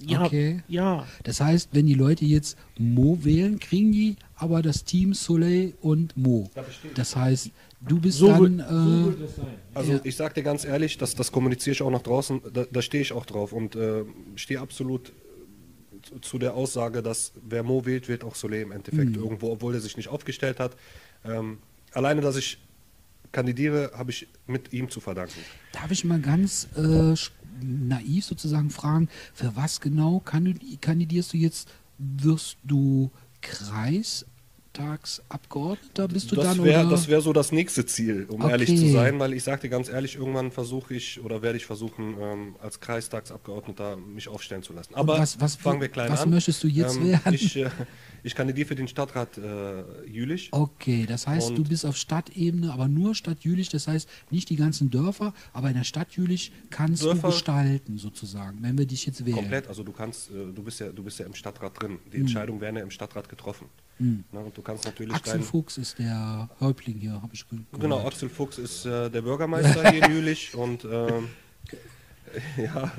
Ja, 0.00 0.24
Okay. 0.24 0.62
ja. 0.68 1.06
Das 1.22 1.40
heißt, 1.40 1.70
wenn 1.72 1.86
die 1.86 1.94
Leute 1.94 2.24
jetzt 2.24 2.56
Mo 2.78 3.18
wählen, 3.22 3.58
kriegen 3.58 3.92
die 3.92 4.16
aber 4.36 4.60
das 4.62 4.84
Team 4.84 5.14
Soleil 5.14 5.74
und 5.80 6.16
Mo. 6.16 6.50
Das 6.94 7.14
heißt, 7.16 7.50
du 7.80 8.00
bist 8.00 8.18
So, 8.18 8.28
dann. 8.28 8.58
wird, 8.58 8.68
so 8.68 8.74
äh, 8.74 9.04
wird 9.18 9.20
es 9.30 9.36
sein. 9.36 9.46
Also 9.72 9.92
Ja. 9.92 10.00
ich 10.04 10.16
sage 10.16 10.34
dir 10.34 10.42
ganz 10.42 10.64
ehrlich, 10.64 10.98
das, 10.98 11.14
das 11.14 11.30
kommuniziere 11.32 11.72
ich 11.74 11.82
auch 11.82 11.90
nach 11.90 12.02
draußen, 12.02 12.40
da, 12.52 12.64
da 12.70 12.82
stehe 12.82 13.02
ich 13.02 13.12
auch 13.12 13.24
drauf 13.24 13.52
und 13.52 13.76
äh, 13.76 14.04
stehe 14.36 14.60
absolut 14.60 15.12
zu, 16.02 16.18
zu 16.18 16.38
der 16.38 16.54
Aussage, 16.54 17.02
dass 17.02 17.32
wer 17.48 17.62
Mo 17.62 17.86
wählt, 17.86 18.08
wählt 18.08 18.24
auch 18.24 18.34
Soleil 18.34 18.62
im 18.62 18.72
Endeffekt 18.72 19.16
irgendwo, 19.16 19.50
obwohl 19.52 19.74
er 19.74 19.80
sich 19.80 19.96
nicht 19.96 20.08
aufgestellt 20.08 20.60
hat. 20.60 20.76
Ähm, 21.24 21.58
alleine, 21.92 22.20
dass 22.20 22.36
ich 22.36 22.58
kandidiere, 23.34 23.90
habe 23.94 24.10
ich 24.10 24.26
mit 24.46 24.72
ihm 24.72 24.88
zu 24.88 25.00
verdanken. 25.00 25.38
Darf 25.72 25.90
ich 25.90 26.04
mal 26.04 26.20
ganz 26.20 26.68
äh, 26.76 27.14
naiv 27.62 28.24
sozusagen 28.24 28.70
fragen, 28.70 29.08
für 29.34 29.54
was 29.56 29.80
genau 29.80 30.22
kandid- 30.24 30.80
kandidierst 30.80 31.34
du 31.34 31.36
jetzt? 31.36 31.68
Wirst 31.98 32.56
du 32.64 33.10
Kreistagsabgeordneter? 34.74 36.08
Bist 36.08 36.30
du 36.32 36.36
Das 36.36 36.44
dann 36.56 36.64
wäre 36.64 36.80
oder? 36.82 36.90
das 36.90 37.08
wär 37.08 37.20
so 37.20 37.32
das 37.32 37.52
nächste 37.52 37.86
Ziel, 37.86 38.26
um 38.28 38.40
Okay. 38.42 38.50
ehrlich 38.52 38.76
zu 38.78 38.88
sein, 38.90 39.18
weil 39.18 39.32
ich 39.32 39.44
dir 39.44 39.68
ganz 39.68 39.88
ehrlich, 39.88 40.16
irgendwann 40.16 40.50
versuche 40.50 40.94
ich 40.94 41.20
oder 41.22 41.42
werde 41.42 41.56
ich 41.56 41.66
versuchen, 41.66 42.16
ähm, 42.20 42.56
als 42.60 42.80
Kreistagsabgeordneter 42.80 43.96
mich 43.96 44.28
aufstellen 44.28 44.62
zu 44.62 44.72
lassen. 44.72 44.94
Aber 44.94 45.18
was- 45.18 45.40
was- 45.40 45.56
fangen 45.56 45.80
wir 45.80 45.88
klein 45.88 46.10
was 46.10 46.22
an. 46.22 46.30
möchtest 46.30 46.62
du 46.62 46.68
jetzt 46.68 46.96
ähm, 46.96 47.08
werden? 47.12 47.34
Ich, 47.34 47.56
äh, 47.56 47.70
ich 48.22 48.34
kandidiere 48.34 48.68
für 48.68 48.74
den 48.74 48.88
Stadtrat 48.88 49.38
äh, 49.38 49.84
Jülich. 50.06 50.48
Okay, 50.52 51.06
das 51.08 51.26
heißt, 51.26 51.50
du 51.56 51.62
bist 51.64 51.86
auf 51.86 51.96
Stadtebene, 51.96 52.72
aber 52.72 52.88
nur 52.88 53.14
Stadt 53.14 53.40
Jülich, 53.44 53.68
das 53.68 53.86
heißt 53.88 54.08
nicht 54.30 54.50
die 54.50 54.56
ganzen 54.56 54.90
Dörfer, 54.90 55.32
aber 55.52 55.68
in 55.68 55.74
der 55.74 55.84
Stadt 55.84 56.12
Jülich 56.12 56.52
kannst 56.70 57.02
Dörfer- 57.04 57.22
du 57.28 57.28
gestalten 57.28 57.98
sozusagen, 57.98 58.58
wenn 58.62 58.76
wir 58.78 58.86
dich 58.86 59.06
jetzt 59.06 59.24
wählen. 59.24 59.36
Komplett, 59.36 59.68
also 59.68 59.82
du 59.82 59.92
kannst, 59.92 60.30
äh, 60.30 60.52
du 60.54 60.62
bist 60.62 60.80
ja, 60.80 60.88
du 60.90 61.02
bist 61.02 61.18
ja 61.18 61.26
im 61.26 61.34
Stadtrat 61.34 61.80
drin. 61.80 61.92
Hm. 61.92 61.98
Die 62.12 62.16
Entscheidungen 62.18 62.60
werden 62.60 62.76
ja 62.76 62.82
im 62.82 62.90
Stadtrat 62.90 63.28
getroffen. 63.28 63.66
Ne, 63.98 64.24
und 64.32 64.56
du 64.56 64.62
kannst 64.62 64.84
natürlich 64.84 65.14
Axel 65.14 65.40
Fuchs 65.42 65.78
ist 65.78 65.98
der 65.98 66.48
Häuptling 66.60 66.98
hier, 66.98 67.12
habe 67.12 67.32
ich 67.32 67.48
ge- 67.48 67.58
gehört. 67.70 67.80
Genau, 67.82 68.06
Axel 68.06 68.28
Fuchs 68.28 68.58
ist 68.58 68.84
äh, 68.86 69.08
der 69.08 69.22
Bürgermeister 69.22 69.88
hier 69.90 70.04
in 70.04 70.12
Jülich 70.12 70.54
und 70.56 70.84
ähm, 70.84 71.28
ja, 72.56 72.90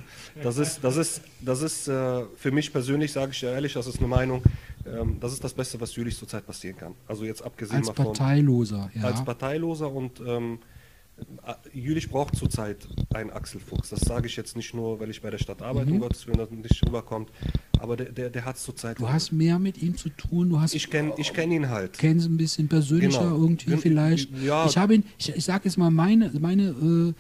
das 0.41 0.57
ist, 0.57 0.81
das 0.83 0.95
ist, 0.95 1.21
das 1.41 1.61
ist 1.61 1.87
äh, 1.89 2.23
für 2.37 2.51
mich 2.51 2.71
persönlich, 2.71 3.11
sage 3.11 3.31
ich 3.33 3.43
ehrlich, 3.43 3.73
das 3.73 3.87
ist 3.87 3.99
eine 3.99 4.07
Meinung, 4.07 4.41
ähm, 4.85 5.17
das 5.19 5.33
ist 5.33 5.43
das 5.43 5.53
Beste, 5.53 5.79
was 5.81 5.93
Jülich 5.95 6.17
zurzeit 6.17 6.45
passieren 6.45 6.77
kann. 6.77 6.95
Also 7.07 7.25
jetzt 7.25 7.41
abgesehen 7.41 7.77
Als 7.79 7.87
mal 7.87 7.93
von 7.95 8.05
Parteiloser, 8.05 8.89
ja. 8.95 9.03
als 9.03 9.23
Parteiloser 9.25 9.91
und 9.91 10.21
ähm, 10.25 10.59
Jülich 11.73 12.09
braucht 12.09 12.35
zurzeit 12.35 12.87
einen 13.13 13.29
Axel 13.29 13.59
Fuchs. 13.61 13.89
Das 13.89 14.01
sage 14.01 14.27
ich 14.27 14.35
jetzt 14.35 14.55
nicht 14.57 14.73
nur, 14.73 14.99
weil 14.99 15.09
ich 15.09 15.21
bei 15.21 15.29
der 15.29 15.37
Stadt 15.37 15.61
arbeite, 15.61 15.87
Mhm. 15.87 15.93
um 15.93 15.99
Gottes 15.99 16.25
Willen, 16.27 16.37
dass 16.39 16.49
nicht 16.51 16.85
rüberkommt. 16.85 17.29
Aber 17.79 17.95
der, 17.95 18.11
der, 18.11 18.29
der 18.29 18.45
hat 18.45 18.55
es 18.57 18.63
zurzeit. 18.63 18.99
Du 18.99 19.07
hast 19.07 19.31
mehr 19.31 19.59
mit 19.59 19.81
ihm 19.81 19.95
zu 19.95 20.09
tun, 20.09 20.49
du 20.49 20.59
hast 20.59 20.73
ich 20.73 20.89
kenne 20.89 21.13
ich 21.17 21.31
kenn 21.33 21.51
ihn 21.51 21.69
halt. 21.69 21.93
kennst 21.97 22.27
ein 22.27 22.37
bisschen 22.37 22.67
persönlicher 22.67 23.21
Genau. 23.23 23.35
irgendwie 23.37 23.69
Gen- 23.71 23.79
vielleicht. 23.79 24.29
ja. 24.39 24.65
Ich 24.65 24.77
habe 24.77 24.95
ihn, 24.95 25.03
ich, 25.17 25.29
ich 25.35 25.45
sage 25.45 25.65
jetzt 25.65 25.77
mal, 25.77 25.91
meine, 25.91 26.31
meine 26.39 27.13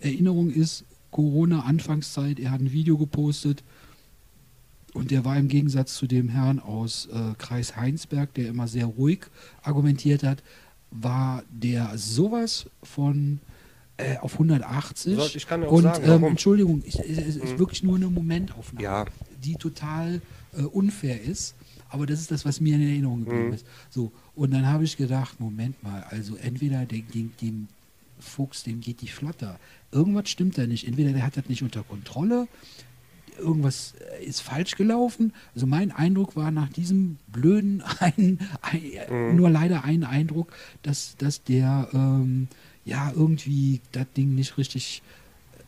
äh, 0.00 0.06
Erinnerung 0.08 0.50
ist 0.50 0.84
Corona-Anfangszeit, 1.12 2.40
er 2.40 2.50
hat 2.50 2.60
ein 2.60 2.72
Video 2.72 2.96
gepostet 2.98 3.62
und 4.94 5.10
der 5.10 5.24
war 5.24 5.36
im 5.38 5.48
Gegensatz 5.48 5.94
zu 5.94 6.06
dem 6.06 6.28
Herrn 6.28 6.58
aus 6.58 7.06
äh, 7.12 7.34
Kreis 7.38 7.76
Heinsberg, 7.76 8.34
der 8.34 8.48
immer 8.48 8.66
sehr 8.68 8.86
ruhig 8.86 9.20
argumentiert 9.62 10.22
hat, 10.24 10.42
war 10.92 11.42
der 11.50 11.92
sowas 11.96 12.66
von 12.82 13.40
äh, 13.96 14.16
auf 14.18 14.34
180. 14.34 15.16
So, 15.16 15.26
ich 15.34 15.46
kann 15.46 15.62
ja 15.62 15.68
auch 15.68 15.72
und 15.72 15.82
sagen, 15.82 16.04
ähm. 16.04 16.24
Entschuldigung, 16.24 16.82
ich, 16.86 16.98
es 16.98 17.36
ist 17.36 17.58
wirklich 17.58 17.82
nur 17.82 17.96
eine 17.96 18.08
Momentaufnahme, 18.08 18.82
Ja. 18.84 19.04
die 19.42 19.56
total 19.56 20.20
äh, 20.56 20.62
unfair 20.62 21.20
ist. 21.20 21.54
Aber 21.88 22.06
das 22.06 22.20
ist 22.20 22.30
das, 22.30 22.44
was 22.46 22.60
mir 22.60 22.76
in 22.76 22.82
Erinnerung 22.82 23.24
geblieben 23.24 23.48
Mhm. 23.48 23.52
ist. 23.54 23.66
So, 23.90 24.12
und 24.34 24.52
dann 24.54 24.66
habe 24.66 24.84
ich 24.84 24.96
gedacht, 24.96 25.40
Moment 25.40 25.82
mal, 25.82 26.04
also 26.08 26.36
entweder 26.36 26.86
dem, 26.86 27.06
dem, 27.12 27.32
dem 27.42 27.68
Fuchs, 28.18 28.62
dem 28.62 28.80
geht 28.80 29.00
die 29.02 29.08
Flatter. 29.08 29.58
Irgendwas 29.90 30.30
stimmt 30.30 30.56
da 30.56 30.66
nicht. 30.66 30.86
Entweder 30.88 31.12
der 31.12 31.22
hat 31.26 31.36
das 31.36 31.48
nicht 31.50 31.62
unter 31.62 31.82
Kontrolle, 31.82 32.48
irgendwas 33.38 33.94
äh, 34.20 34.24
ist 34.24 34.40
falsch 34.40 34.76
gelaufen. 34.76 35.32
Also 35.54 35.66
mein 35.66 35.90
Eindruck 35.92 36.36
war 36.36 36.50
nach 36.50 36.68
diesem 36.68 37.18
blöden, 37.28 37.82
ein, 38.00 38.38
ein, 38.62 38.82
Mhm. 39.10 39.36
nur 39.36 39.50
leider 39.50 39.84
ein 39.84 40.04
Eindruck, 40.04 40.52
dass, 40.82 41.16
dass 41.16 41.42
der 41.44 41.88
ähm, 41.92 42.48
ja 42.84 43.12
irgendwie 43.14 43.80
das 43.92 44.06
Ding 44.16 44.34
nicht 44.34 44.58
richtig 44.58 45.02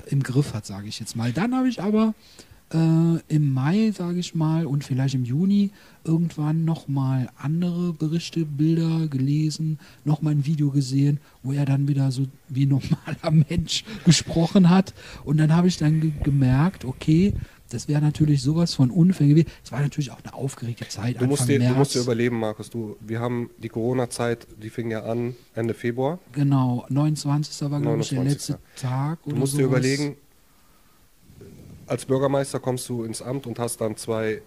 äh, 0.06 0.10
im 0.10 0.22
Griff 0.22 0.54
hat, 0.54 0.66
sage 0.66 0.88
ich 0.88 1.00
jetzt 1.00 1.16
mal. 1.16 1.32
Dann 1.32 1.54
habe 1.54 1.68
ich 1.68 1.80
aber 1.82 2.14
äh, 2.72 3.18
im 3.28 3.52
Mai, 3.52 3.92
sage 3.94 4.18
ich 4.18 4.34
mal, 4.34 4.66
und 4.66 4.84
vielleicht 4.84 5.14
im 5.14 5.24
Juni 5.24 5.70
irgendwann 6.04 6.64
nochmal 6.64 7.30
andere 7.36 7.92
Berichte, 7.92 8.44
Bilder 8.44 9.08
gelesen, 9.08 9.78
nochmal 10.04 10.34
ein 10.34 10.46
Video 10.46 10.70
gesehen, 10.70 11.20
wo 11.42 11.52
er 11.52 11.64
dann 11.64 11.88
wieder 11.88 12.10
so 12.10 12.26
wie 12.48 12.66
ein 12.66 12.70
normaler 12.70 13.44
Mensch 13.48 13.84
gesprochen 14.04 14.70
hat. 14.70 14.94
Und 15.24 15.38
dann 15.38 15.54
habe 15.54 15.68
ich 15.68 15.76
dann 15.76 16.00
ge 16.00 16.12
gemerkt, 16.22 16.84
okay, 16.84 17.34
das 17.70 17.88
wäre 17.88 18.00
natürlich 18.00 18.42
sowas 18.42 18.74
von 18.74 18.90
unfair 18.90 19.26
gewesen. 19.26 19.48
Es 19.64 19.72
war 19.72 19.80
natürlich 19.80 20.10
auch 20.10 20.22
eine 20.22 20.34
aufgeregte 20.34 20.86
Zeit. 20.88 21.20
Du 21.20 21.26
musst, 21.26 21.48
dir, 21.48 21.58
du 21.58 21.74
musst 21.74 21.94
dir 21.94 22.00
überleben, 22.00 22.38
Markus. 22.38 22.70
Du, 22.70 22.96
wir 23.00 23.20
haben 23.20 23.50
die 23.58 23.68
Corona-Zeit, 23.68 24.46
die 24.62 24.70
fing 24.70 24.90
ja 24.90 25.04
an 25.04 25.34
Ende 25.54 25.74
Februar. 25.74 26.18
Genau, 26.32 26.86
29. 26.88 27.70
war, 27.70 27.80
glaube 27.80 28.02
ich, 28.02 28.10
der 28.10 28.18
29.. 28.18 28.24
letzte 28.32 28.58
Tag. 28.76 29.18
Du 29.24 29.34
musst 29.34 29.54
dir 29.54 29.64
sowas. 29.64 29.78
überlegen, 29.78 30.16
als 31.86 32.04
Bürgermeister 32.04 32.60
kommst 32.60 32.88
du 32.88 33.04
ins 33.04 33.22
Amt 33.22 33.46
und 33.46 33.58
hast 33.58 33.80
dann 33.80 33.96
zwei 33.96 34.42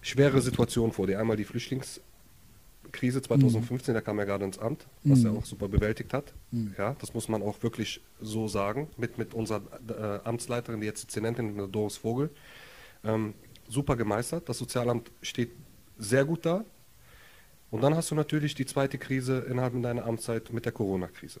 schwere 0.00 0.40
Situationen 0.40 0.92
vor 0.92 1.06
dir. 1.06 1.20
Einmal 1.20 1.36
die 1.36 1.44
Flüchtlingskrise 1.44 3.22
2015, 3.22 3.94
da 3.94 4.00
kam 4.00 4.18
er 4.18 4.26
gerade 4.26 4.44
ins 4.44 4.58
Amt, 4.58 4.86
was 5.04 5.24
er 5.24 5.32
auch 5.32 5.44
super 5.44 5.68
bewältigt 5.68 6.12
hat. 6.12 6.32
Ja, 6.78 6.96
das 7.00 7.14
muss 7.14 7.28
man 7.28 7.42
auch 7.42 7.62
wirklich 7.62 8.00
so 8.20 8.48
sagen, 8.48 8.88
mit, 8.96 9.18
mit 9.18 9.34
unserer 9.34 9.62
äh, 9.88 10.26
Amtsleiterin, 10.26 10.80
die 10.80 10.86
jetzt 10.86 11.04
Dezernentin, 11.04 11.70
Doris 11.70 11.96
Vogel. 11.96 12.30
Ähm, 13.04 13.34
super 13.68 13.96
gemeistert. 13.96 14.48
Das 14.48 14.58
Sozialamt 14.58 15.10
steht 15.22 15.50
sehr 15.98 16.24
gut 16.24 16.44
da. 16.46 16.64
Und 17.70 17.82
dann 17.82 17.94
hast 17.94 18.10
du 18.10 18.14
natürlich 18.14 18.54
die 18.54 18.66
zweite 18.66 18.98
Krise 18.98 19.46
innerhalb 19.48 19.80
deiner 19.80 20.04
Amtszeit 20.04 20.52
mit 20.52 20.64
der 20.64 20.72
Corona-Krise. 20.72 21.40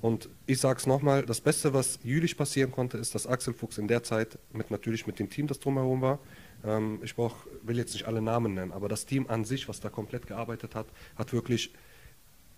Und 0.00 0.28
ich 0.46 0.58
sage 0.58 0.78
es 0.78 0.86
nochmal, 0.86 1.24
das 1.26 1.40
Beste, 1.40 1.74
was 1.74 1.98
Jülich 2.02 2.36
passieren 2.36 2.70
konnte, 2.70 2.96
ist, 2.96 3.14
dass 3.14 3.26
Axel 3.26 3.52
Fuchs 3.52 3.78
in 3.78 3.86
der 3.86 4.02
Zeit, 4.02 4.38
mit 4.52 4.70
natürlich 4.70 5.06
mit 5.06 5.18
dem 5.18 5.28
Team, 5.28 5.46
das 5.46 5.60
drumherum 5.60 6.00
war, 6.00 6.18
ähm, 6.64 7.00
ich 7.02 7.14
brauch, 7.14 7.36
will 7.62 7.76
jetzt 7.76 7.92
nicht 7.92 8.06
alle 8.06 8.22
Namen 8.22 8.54
nennen, 8.54 8.72
aber 8.72 8.88
das 8.88 9.06
Team 9.06 9.26
an 9.28 9.44
sich, 9.44 9.68
was 9.68 9.80
da 9.80 9.88
komplett 9.90 10.26
gearbeitet 10.26 10.74
hat, 10.74 10.86
hat 11.16 11.32
wirklich 11.32 11.72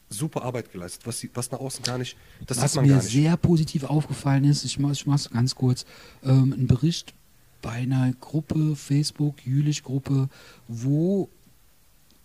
super 0.08 0.42
Arbeit 0.42 0.70
geleistet, 0.70 1.06
was, 1.06 1.26
was 1.34 1.50
nach 1.50 1.60
außen 1.60 1.84
gar 1.84 1.98
nicht, 1.98 2.16
das 2.46 2.60
Was 2.60 2.72
sieht 2.72 2.76
man 2.76 2.86
mir 2.86 2.94
gar 2.94 3.02
nicht. 3.02 3.12
sehr 3.12 3.36
positiv 3.36 3.84
aufgefallen 3.84 4.44
ist, 4.44 4.64
ich 4.64 4.78
mache 4.78 4.94
mach's 5.06 5.30
ganz 5.30 5.54
kurz, 5.54 5.84
ähm, 6.22 6.54
ein 6.56 6.66
Bericht 6.66 7.14
bei 7.62 7.72
einer 7.72 8.12
Gruppe, 8.20 8.76
Facebook, 8.76 9.46
Jülich-Gruppe, 9.46 10.28
wo 10.68 11.28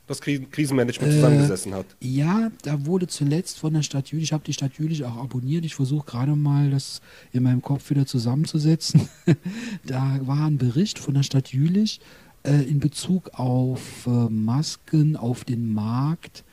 das 0.08 0.22
Kri- 0.22 0.46
Krisenmanagement 0.50 1.12
Äh, 1.12 1.16
zusammengesessen 1.16 1.74
hat. 1.76 1.86
Ja, 2.02 2.52
da 2.64 2.86
wurde 2.86 3.08
zuletzt 3.08 3.60
von 3.60 3.74
der 3.74 3.82
Stadt 3.84 4.10
Jülich, 4.10 4.26
ich 4.26 4.34
habe 4.34 4.44
die 4.46 4.54
Stadt 4.54 4.74
Jülich 4.78 5.04
auch 5.04 5.18
abonniert, 5.18 5.66
ich 5.66 5.76
versuche 5.76 6.06
gerade 6.06 6.36
mal 6.36 6.72
das 6.72 7.02
in 7.34 7.44
meinem 7.44 7.62
Kopf 7.62 7.90
wieder 7.90 8.06
zusammenzusetzen. 8.06 9.10
da 9.86 10.20
war 10.22 10.48
ein 10.48 10.58
Bericht 10.58 10.98
von 11.00 11.14
der 11.14 11.24
Stadt 11.24 11.50
Jülich 11.54 12.00
äh, 12.44 12.64
in 12.64 12.80
Bezug 12.80 13.32
auf 13.34 14.08
äh, 14.08 14.10
Masken 14.30 15.16
auf 15.18 15.44
den 15.44 15.74
Markt 15.74 16.44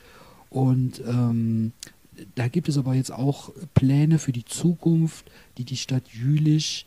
und 0.49 1.01
ähm, 1.07 1.71
da 2.35 2.47
gibt 2.47 2.69
es 2.69 2.77
aber 2.77 2.93
jetzt 2.93 3.11
auch 3.11 3.51
Pläne 3.73 4.19
für 4.19 4.31
die 4.31 4.45
Zukunft, 4.45 5.29
die 5.57 5.65
die 5.65 5.75
Stadt 5.75 6.07
Jülich 6.13 6.85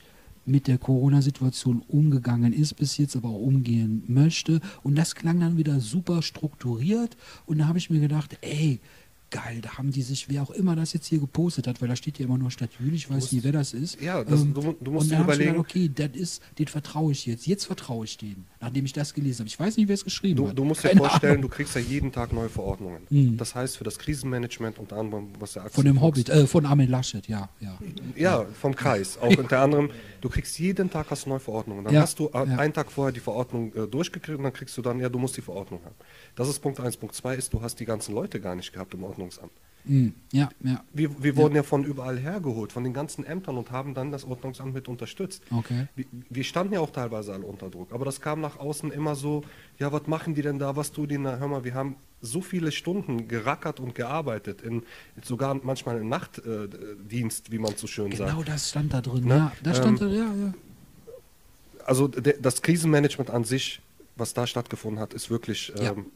mit 0.49 0.67
der 0.67 0.79
Corona-Situation 0.79 1.83
umgegangen 1.87 2.53
ist, 2.53 2.75
bis 2.75 2.97
jetzt 2.99 3.17
aber 3.17 3.29
auch 3.29 3.41
umgehen 3.41 4.03
möchte. 4.07 4.61
Und 4.83 4.97
das 4.97 5.15
klang 5.15 5.41
dann 5.41 5.57
wieder 5.57 5.81
super 5.81 6.23
strukturiert. 6.23 7.17
Und 7.47 7.59
da 7.59 7.69
habe 7.69 7.79
ich 7.79 7.91
mir 7.91 8.01
gedacht, 8.01 8.39
ey, 8.41 8.81
geil, 9.31 9.61
da 9.61 9.77
haben 9.79 9.91
die 9.91 10.03
sich, 10.03 10.29
wer 10.29 10.43
auch 10.43 10.51
immer 10.51 10.75
das 10.77 10.93
jetzt 10.93 11.07
hier 11.07 11.19
gepostet 11.21 11.67
hat, 11.67 11.81
weil 11.83 11.89
da 11.89 11.97
steht 11.97 12.19
ja 12.19 12.25
immer 12.27 12.39
nur 12.39 12.51
Stadt 12.51 12.71
Jülich, 12.81 13.03
ich 13.05 13.11
weiß 13.11 13.17
musst- 13.17 13.33
nie, 13.33 13.43
wer 13.43 13.53
das 13.53 13.75
ist. 13.75 14.01
Ja, 14.01 14.25
das- 14.25 14.41
du 14.41 14.61
mu- 14.63 14.75
du 14.81 14.91
musst 14.91 15.05
und 15.05 15.11
dir 15.11 15.17
dann 15.17 15.25
überlegen- 15.25 15.53
gedacht, 15.53 15.71
okay, 15.71 15.91
das 15.95 16.11
ist, 16.15 16.43
den 16.59 16.67
vertraue 16.67 17.13
ich 17.13 17.27
jetzt. 17.27 17.47
Jetzt 17.47 17.65
vertraue 17.67 18.05
ich 18.05 18.17
denen, 18.17 18.47
nachdem 18.61 18.85
ich 18.85 18.93
das 18.93 19.13
gelesen 19.15 19.41
habe. 19.41 19.49
Ich 19.49 19.59
weiß 19.61 19.77
nicht, 19.77 19.89
wer 19.89 19.95
es 19.95 20.05
geschrieben 20.05 20.37
Du, 20.37 20.49
hat. 20.49 20.59
du 20.59 20.65
musst 20.65 20.83
dir 20.85 20.89
Keine 20.89 21.01
vorstellen, 21.01 21.33
Ahnung. 21.35 21.43
du 21.43 21.49
kriegst 21.49 21.75
ja 21.75 21.81
jeden 21.81 22.11
Tag 22.13 22.33
neue 22.33 22.49
Verordnungen. 22.49 23.03
Mhm. 23.11 23.37
Das 23.37 23.55
heißt, 23.55 23.77
für 23.77 23.85
das 23.85 23.99
Krisenmanagement 23.99 24.79
unter 24.79 24.97
anderem, 24.97 25.29
was 25.39 25.53
der 25.55 25.63
Axel 25.65 25.75
Von 25.77 25.85
dem 25.85 26.01
Hobbit, 26.01 26.29
äh, 26.29 26.47
von 26.47 26.65
Armin 26.67 26.89
Laschet, 26.89 27.27
ja, 27.29 27.49
ja. 27.61 27.79
Ja, 28.17 28.45
vom 28.61 28.75
Kreis. 28.75 29.19
Auch 29.19 29.37
unter 29.37 29.61
anderem, 29.61 29.91
du 30.21 30.29
kriegst 30.29 30.59
jeden 30.59 30.91
Tag 30.91 31.11
hast 31.11 31.27
du 31.27 31.31
neue 31.31 31.41
Verordnungen. 31.41 31.85
Dann 31.85 31.95
Ja, 31.95 32.01
hast 32.03 32.19
du 32.19 32.29
äh, 32.29 32.31
ja. 32.35 32.43
einen 32.59 32.73
Tag 32.73 32.91
vorher 32.91 33.13
die 33.13 33.21
Verordnung 33.21 33.73
äh, 33.75 33.87
durchgekriegt 33.87 34.39
und 34.39 34.45
dann 34.45 34.53
kriegst 34.53 34.77
du 34.77 34.83
dann, 34.83 34.99
ja, 35.01 35.09
du 35.09 35.19
musst 35.19 35.37
die 35.37 35.43
Verordnung 35.43 35.81
haben. 35.85 35.95
Das 36.35 36.49
ist 36.49 36.61
Punkt 36.61 36.81
1. 36.81 36.97
Punkt 36.97 37.15
2 37.15 37.35
ist, 37.37 37.53
du 37.53 37.61
hast 37.63 37.79
die 37.81 37.85
ganzen 37.85 38.15
Leute 38.15 38.41
gar 38.41 38.55
nicht 38.55 38.73
gehabt 38.73 38.95
im 38.95 39.05
Ordnungsamt. 39.19 39.53
Mm, 39.85 40.09
ja, 40.33 40.51
ja. 40.65 40.85
Wir, 40.93 41.23
wir 41.23 41.37
wurden 41.37 41.55
ja 41.57 41.63
von 41.63 41.85
überall 41.85 42.19
hergeholt, 42.19 42.73
von 42.73 42.85
den 42.85 42.93
ganzen 42.93 43.25
Ämtern 43.25 43.57
und 43.57 43.71
haben 43.71 43.95
dann 43.95 44.13
das 44.13 44.25
Ordnungsamt 44.25 44.75
mit 44.75 44.87
unterstützt. 44.89 45.43
Okay. 45.51 45.87
Wir, 45.97 46.05
wir 46.29 46.45
standen 46.45 46.75
ja 46.75 46.81
auch 46.81 46.91
teilweise 46.91 47.33
alle 47.33 47.47
unter 47.47 47.71
Druck, 47.71 47.93
aber 47.93 48.05
das 48.05 48.21
kam 48.21 48.41
nach 48.41 48.59
außen 48.59 48.91
immer 48.93 49.15
so, 49.15 49.45
ja, 49.79 49.91
was 49.91 50.07
machen 50.07 50.35
die 50.35 50.43
denn 50.43 50.59
da, 50.59 50.77
was 50.77 50.93
tun 50.93 51.09
die 51.09 51.15
denn 51.15 51.25
da? 51.25 51.39
Hör 51.39 51.49
mal, 51.49 51.65
wir 51.65 51.75
haben 51.75 51.97
so 52.21 52.41
viele 52.43 52.71
Stunden 52.73 53.29
gerackert 53.29 53.81
und 53.81 53.95
gearbeitet, 53.95 54.61
in, 54.63 54.83
sogar 55.23 55.55
manchmal 55.63 55.99
im 55.99 56.09
Nachtdienst, 56.09 57.49
äh, 57.49 57.53
wie 57.53 57.59
man 57.59 57.75
so 57.77 57.87
schön 57.87 58.13
sagt. 58.13 58.31
Genau 58.31 58.43
das 58.43 58.71
stand 58.71 58.93
da 58.93 59.01
drin. 59.01 59.25
Ne? 59.25 59.37
Ja, 59.37 59.53
das 59.63 59.79
stand 59.79 60.01
Ähm, 60.03 60.09
da, 60.11 60.15
ja, 60.15 60.35
ja. 60.35 60.55
also 61.87 62.09
de, 62.09 62.37
das 62.43 62.61
Krisenmanagement 62.61 63.31
an 63.31 63.45
sich, 63.45 63.81
was 64.17 64.35
da 64.35 64.47
stattgefunden 64.47 65.01
hat, 65.01 65.15
ist 65.15 65.31
wirklich, 65.31 65.73
Ja. 65.81 65.93
ähm, 65.93 66.07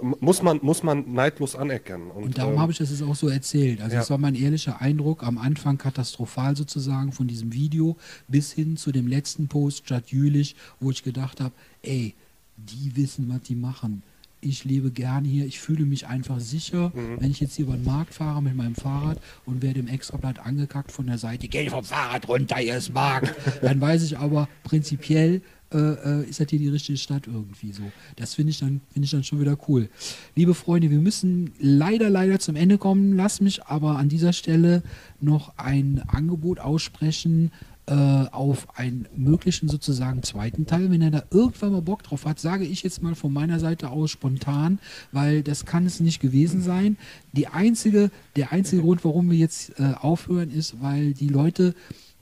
muss, 0.00 0.42
man, 0.42 0.60
muss 0.62 0.82
man 0.82 1.12
neidlos 1.12 1.54
anerkennen. 1.56 2.10
Und 2.10 2.38
darum 2.38 2.54
ähm, 2.54 2.60
habe 2.60 2.72
ich 2.72 2.78
das 2.78 2.90
jetzt 2.90 3.02
auch 3.02 3.14
so 3.14 3.28
erzählt. 3.28 3.80
Also 3.80 3.94
ja. 3.94 4.00
das 4.00 4.10
war 4.10 4.18
mein 4.18 4.34
ehrlicher 4.34 4.80
Eindruck 4.80 5.22
am 5.22 5.38
Anfang 5.38 5.78
katastrophal 5.78 6.56
sozusagen 6.56 7.12
von 7.12 7.26
diesem 7.26 7.52
Video 7.52 7.96
bis 8.28 8.52
hin 8.52 8.76
zu 8.76 8.92
dem 8.92 9.06
letzten 9.06 9.48
Post 9.48 9.86
Stadt 9.86 10.08
Jülich, 10.08 10.56
wo 10.80 10.90
ich 10.90 11.02
gedacht 11.02 11.40
habe, 11.40 11.52
ey, 11.82 12.14
die 12.56 12.96
wissen, 12.96 13.28
was 13.28 13.42
die 13.42 13.54
machen. 13.54 14.02
Ich 14.40 14.64
lebe 14.64 14.90
gerne 14.90 15.26
hier, 15.26 15.46
ich 15.46 15.58
fühle 15.60 15.84
mich 15.84 16.06
einfach 16.06 16.40
sicher, 16.40 16.92
Mhm. 16.94 17.20
wenn 17.20 17.30
ich 17.30 17.40
jetzt 17.40 17.56
hier 17.56 17.64
über 17.64 17.74
den 17.74 17.84
Markt 17.84 18.14
fahre 18.14 18.42
mit 18.42 18.54
meinem 18.54 18.74
Fahrrad 18.74 19.18
und 19.44 19.62
werde 19.62 19.80
im 19.80 19.88
Extrablatt 19.88 20.38
angekackt 20.38 20.92
von 20.92 21.06
der 21.06 21.18
Seite, 21.18 21.48
geh 21.48 21.68
vom 21.68 21.82
Fahrrad 21.84 22.28
runter, 22.28 22.56
hier 22.56 22.76
ist 22.76 22.92
Markt. 22.94 23.34
Dann 23.62 23.80
weiß 23.80 24.02
ich 24.04 24.18
aber 24.18 24.48
prinzipiell, 24.62 25.40
äh, 25.72 25.78
äh, 25.78 26.28
ist 26.28 26.40
das 26.40 26.48
hier 26.48 26.58
die 26.58 26.68
richtige 26.68 26.98
Stadt 26.98 27.26
irgendwie 27.26 27.72
so. 27.72 27.82
Das 28.16 28.34
finde 28.34 28.50
ich, 28.50 28.60
dann 28.60 28.80
finde 28.92 29.04
ich 29.04 29.10
dann 29.10 29.24
schon 29.24 29.40
wieder 29.40 29.58
cool. 29.68 29.88
Liebe 30.34 30.54
Freunde, 30.54 30.90
wir 30.90 31.00
müssen 31.00 31.52
leider, 31.58 32.08
leider 32.08 32.38
zum 32.38 32.56
Ende 32.56 32.78
kommen. 32.78 33.16
Lass 33.16 33.40
mich 33.40 33.64
aber 33.64 33.98
an 33.98 34.08
dieser 34.08 34.32
Stelle 34.32 34.82
noch 35.20 35.54
ein 35.56 36.02
Angebot 36.06 36.60
aussprechen 36.60 37.50
äh, 37.88 37.94
auf 37.94 38.78
einen 38.78 39.06
möglichen 39.16 39.68
sozusagen 39.68 40.22
zweiten 40.22 40.66
Teil. 40.66 40.90
Wenn 40.90 41.02
er 41.02 41.10
da 41.10 41.22
irgendwann 41.30 41.72
mal 41.72 41.82
Bock 41.82 42.02
drauf 42.02 42.26
hat, 42.26 42.40
sage 42.40 42.64
ich 42.64 42.82
jetzt 42.82 43.02
mal 43.02 43.14
von 43.14 43.32
meiner 43.32 43.60
Seite 43.60 43.90
aus 43.90 44.10
spontan, 44.10 44.80
weil 45.12 45.42
das 45.42 45.66
kann 45.66 45.86
es 45.86 46.00
nicht 46.00 46.20
gewesen 46.20 46.62
sein. 46.62 46.96
Die 47.32 47.46
einzige, 47.46 48.10
der 48.34 48.52
einzige 48.52 48.82
Grund, 48.82 49.04
warum 49.04 49.30
wir 49.30 49.38
jetzt 49.38 49.78
äh, 49.78 49.94
aufhören, 50.00 50.50
ist, 50.50 50.80
weil 50.82 51.12
die 51.12 51.28
Leute 51.28 51.74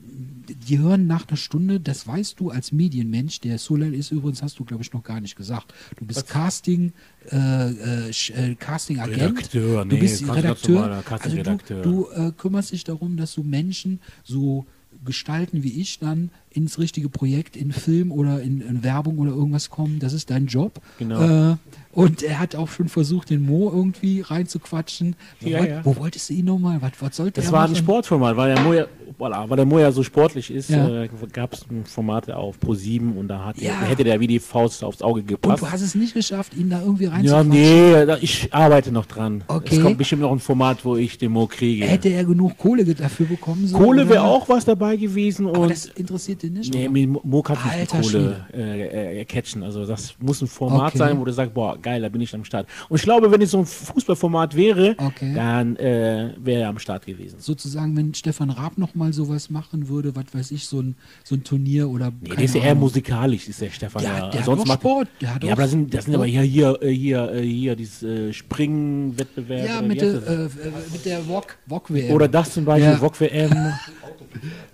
die 0.05 0.79
hören 0.79 1.07
nach 1.07 1.27
einer 1.27 1.37
Stunde, 1.37 1.79
das 1.79 2.07
weißt 2.07 2.39
du 2.39 2.49
als 2.49 2.71
Medienmensch, 2.71 3.39
der 3.39 3.57
Solel 3.57 3.93
ist 3.93 4.11
übrigens, 4.11 4.41
hast 4.43 4.59
du 4.59 4.65
glaube 4.65 4.83
ich 4.83 4.93
noch 4.93 5.03
gar 5.03 5.19
nicht 5.19 5.35
gesagt. 5.35 5.73
Du 5.97 6.05
bist 6.05 6.27
Casting, 6.27 6.93
äh, 7.31 7.37
äh, 7.37 8.09
äh, 8.09 8.55
Casting-Agent. 8.55 9.37
Redakteur, 9.37 9.85
du 9.85 9.95
nee, 9.95 10.01
bist 10.01 10.25
ganz 10.25 10.37
Redakteur. 10.37 11.03
Also 11.09 11.37
du, 11.37 11.81
du 11.81 12.07
äh, 12.11 12.31
kümmerst 12.37 12.71
dich 12.71 12.83
darum, 12.83 13.17
dass 13.17 13.33
du 13.33 13.43
Menschen 13.43 13.99
so 14.23 14.65
gestalten 15.03 15.63
wie 15.63 15.81
ich 15.81 15.99
dann 15.99 16.29
ins 16.55 16.79
richtige 16.79 17.09
Projekt, 17.09 17.55
in 17.57 17.71
Film 17.71 18.11
oder 18.11 18.41
in, 18.41 18.61
in 18.61 18.83
Werbung 18.83 19.19
oder 19.19 19.31
irgendwas 19.31 19.69
kommen. 19.69 19.99
Das 19.99 20.13
ist 20.13 20.29
dein 20.29 20.47
Job. 20.47 20.79
Genau. 20.99 21.51
Äh, 21.51 21.55
und 21.91 22.23
er 22.23 22.39
hat 22.39 22.55
auch 22.55 22.69
schon 22.69 22.89
versucht, 22.89 23.29
den 23.29 23.45
Mo 23.45 23.71
irgendwie 23.73 24.19
reinzuquatschen. 24.21 25.15
Wo, 25.41 25.49
Ja, 25.49 25.59
wollt- 25.59 25.69
ja. 25.69 25.81
wo 25.85 25.95
wolltest 25.97 26.29
du 26.29 26.33
ihn 26.33 26.45
nochmal? 26.45 26.81
Was, 26.81 26.91
was 26.99 27.15
sollte 27.15 27.41
Das 27.41 27.51
war 27.51 27.63
ein 27.63 27.71
machen? 27.71 27.75
Sportformat, 27.83 28.35
weil 28.35 28.53
der 28.53 28.63
Moja, 28.63 28.85
voilà, 29.17 29.49
weil 29.49 29.55
der 29.57 29.65
Moja 29.65 29.91
so 29.93 30.03
sportlich 30.03 30.51
ist, 30.51 30.69
Ja. 30.69 31.03
äh, 31.03 31.09
gab 31.31 31.53
es 31.53 31.65
Formate 31.85 32.35
auf 32.35 32.59
Pro 32.59 32.73
7 32.73 33.13
und 33.17 33.29
da 33.29 33.45
hat 33.45 33.57
Ja. 33.61 33.79
der, 33.79 33.89
hätte 33.89 34.03
der 34.03 34.19
wie 34.19 34.27
die 34.27 34.39
Faust 34.39 34.83
aufs 34.83 35.01
Auge 35.01 35.21
Und 35.21 35.27
gepasst. 35.27 35.61
du 35.63 35.71
hast 35.71 35.81
es 35.81 35.95
nicht 35.95 36.13
geschafft, 36.13 36.53
ihn 36.55 36.69
da 36.69 36.81
irgendwie 36.81 37.05
ja, 37.05 37.11
reinzuquatschen. 37.11 37.49
nee, 37.49 38.05
da- 38.05 38.17
ich 38.19 38.53
arbeite 38.53 38.91
noch 38.91 39.05
dran. 39.05 39.43
Okay. 39.47 39.77
Es 39.77 39.81
kommt 39.81 39.97
bestimmt 39.97 40.21
noch 40.21 40.31
ein 40.33 40.39
Format, 40.39 40.83
wo 40.83 40.97
ich 40.97 41.17
den 41.17 41.31
Mo 41.31 41.47
kriege. 41.47 41.85
Hätte 41.85 42.09
er 42.09 42.25
genug 42.25 42.57
Kohle 42.57 42.83
dafür 42.93 43.25
bekommen 43.25 43.67
sollen? 43.67 43.81
Kohle 43.83 44.09
wäre 44.09 44.23
auch 44.23 44.49
was 44.49 44.65
dabei 44.65 44.97
gewesen 44.97 45.47
Aber 45.47 45.59
und 45.61 45.71
das 45.71 45.85
interessiert 45.85 46.43
dich 46.49 46.71
nicht? 46.71 46.73
Nee, 46.73 46.87
mit 47.07 47.23
Mo- 47.25 47.41
kann 47.41 47.57
nicht 47.77 47.91
die 47.93 47.97
Kohle 48.01 48.45
äh, 48.53 49.21
äh, 49.21 49.25
catchen. 49.25 49.63
Also 49.63 49.85
das 49.85 50.15
muss 50.19 50.41
ein 50.41 50.47
Format 50.47 50.89
Okay. 50.89 50.97
sein, 50.97 51.19
wo 51.19 51.25
du 51.25 51.31
sagst, 51.33 51.53
boah, 51.53 51.77
geil, 51.81 52.01
da 52.01 52.09
bin 52.09 52.21
ich 52.21 52.33
am 52.33 52.43
Start. 52.45 52.67
Und 52.89 52.97
ich 52.97 53.03
glaube, 53.03 53.31
wenn 53.31 53.41
es 53.41 53.51
so 53.51 53.59
ein 53.59 53.65
Fußballformat 53.65 54.55
wäre, 54.55 54.95
Okay. 54.97 55.33
dann 55.35 55.75
äh, 55.77 56.33
wäre 56.37 56.61
er 56.63 56.69
am 56.69 56.79
Start 56.79 57.05
gewesen. 57.05 57.37
Sozusagen, 57.39 57.95
wenn 57.97 58.13
Stefan 58.13 58.49
Raab 58.49 58.77
noch 58.77 58.95
mal 58.95 59.13
sowas 59.13 59.49
machen 59.49 59.87
würde, 59.89 60.15
was 60.15 60.25
weiß 60.33 60.51
ich, 60.51 60.67
so 60.67 60.81
ein, 60.81 60.95
so 61.23 61.35
ein 61.35 61.43
Turnier 61.43 61.89
oder. 61.89 62.11
Nee, 62.21 62.29
der 62.35 62.43
ist 62.45 62.55
ja 62.55 62.61
eher 62.63 62.75
musikalisch, 62.75 63.47
ist 63.47 63.61
der 63.61 63.69
Stefan. 63.71 64.03
Ja. 64.03 64.29
der 64.29 64.39
hat 64.39 64.45
Sonst 64.45 64.61
auch 64.61 64.65
macht- 64.67 64.79
Sport. 64.81 65.07
Der 65.21 65.35
hat 65.35 65.43
Ja, 65.43 65.53
aber 65.53 65.61
das 65.63 65.71
sind, 65.71 65.93
das 65.93 66.05
sind 66.05 66.15
aber 66.15 66.25
hier, 66.25 66.41
hier, 66.41 66.77
äh, 66.81 66.89
hier, 66.91 67.31
äh, 67.33 67.41
hier, 67.41 67.75
dieses 67.75 68.03
äh, 68.03 68.31
Springwettbewerb. 68.33 69.67
Ja, 69.67 69.81
mit 69.81 70.01
der, 70.01 70.07
äh, 70.13 70.45
äh, 70.45 70.49
mit 70.91 71.05
der 71.05 71.27
Wok, 71.27 71.55
Wok 71.67 71.91
WM. 71.93 72.11
Oder 72.13 72.27
das 72.27 72.53
zum 72.53 72.65
Beispiel, 72.65 72.91
Ja. 72.91 73.01
Wok 73.01 73.19
WM. 73.19 73.51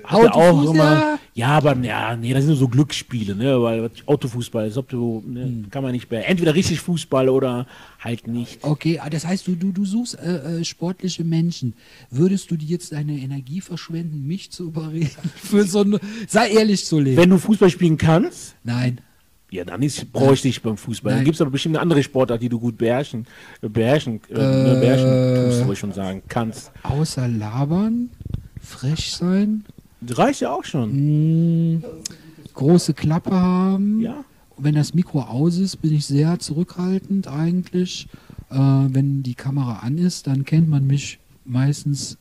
Hat 0.03 0.23
er 0.23 0.35
auch 0.35 0.63
immer. 0.73 1.19
ja. 1.33 1.60
Aber 1.65 1.77
ja, 1.85 2.15
nee, 2.15 2.33
das 2.33 2.45
sind 2.45 2.55
so 2.55 2.67
Glücksspiele, 2.67 3.35
ne? 3.35 3.61
Weil 3.61 3.89
Autofußball, 4.05 4.63
als 4.65 4.77
ob 4.77 4.89
du, 4.89 5.23
ne, 5.27 5.43
Hm. 5.43 5.69
kann 5.69 5.83
man 5.83 5.91
nicht 5.93 6.09
mehr. 6.11 6.27
Entweder 6.27 6.53
richtig 6.55 6.79
Fußball 6.81 7.29
oder 7.29 7.67
halt 7.99 8.27
nicht. 8.27 8.63
Okay, 8.63 8.99
ah, 8.99 9.09
das 9.09 9.25
heißt, 9.25 9.47
du, 9.47 9.55
du, 9.55 9.71
du 9.71 9.85
suchst 9.85 10.17
äh, 10.19 10.59
äh, 10.59 10.63
sportliche 10.65 11.23
Menschen. 11.23 11.73
Würdest 12.09 12.51
du 12.51 12.57
dir 12.57 12.67
jetzt 12.67 12.91
deine 12.91 13.13
Energie 13.13 13.61
verschwenden, 13.61 14.27
mich 14.27 14.51
zu 14.51 14.65
überreden, 14.65 15.09
für 15.35 15.63
so 15.63 15.81
eine. 15.81 15.99
Sei 16.27 16.49
ehrlich 16.51 16.85
zu 16.85 16.99
leben. 16.99 17.17
Wenn 17.17 17.29
du 17.29 17.37
Fußball 17.37 17.69
spielen 17.69 17.97
kannst, 17.97 18.55
Nein. 18.63 18.99
ja, 19.51 19.63
dann 19.65 19.81
ist, 19.81 20.11
brauche 20.11 20.33
ich 20.33 20.41
dich 20.41 20.61
beim 20.61 20.77
Fußball. 20.77 21.11
Nein. 21.11 21.19
Dann 21.19 21.25
gibt 21.25 21.35
es 21.35 21.41
aber 21.41 21.51
bestimmt 21.51 21.75
eine 21.75 21.81
andere 21.81 22.01
Sportart, 22.03 22.41
die 22.41 22.49
du 22.49 22.59
gut 22.59 22.77
beherrschen, 22.77 23.25
äh, 23.61 23.69
beherrschen, 23.69 24.19
äh, 24.29 24.33
ne, 24.35 24.77
beherrschen 24.81 25.45
tust, 25.45 25.59
wollte 25.59 25.73
ich 25.73 25.79
schon 25.79 25.93
sagen, 25.93 26.21
kannst. 26.27 26.71
Außer 26.83 27.27
labern, 27.27 28.09
frech 28.61 29.11
sein, 29.11 29.65
reicht 30.09 30.41
ja 30.41 30.51
auch 30.53 30.63
schon. 30.63 31.75
mh, 31.75 31.81
große 32.53 32.93
Klappe 32.93 33.31
haben. 33.31 34.01
Ja. 34.01 34.23
Wenn 34.57 34.75
das 34.75 34.93
Mikro 34.93 35.21
aus 35.21 35.57
ist, 35.57 35.77
bin 35.77 35.93
ich 35.93 36.05
sehr 36.05 36.39
zurückhaltend 36.39 37.27
eigentlich. 37.27 38.07
Äh, 38.49 38.55
wenn 38.57 39.23
die 39.23 39.35
Kamera 39.35 39.79
an 39.79 39.97
ist, 39.97 40.27
dann 40.27 40.45
kennt 40.45 40.69
man 40.69 40.85
mich 40.85 41.19
meistens. 41.45 42.17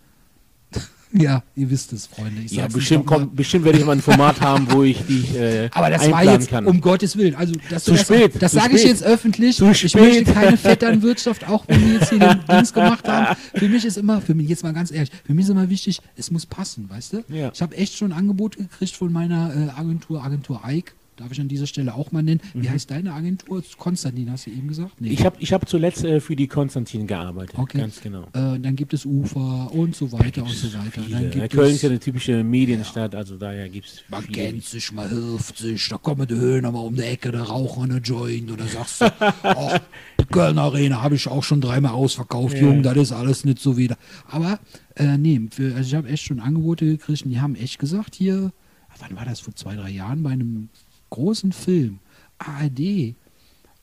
Ja, 1.13 1.43
ihr 1.57 1.71
wisst 1.71 1.93
es, 1.93 2.07
Freunde. 2.07 2.43
Ich 2.43 2.53
Ja, 2.53 2.69
bestimmt, 2.69 3.07
kommt, 3.07 3.35
bestimmt 3.35 3.65
werde 3.65 3.79
ich 3.79 3.85
mal 3.85 3.93
ein 3.93 4.01
Format 4.03 4.41
haben, 4.41 4.71
wo 4.71 4.83
ich 4.83 4.99
dich 5.03 5.35
äh, 5.35 5.69
Aber 5.73 5.91
das 5.91 6.11
war 6.11 6.25
jetzt 6.25 6.49
kann. 6.51 6.67
um 6.67 6.81
Gottes 6.81 7.17
Willen. 7.17 7.35
Also 7.35 7.55
das, 7.69 7.85
Zu 7.85 7.93
das, 7.93 8.03
spät, 8.03 8.33
Das 8.41 8.53
zu 8.53 8.59
sage 8.59 8.77
ich 8.77 8.85
jetzt 8.85 9.03
öffentlich. 9.03 9.57
Zu 9.57 9.71
ich 9.71 9.79
spät. 9.91 9.95
möchte 10.01 10.33
keine 10.33 10.57
Vetternwirtschaft, 10.57 11.49
auch 11.49 11.65
wenn 11.69 11.81
wir 11.87 11.95
jetzt 11.95 12.11
hier 12.11 12.19
den 12.19 12.41
Dings 12.51 12.73
gemacht 12.73 13.09
haben. 13.09 13.37
Für 13.55 13.69
mich 13.69 13.85
ist 13.85 13.97
immer, 13.99 14.21
für 14.21 14.35
mich 14.35 14.49
jetzt 14.49 14.63
mal 14.63 14.73
ganz 14.73 14.91
ehrlich, 14.93 15.11
für 15.25 15.35
mich 15.35 15.45
ist 15.45 15.51
immer 15.51 15.69
wichtig, 15.69 16.01
es 16.17 16.31
muss 16.31 16.47
passen, 16.47 16.89
weißt 16.89 17.13
du? 17.15 17.25
Ja. 17.29 17.51
Ich 17.53 17.61
habe 17.63 17.77
echt 17.77 17.97
schon 17.97 18.13
Angebote 18.13 18.59
gekriegt 18.59 18.95
von 18.97 19.13
meiner 19.13 19.53
äh, 19.55 19.81
Agentur, 19.81 20.23
Agentur 20.23 20.61
Ike. 20.67 20.93
Darf 21.21 21.33
ich 21.33 21.41
an 21.41 21.49
dieser 21.49 21.67
Stelle 21.67 21.95
auch 21.95 22.13
mal 22.13 22.23
nennen. 22.23 22.41
Wie 22.55 22.71
heißt 22.71 22.91
deine 22.91 23.13
Agentur? 23.13 23.63
Konstantin, 23.77 24.31
hast 24.33 24.47
du 24.47 24.51
eben 24.53 24.69
gesagt? 24.69 24.99
Nee. 25.03 25.09
Mhm. 25.09 25.13
ich 25.15 25.25
habe 25.27 25.37
ich 25.39 25.53
hab 25.53 25.69
zuletzt 25.69 26.03
äh, 26.03 26.19
für 26.19 26.35
die 26.35 26.47
Konstantin 26.47 27.07
gearbeitet. 27.07 27.59
Okay. 27.59 27.77
Ganz 27.77 28.01
genau. 28.01 28.23
äh, 28.33 28.59
dann 28.59 28.75
gibt 28.75 28.95
es 28.95 29.05
Ufer 29.05 29.71
und 29.71 29.95
so 29.95 30.11
weiter 30.13 30.43
und 30.43 30.51
so 30.51 30.73
weiter. 30.73 31.03
Viele. 31.03 31.49
Köln 31.49 31.75
ist 31.75 31.83
ja 31.83 31.91
eine 31.91 32.01
typische 32.01 32.43
Medienstadt, 32.43 33.15
also 33.15 33.37
daher 33.37 33.69
gibt 33.69 33.87
es 33.87 34.03
Man 34.09 34.27
kennt 34.29 34.65
sich, 34.65 34.93
man 34.93 35.11
hilft 35.11 35.59
sich, 35.59 35.87
da 35.91 35.99
kommen 35.99 36.27
die 36.27 36.37
Höhner 36.37 36.73
mal 36.73 36.81
um 36.81 36.97
die 36.97 37.03
Ecke, 37.03 37.33
da 37.33 37.43
rauchen 37.43 37.91
eine 37.91 38.01
Joint 38.01 38.51
dann 38.59 38.69
sagst 38.69 39.03
du, 39.03 39.07
die 40.21 40.25
Kölner 40.25 40.63
Arena 40.63 41.03
habe 41.03 41.17
ich 41.17 41.29
auch 41.29 41.45
schon 41.45 41.61
dreimal 41.61 41.93
ausverkauft, 41.93 42.55
Ja. 42.55 42.63
Junge, 42.63 42.81
das 42.81 42.97
ist 42.97 43.13
alles 43.13 43.45
nicht 43.45 43.59
so 43.59 43.77
wieder. 43.77 43.99
Aber, 44.27 44.59
äh, 44.97 45.19
nee, 45.19 45.39
für, 45.51 45.75
also 45.75 45.87
ich 45.87 45.95
habe 45.95 46.09
echt 46.09 46.25
schon 46.25 46.41
Angebote 46.41 46.87
gekriegt 46.87 47.27
und 47.27 47.31
die 47.31 47.41
haben 47.41 47.57
echt 47.57 47.79
gesagt, 47.79 48.15
hier, 48.15 48.53
wann 48.99 49.17
war 49.17 49.27
das, 49.27 49.41
vor 49.41 49.55
zwei, 49.55 49.77
drei 49.77 49.91
Jahren, 49.91 50.23
bei 50.23 50.31
einem 50.31 50.71
großen 51.11 51.53
Film, 51.53 51.99
ARD, 52.39 53.15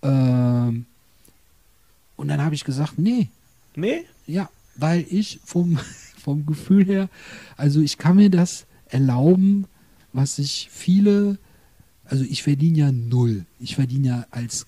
ähm, 0.01 0.85
und 2.15 2.27
dann 2.27 2.41
habe 2.41 2.55
ich 2.55 2.63
gesagt, 2.63 2.97
nee, 2.97 3.29
Nee? 3.75 4.05
ja, 4.25 4.49
weil 4.75 5.05
ich 5.09 5.39
vom, 5.45 5.77
vom 6.19 6.45
Gefühl 6.45 6.85
her, 6.85 7.09
also 7.55 7.79
ich 7.79 7.97
kann 7.97 8.15
mir 8.15 8.29
das 8.29 8.65
erlauben, 8.89 9.65
was 10.13 10.37
sich 10.37 10.69
viele, 10.71 11.37
also 12.05 12.23
ich 12.23 12.41
verdiene 12.43 12.77
ja 12.77 12.91
null. 12.91 13.45
Ich 13.59 13.75
verdiene 13.75 14.07
ja 14.07 14.25
als, 14.31 14.65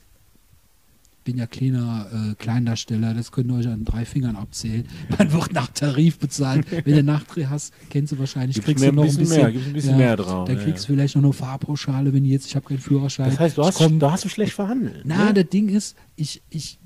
bin 1.29 1.37
ja 1.37 1.45
kleiner 1.45 2.07
äh, 2.11 2.35
Kleindarsteller, 2.35 3.13
das 3.13 3.31
könnt 3.31 3.51
ihr 3.51 3.57
euch 3.57 3.67
an 3.67 3.85
drei 3.85 4.03
Fingern 4.03 4.35
abzählen. 4.35 4.85
Man 5.17 5.31
wird 5.31 5.53
nach 5.53 5.67
Tarif 5.67 6.17
bezahlt. 6.17 6.65
Wenn 6.71 6.95
du 6.95 7.03
Nachdreh 7.03 7.45
hast, 7.45 7.71
kennst 7.91 8.13
du 8.13 8.17
wahrscheinlich, 8.17 8.55
Gibt's 8.55 8.65
kriegst 8.65 8.83
du 8.83 8.91
noch 8.91 9.03
ein 9.03 9.15
bisschen 9.15 9.29
mehr, 9.29 9.45
ein 9.47 9.73
bisschen 9.73 9.97
mehr 9.97 10.17
drauf, 10.17 10.47
Dann 10.47 10.57
ja, 10.57 10.63
kriegst 10.63 10.87
du 10.87 10.93
ja. 10.93 10.95
vielleicht 10.97 11.15
noch 11.15 11.23
eine 11.23 11.33
Fahrpauschale, 11.33 12.13
wenn 12.13 12.25
jetzt, 12.25 12.47
ich 12.47 12.55
habe 12.55 12.67
keinen 12.67 12.79
Führerschein. 12.79 13.29
Das 13.29 13.39
heißt, 13.39 13.57
du 13.59 13.63
hast, 13.63 13.77
komm- 13.77 13.99
da 13.99 14.11
hast 14.11 14.25
du 14.25 14.29
schlecht 14.29 14.53
verhandelt. 14.53 15.01
na, 15.03 15.25
ne? 15.25 15.33
das 15.35 15.49
Ding 15.49 15.69
ist, 15.69 15.95
ich, 16.15 16.41
ich 16.49 16.79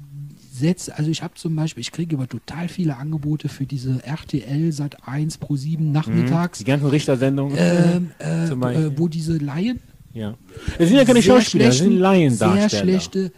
setze, 0.51 0.97
also 0.97 1.09
ich 1.09 1.23
habe 1.23 1.35
zum 1.35 1.55
Beispiel, 1.55 1.79
ich 1.79 1.93
kriege 1.93 2.17
aber 2.17 2.27
total 2.27 2.67
viele 2.67 2.97
Angebote 2.97 3.47
für 3.47 3.65
diese 3.65 4.03
RTL 4.05 4.73
Sat 4.73 5.07
1 5.07 5.37
Pro 5.37 5.55
7 5.55 5.89
nachmittags, 5.89 6.59
Die 6.59 6.65
ganzen 6.65 6.87
Richtersendungen. 6.87 7.55
ähm, 7.57 8.11
äh, 8.19 8.47
äh, 8.49 8.97
wo 8.97 9.07
diese 9.07 9.37
Laien 9.37 9.79
ja. 10.13 10.35
Das 10.77 10.87
sind 10.89 10.97
ja 10.97 11.05
keine 11.05 11.21
Schauspieler, 11.23 11.65
das 11.65 11.79
sind 11.79 11.97
Laiendarsteller. 11.97 12.69
Sehr 12.69 12.79
schlechte, 12.81 13.31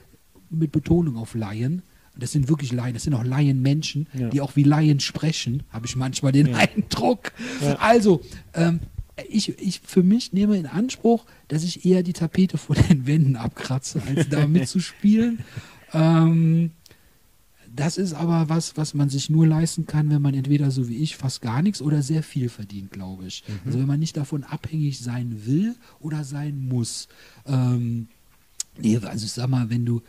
mit 0.60 0.72
Betonung 0.72 1.18
auf 1.18 1.36
Laien. 1.36 1.82
Das 2.18 2.32
sind 2.32 2.48
wirklich 2.48 2.72
Laien, 2.72 2.94
das 2.94 3.04
sind 3.04 3.14
auch 3.14 3.24
Laienmenschen, 3.26 4.08
Ja. 4.14 4.30
die 4.30 4.40
auch 4.42 4.56
wie 4.56 4.64
Laien 4.64 5.00
sprechen, 5.02 5.64
habe 5.70 5.86
ich 5.86 5.96
manchmal 5.98 6.32
den 6.32 6.48
Ja. 6.48 6.58
Eindruck. 6.58 7.34
Ja. 7.62 7.76
Also, 7.76 8.22
ähm, 8.54 8.80
ich, 9.30 9.50
ich 9.60 9.82
für 9.82 10.04
mich 10.04 10.32
nehme 10.34 10.58
in 10.58 10.66
Anspruch, 10.66 11.26
dass 11.50 11.64
ich 11.64 11.86
eher 11.86 12.04
die 12.04 12.14
Tapete 12.14 12.58
von 12.58 12.76
den 12.90 13.06
Wänden 13.06 13.36
abkratze, 13.36 14.02
als 14.08 14.30
da 14.30 14.48
mitzuspielen. 14.48 15.40
Ähm, 15.94 16.72
das 17.74 17.98
ist 17.98 18.14
aber 18.14 18.48
was, 18.48 18.78
was 18.78 18.94
man 18.94 19.10
sich 19.10 19.30
nur 19.30 19.46
leisten 19.46 19.86
kann, 19.86 20.10
wenn 20.10 20.22
man 20.22 20.34
entweder 20.34 20.72
so 20.72 20.88
wie 20.88 20.96
ich 20.96 21.18
fast 21.18 21.42
gar 21.42 21.62
nichts 21.62 21.82
oder 21.82 22.02
sehr 22.02 22.24
viel 22.24 22.48
verdient, 22.48 22.92
glaube 22.92 23.26
ich. 23.28 23.44
Also 23.66 23.80
wenn 23.80 23.88
man 23.88 24.00
nicht 24.00 24.16
davon 24.16 24.44
abhängig 24.46 25.00
sein 25.00 25.46
will 25.46 25.76
oder 26.00 26.24
sein 26.24 26.58
muss. 26.70 27.10
Ähm, 27.46 28.08
nee, 28.80 28.96
also 28.98 29.26
ich 29.26 29.32
sag 29.34 29.50
mal, 29.50 29.70
wenn 29.70 29.86
du, 29.86 30.02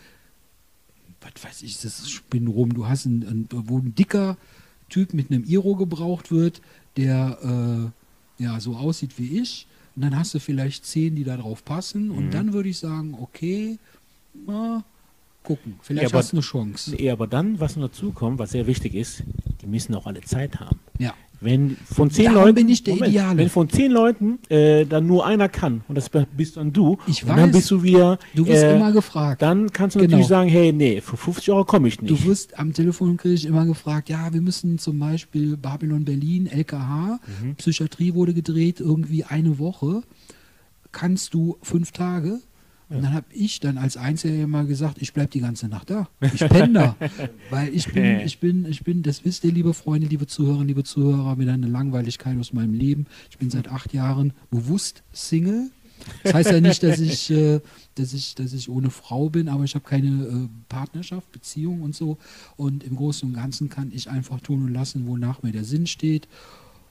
was 1.21 1.45
weiß 1.45 1.63
ich, 1.63 1.81
das 1.81 2.09
Spinnen 2.11 2.49
rum, 2.49 2.75
du 2.75 2.87
hast 2.87 3.07
einen, 3.07 3.27
einen, 3.27 3.49
wo 3.51 3.79
ein 3.79 3.95
dicker 3.95 4.37
Typ 4.89 5.15
mit 5.15 5.31
einem 5.31 5.45
Iro 5.45 5.75
gebraucht 5.75 6.31
wird, 6.31 6.61
der 6.97 7.93
äh, 8.39 8.43
ja 8.43 8.61
so 8.61 8.77
aussieht 8.77 9.19
wie 9.19 9.41
ich, 9.41 9.67
und 9.95 10.03
dann 10.03 10.17
hast 10.17 10.35
du 10.35 10.39
vielleicht 10.39 10.85
zehn, 10.85 11.17
die 11.17 11.25
da 11.25 11.37
drauf 11.37 11.65
passen, 11.65 12.11
und 12.11 12.33
dann 12.33 12.53
würde 12.53 12.69
ich 12.69 12.79
sagen, 12.79 13.17
okay, 13.21 13.79
na, 14.47 14.85
gucken, 15.43 15.77
vielleicht 15.81 16.13
Ja, 16.13 16.19
hast 16.19 16.33
du 16.33 16.37
eine 16.37 16.43
Chance. 16.43 16.91
Nee, 16.91 17.11
aber 17.11 17.27
dann, 17.27 17.59
was 17.61 17.77
noch 17.77 17.89
dazu 17.89 18.13
kommt, 18.13 18.39
was 18.39 18.51
sehr 18.51 18.67
wichtig 18.67 18.95
ist, 18.95 19.23
die 19.63 19.67
müssen 19.67 19.95
auch 19.95 20.07
alle 20.07 20.21
Zeit 20.21 20.61
haben. 20.61 20.79
Ja. 20.99 21.15
Wenn 21.41 21.77
von 21.85 22.11
zehn 22.11 22.27
Darum 22.27 22.41
Leuten, 22.43 22.55
bin 22.55 22.69
ich 22.71 22.83
der 22.83 22.97
Ideale. 22.97 23.39
wenn 23.39 23.49
von 23.51 23.69
zehn 23.69 23.93
Leuten 23.93 24.39
äh, 24.49 24.87
dann 24.87 25.07
nur 25.07 25.27
einer 25.27 25.49
kann 25.51 25.83
und 25.87 25.95
das 25.97 26.11
bist 26.37 26.57
dann 26.57 26.73
du, 26.73 26.97
Ich 27.07 27.23
und 27.25 27.29
dann 27.31 27.49
weiß. 27.49 27.53
bist 27.57 27.71
du 27.71 27.83
wieder, 27.83 28.19
Du 28.35 28.47
wirst 28.47 28.63
äh, 28.65 28.75
immer 28.77 28.91
gefragt. 28.93 29.43
dann 29.43 29.71
kannst 29.71 29.97
du 29.97 30.01
Genau. 30.01 30.11
natürlich 30.13 30.29
sagen, 30.29 30.49
hey, 30.49 30.73
nee, 30.73 31.01
für 31.03 31.17
50 31.19 31.51
Euro 31.51 31.65
komme 31.65 31.89
ich 31.89 32.01
nicht. 32.01 32.11
Du 32.11 32.25
wirst 32.25 32.59
am 32.59 32.73
Telefon 32.73 33.17
kriege 33.19 33.35
ich 33.35 33.45
immer 33.45 33.67
gefragt, 33.67 34.09
ja, 34.09 34.33
wir 34.33 34.41
müssen 34.41 34.79
zum 34.79 34.99
Beispiel 34.99 35.57
Babylon 35.59 36.05
Berlin, 36.07 36.47
LKH, 36.47 37.21
Mhm. 37.43 37.55
Psychiatrie 37.57 38.15
wurde 38.15 38.33
gedreht, 38.33 38.81
irgendwie 38.81 39.25
eine 39.25 39.59
Woche. 39.59 40.03
Kannst 40.93 41.35
du 41.35 41.59
fünf 41.63 41.93
Tage? 41.93 42.41
Und 42.89 43.03
dann 43.03 43.15
habe 43.15 43.27
ich 43.33 43.59
dann 43.59 43.79
als 43.79 43.97
Einziger 43.97 44.47
mal 44.47 44.65
gesagt, 44.65 44.99
ich 45.03 45.13
bleibe 45.13 45.31
die 45.31 45.41
ganze 45.41 45.67
Nacht 45.67 45.91
da. 45.91 46.09
Ich 46.21 46.41
penne 46.49 46.73
da. 46.73 46.97
Weil 47.51 47.75
ich 47.75 47.93
bin, 47.93 48.21
ich 48.21 48.39
bin, 48.39 48.65
ich 48.65 48.85
bin, 48.85 49.03
das 49.03 49.25
wisst 49.25 49.43
ihr, 49.45 49.51
liebe 49.51 49.75
Freunde, 49.75 50.07
liebe 50.07 50.27
Zuhörer, 50.29 50.63
liebe 50.65 50.85
Zuhörer, 50.85 51.39
wieder 51.39 51.53
eine 51.53 51.67
Langweiligkeit 51.67 52.39
aus 52.39 52.53
meinem 52.53 52.75
Leben. 52.75 53.07
Ich 53.29 53.39
bin 53.39 53.51
seit 53.51 53.69
acht 53.69 53.93
Jahren 53.93 54.35
bewusst 54.51 55.03
Single. 55.13 55.71
Das 56.23 56.35
heißt 56.35 56.51
ja 56.53 56.61
nicht, 56.61 56.83
dass 56.83 57.01
ich, 57.01 57.31
äh, 57.31 57.61
dass 57.97 58.13
ich, 58.13 58.37
dass 58.37 58.53
ich 58.53 58.69
ohne 58.69 58.91
Frau 58.91 59.31
bin, 59.31 59.49
aber 59.49 59.65
ich 59.65 59.75
habe 59.75 59.85
keine 59.85 60.27
äh, 60.27 60.49
Partnerschaft, 60.69 61.33
Beziehung 61.33 61.83
und 61.83 61.97
so. 61.97 62.19
Und 62.57 62.85
im 62.85 62.95
Großen 62.95 63.29
und 63.29 63.35
Ganzen 63.35 63.69
kann 63.69 63.91
ich 63.93 64.09
einfach 64.09 64.41
tun 64.41 64.65
und 64.65 64.73
lassen, 64.73 65.09
wonach 65.09 65.43
mir 65.43 65.53
der 65.53 65.65
Sinn 65.65 65.89
steht. 65.89 66.29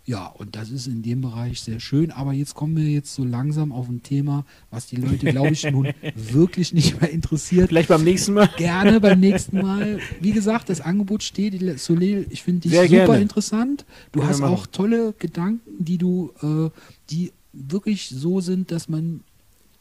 Ja, 0.07 0.27
und 0.27 0.55
das 0.55 0.69
ist 0.69 0.85
in 0.85 1.01
dem 1.01 1.21
Bereich 1.21 1.61
sehr 1.61 1.79
schön. 1.79 2.11
Aber 2.11 2.31
jetzt 2.31 2.53
kommen 2.53 2.77
wir 2.77 2.83
jetzt 2.83 3.15
so 3.15 3.23
langsam 3.23 3.71
auf 3.71 3.89
ein 3.89 4.03
Thema, 4.03 4.45
was 4.69 4.85
die 4.85 4.97
Leute, 4.97 5.25
glaube 5.31 5.49
ich, 5.49 5.63
nun 5.71 5.87
wirklich 6.15 6.73
nicht 6.73 7.01
mehr 7.01 7.09
interessiert. 7.09 7.69
Vielleicht 7.69 7.89
beim 7.89 8.03
nächsten 8.03 8.33
Mal. 8.33 8.47
Gerne 8.55 9.01
beim 9.01 9.19
nächsten 9.19 9.57
Mal. 9.61 9.99
Wie 10.21 10.31
gesagt, 10.31 10.69
das 10.69 10.79
Angebot 10.79 11.23
steht. 11.23 11.53
Die 11.59 11.77
Soleil, 11.77 12.27
ich 12.29 12.43
finde 12.43 12.61
dich 12.61 12.71
Sehr 12.71 12.83
super 12.83 13.05
gerne. 13.05 13.21
interessant. 13.21 13.85
Du 14.11 14.19
wir 14.21 14.27
hast 14.27 14.41
machen. 14.41 14.53
auch 14.53 14.67
tolle 14.67 15.13
Gedanken, 15.17 15.83
die 15.83 15.97
du, 15.97 16.31
äh, 16.43 16.69
die 17.09 17.31
wirklich 17.51 18.09
so 18.09 18.41
sind, 18.41 18.69
dass 18.69 18.87
man 18.87 19.21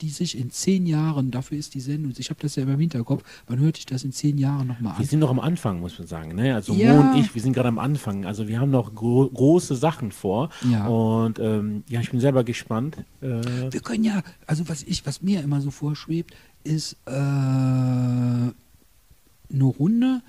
die 0.04 0.10
sich 0.10 0.36
in 0.38 0.50
zehn 0.50 0.84
Jahren, 0.84 1.30
dafür 1.30 1.56
ist 1.56 1.72
die 1.74 1.80
Sendung, 1.80 2.12
ich 2.16 2.28
habe 2.28 2.38
das 2.40 2.56
ja 2.56 2.62
immer 2.64 2.74
im 2.74 2.80
Hinterkopf, 2.80 3.22
man 3.48 3.58
hört 3.58 3.76
sich 3.76 3.86
das 3.86 4.04
in 4.04 4.12
zehn 4.12 4.36
Jahren 4.36 4.66
nochmal 4.66 4.92
Wir 4.94 5.00
an. 5.00 5.04
sind 5.06 5.18
noch 5.20 5.30
am 5.30 5.40
Anfang, 5.40 5.80
muss 5.80 5.98
man 5.98 6.06
sagen. 6.06 6.34
Ne? 6.34 6.54
Also 6.54 6.74
Ja. 6.74 6.92
Mo 6.94 7.10
und 7.12 7.20
ich, 7.20 7.34
wir 7.34 7.40
sind 7.40 7.54
gerade 7.54 7.68
am 7.68 7.78
Anfang. 7.78 8.26
Also 8.26 8.46
wir 8.46 8.60
haben 8.60 8.70
noch 8.70 8.94
gro 8.94 9.30
große 9.30 9.74
Sachen 9.76 10.12
vor. 10.12 10.50
Ja. 10.70 10.86
Und 10.88 11.38
ähm, 11.38 11.84
ja, 11.88 12.00
ich 12.00 12.10
bin 12.10 12.20
selber 12.20 12.44
gespannt. 12.44 12.98
Äh, 13.22 13.72
Wir 13.72 13.80
können 13.80 14.04
ja, 14.04 14.22
also 14.46 14.68
was 14.68 14.82
ich, 14.82 15.06
was 15.06 15.22
mir 15.22 15.40
immer 15.42 15.62
so 15.62 15.70
vorschwebt, 15.70 16.34
ist 16.64 16.96
äh, 17.06 17.10
eine 17.10 18.52
Runde, 19.62 20.20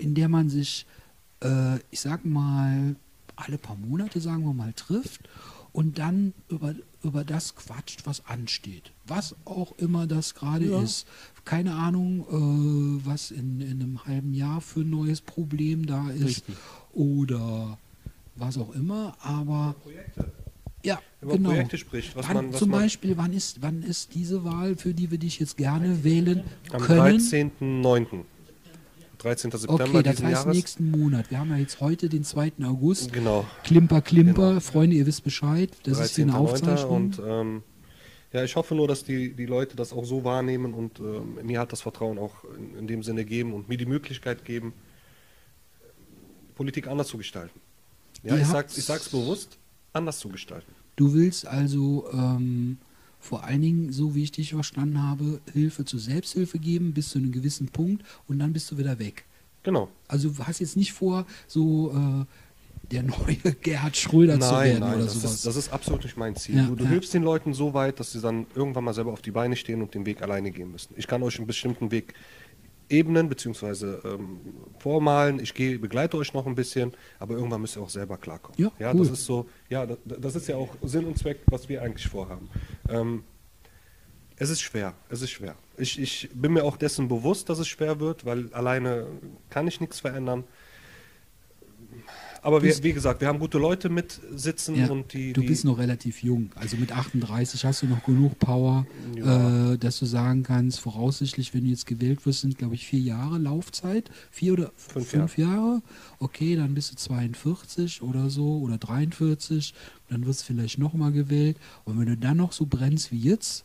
in 0.00 0.14
der 0.14 0.28
man 0.28 0.48
sich, 0.48 0.86
äh, 1.42 1.76
ich 1.90 2.00
sag 2.00 2.24
mal, 2.24 2.96
alle 3.36 3.58
paar 3.58 3.76
Monate, 3.76 4.20
sagen 4.20 4.44
wir 4.44 4.52
mal, 4.54 4.72
trifft 4.72 5.28
und 5.72 5.98
dann 5.98 6.32
über, 6.48 6.74
über 7.06 7.24
das 7.24 7.54
quatscht, 7.54 8.06
was 8.06 8.24
ansteht. 8.26 8.92
Was 9.06 9.34
auch 9.44 9.72
immer 9.78 10.06
das 10.06 10.34
gerade 10.34 10.66
Ja. 10.66 10.82
ist. 10.82 11.06
Keine 11.44 11.74
Ahnung, 11.74 12.20
äh, 13.00 13.06
was 13.06 13.30
in, 13.30 13.60
in 13.60 13.80
einem 13.82 14.04
halben 14.04 14.34
Jahr 14.34 14.60
für 14.60 14.80
ein 14.80 14.90
neues 14.90 15.20
Problem 15.20 15.86
da 15.86 16.10
ist. 16.10 16.24
Richtig. 16.24 16.56
Oder 16.92 17.78
was 18.34 18.58
auch 18.58 18.74
immer, 18.74 19.16
aber 19.20 19.76
ja, 20.84 20.98
Über 21.22 21.32
genau. 21.36 21.50
Projekte 21.50 21.78
spricht, 21.78 22.14
was 22.16 22.28
wann, 22.28 22.34
man- 22.36 22.52
was 22.52 22.58
zum 22.58 22.70
man- 22.70 22.80
Beispiel, 22.80 23.16
wann 23.16 23.32
ist, 23.32 23.62
wann 23.62 23.82
ist 23.82 24.14
diese 24.14 24.44
Wahl, 24.44 24.76
für 24.76 24.92
die 24.94 25.10
wir 25.10 25.18
dich 25.18 25.38
jetzt 25.40 25.56
gerne 25.56 26.04
wählen 26.04 26.42
Am 26.72 26.82
können? 26.82 27.18
13.09. 27.18 28.24
13. 29.18 29.50
September 29.50 29.84
Okay, 29.84 30.02
das 30.02 30.22
heißt 30.22 30.44
Jahres. 30.44 30.56
nächsten 30.56 30.90
Monat. 30.90 31.30
Wir 31.30 31.38
haben 31.38 31.50
ja 31.50 31.56
jetzt 31.56 31.80
heute 31.80 32.08
den 32.08 32.24
2. 32.24 32.52
August. 32.64 33.12
Genau. 33.12 33.46
Klimper, 33.64 34.00
Klimper. 34.02 34.60
Freunde, 34.60 34.96
ihr 34.96 35.06
wisst 35.06 35.24
Bescheid. 35.24 35.70
Das 35.84 35.98
ist 36.00 36.16
hier 36.16 36.24
eine 36.24 36.32
13.09. 36.32 36.36
Aufzeichnung. 36.36 36.90
Und 36.94 37.20
ähm, 37.24 37.62
ja, 38.32 38.44
ich 38.44 38.56
hoffe 38.56 38.74
nur, 38.74 38.88
dass 38.88 39.04
die, 39.04 39.34
die 39.34 39.46
Leute 39.46 39.76
das 39.76 39.92
auch 39.92 40.04
so 40.04 40.24
wahrnehmen 40.24 40.74
und 40.74 41.00
ähm, 41.00 41.38
mir 41.42 41.60
hat 41.60 41.72
das 41.72 41.80
Vertrauen 41.80 42.18
auch 42.18 42.44
in, 42.56 42.80
in 42.80 42.86
dem 42.86 43.02
Sinne 43.02 43.24
geben 43.24 43.54
und 43.54 43.68
mir 43.68 43.78
die 43.78 43.86
Möglichkeit 43.86 44.44
geben, 44.44 44.72
Politik 46.54 46.88
anders 46.88 47.08
zu 47.08 47.18
gestalten. 47.18 47.60
Ja, 48.22 48.34
Ihr 48.34 48.42
ich, 48.42 48.48
sag, 48.48 48.66
ich 48.76 48.84
sag's 48.84 49.08
bewusst, 49.08 49.58
anders 49.92 50.18
zu 50.18 50.28
gestalten. 50.28 50.70
Du 50.96 51.14
willst 51.14 51.46
also 51.46 52.08
ähm, 52.12 52.78
vor 53.26 53.44
allen 53.44 53.60
Dingen, 53.60 53.92
so 53.92 54.14
wie 54.14 54.22
ich 54.22 54.32
dich 54.32 54.50
verstanden 54.50 55.02
habe, 55.02 55.40
Hilfe 55.52 55.84
zur 55.84 56.00
Selbsthilfe 56.00 56.58
geben 56.58 56.92
bis 56.92 57.10
zu 57.10 57.18
einem 57.18 57.32
gewissen 57.32 57.68
Punkt 57.68 58.04
und 58.28 58.38
dann 58.38 58.52
bist 58.52 58.70
du 58.70 58.78
wieder 58.78 58.98
weg. 58.98 59.24
Genau. 59.64 59.88
Also 60.06 60.30
du 60.30 60.44
hast 60.44 60.60
jetzt 60.60 60.76
nicht 60.76 60.92
vor, 60.92 61.26
so 61.48 61.92
äh, 61.92 62.24
der 62.92 63.02
neue 63.02 63.36
Gerhard 63.62 63.96
Schröder 63.96 64.38
zu 64.38 64.52
Nein, 64.52 64.68
werden 64.68 64.80
nein, 64.80 64.94
oder 64.94 65.04
das 65.04 65.14
sowas. 65.14 65.34
ist, 65.34 65.46
das 65.46 65.56
ist 65.56 65.72
absolut 65.72 66.04
nicht 66.04 66.16
mein 66.16 66.36
Ziel. 66.36 66.56
Ja, 66.56 66.66
du 66.66 66.76
du 66.76 66.84
ja. 66.84 66.90
hilfst 66.90 67.12
den 67.14 67.24
Leuten 67.24 67.52
so 67.52 67.74
weit, 67.74 67.98
dass 67.98 68.12
sie 68.12 68.20
dann 68.20 68.46
irgendwann 68.54 68.84
mal 68.84 68.94
selber 68.94 69.12
auf 69.12 69.22
die 69.22 69.32
Beine 69.32 69.56
stehen 69.56 69.82
und 69.82 69.92
den 69.94 70.06
Weg 70.06 70.22
alleine 70.22 70.52
gehen 70.52 70.70
müssen. 70.70 70.94
Ich 70.96 71.06
kann 71.08 71.22
euch 71.22 71.36
einen 71.38 71.48
bestimmten 71.48 71.90
Weg 71.90 72.14
ebnen 72.88 73.28
bzw. 73.28 73.96
Ähm, 74.04 74.40
vormalen. 74.78 75.40
Ich 75.40 75.54
gehe, 75.54 75.78
begleite 75.78 76.16
euch 76.16 76.34
noch 76.34 76.46
ein 76.46 76.54
bisschen, 76.54 76.92
aber 77.18 77.34
irgendwann 77.34 77.60
müsst 77.60 77.76
ihr 77.76 77.82
auch 77.82 77.90
selber 77.90 78.16
klarkommen. 78.16 78.60
Ja, 78.60 78.70
ja 78.78 78.92
cool. 78.92 79.00
das 79.00 79.10
ist 79.10 79.26
so, 79.26 79.48
ja, 79.68 79.86
das, 79.86 79.98
das 80.04 80.36
ist 80.36 80.48
ja 80.48 80.56
auch 80.56 80.68
Sinn 80.82 81.04
und 81.04 81.18
Zweck, 81.18 81.40
was 81.46 81.68
wir 81.68 81.82
eigentlich 81.82 82.08
vorhaben. 82.08 82.48
Ähm, 82.88 83.24
es 84.38 84.50
ist 84.50 84.60
schwer, 84.60 84.94
es 85.08 85.22
ist 85.22 85.30
schwer. 85.30 85.56
Ich, 85.78 85.98
ich 85.98 86.28
bin 86.34 86.52
mir 86.52 86.64
auch 86.64 86.76
dessen 86.76 87.08
bewusst, 87.08 87.48
dass 87.48 87.58
es 87.58 87.68
schwer 87.68 88.00
wird, 88.00 88.26
weil 88.26 88.52
alleine 88.52 89.06
kann 89.48 89.66
ich 89.66 89.80
nichts 89.80 90.00
verändern. 90.00 90.44
Aber 92.42 92.62
wir, 92.62 92.82
wie 92.82 92.92
gesagt, 92.92 93.20
wir 93.20 93.28
haben 93.28 93.38
gute 93.38 93.58
Leute 93.58 93.88
mit 93.88 94.20
sitzen 94.34 94.76
Ja, 94.76 94.88
und 94.90 95.12
die. 95.12 95.32
du 95.32 95.40
die 95.40 95.46
bist 95.48 95.64
noch 95.64 95.78
relativ 95.78 96.22
jung. 96.22 96.50
Also 96.54 96.76
mit 96.76 96.92
38 96.92 97.64
hast 97.64 97.82
du 97.82 97.86
noch 97.86 98.04
genug 98.04 98.38
Power, 98.38 98.86
Ja. 99.16 99.72
äh, 99.72 99.78
dass 99.78 99.98
du 99.98 100.06
sagen 100.06 100.42
kannst, 100.42 100.80
voraussichtlich, 100.80 101.54
wenn 101.54 101.64
du 101.64 101.70
jetzt 101.70 101.86
gewählt 101.86 102.24
wirst, 102.26 102.42
sind, 102.42 102.58
glaube 102.58 102.74
ich, 102.74 102.86
vier 102.86 103.00
Jahre 103.00 103.38
Laufzeit. 103.38 104.10
Vier 104.30 104.52
oder 104.54 104.72
Fünf 104.76 105.08
fünf 105.08 105.38
Jahre. 105.38 105.82
Okay, 106.18 106.56
dann 106.56 106.74
bist 106.74 106.92
du 106.92 106.96
42 106.96 108.02
oder 108.02 108.30
so 108.30 108.58
oder 108.58 108.78
43. 108.78 109.74
Dann 110.08 110.24
wirst 110.26 110.42
du 110.42 110.44
vielleicht 110.54 110.78
nochmal 110.78 111.12
gewählt. 111.12 111.56
Und 111.84 111.98
wenn 111.98 112.06
du 112.06 112.16
dann 112.16 112.36
noch 112.36 112.52
so 112.52 112.66
brennst 112.66 113.10
wie 113.12 113.18
jetzt, 113.18 113.64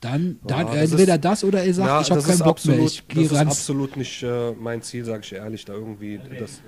dann, 0.00 0.38
dann 0.44 0.66
Ja, 0.66 0.74
das 0.74 0.90
entweder 0.90 1.14
ist- 1.14 1.24
das 1.24 1.44
oder 1.44 1.62
er 1.62 1.74
sagt, 1.74 1.88
Ja, 1.88 2.00
ich 2.00 2.10
habe 2.10 2.20
das 2.20 2.28
keinen 2.28 2.38
Bock 2.40 2.48
absolut, 2.48 2.76
mehr. 2.78 2.86
Ich 2.86 3.08
gehe 3.08 3.22
das 3.22 3.32
ist 3.32 3.38
ran. 3.38 3.46
absolut 3.48 3.96
nicht 3.96 4.22
äh, 4.24 4.52
mein 4.52 4.82
Ziel, 4.82 5.04
sage 5.04 5.22
ich 5.24 5.32
ehrlich, 5.32 5.64
da 5.64 5.74
irgendwie 5.74 6.18
das, 6.40 6.60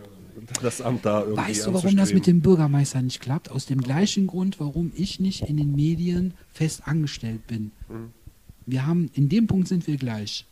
das 0.63 0.81
Amt 0.81 1.05
da 1.05 1.23
irgendwie 1.23 1.43
Weißt 1.43 1.67
du, 1.67 1.75
warum 1.75 1.97
das 1.97 2.13
mit 2.13 2.27
dem 2.27 2.41
Bürgermeister 2.41 3.01
nicht 3.03 3.21
klappt? 3.21 3.51
Aus 3.51 3.67
dem 3.67 3.81
gleichen 3.81 4.27
Grund, 4.27 4.61
warum 4.61 4.93
ich 4.95 5.21
nicht 5.21 5.43
in 5.43 5.57
den 5.57 5.75
Medien 5.75 6.35
fest 6.53 6.83
angestellt 6.87 7.47
bin. 7.47 7.73
Mhm. 7.89 8.13
Wir 8.67 8.87
haben, 8.87 9.11
in 9.15 9.29
dem 9.29 9.47
Punkt 9.47 9.69
sind 9.69 9.87
wir 9.87 9.97
gleich. 9.97 10.47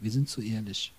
Wir 0.00 0.10
sind 0.10 0.28
zu 0.28 0.40
ehrlich. 0.40 0.92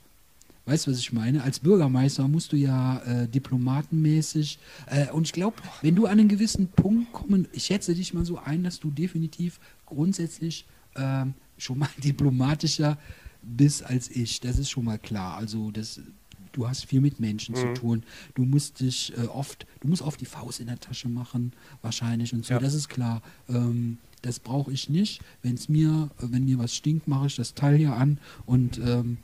Weißt 0.66 0.86
du, 0.86 0.92
was 0.92 1.00
ich 1.00 1.14
meine? 1.14 1.44
Als 1.44 1.60
Bürgermeister 1.60 2.28
musst 2.28 2.52
du 2.52 2.58
ja 2.58 3.00
äh, 3.04 3.28
diplomatenmäßig, 3.30 4.60
äh, 4.88 5.10
und 5.12 5.26
ich 5.26 5.32
glaube, 5.32 5.56
wenn 5.82 5.96
du 5.96 6.08
an 6.08 6.20
einen 6.20 6.28
gewissen 6.28 6.68
Punkt 6.68 7.14
kommen, 7.14 7.48
ich 7.54 7.64
schätze 7.66 7.96
dich 7.96 8.14
mal 8.14 8.26
so 8.26 8.38
ein, 8.38 8.66
dass 8.66 8.82
du 8.82 8.92
definitiv 8.92 9.62
grundsätzlich 9.86 10.66
ähm, 10.98 11.36
schon 11.58 11.80
mal 11.80 11.90
diplomatischer 12.04 12.98
bist 13.42 13.86
als 13.86 14.10
ich. 14.10 14.42
Das 14.42 14.60
ist 14.60 14.70
schon 14.70 14.84
mal 14.84 15.00
klar. 15.00 15.38
Also 15.38 15.72
das, 15.72 16.02
du 16.58 16.68
hast 16.68 16.86
viel 16.86 17.02
mit 17.02 17.20
Menschen 17.20 17.56
zu 17.56 17.74
tun. 17.74 18.04
Du 18.36 18.44
musst 18.44 18.80
dich 18.80 19.14
äh, 19.18 19.28
oft, 19.28 19.66
du 19.80 19.88
musst 19.88 20.02
oft 20.02 20.20
die 20.20 20.26
Faust 20.26 20.60
in 20.60 20.68
der 20.68 20.80
Tasche 20.80 21.08
machen, 21.08 21.54
wahrscheinlich 21.82 22.34
und 22.34 22.44
so. 22.44 22.56
Ja. 22.56 22.60
Das 22.60 22.74
ist 22.74 22.90
klar. 22.90 23.22
Ähm, 23.48 24.00
das 24.24 24.40
brauche 24.40 24.72
ich 24.72 24.90
nicht. 24.90 25.22
Wenn 25.44 25.54
es 25.54 25.70
mir, 25.70 26.10
äh, 26.20 26.26
wenn 26.32 26.46
mir 26.46 26.58
was 26.58 26.76
stinkt, 26.76 27.08
mache 27.08 27.28
ich 27.28 27.36
das 27.36 27.54
Teil 27.54 27.78
hier 27.78 27.94
an 27.94 28.18
und 28.46 28.80
ähm, 28.80 29.18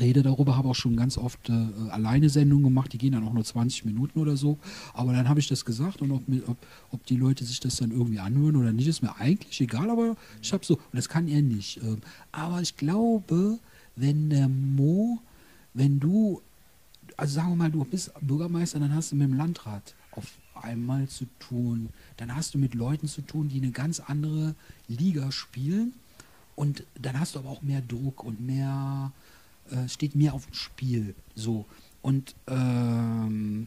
rede 0.00 0.22
darüber, 0.22 0.56
habe 0.56 0.68
auch 0.68 0.74
schon 0.74 0.96
ganz 0.96 1.18
oft 1.18 1.50
äh, 1.50 1.66
alleine 1.90 2.30
Sendungen 2.30 2.64
gemacht, 2.64 2.92
die 2.94 2.98
gehen 2.98 3.12
dann 3.12 3.26
auch 3.26 3.34
nur 3.34 3.44
20 3.44 3.84
Minuten 3.84 4.18
oder 4.18 4.36
so. 4.36 4.58
Aber 4.94 5.12
dann 5.12 5.28
habe 5.28 5.40
ich 5.40 5.48
das 5.48 5.66
gesagt 5.66 6.00
und 6.00 6.10
ob, 6.10 6.22
ob, 6.46 6.56
ob 6.90 7.06
die 7.06 7.16
Leute 7.16 7.44
sich 7.44 7.60
das 7.60 7.76
dann 7.76 7.90
irgendwie 7.90 8.20
anhören 8.20 8.56
oder 8.56 8.72
nicht, 8.72 8.88
ist 8.88 9.02
mir 9.02 9.14
eigentlich 9.16 9.60
egal, 9.60 9.90
aber 9.90 10.16
ich 10.40 10.54
habe 10.54 10.64
so, 10.64 10.76
und 10.76 10.94
das 10.94 11.10
kann 11.10 11.28
er 11.28 11.42
nicht. 11.42 11.82
Ähm, 11.82 11.98
aber 12.32 12.62
ich 12.62 12.76
glaube, 12.76 13.58
wenn 13.96 14.30
der 14.30 14.48
Mo, 14.48 15.20
wenn 15.74 16.00
du, 16.00 16.42
also 17.16 17.34
sagen 17.34 17.50
wir 17.50 17.56
mal, 17.56 17.70
du 17.70 17.84
bist 17.84 18.12
Bürgermeister, 18.20 18.78
dann 18.78 18.94
hast 18.94 19.12
du 19.12 19.16
mit 19.16 19.28
dem 19.28 19.36
Landrat 19.36 19.94
auf 20.12 20.26
einmal 20.54 21.08
zu 21.08 21.26
tun. 21.38 21.90
Dann 22.16 22.34
hast 22.34 22.54
du 22.54 22.58
mit 22.58 22.74
Leuten 22.74 23.08
zu 23.08 23.22
tun, 23.22 23.48
die 23.48 23.58
eine 23.58 23.70
ganz 23.70 24.00
andere 24.00 24.54
Liga 24.88 25.32
spielen. 25.32 25.94
Und 26.56 26.84
dann 27.00 27.18
hast 27.18 27.34
du 27.34 27.38
aber 27.38 27.48
auch 27.48 27.62
mehr 27.62 27.80
Druck 27.80 28.22
und 28.24 28.40
mehr, 28.40 29.12
äh, 29.70 29.88
steht 29.88 30.14
mehr 30.14 30.34
auf 30.34 30.46
dem 30.46 30.54
Spiel. 30.54 31.14
So. 31.34 31.64
Und 32.02 32.34
ähm, 32.46 33.66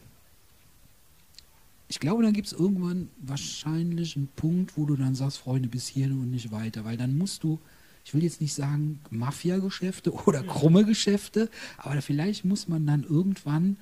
ich 1.88 2.00
glaube, 2.00 2.22
dann 2.22 2.32
gibt 2.32 2.46
es 2.46 2.52
irgendwann 2.52 3.08
wahrscheinlich 3.18 4.16
einen 4.16 4.28
Punkt, 4.36 4.76
wo 4.76 4.86
du 4.86 4.96
dann 4.96 5.14
sagst, 5.14 5.38
Freunde, 5.38 5.68
bis 5.68 5.88
hierhin 5.88 6.12
und 6.12 6.30
nicht 6.30 6.50
weiter. 6.50 6.84
Weil 6.84 6.96
dann 6.96 7.16
musst 7.16 7.42
du, 7.44 7.58
ich 8.04 8.14
will 8.14 8.22
jetzt 8.22 8.40
nicht 8.40 8.54
sagen 8.54 9.00
Mafia-Geschäfte 9.10 10.12
oder 10.26 10.42
krumme 10.42 10.84
Geschäfte, 10.84 11.50
aber 11.78 12.00
vielleicht 12.02 12.44
muss 12.44 12.68
man 12.68 12.86
dann 12.86 13.02
irgendwann 13.02 13.78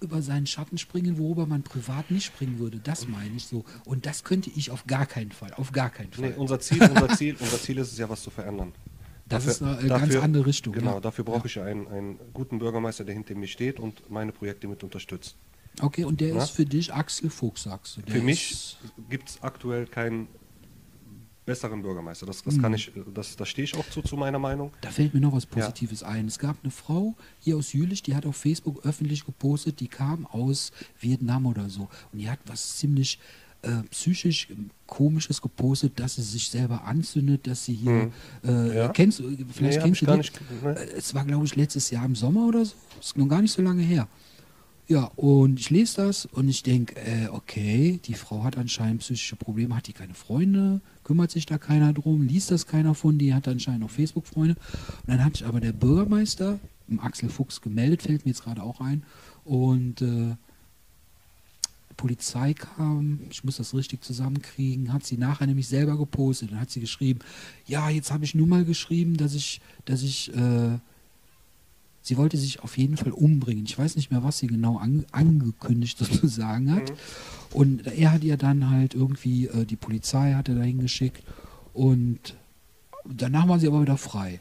über 0.00 0.22
seinen 0.22 0.46
Schatten 0.46 0.78
springen, 0.78 1.18
worüber 1.18 1.46
man 1.46 1.62
privat 1.62 2.10
nicht 2.10 2.24
springen 2.24 2.58
würde. 2.58 2.78
Das 2.82 3.06
meine 3.06 3.36
ich 3.36 3.44
so. 3.44 3.64
Und 3.84 4.06
das 4.06 4.24
könnte 4.24 4.50
ich 4.56 4.70
auf 4.70 4.86
gar 4.86 5.04
keinen 5.04 5.30
Fall. 5.30 5.52
Auf 5.54 5.72
gar 5.72 5.90
keinen 5.90 6.10
Fall. 6.10 6.30
Nee, 6.30 6.34
unser 6.36 6.58
Ziel, 6.58 6.82
unser 6.82 7.10
Ziel, 7.16 7.36
unser 7.38 7.60
Ziel 7.60 7.76
ist 7.76 7.92
es 7.92 7.98
ja, 7.98 8.08
was 8.08 8.22
zu 8.22 8.30
verändern. 8.30 8.72
Das 9.28 9.46
ist 9.46 9.62
eine 9.62 9.86
ganz 9.86 10.16
andere 10.16 10.46
Richtung, 10.46 10.72
Genau, 10.72 10.94
ja. 10.94 11.00
dafür 11.00 11.24
brauche 11.24 11.46
ich 11.46 11.54
ja 11.54 11.64
einen, 11.64 11.86
einen 11.86 12.18
guten 12.32 12.58
Bürgermeister, 12.58 13.04
der 13.04 13.14
hinter 13.14 13.34
mir 13.36 13.46
steht 13.46 13.78
und 13.78 14.10
meine 14.10 14.32
Projekte 14.32 14.66
mit 14.66 14.82
unterstützt. 14.82 15.36
Okay, 15.80 16.04
und 16.04 16.20
der 16.20 16.34
Na? 16.34 16.42
ist 16.42 16.50
für 16.50 16.64
dich 16.64 16.92
Axel 16.92 17.30
Fuchs, 17.30 17.62
sagst 17.62 17.98
du. 17.98 18.02
Der 18.02 18.16
Für 18.16 18.22
mich 18.22 18.76
gibt 19.08 19.28
es 19.28 19.42
aktuell 19.42 19.86
keinen 19.86 20.26
besseren 21.50 21.82
Bürgermeister. 21.82 22.26
Das, 22.26 22.42
das 22.42 22.58
kann 22.60 22.72
ich, 22.74 22.92
das, 23.14 23.34
da 23.36 23.44
stehe 23.44 23.64
ich 23.64 23.74
auch 23.76 23.88
zu, 23.90 24.02
zu 24.02 24.16
meiner 24.16 24.38
Meinung. 24.38 24.70
Da 24.82 24.90
fällt 24.90 25.12
mir 25.14 25.20
noch 25.20 25.32
was 25.32 25.46
Positives 25.46 26.02
ein. 26.02 26.26
Es 26.26 26.38
gab 26.38 26.56
eine 26.62 26.70
Frau 26.70 27.14
hier 27.40 27.56
aus 27.56 27.72
Jülich, 27.72 28.02
die 28.02 28.14
hat 28.14 28.24
auf 28.26 28.36
Facebook 28.36 28.84
öffentlich 28.86 29.24
gepostet, 29.26 29.80
die 29.80 29.88
kam 29.88 30.26
aus 30.26 30.70
Vietnam 31.00 31.46
oder 31.46 31.68
so. 31.68 31.88
Und 32.12 32.18
die 32.20 32.30
hat 32.30 32.38
was 32.46 32.76
ziemlich 32.78 33.18
äh, 33.62 33.82
psychisch 33.90 34.48
komisches 34.86 35.42
gepostet, 35.42 35.98
dass 36.00 36.14
sie 36.16 36.22
sich 36.22 36.48
selber 36.48 36.84
anzündet, 36.84 37.46
dass 37.46 37.64
sie 37.64 37.74
hier 37.74 38.10
äh, 38.46 38.76
Ja. 38.76 38.88
kennst 38.88 39.18
du, 39.18 39.24
vielleicht 39.52 39.78
Nee, 39.78 39.82
kennst 39.84 40.00
du 40.02 40.06
die? 40.06 40.16
nicht- 40.18 40.40
ne. 40.62 40.76
Äh, 40.78 40.90
Es 40.96 41.14
war 41.14 41.24
glaube 41.24 41.44
ich 41.46 41.56
letztes 41.56 41.90
Jahr 41.90 42.04
im 42.06 42.14
Sommer 42.14 42.46
oder 42.46 42.64
so, 42.64 42.74
ist 43.00 43.18
noch 43.18 43.26
gar 43.28 43.42
nicht 43.42 43.52
so 43.52 43.60
lange 43.60 43.82
her. 43.82 44.08
Ja, 44.90 45.04
und 45.14 45.60
ich 45.60 45.70
lese 45.70 45.98
das 45.98 46.26
und 46.26 46.48
ich 46.48 46.64
denke, 46.64 46.96
äh, 46.96 47.28
okay, 47.28 48.00
die 48.06 48.14
Frau 48.14 48.42
hat 48.42 48.58
anscheinend 48.58 49.02
psychische 49.02 49.36
Probleme, 49.36 49.76
hat 49.76 49.86
die 49.86 49.92
keine 49.92 50.14
Freunde, 50.14 50.80
kümmert 51.04 51.30
sich 51.30 51.46
da 51.46 51.58
keiner 51.58 51.92
drum, 51.92 52.22
liest 52.22 52.50
das 52.50 52.66
keiner 52.66 52.96
von, 52.96 53.16
die 53.16 53.32
hat 53.32 53.46
anscheinend 53.46 53.84
auch 53.84 53.90
Facebook-Freunde. 53.90 54.56
Und 54.56 55.06
dann 55.06 55.24
hat 55.24 55.36
sich 55.36 55.46
aber 55.46 55.60
der 55.60 55.74
Bürgermeister, 55.74 56.58
Axel 56.98 57.28
Fuchs, 57.28 57.60
gemeldet, 57.60 58.02
fällt 58.02 58.24
mir 58.24 58.32
jetzt 58.32 58.42
gerade 58.42 58.64
auch 58.64 58.80
ein. 58.80 59.04
Und 59.44 60.02
äh, 60.02 60.34
Polizei 61.96 62.52
kam, 62.54 63.20
ich 63.30 63.44
muss 63.44 63.58
das 63.58 63.72
richtig 63.72 64.02
zusammenkriegen, 64.02 64.92
hat 64.92 65.06
sie 65.06 65.18
nachher 65.18 65.46
nämlich 65.46 65.68
selber 65.68 65.96
gepostet. 65.98 66.50
Dann 66.50 66.58
hat 66.58 66.70
sie 66.72 66.80
geschrieben, 66.80 67.20
ja, 67.64 67.90
jetzt 67.90 68.10
habe 68.10 68.24
ich 68.24 68.34
nur 68.34 68.48
mal 68.48 68.64
geschrieben, 68.64 69.16
dass 69.16 69.34
ich, 69.34 69.60
dass 69.84 70.02
ich, 70.02 70.34
äh, 70.34 70.78
sie 72.02 72.16
wollte 72.16 72.36
sich 72.36 72.60
auf 72.60 72.78
jeden 72.78 72.96
Fall 72.96 73.12
umbringen. 73.12 73.64
Ich 73.64 73.78
weiß 73.78 73.96
nicht 73.96 74.10
mehr, 74.10 74.22
was 74.22 74.38
sie 74.38 74.46
genau 74.46 74.78
an, 74.78 75.04
angekündigt 75.12 75.98
sozusagen 75.98 76.72
hat. 76.72 76.92
Und 77.52 77.86
er 77.86 78.12
hat 78.12 78.24
ihr 78.24 78.36
dann 78.36 78.70
halt 78.70 78.94
irgendwie, 78.94 79.46
äh, 79.46 79.64
die 79.64 79.76
Polizei 79.76 80.34
hat 80.34 80.48
er 80.48 80.54
dahin 80.54 80.80
geschickt 80.80 81.22
und 81.72 82.36
danach 83.04 83.48
war 83.48 83.58
sie 83.58 83.66
aber 83.66 83.82
wieder 83.82 83.96
frei. 83.96 84.40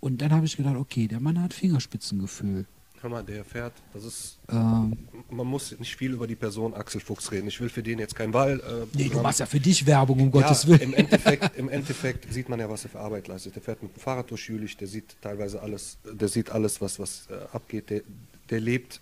Und 0.00 0.20
dann 0.20 0.32
habe 0.32 0.46
ich 0.46 0.56
gedacht, 0.56 0.76
okay, 0.76 1.06
der 1.06 1.20
Mann 1.20 1.40
hat 1.40 1.54
Fingerspitzengefühl. 1.54 2.66
Hör 3.02 3.10
mal, 3.10 3.24
der 3.24 3.44
fährt, 3.44 3.72
das 3.92 4.04
ist, 4.04 4.38
Ähm, 4.48 4.96
man 5.28 5.46
muss 5.46 5.76
nicht 5.78 5.96
viel 5.96 6.12
über 6.12 6.28
die 6.28 6.36
Person 6.36 6.72
Axel 6.72 7.00
Fuchs 7.00 7.32
reden. 7.32 7.48
Ich 7.48 7.60
will 7.60 7.68
für 7.68 7.82
den 7.82 7.98
jetzt 7.98 8.14
kein 8.14 8.32
Wahl. 8.32 8.60
Äh, 8.60 8.96
nee, 8.96 9.08
du 9.08 9.20
machst 9.20 9.40
ja 9.40 9.46
für 9.46 9.58
dich 9.58 9.84
Werbung, 9.86 10.20
um 10.20 10.30
Gottes 10.30 10.62
ja, 10.62 10.68
Willen. 10.68 10.80
Im 10.82 10.94
Endeffekt, 10.94 11.56
Im 11.56 11.68
Endeffekt 11.78 12.32
sieht 12.32 12.48
man 12.48 12.60
ja, 12.60 12.70
was 12.70 12.84
er 12.84 12.90
für 12.90 13.00
Arbeit 13.00 13.26
leistet. 13.26 13.56
Der 13.56 13.62
fährt 13.62 13.82
mit 13.82 13.96
dem 13.96 14.00
Fahrrad 14.00 14.30
durch 14.30 14.48
Jülich, 14.48 14.76
der 14.76 14.86
sieht 14.86 15.16
teilweise 15.20 15.60
alles, 15.60 15.98
der 16.04 16.28
sieht 16.28 16.50
alles, 16.50 16.80
was, 16.80 17.00
was 17.00 17.26
äh, 17.28 17.34
abgeht. 17.52 17.90
Der, 17.90 18.02
der 18.50 18.60
lebt 18.60 19.00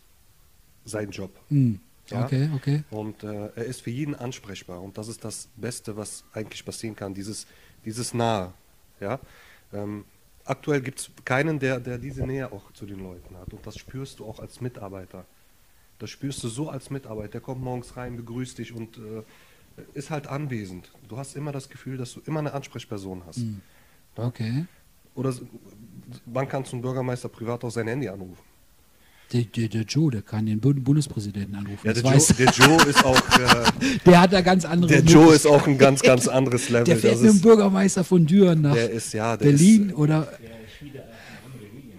seinen 0.86 1.10
Job. 1.10 1.30
Hm. 1.50 1.78
Ja. 2.08 2.24
Okay, 2.24 2.48
okay. 2.54 2.82
Und 2.90 3.22
äh, 3.22 3.50
er 3.54 3.64
ist 3.66 3.82
für 3.82 3.90
jeden 3.90 4.14
ansprechbar. 4.14 4.80
Und 4.80 4.96
das 4.96 5.08
ist 5.08 5.22
das 5.24 5.48
Beste, 5.56 5.96
was 5.96 6.24
eigentlich 6.32 6.64
passieren 6.64 6.96
kann, 6.96 7.12
dieses, 7.12 7.46
dieses 7.84 8.14
Nahe. 8.14 8.54
Ja? 8.98 9.20
Ähm, 9.74 10.04
aktuell 10.50 10.80
gibt 10.80 11.00
es 11.00 11.10
keinen, 11.24 11.58
der, 11.58 11.80
der 11.80 11.96
diese 11.98 12.26
Nähe 12.26 12.52
auch 12.52 12.72
zu 12.72 12.84
den 12.84 13.00
Leuten 13.00 13.36
hat. 13.36 13.52
Und 13.52 13.66
das 13.66 13.76
spürst 13.78 14.18
du 14.18 14.26
auch 14.26 14.40
als 14.40 14.60
Mitarbeiter. 14.60 15.24
Das 15.98 16.10
spürst 16.10 16.42
du 16.42 16.48
so 16.48 16.68
als 16.68 16.90
Mitarbeiter. 16.90 17.32
Der 17.32 17.40
kommt 17.40 17.62
morgens 17.62 17.96
rein, 17.96 18.16
begrüßt 18.16 18.58
dich 18.58 18.72
und 18.72 18.98
äh, 18.98 19.22
ist 19.94 20.10
halt 20.10 20.26
anwesend. 20.26 20.90
Du 21.08 21.16
hast 21.16 21.36
immer 21.36 21.52
das 21.52 21.68
Gefühl, 21.68 21.96
dass 21.96 22.14
du 22.14 22.20
immer 22.26 22.40
eine 22.40 22.52
Ansprechperson 22.52 23.22
hast. 23.26 23.38
Ja? 23.38 24.26
Okay. 24.26 24.66
Oder 25.14 25.34
kannst 26.46 26.72
du 26.72 26.76
einen 26.76 26.82
Bürgermeister 26.82 27.28
privat 27.28 27.64
auf 27.64 27.72
sein 27.72 27.86
Handy 27.86 28.08
anrufen? 28.08 28.42
Der, 29.32 29.42
der, 29.42 29.68
der 29.68 29.82
Joe, 29.82 30.10
der 30.10 30.22
kann 30.22 30.46
den 30.46 30.58
Bund 30.58 30.82
Bundespräsidenten 30.82 31.54
anrufen. 31.54 31.78
Ja, 31.84 31.92
das 31.92 32.02
der, 32.02 32.46
Joe, 32.46 32.56
der 32.56 32.66
Joe 32.78 32.88
ist 32.90 33.04
auch, 33.04 33.16
äh, 33.16 33.98
der 34.06 34.20
hat 34.22 34.32
da 34.32 34.40
ganz 34.40 34.64
andere 34.64 34.90
der 34.90 35.02
Joe 35.02 35.32
ist 35.34 35.46
auch 35.46 35.66
ein 35.68 35.78
ganz, 35.78 36.02
ganz 36.02 36.26
anderes 36.26 36.68
Level. 36.68 36.84
Der 36.84 36.96
fährt 36.96 37.14
Das 37.14 37.20
mit 37.20 37.30
dem 37.30 37.36
ist- 37.36 37.42
Bürgermeister 37.42 38.02
von 38.02 38.26
Düren 38.26 38.62
nach 38.62 38.74
Der 38.74 38.90
ist, 38.90 39.12
ja, 39.14 39.36
der 39.36 39.44
Berlin 39.46 39.90
Ist, 39.90 39.96
oder. 39.96 40.26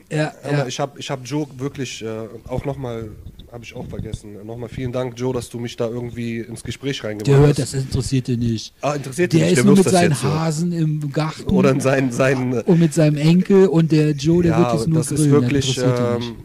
Ja, 0.10 0.34
aber 0.44 0.52
ja. 0.58 0.68
ich 0.68 0.78
habe 0.80 1.00
ich 1.00 1.10
hab 1.10 1.26
Joe 1.26 1.48
wirklich 1.58 2.02
äh, 2.02 2.08
auch 2.50 2.66
nochmal, 2.66 3.12
habe 3.50 3.64
ich 3.64 3.74
auch 3.74 3.88
vergessen, 3.88 4.46
nochmal 4.46 4.68
vielen 4.68 4.92
Dank, 4.92 5.14
Joe, 5.18 5.34
dass 5.34 5.48
du 5.50 5.58
mich 5.58 5.78
da 5.78 5.88
irgendwie 5.88 6.40
ins 6.40 6.64
Gespräch 6.64 7.02
reingebracht 7.06 7.28
Der 7.30 7.38
hört, 7.48 7.60
hast. 7.60 7.74
das 7.74 7.82
interessiert 7.84 8.28
ihn 8.28 8.40
nicht. 8.40 8.74
Ah, 8.82 8.96
interessiert 8.96 9.34
ihn 9.34 9.40
Der 9.40 9.48
nicht, 9.48 9.54
ist 9.54 9.58
der 9.60 9.66
nur 9.66 9.76
mit 9.78 9.86
das 9.86 9.94
seinen 9.94 10.10
jetzt 10.12 10.22
so. 10.22 10.28
Hasen 10.28 10.72
im 10.74 11.12
Garten 11.14 11.44
Oder 11.50 11.72
in 11.72 11.80
seinen, 11.80 12.12
seinen 12.12 12.60
und 12.62 12.80
mit 12.80 12.94
seinem 12.94 13.16
Enkel 13.16 13.68
und 13.68 13.94
der 13.94 14.12
Joe, 14.12 14.44
der 14.44 14.52
ja, 14.52 14.60
wird 14.60 14.74
jetzt 14.80 14.88
nur 14.90 14.98
das 14.98 15.08
grillen. 15.08 15.24
ist 15.28 15.32
wirklich 15.32 15.78
interessiert 15.78 16.00
ihn 16.00 16.18
nicht. 16.18 16.30
ähm, 16.30 16.36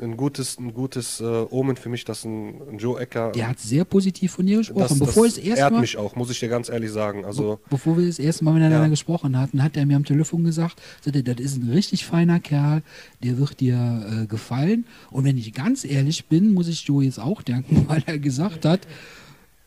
ein 0.00 0.16
gutes, 0.16 0.58
ein 0.58 0.72
gutes 0.74 1.20
äh, 1.20 1.24
Omen 1.24 1.76
für 1.76 1.88
mich, 1.88 2.04
dass 2.04 2.24
ein, 2.24 2.60
ein 2.70 2.78
Joe 2.78 3.00
Ecker, 3.00 3.32
Der 3.32 3.48
hat 3.48 3.58
sehr 3.58 3.84
positiv 3.84 4.32
von 4.32 4.46
dir 4.46 4.58
gesprochen. 4.58 4.80
das, 4.80 4.98
Bevor 4.98 5.24
das 5.26 5.38
es 5.38 5.44
erst 5.44 5.58
ehrt 5.60 5.72
mal, 5.72 5.80
mich 5.80 5.96
auch, 5.96 6.16
muss 6.16 6.30
ich 6.30 6.38
dir 6.40 6.48
ganz 6.48 6.68
ehrlich 6.68 6.90
sagen. 6.90 7.24
Also 7.24 7.58
bevor 7.70 7.98
wir 7.98 8.06
das 8.06 8.18
erste 8.18 8.44
Mal 8.44 8.52
miteinander 8.54 8.82
Ja. 8.84 8.88
gesprochen 8.88 9.38
hatten, 9.38 9.62
hat 9.62 9.76
er 9.76 9.86
mir 9.86 9.96
am 9.96 10.04
Telefon 10.04 10.44
gesagt, 10.44 10.80
sagte, 11.00 11.22
das 11.22 11.36
ist 11.44 11.56
ein 11.62 11.70
richtig 11.70 12.04
feiner 12.04 12.40
Kerl, 12.40 12.82
der 13.22 13.38
wird 13.38 13.60
dir 13.60 14.22
äh, 14.22 14.26
gefallen. 14.26 14.84
Und 15.10 15.24
wenn 15.24 15.36
ich 15.38 15.52
ganz 15.52 15.84
ehrlich 15.84 16.26
bin, 16.26 16.52
muss 16.54 16.68
ich 16.68 16.82
Joe 16.86 17.04
jetzt 17.04 17.18
auch 17.20 17.42
danken, 17.42 17.84
weil 17.88 18.02
er 18.06 18.18
gesagt 18.18 18.64
hat, 18.64 18.80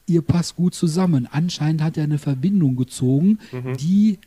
ihr 0.07 0.21
passt 0.21 0.55
gut 0.55 0.73
zusammen. 0.75 1.27
Anscheinend 1.31 1.81
hat 1.81 1.97
er 1.97 2.03
eine 2.05 2.17
Verbindung 2.17 2.75
gezogen, 2.75 3.39
Mhm. 3.51 3.77
die, 3.77 4.19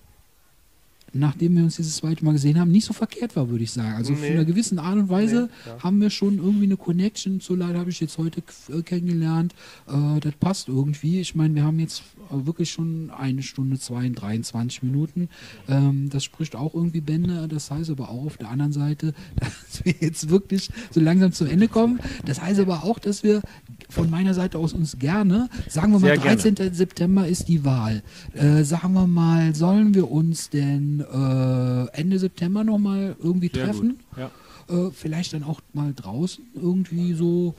nachdem 1.15 1.57
wir 1.57 1.65
uns 1.65 1.77
dieses 1.77 1.97
zweite 1.97 2.25
Mal 2.25 2.33
gesehen 2.33 2.59
haben, 2.59 2.71
nicht 2.71 2.85
so 2.85 2.93
verkehrt 2.93 3.37
war, 3.37 3.49
würde 3.49 3.65
ich 3.65 3.71
sagen. 3.73 3.95
Also 3.95 4.13
Nee. 4.13 4.19
von 4.19 4.27
einer 4.29 4.45
gewissen 4.45 4.79
Art 4.79 4.97
und 4.97 5.09
Weise 5.09 5.49
Nee, 5.65 5.71
ja. 5.71 5.83
haben 5.83 6.01
wir 6.01 6.11
schon 6.11 6.39
irgendwie 6.39 6.65
eine 6.65 6.77
Connection. 6.77 7.41
So 7.41 7.55
leider 7.55 7.79
habe 7.79 7.91
ich 7.91 8.01
jetzt 8.01 8.19
heute 8.19 8.43
äh, 8.69 8.83
kennengelernt. 8.83 9.55
Äh, 9.89 10.21
das 10.21 10.35
passt 10.41 10.69
irgendwie. 10.69 11.21
Ich 11.21 11.35
meine, 11.35 11.55
wir 11.55 11.65
haben 11.65 11.79
jetzt 11.79 12.03
äh, 12.31 12.47
wirklich 12.47 12.71
schon 12.71 13.11
eine 13.11 13.43
Stunde, 13.43 13.79
zwei, 13.79 14.09
23 14.09 14.83
Minuten. 14.83 15.29
Ähm, 15.69 16.11
das 16.11 16.25
spricht 16.25 16.57
auch 16.57 16.75
irgendwie 16.75 17.01
Bände. 17.01 17.47
Das 17.49 17.71
heißt 17.71 17.91
aber 17.91 18.09
auch 18.11 18.27
auf 18.27 18.37
der 18.37 18.49
anderen 18.51 18.73
Seite, 18.73 19.15
dass 19.37 19.85
wir 19.85 19.95
jetzt 20.01 20.29
wirklich 20.31 20.69
so 20.91 21.01
langsam 21.01 21.33
zum 21.33 21.47
Ende 21.47 21.69
kommen. 21.69 22.01
Das 22.25 22.41
heißt 22.43 22.61
aber 22.61 22.85
auch, 22.85 22.99
dass 22.99 23.23
wir 23.23 23.41
von 23.89 24.11
meiner 24.11 24.35
Seite 24.35 24.59
aus 24.59 24.73
uns 24.73 24.99
gerne, 24.99 25.49
sagen 25.69 25.93
wir 25.93 26.01
mal, 26.01 26.07
Sehr 26.09 26.19
gerne. 26.19 26.43
13. 26.43 26.75
September 26.75 27.29
ist 27.29 27.49
die 27.49 27.65
Wahl. 27.65 28.03
Äh, 28.33 28.65
sagen 28.65 28.95
wir 28.95 29.07
mal, 29.07 29.55
sollen 29.55 29.95
wir 29.95 30.11
uns 30.11 30.51
denn 30.51 31.04
äh, 31.13 31.99
Ende 31.99 32.19
September 32.19 32.65
nochmal 32.65 33.17
irgendwie 33.23 33.51
Sehr 33.53 33.65
treffen? 33.65 34.01
Ja. 34.17 34.31
äh, 34.69 34.91
vielleicht 34.91 35.33
dann 35.33 35.45
auch 35.45 35.61
mal 35.73 35.93
draußen 35.95 36.45
irgendwie 36.55 37.15
so. 37.15 37.55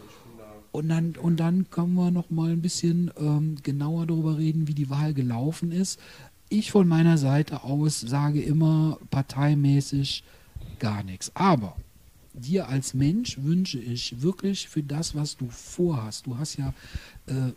Und 0.72 0.90
dann, 0.90 1.16
und 1.22 1.40
dann 1.40 1.70
können 1.70 1.94
wir 1.94 2.12
noch 2.12 2.30
mal 2.30 2.52
ein 2.52 2.62
bisschen 2.62 3.10
ähm, 3.18 3.56
genauer 3.64 4.08
darüber 4.08 4.38
reden, 4.38 4.68
wie 4.68 4.74
die 4.74 4.90
Wahl 4.90 5.14
gelaufen 5.14 5.72
ist. 5.72 6.00
Ich 6.50 6.70
von 6.72 6.88
meiner 6.88 7.18
Seite 7.18 7.64
aus 7.64 8.02
sage 8.02 8.42
immer 8.42 9.00
parteimäßig 9.10 10.24
gar 10.80 11.02
nichts. 11.04 11.32
Aber 11.34 11.78
dir 12.34 12.68
als 12.68 12.94
Mensch 12.94 13.38
wünsche 13.42 13.80
ich 13.80 14.22
wirklich 14.22 14.68
für 14.68 14.84
das, 14.84 15.16
was 15.16 15.38
du 15.38 15.48
vorhast. 15.50 16.28
Du 16.28 16.38
hast 16.38 16.58
ja, 16.58 16.74
äh, 17.28 17.54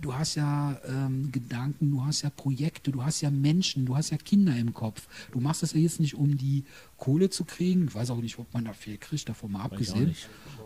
du 0.00 0.14
hast 0.14 0.34
ja 0.34 0.78
ähm, 0.86 1.30
Gedanken, 1.32 1.90
du 1.90 2.04
hast 2.04 2.22
ja 2.22 2.30
Projekte, 2.30 2.90
du 2.90 3.04
hast 3.04 3.20
ja 3.20 3.30
Menschen, 3.30 3.86
du 3.86 3.96
hast 3.96 4.10
ja 4.10 4.16
Kinder 4.16 4.56
im 4.56 4.72
Kopf. 4.74 5.06
Du 5.32 5.40
machst 5.40 5.62
das 5.62 5.72
ja 5.72 5.80
jetzt 5.80 6.00
nicht, 6.00 6.14
um 6.14 6.36
die 6.36 6.64
Kohle 6.96 7.30
zu 7.30 7.44
kriegen. 7.44 7.86
Ich 7.88 7.94
weiß 7.94 8.10
auch 8.10 8.20
nicht, 8.20 8.38
ob 8.38 8.52
man 8.54 8.64
da 8.64 8.72
viel 8.72 8.96
kriegt, 8.98 9.28
davon 9.28 9.52
mal 9.52 9.62
abgesehen. 9.62 10.14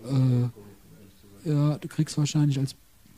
Äh, 0.05 1.49
ja, 1.49 1.79
du 1.79 1.89
kriegst 1.89 2.17
wahrscheinlich 2.17 2.59
als 2.59 2.77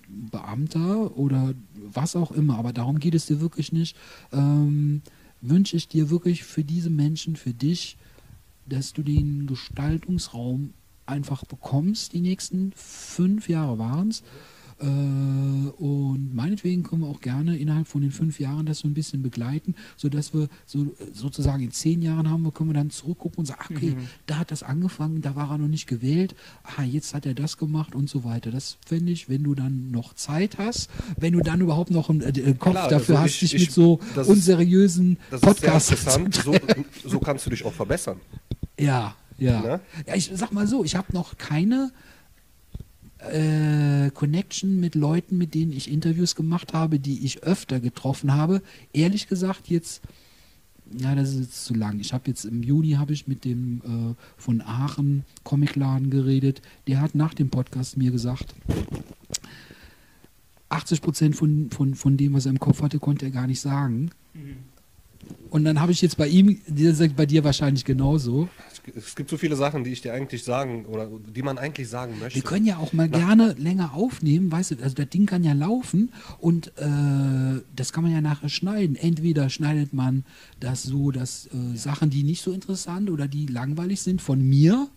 Beamter 0.09 1.17
oder 1.17 1.55
was 1.75 2.17
auch 2.17 2.31
immer, 2.31 2.59
aber 2.59 2.73
darum 2.73 2.99
geht 2.99 3.15
es 3.15 3.27
dir 3.27 3.41
wirklich 3.41 3.73
nicht. 3.73 3.97
Ähm, 4.33 5.03
wünsche 5.41 5.77
ich 5.77 5.89
dir 5.89 6.11
wirklich 6.11 6.45
für 6.45 6.65
diese 6.65 6.91
Menschen, 6.91 7.37
für 7.37 7.53
dich, 7.53 7.97
dass 8.67 8.93
du 8.93 9.03
den 9.03 9.47
Gestaltungsraum 9.47 10.73
einfach 11.07 11.45
bekommst, 11.45 12.13
die 12.13 12.21
nächsten 12.21 12.73
fünf 12.75 13.49
Jahre 13.49 13.79
waren 13.79 14.09
es. 14.09 14.23
Äh, 14.79 14.85
und 14.85 16.35
meinetwegen 16.35 16.83
können 16.83 17.03
wir 17.03 17.09
auch 17.09 17.21
gerne 17.21 17.57
innerhalb 17.57 17.87
von 17.89 18.03
den 18.03 18.11
fünf 18.11 18.39
Jahren 18.41 18.67
das 18.67 18.81
so 18.81 18.89
ein 18.89 18.95
bisschen 18.95 19.23
begleiten, 19.23 19.75
sodass 19.97 20.35
wir 20.35 20.49
so, 20.67 20.95
sozusagen 21.13 21.63
in 21.63 21.71
zehn 21.71 22.03
Jahren 22.03 22.29
haben 22.31 22.43
wir, 22.43 22.53
können 22.53 22.71
wir 22.71 22.75
dann 22.75 22.91
zurückgucken 22.91 23.39
und 23.41 23.47
sagen, 23.47 23.75
okay, 23.75 23.97
da 24.27 24.39
hat 24.39 24.51
das 24.51 24.63
angefangen, 24.63 25.23
da 25.23 25.35
war 25.35 25.51
er 25.51 25.59
noch 25.59 25.69
nicht 25.69 25.87
gewählt, 25.87 26.35
ah, 26.77 26.83
jetzt 26.83 27.15
hat 27.15 27.25
er 27.27 27.35
das 27.35 27.57
gemacht 27.57 27.95
und 27.95 28.11
so 28.11 28.23
weiter. 28.25 28.51
Das 28.51 28.77
finde 28.87 29.13
ich, 29.13 29.29
wenn 29.29 29.43
du 29.45 29.55
dann 29.55 29.91
noch 29.91 30.15
Zeit 30.15 30.59
hast, 30.59 30.91
wenn 31.17 31.33
du 31.33 31.41
dann 31.41 31.61
überhaupt 31.61 31.91
noch 31.91 32.11
einen 32.11 32.21
äh, 32.21 32.55
Kopf 32.59 32.73
Klar, 32.73 32.89
dafür 32.89 33.17
also 33.17 33.25
hast, 33.25 33.31
ich- 33.43 33.51
dich 33.51 33.55
ich- 33.55 33.61
mit 33.63 33.73
so 33.73 34.01
unseriösen 34.27 35.17
Podcasts 35.41 35.89
zu 35.89 35.95
interessant. 35.95 36.35
So, 36.35 36.55
so 37.09 37.19
kannst 37.19 37.47
du 37.47 37.51
dich 37.51 37.65
auch 37.65 37.73
verbessern. 37.73 38.21
ja, 38.79 39.15
ja. 39.39 39.61
Ne? 39.61 39.81
Ja, 40.07 40.15
ich 40.15 40.31
sag 40.35 40.53
mal 40.53 40.67
so, 40.67 40.83
ich 40.85 40.97
habe 40.97 41.13
noch 41.13 41.37
keine 41.37 41.91
äh, 43.33 44.11
Connection 44.11 44.81
mit 44.81 44.95
Leuten, 44.95 45.39
mit 45.39 45.55
denen 45.55 45.73
ich 45.73 45.91
Interviews 45.91 46.35
gemacht 46.35 46.73
habe, 46.73 46.99
die 46.99 47.25
ich 47.25 47.43
öfter 47.43 47.81
getroffen 47.81 48.35
habe. 48.35 48.63
Ehrlich 48.93 49.29
gesagt, 49.29 49.69
jetzt, 49.69 50.03
ja, 50.99 51.15
das 51.15 51.31
ist 51.31 51.41
jetzt 51.41 51.65
zu 51.65 51.75
lang. 51.75 52.01
Ich 52.01 52.13
habe 52.13 52.25
jetzt 52.29 52.45
im 52.45 52.63
Juni 52.63 52.93
habe 52.93 53.13
ich 53.13 53.27
mit 53.27 53.45
dem 53.45 53.81
äh, 53.85 54.15
von 54.37 54.61
Aachen 54.61 55.25
Comicladen 55.45 56.11
geredet. 56.11 56.63
Der 56.87 57.01
hat 57.01 57.15
nach 57.15 57.35
dem 57.35 57.51
Podcast 57.51 57.97
mir 57.97 58.11
gesagt, 58.11 58.55
80 60.69 61.03
Prozent 61.03 61.37
von, 61.37 61.71
von, 61.71 61.95
von 61.95 62.17
dem, 62.17 62.35
was 62.35 62.47
er 62.47 62.51
im 62.51 62.61
Kopf 62.61 62.83
hatte, 62.83 62.99
konnte 62.99 63.27
er 63.27 63.31
gar 63.31 63.47
nicht 63.47 63.61
sagen. 63.61 64.11
Und 65.51 65.65
dann 65.65 65.81
habe 65.81 65.93
ich 65.93 66.03
jetzt 66.03 66.17
bei 66.17 66.29
ihm, 66.29 66.61
der 66.67 66.95
sagt 66.95 67.17
bei 67.17 67.27
dir 67.27 67.45
wahrscheinlich 67.45 67.85
genauso. 67.85 68.49
Es 68.95 69.17
gibt 69.17 69.31
so 69.31 69.37
viele 69.37 69.57
Sachen, 69.57 69.85
die 69.85 69.93
ich 69.93 70.03
dir 70.03 70.13
eigentlich 70.13 70.45
sagen 70.45 70.87
oder 70.87 71.09
die 71.09 71.43
man 71.43 71.59
eigentlich 71.59 71.89
sagen 71.89 72.19
möchte. 72.19 72.37
Wir 72.37 72.43
können 72.43 72.67
ja 72.67 72.77
auch 72.77 72.93
mal 72.93 73.09
gerne 73.09 73.55
länger 73.59 73.95
aufnehmen, 73.95 74.53
weißt 74.53 74.73
du, 74.73 74.83
also 74.83 74.95
das 74.95 75.09
Ding 75.09 75.27
kann 75.27 75.45
ja 75.45 75.53
laufen 75.53 76.13
und 76.39 76.69
äh, 76.79 77.63
das 77.75 77.93
kann 77.93 78.05
man 78.05 78.13
ja 78.13 78.21
nachher 78.21 78.49
schneiden. 78.49 78.97
Entweder 78.97 79.51
schneidet 79.51 79.93
man 79.93 80.25
das 80.61 80.83
so, 80.83 81.11
dass 81.11 81.47
äh, 81.47 81.77
Sachen, 81.77 82.11
die 82.11 82.23
nicht 82.23 82.43
so 82.43 82.53
interessant 82.53 83.11
oder 83.11 83.29
die 83.29 83.47
langweilig 83.47 84.03
sind, 84.03 84.23
von 84.23 84.41
mir 84.41 84.89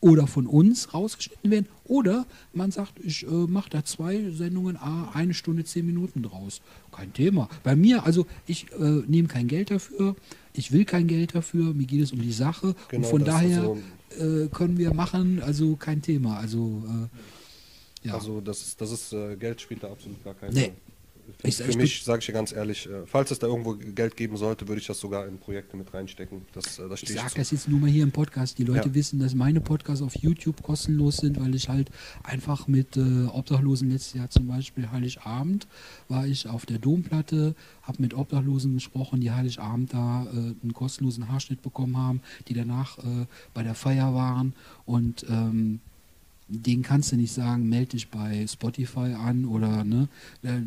oder 0.00 0.26
von 0.26 0.46
uns 0.46 0.92
rausgeschnitten 0.94 1.50
werden. 1.50 1.66
Oder 1.84 2.26
man 2.52 2.70
sagt, 2.70 2.92
ich 3.02 3.26
äh, 3.26 3.30
mache 3.30 3.70
da 3.70 3.84
zwei 3.84 4.30
Sendungen, 4.30 4.76
ah, 4.76 5.10
eine 5.14 5.34
Stunde, 5.34 5.64
zehn 5.64 5.86
Minuten 5.86 6.22
draus. 6.22 6.60
Kein 6.92 7.12
Thema. 7.12 7.48
Bei 7.62 7.76
mir, 7.76 8.04
also 8.04 8.26
ich 8.46 8.66
äh, 8.72 9.02
nehme 9.06 9.28
kein 9.28 9.48
Geld 9.48 9.70
dafür, 9.70 10.16
ich 10.52 10.72
will 10.72 10.84
kein 10.84 11.06
Geld 11.06 11.34
dafür, 11.34 11.74
mir 11.74 11.86
geht 11.86 12.02
es 12.02 12.12
um 12.12 12.20
die 12.20 12.32
Sache. 12.32 12.74
Genau, 12.88 13.06
und 13.06 13.10
von 13.10 13.24
daher 13.24 13.72
ist 13.74 13.82
äh, 14.18 14.48
können 14.48 14.78
wir 14.78 14.94
machen, 14.94 15.42
also 15.42 15.76
kein 15.76 16.02
Thema. 16.02 16.38
Also, 16.38 16.82
äh, 16.86 18.08
ja. 18.08 18.14
Also 18.14 18.40
das 18.40 18.62
ist, 18.62 18.80
das 18.80 18.90
ist 18.90 19.12
äh, 19.12 19.36
Geld 19.36 19.60
spielt 19.60 19.82
da 19.82 19.90
absolut 19.90 20.22
gar 20.24 20.34
keine 20.34 20.52
Nee. 20.52 20.72
Für, 21.40 21.48
Ich- 21.48 21.56
für 21.56 21.70
ich 21.70 21.76
mich, 21.76 22.02
sage 22.04 22.20
ich 22.20 22.26
dir 22.26 22.32
ganz 22.32 22.52
ehrlich, 22.52 22.86
äh, 22.88 23.04
falls 23.06 23.30
es 23.30 23.38
da 23.38 23.46
irgendwo 23.46 23.74
Geld 23.74 24.16
geben 24.16 24.36
sollte, 24.36 24.68
würde 24.68 24.80
ich 24.80 24.86
das 24.86 24.98
sogar 25.00 25.26
in 25.26 25.38
Projekte 25.38 25.76
mit 25.76 25.92
reinstecken. 25.92 26.42
Das, 26.52 26.78
äh, 26.78 26.88
das 26.88 27.02
Ich 27.02 27.12
sage 27.12 27.32
das 27.36 27.50
jetzt 27.50 27.68
nur 27.68 27.80
mal 27.80 27.90
hier 27.90 28.02
im 28.04 28.12
Podcast. 28.12 28.58
Die 28.58 28.64
Leute 28.64 28.88
Ja. 28.88 28.94
wissen, 28.94 29.18
dass 29.18 29.34
meine 29.34 29.60
Podcasts 29.60 30.02
auf 30.02 30.14
YouTube 30.16 30.62
kostenlos 30.62 31.18
sind, 31.18 31.40
weil 31.40 31.54
ich 31.54 31.68
halt 31.68 31.90
einfach 32.22 32.68
mit 32.68 32.96
äh, 32.96 33.24
Obdachlosen 33.26 33.90
letztes 33.90 34.14
Jahr 34.14 34.30
zum 34.30 34.46
Beispiel 34.46 34.90
Heiligabend 34.90 35.66
war 36.08 36.26
ich 36.26 36.48
auf 36.48 36.66
der 36.66 36.78
Domplatte, 36.78 37.54
habe 37.82 38.00
mit 38.02 38.14
Obdachlosen 38.14 38.74
gesprochen, 38.74 39.20
die 39.20 39.30
Heiligabend 39.32 39.92
da 39.92 40.24
äh, 40.24 40.36
einen 40.36 40.72
kostenlosen 40.72 41.28
Haarschnitt 41.28 41.62
bekommen 41.62 41.96
haben, 41.96 42.20
die 42.48 42.54
danach 42.54 42.98
äh, 42.98 43.26
bei 43.54 43.62
der 43.62 43.74
Feier 43.74 44.14
waren 44.14 44.54
und 44.84 45.24
ähm, 45.28 45.80
den 46.48 46.82
kannst 46.82 47.12
du 47.12 47.16
nicht 47.16 47.32
sagen, 47.32 47.68
melde 47.68 47.92
dich 47.92 48.08
bei 48.08 48.46
Spotify 48.46 49.14
an 49.14 49.44
oder 49.44 49.84
ne. 49.84 50.08
Äh, 50.42 50.60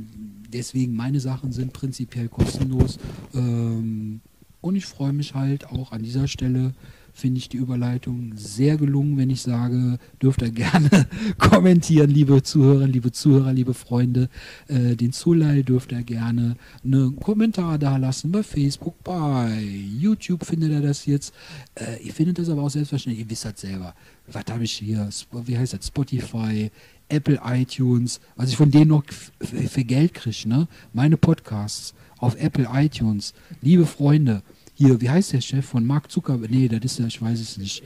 Deswegen 0.52 0.96
meine 0.96 1.20
Sachen 1.20 1.52
sind 1.52 1.74
prinzipiell 1.74 2.28
kostenlos. 2.28 2.98
Ähm, 3.34 4.22
und 4.62 4.76
ich 4.76 4.86
freue 4.86 5.14
mich 5.14 5.36
halt 5.36 5.68
auch 5.68 5.92
an 5.92 6.04
dieser 6.04 6.28
Stelle, 6.28 6.74
finde 7.20 7.38
ich 7.38 7.50
die 7.50 7.58
Überleitung 7.58 8.34
sehr 8.36 8.78
gelungen, 8.78 9.18
wenn 9.18 9.30
ich 9.30 9.42
sage, 9.42 10.00
dürft 10.22 10.42
ihr 10.42 10.52
gerne 10.52 10.90
kommentieren, 11.38 12.10
liebe 12.10 12.42
Zuhörer, 12.42 12.88
liebe 12.88 13.12
Zuhörer, 13.12 13.54
liebe 13.54 13.74
Freunde. 13.74 14.30
Äh, 14.68 14.96
den 14.96 15.12
Zulei 15.12 15.62
dürft 15.62 15.92
ihr 15.92 16.04
gerne 16.04 16.56
einen 16.84 17.18
Kommentar 17.18 17.78
da 17.78 17.98
lassen 17.98 18.32
bei 18.32 18.42
Facebook, 18.42 19.04
bei 19.04 19.62
YouTube 20.00 20.46
findet 20.46 20.72
ihr 20.72 20.82
das 20.82 21.06
jetzt. 21.06 21.34
Äh, 21.76 22.02
ihr 22.04 22.14
findet 22.14 22.40
das 22.40 22.50
aber 22.50 22.64
auch 22.64 22.70
selbstverständlich, 22.70 23.26
ihr 23.26 23.30
wisst 23.30 23.46
das 23.46 23.60
selber. 23.60 23.94
Was 24.32 24.46
habe 24.50 24.64
ich 24.64 24.74
hier? 24.74 25.10
Wie 25.46 25.58
heißt 25.58 25.74
das? 25.74 25.88
Spotify, 25.88 26.72
Apple 27.10 27.40
iTunes, 27.44 28.20
was 28.36 28.50
ich 28.50 28.58
von 28.58 28.72
denen 28.72 28.90
noch 28.90 29.04
für 29.40 29.84
Geld 29.84 30.14
kriege, 30.14 30.48
ne? 30.48 30.68
Meine 30.94 31.18
Podcasts 31.18 31.94
auf 32.20 32.36
Apple 32.36 32.68
iTunes. 32.72 33.34
Liebe 33.62 33.86
Freunde, 33.86 34.44
hier, 34.80 35.02
wie 35.02 35.10
heißt 35.10 35.34
der 35.34 35.42
Chef 35.42 35.66
von 35.66 35.86
Mark 35.86 36.10
Zuckerberg? 36.10 36.50
Nee, 36.50 36.70
das 36.70 36.94
ist 36.94 37.00
ja, 37.00 37.08
ich 37.08 37.22
weiß 37.22 37.38
es 37.42 37.58
nicht. 37.58 37.84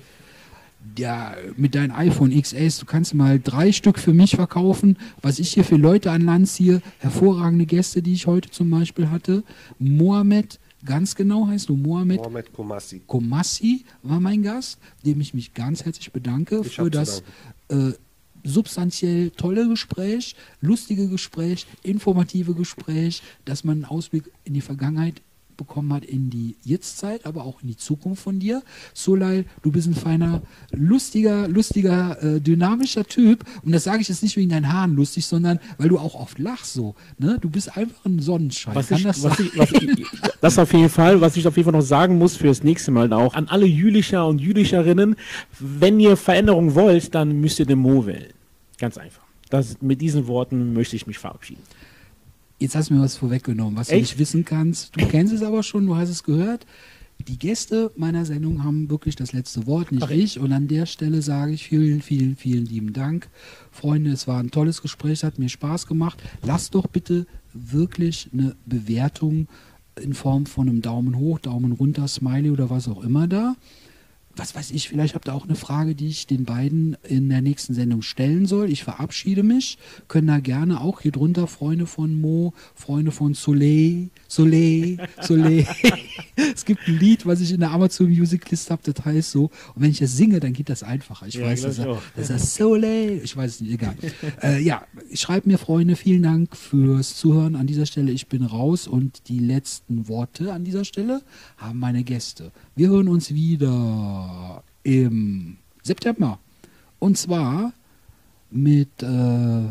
Ja, 0.95 1.35
mit 1.57 1.73
deinem 1.73 1.95
iPhone 1.95 2.39
XS, 2.39 2.77
du 2.77 2.85
kannst 2.85 3.15
mal 3.15 3.39
drei 3.39 3.71
Stück 3.71 3.97
für 3.97 4.13
mich 4.13 4.35
verkaufen, 4.35 4.97
was 5.19 5.39
ich 5.39 5.51
hier 5.51 5.63
für 5.63 5.77
Leute 5.77 6.11
an 6.11 6.21
Land 6.21 6.49
ziehe. 6.49 6.83
Hervorragende 6.99 7.65
Gäste, 7.65 8.03
die 8.03 8.13
ich 8.13 8.27
heute 8.27 8.51
zum 8.51 8.69
Beispiel 8.69 9.09
hatte. 9.09 9.43
Mohamed, 9.79 10.59
ganz 10.85 11.15
genau 11.15 11.47
heißt 11.47 11.69
du 11.69 11.75
Mohamed 11.75 12.19
Mohamed 12.19 12.53
Komassi. 12.53 13.01
Komassi 13.07 13.85
war 14.03 14.19
mein 14.19 14.43
Gast, 14.43 14.77
dem 15.03 15.19
ich 15.19 15.33
mich 15.33 15.55
ganz 15.55 15.85
herzlich 15.85 16.11
bedanke 16.11 16.61
Ich 16.63 16.75
für 16.75 16.91
das 16.91 17.23
äh, 17.69 17.93
substanziell 18.43 19.31
tolle 19.31 19.67
Gespräch, 19.67 20.35
lustige 20.61 21.07
Gespräch, 21.07 21.65
informative 21.81 22.53
Gespräch, 22.53 23.23
dass 23.45 23.63
man 23.63 23.77
einen 23.77 23.85
Ausblick 23.85 24.29
in 24.43 24.53
die 24.53 24.61
Vergangenheit 24.61 25.23
bekommen 25.57 25.93
hat, 25.93 26.05
in 26.05 26.29
die 26.29 26.55
Jetztzeit, 26.63 27.25
aber 27.25 27.43
auch 27.43 27.61
in 27.61 27.67
die 27.67 27.77
Zukunft 27.77 28.23
von 28.23 28.39
dir. 28.39 28.63
Solal, 28.93 29.45
du 29.61 29.71
bist 29.71 29.87
ein 29.87 29.95
feiner, 29.95 30.41
lustiger, 30.71 31.47
lustiger, 31.47 32.21
äh, 32.21 32.41
dynamischer 32.41 33.05
Typ. 33.05 33.43
Und 33.63 33.71
das 33.71 33.83
sage 33.83 34.01
ich 34.01 34.09
jetzt 34.09 34.23
nicht 34.23 34.37
wegen 34.37 34.49
deinen 34.49 34.71
Haaren 34.71 34.95
lustig, 34.95 35.25
sondern 35.25 35.59
weil 35.77 35.89
du 35.89 35.97
auch 35.97 36.15
oft 36.15 36.39
lachst 36.39 36.73
so. 36.73 36.95
Ne? 37.17 37.37
Du 37.41 37.49
bist 37.49 37.75
einfach 37.77 38.05
ein 38.05 38.19
Sonnenschein. 38.19 38.75
Was 38.75 38.87
Kann 38.87 38.97
ich, 38.99 39.03
das 39.03 39.23
was 39.23 39.37
sein? 39.37 39.49
ich, 39.51 39.57
was 39.57 39.71
ich, 39.71 40.05
das 40.41 40.59
auf 40.59 40.73
jeden 40.73 40.89
Fall, 40.89 41.21
was 41.21 41.37
ich 41.37 41.47
auf 41.47 41.55
jeden 41.57 41.65
Fall 41.71 41.79
noch 41.79 41.85
sagen 41.85 42.17
muss 42.17 42.35
fürs 42.35 42.63
nächste 42.63 42.91
Mal 42.91 43.11
auch 43.13 43.33
an 43.33 43.47
alle 43.47 43.65
Jülicher 43.65 44.27
und 44.27 44.39
Jülicherinnen, 44.39 45.15
wenn 45.59 45.99
ihr 45.99 46.17
Veränderung 46.17 46.75
wollt, 46.75 47.13
dann 47.15 47.39
müsst 47.39 47.59
ihr 47.59 47.65
den 47.65 47.79
Mo 47.79 48.05
wählen. 48.05 48.33
Ganz 48.77 48.97
einfach. 48.97 49.23
Das, 49.49 49.81
mit 49.81 50.01
diesen 50.01 50.27
Worten 50.27 50.73
möchte 50.73 50.95
ich 50.95 51.05
mich 51.05 51.19
verabschieden. 51.19 51.61
Jetzt 52.63 52.77
hast 52.77 52.89
du 52.89 52.93
mir 52.93 53.01
was 53.01 53.17
vorweggenommen, 53.17 53.75
was 53.75 53.89
du 53.89 53.95
Echt? 53.95 54.03
nicht 54.03 54.19
wissen 54.19 54.45
kannst. 54.45 54.95
Du 54.95 55.05
kennst 55.05 55.33
es 55.33 55.43
aber 55.43 55.63
schon, 55.63 55.85
du 55.85 55.97
hast 55.97 56.07
es 56.07 56.23
gehört. 56.23 56.65
Die 57.27 57.37
Gäste 57.37 57.91
meiner 57.97 58.23
Sendung 58.23 58.63
haben 58.63 58.89
wirklich 58.89 59.17
das 59.17 59.33
letzte 59.33 59.67
Wort, 59.67 59.91
nicht 59.91 60.03
Ach, 60.03 60.09
ich. 60.09 60.39
Und 60.39 60.53
an 60.53 60.69
der 60.69 60.85
Stelle 60.85 61.21
sage 61.21 61.51
ich 61.51 61.67
vielen, 61.67 62.01
vielen, 62.01 62.37
vielen 62.37 62.65
lieben 62.65 62.93
Dank. 62.93 63.27
Freunde, 63.69 64.11
es 64.11 64.29
war 64.29 64.39
ein 64.39 64.49
tolles 64.49 64.81
Gespräch, 64.81 65.11
es 65.11 65.23
hat 65.25 65.39
mir 65.39 65.49
Spaß 65.49 65.87
gemacht. 65.87 66.23
Lasst 66.41 66.73
doch 66.73 66.87
bitte 66.87 67.27
wirklich 67.51 68.29
eine 68.31 68.55
Bewertung 68.65 69.49
in 70.01 70.13
Form 70.13 70.45
von 70.45 70.69
einem 70.69 70.81
Daumen 70.81 71.17
hoch, 71.17 71.39
Daumen 71.39 71.73
runter, 71.73 72.07
Smiley 72.07 72.49
oder 72.49 72.69
was 72.69 72.87
auch 72.87 73.03
immer 73.03 73.27
da. 73.27 73.57
Was 74.35 74.55
weiß 74.55 74.71
ich, 74.71 74.89
vielleicht 74.89 75.13
habt 75.13 75.27
ihr 75.27 75.33
auch 75.33 75.45
eine 75.45 75.55
Frage, 75.55 75.93
die 75.93 76.07
ich 76.07 76.25
den 76.25 76.45
beiden 76.45 76.97
in 77.03 77.29
der 77.29 77.41
nächsten 77.41 77.75
Sendung 77.75 78.01
stellen 78.01 78.47
soll. 78.47 78.71
Ich 78.71 78.83
verabschiede 78.83 79.43
mich. 79.43 79.77
Können 80.07 80.27
da 80.27 80.39
gerne 80.39 80.81
auch 80.81 81.01
hier 81.01 81.11
drunter 81.11 81.45
Freunde 81.45 81.85
von 81.85 82.19
Mo, 82.19 82.53
Freunde 82.73 83.11
von 83.11 83.35
Soleil, 83.35 84.09
Soleil, 84.27 84.97
Soleil. 85.21 85.67
es 86.55 86.65
gibt 86.65 86.87
ein 86.87 86.97
Lied, 86.97 87.27
was 87.27 87.41
ich 87.41 87.51
in 87.51 87.59
der 87.59 87.71
Amazon 87.71 88.09
Music 88.09 88.49
List 88.49 88.71
habe, 88.71 88.81
das 88.91 89.05
heißt 89.05 89.31
so. 89.31 89.45
Und 89.75 89.81
wenn 89.83 89.91
ich 89.91 89.99
das 89.99 90.17
singe, 90.17 90.39
dann 90.39 90.53
geht 90.53 90.69
das 90.69 90.81
einfacher. 90.81 91.27
Ich 91.27 91.35
Ja, 91.35 91.45
weiß, 91.45 91.61
dass 91.61 91.77
er, 91.77 92.01
das 92.15 92.29
ist 92.31 92.55
Soleil. 92.55 93.21
Ich 93.23 93.37
weiß 93.37 93.51
es 93.51 93.61
nicht, 93.61 93.73
egal. 93.73 93.95
äh, 94.41 94.59
ja, 94.61 94.83
schreibt 95.13 95.45
mir, 95.45 95.59
Freunde, 95.59 95.95
vielen 95.95 96.23
Dank 96.23 96.57
fürs 96.57 97.15
Zuhören 97.17 97.55
an 97.55 97.67
dieser 97.67 97.85
Stelle. 97.85 98.11
Ich 98.11 98.27
bin 98.27 98.43
raus 98.43 98.87
und 98.87 99.27
die 99.29 99.39
letzten 99.39 100.07
Worte 100.07 100.53
an 100.53 100.63
dieser 100.63 100.85
Stelle 100.85 101.21
haben 101.57 101.77
meine 101.79 102.03
Gäste. 102.03 102.51
Wir 102.75 102.89
hören 102.89 103.07
uns 103.07 103.33
wieder 103.33 104.63
im 104.83 105.57
September. 105.83 106.39
Und 106.99 107.17
zwar 107.17 107.73
mit, 108.49 109.01
äh, 109.01 109.05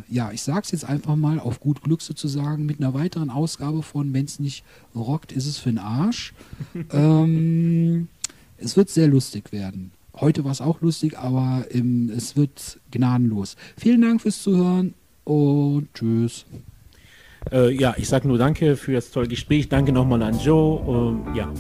ja, 0.08 0.30
ich 0.32 0.42
sag's 0.42 0.70
jetzt 0.72 0.84
einfach 0.84 1.16
mal 1.16 1.38
auf 1.38 1.60
gut 1.60 1.82
Glück 1.82 2.02
sozusagen, 2.02 2.66
mit 2.66 2.78
einer 2.80 2.94
weiteren 2.94 3.30
Ausgabe 3.30 3.82
von 3.82 4.12
Wenn's 4.12 4.38
nicht 4.38 4.64
rockt, 4.94 5.32
ist 5.32 5.46
es 5.46 5.58
für 5.58 5.70
den 5.70 5.78
Arsch. 5.78 6.34
ähm, 6.92 8.08
es 8.58 8.76
wird 8.76 8.90
sehr 8.90 9.08
lustig 9.08 9.52
werden. 9.52 9.92
Heute 10.14 10.44
war 10.44 10.52
es 10.52 10.60
auch 10.60 10.80
lustig, 10.80 11.18
aber 11.18 11.64
ähm, 11.70 12.12
es 12.14 12.36
wird 12.36 12.80
gnadenlos. 12.90 13.56
Vielen 13.76 14.02
Dank 14.02 14.20
fürs 14.20 14.42
Zuhören 14.42 14.94
und 15.24 15.88
tschüss. 15.94 16.44
Äh, 17.50 17.74
ja, 17.74 17.94
ich 17.96 18.08
sage 18.08 18.28
nur 18.28 18.38
danke 18.38 18.76
für 18.76 18.92
das 18.92 19.10
tolle 19.10 19.28
Gespräch. 19.28 19.68
Danke 19.68 19.92
nochmal 19.92 20.22
an 20.22 20.38
Joe. 20.38 21.14
Ähm, 21.26 21.34
ja, 21.34 21.52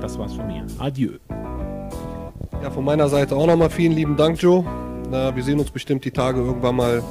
das 0.00 0.18
war's 0.18 0.34
von 0.34 0.46
mir. 0.46 0.64
Adieu. 0.78 1.12
Ja, 2.62 2.70
von 2.70 2.84
meiner 2.84 3.08
Seite 3.08 3.34
auch 3.34 3.46
nochmal 3.46 3.70
vielen 3.70 3.92
lieben 3.92 4.16
Dank, 4.16 4.40
Joe. 4.40 4.64
Na, 5.10 5.34
wir 5.34 5.42
sehen 5.42 5.58
uns 5.58 5.70
bestimmt 5.70 6.04
die 6.04 6.10
Tage 6.10 6.40
irgendwann 6.40 6.76
mal. 6.76 7.02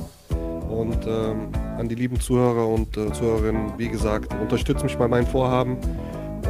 Und 0.70 1.06
ähm, 1.06 1.50
an 1.78 1.90
die 1.90 1.96
lieben 1.96 2.20
Zuhörer 2.20 2.68
und 2.68 2.96
äh, 2.96 3.12
Zuhörerinnen, 3.12 3.74
wie 3.78 3.90
gesagt, 3.90 4.34
unterstützt 4.42 4.84
mich 4.84 4.98
bei 4.98 5.08
meinen 5.08 5.28
Vorhaben. 5.28 5.78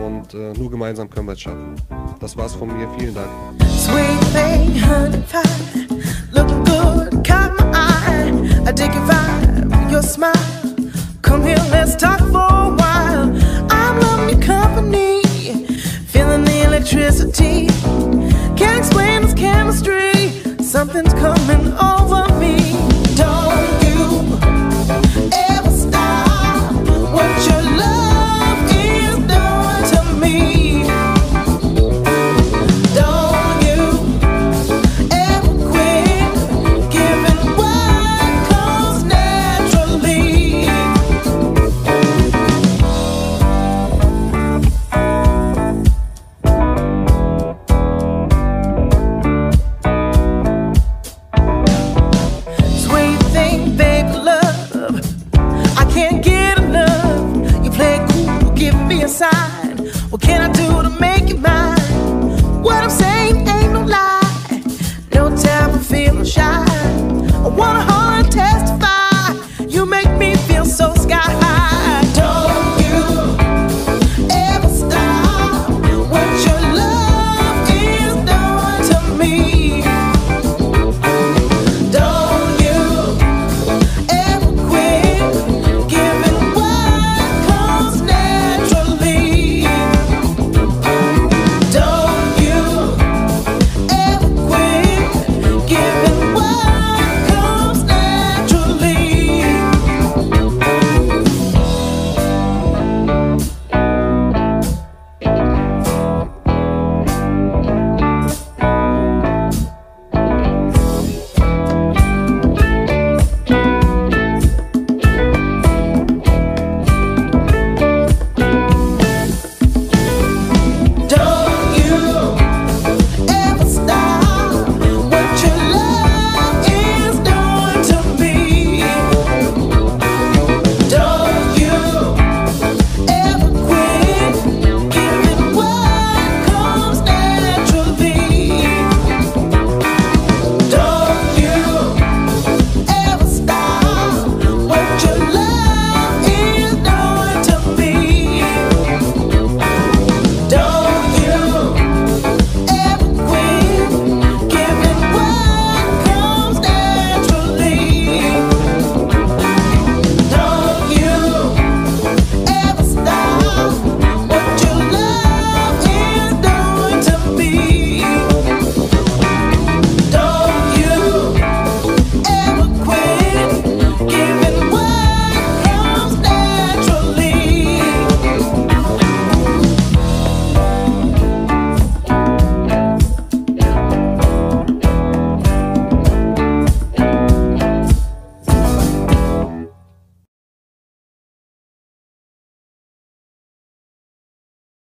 Und 0.05 0.33
äh, 0.33 0.53
nur 0.57 0.69
gemeinsam 0.69 1.09
können 1.09 1.27
wir 1.27 1.33
es 1.33 1.41
schaffen. 1.41 1.75
Das 2.19 2.37
war's 2.37 2.53
von 2.53 2.67
mir. 2.67 2.87
Vielen 2.97 3.15
Dank. 3.15 3.27
Sweet 3.67 4.21
thing, 4.31 4.79
honey 4.83 5.23
pie, 5.31 5.87
looking 6.31 6.63
good, 6.63 7.25
caught 7.25 7.51
my 7.57 7.71
eye. 7.73 8.31
I 8.67 8.71
dig 8.71 8.93
your 8.93 9.03
vibe, 9.05 9.91
your 9.91 10.03
smile. 10.03 10.31
Come 11.21 11.43
here, 11.43 11.57
let's 11.71 11.95
talk 11.95 12.19
for 12.19 12.37
a 12.37 12.75
while. 12.75 13.35
I'm 13.71 13.99
loving 13.99 14.37
your 14.37 14.45
company, 14.45 15.20
feeling 16.11 16.43
the 16.43 16.63
electricity. 16.63 17.67
Can't 18.57 18.77
explain 18.77 19.21
this 19.21 19.33
chemistry. 19.33 20.29
Something's 20.61 21.13
coming 21.13 21.73
over 21.73 22.00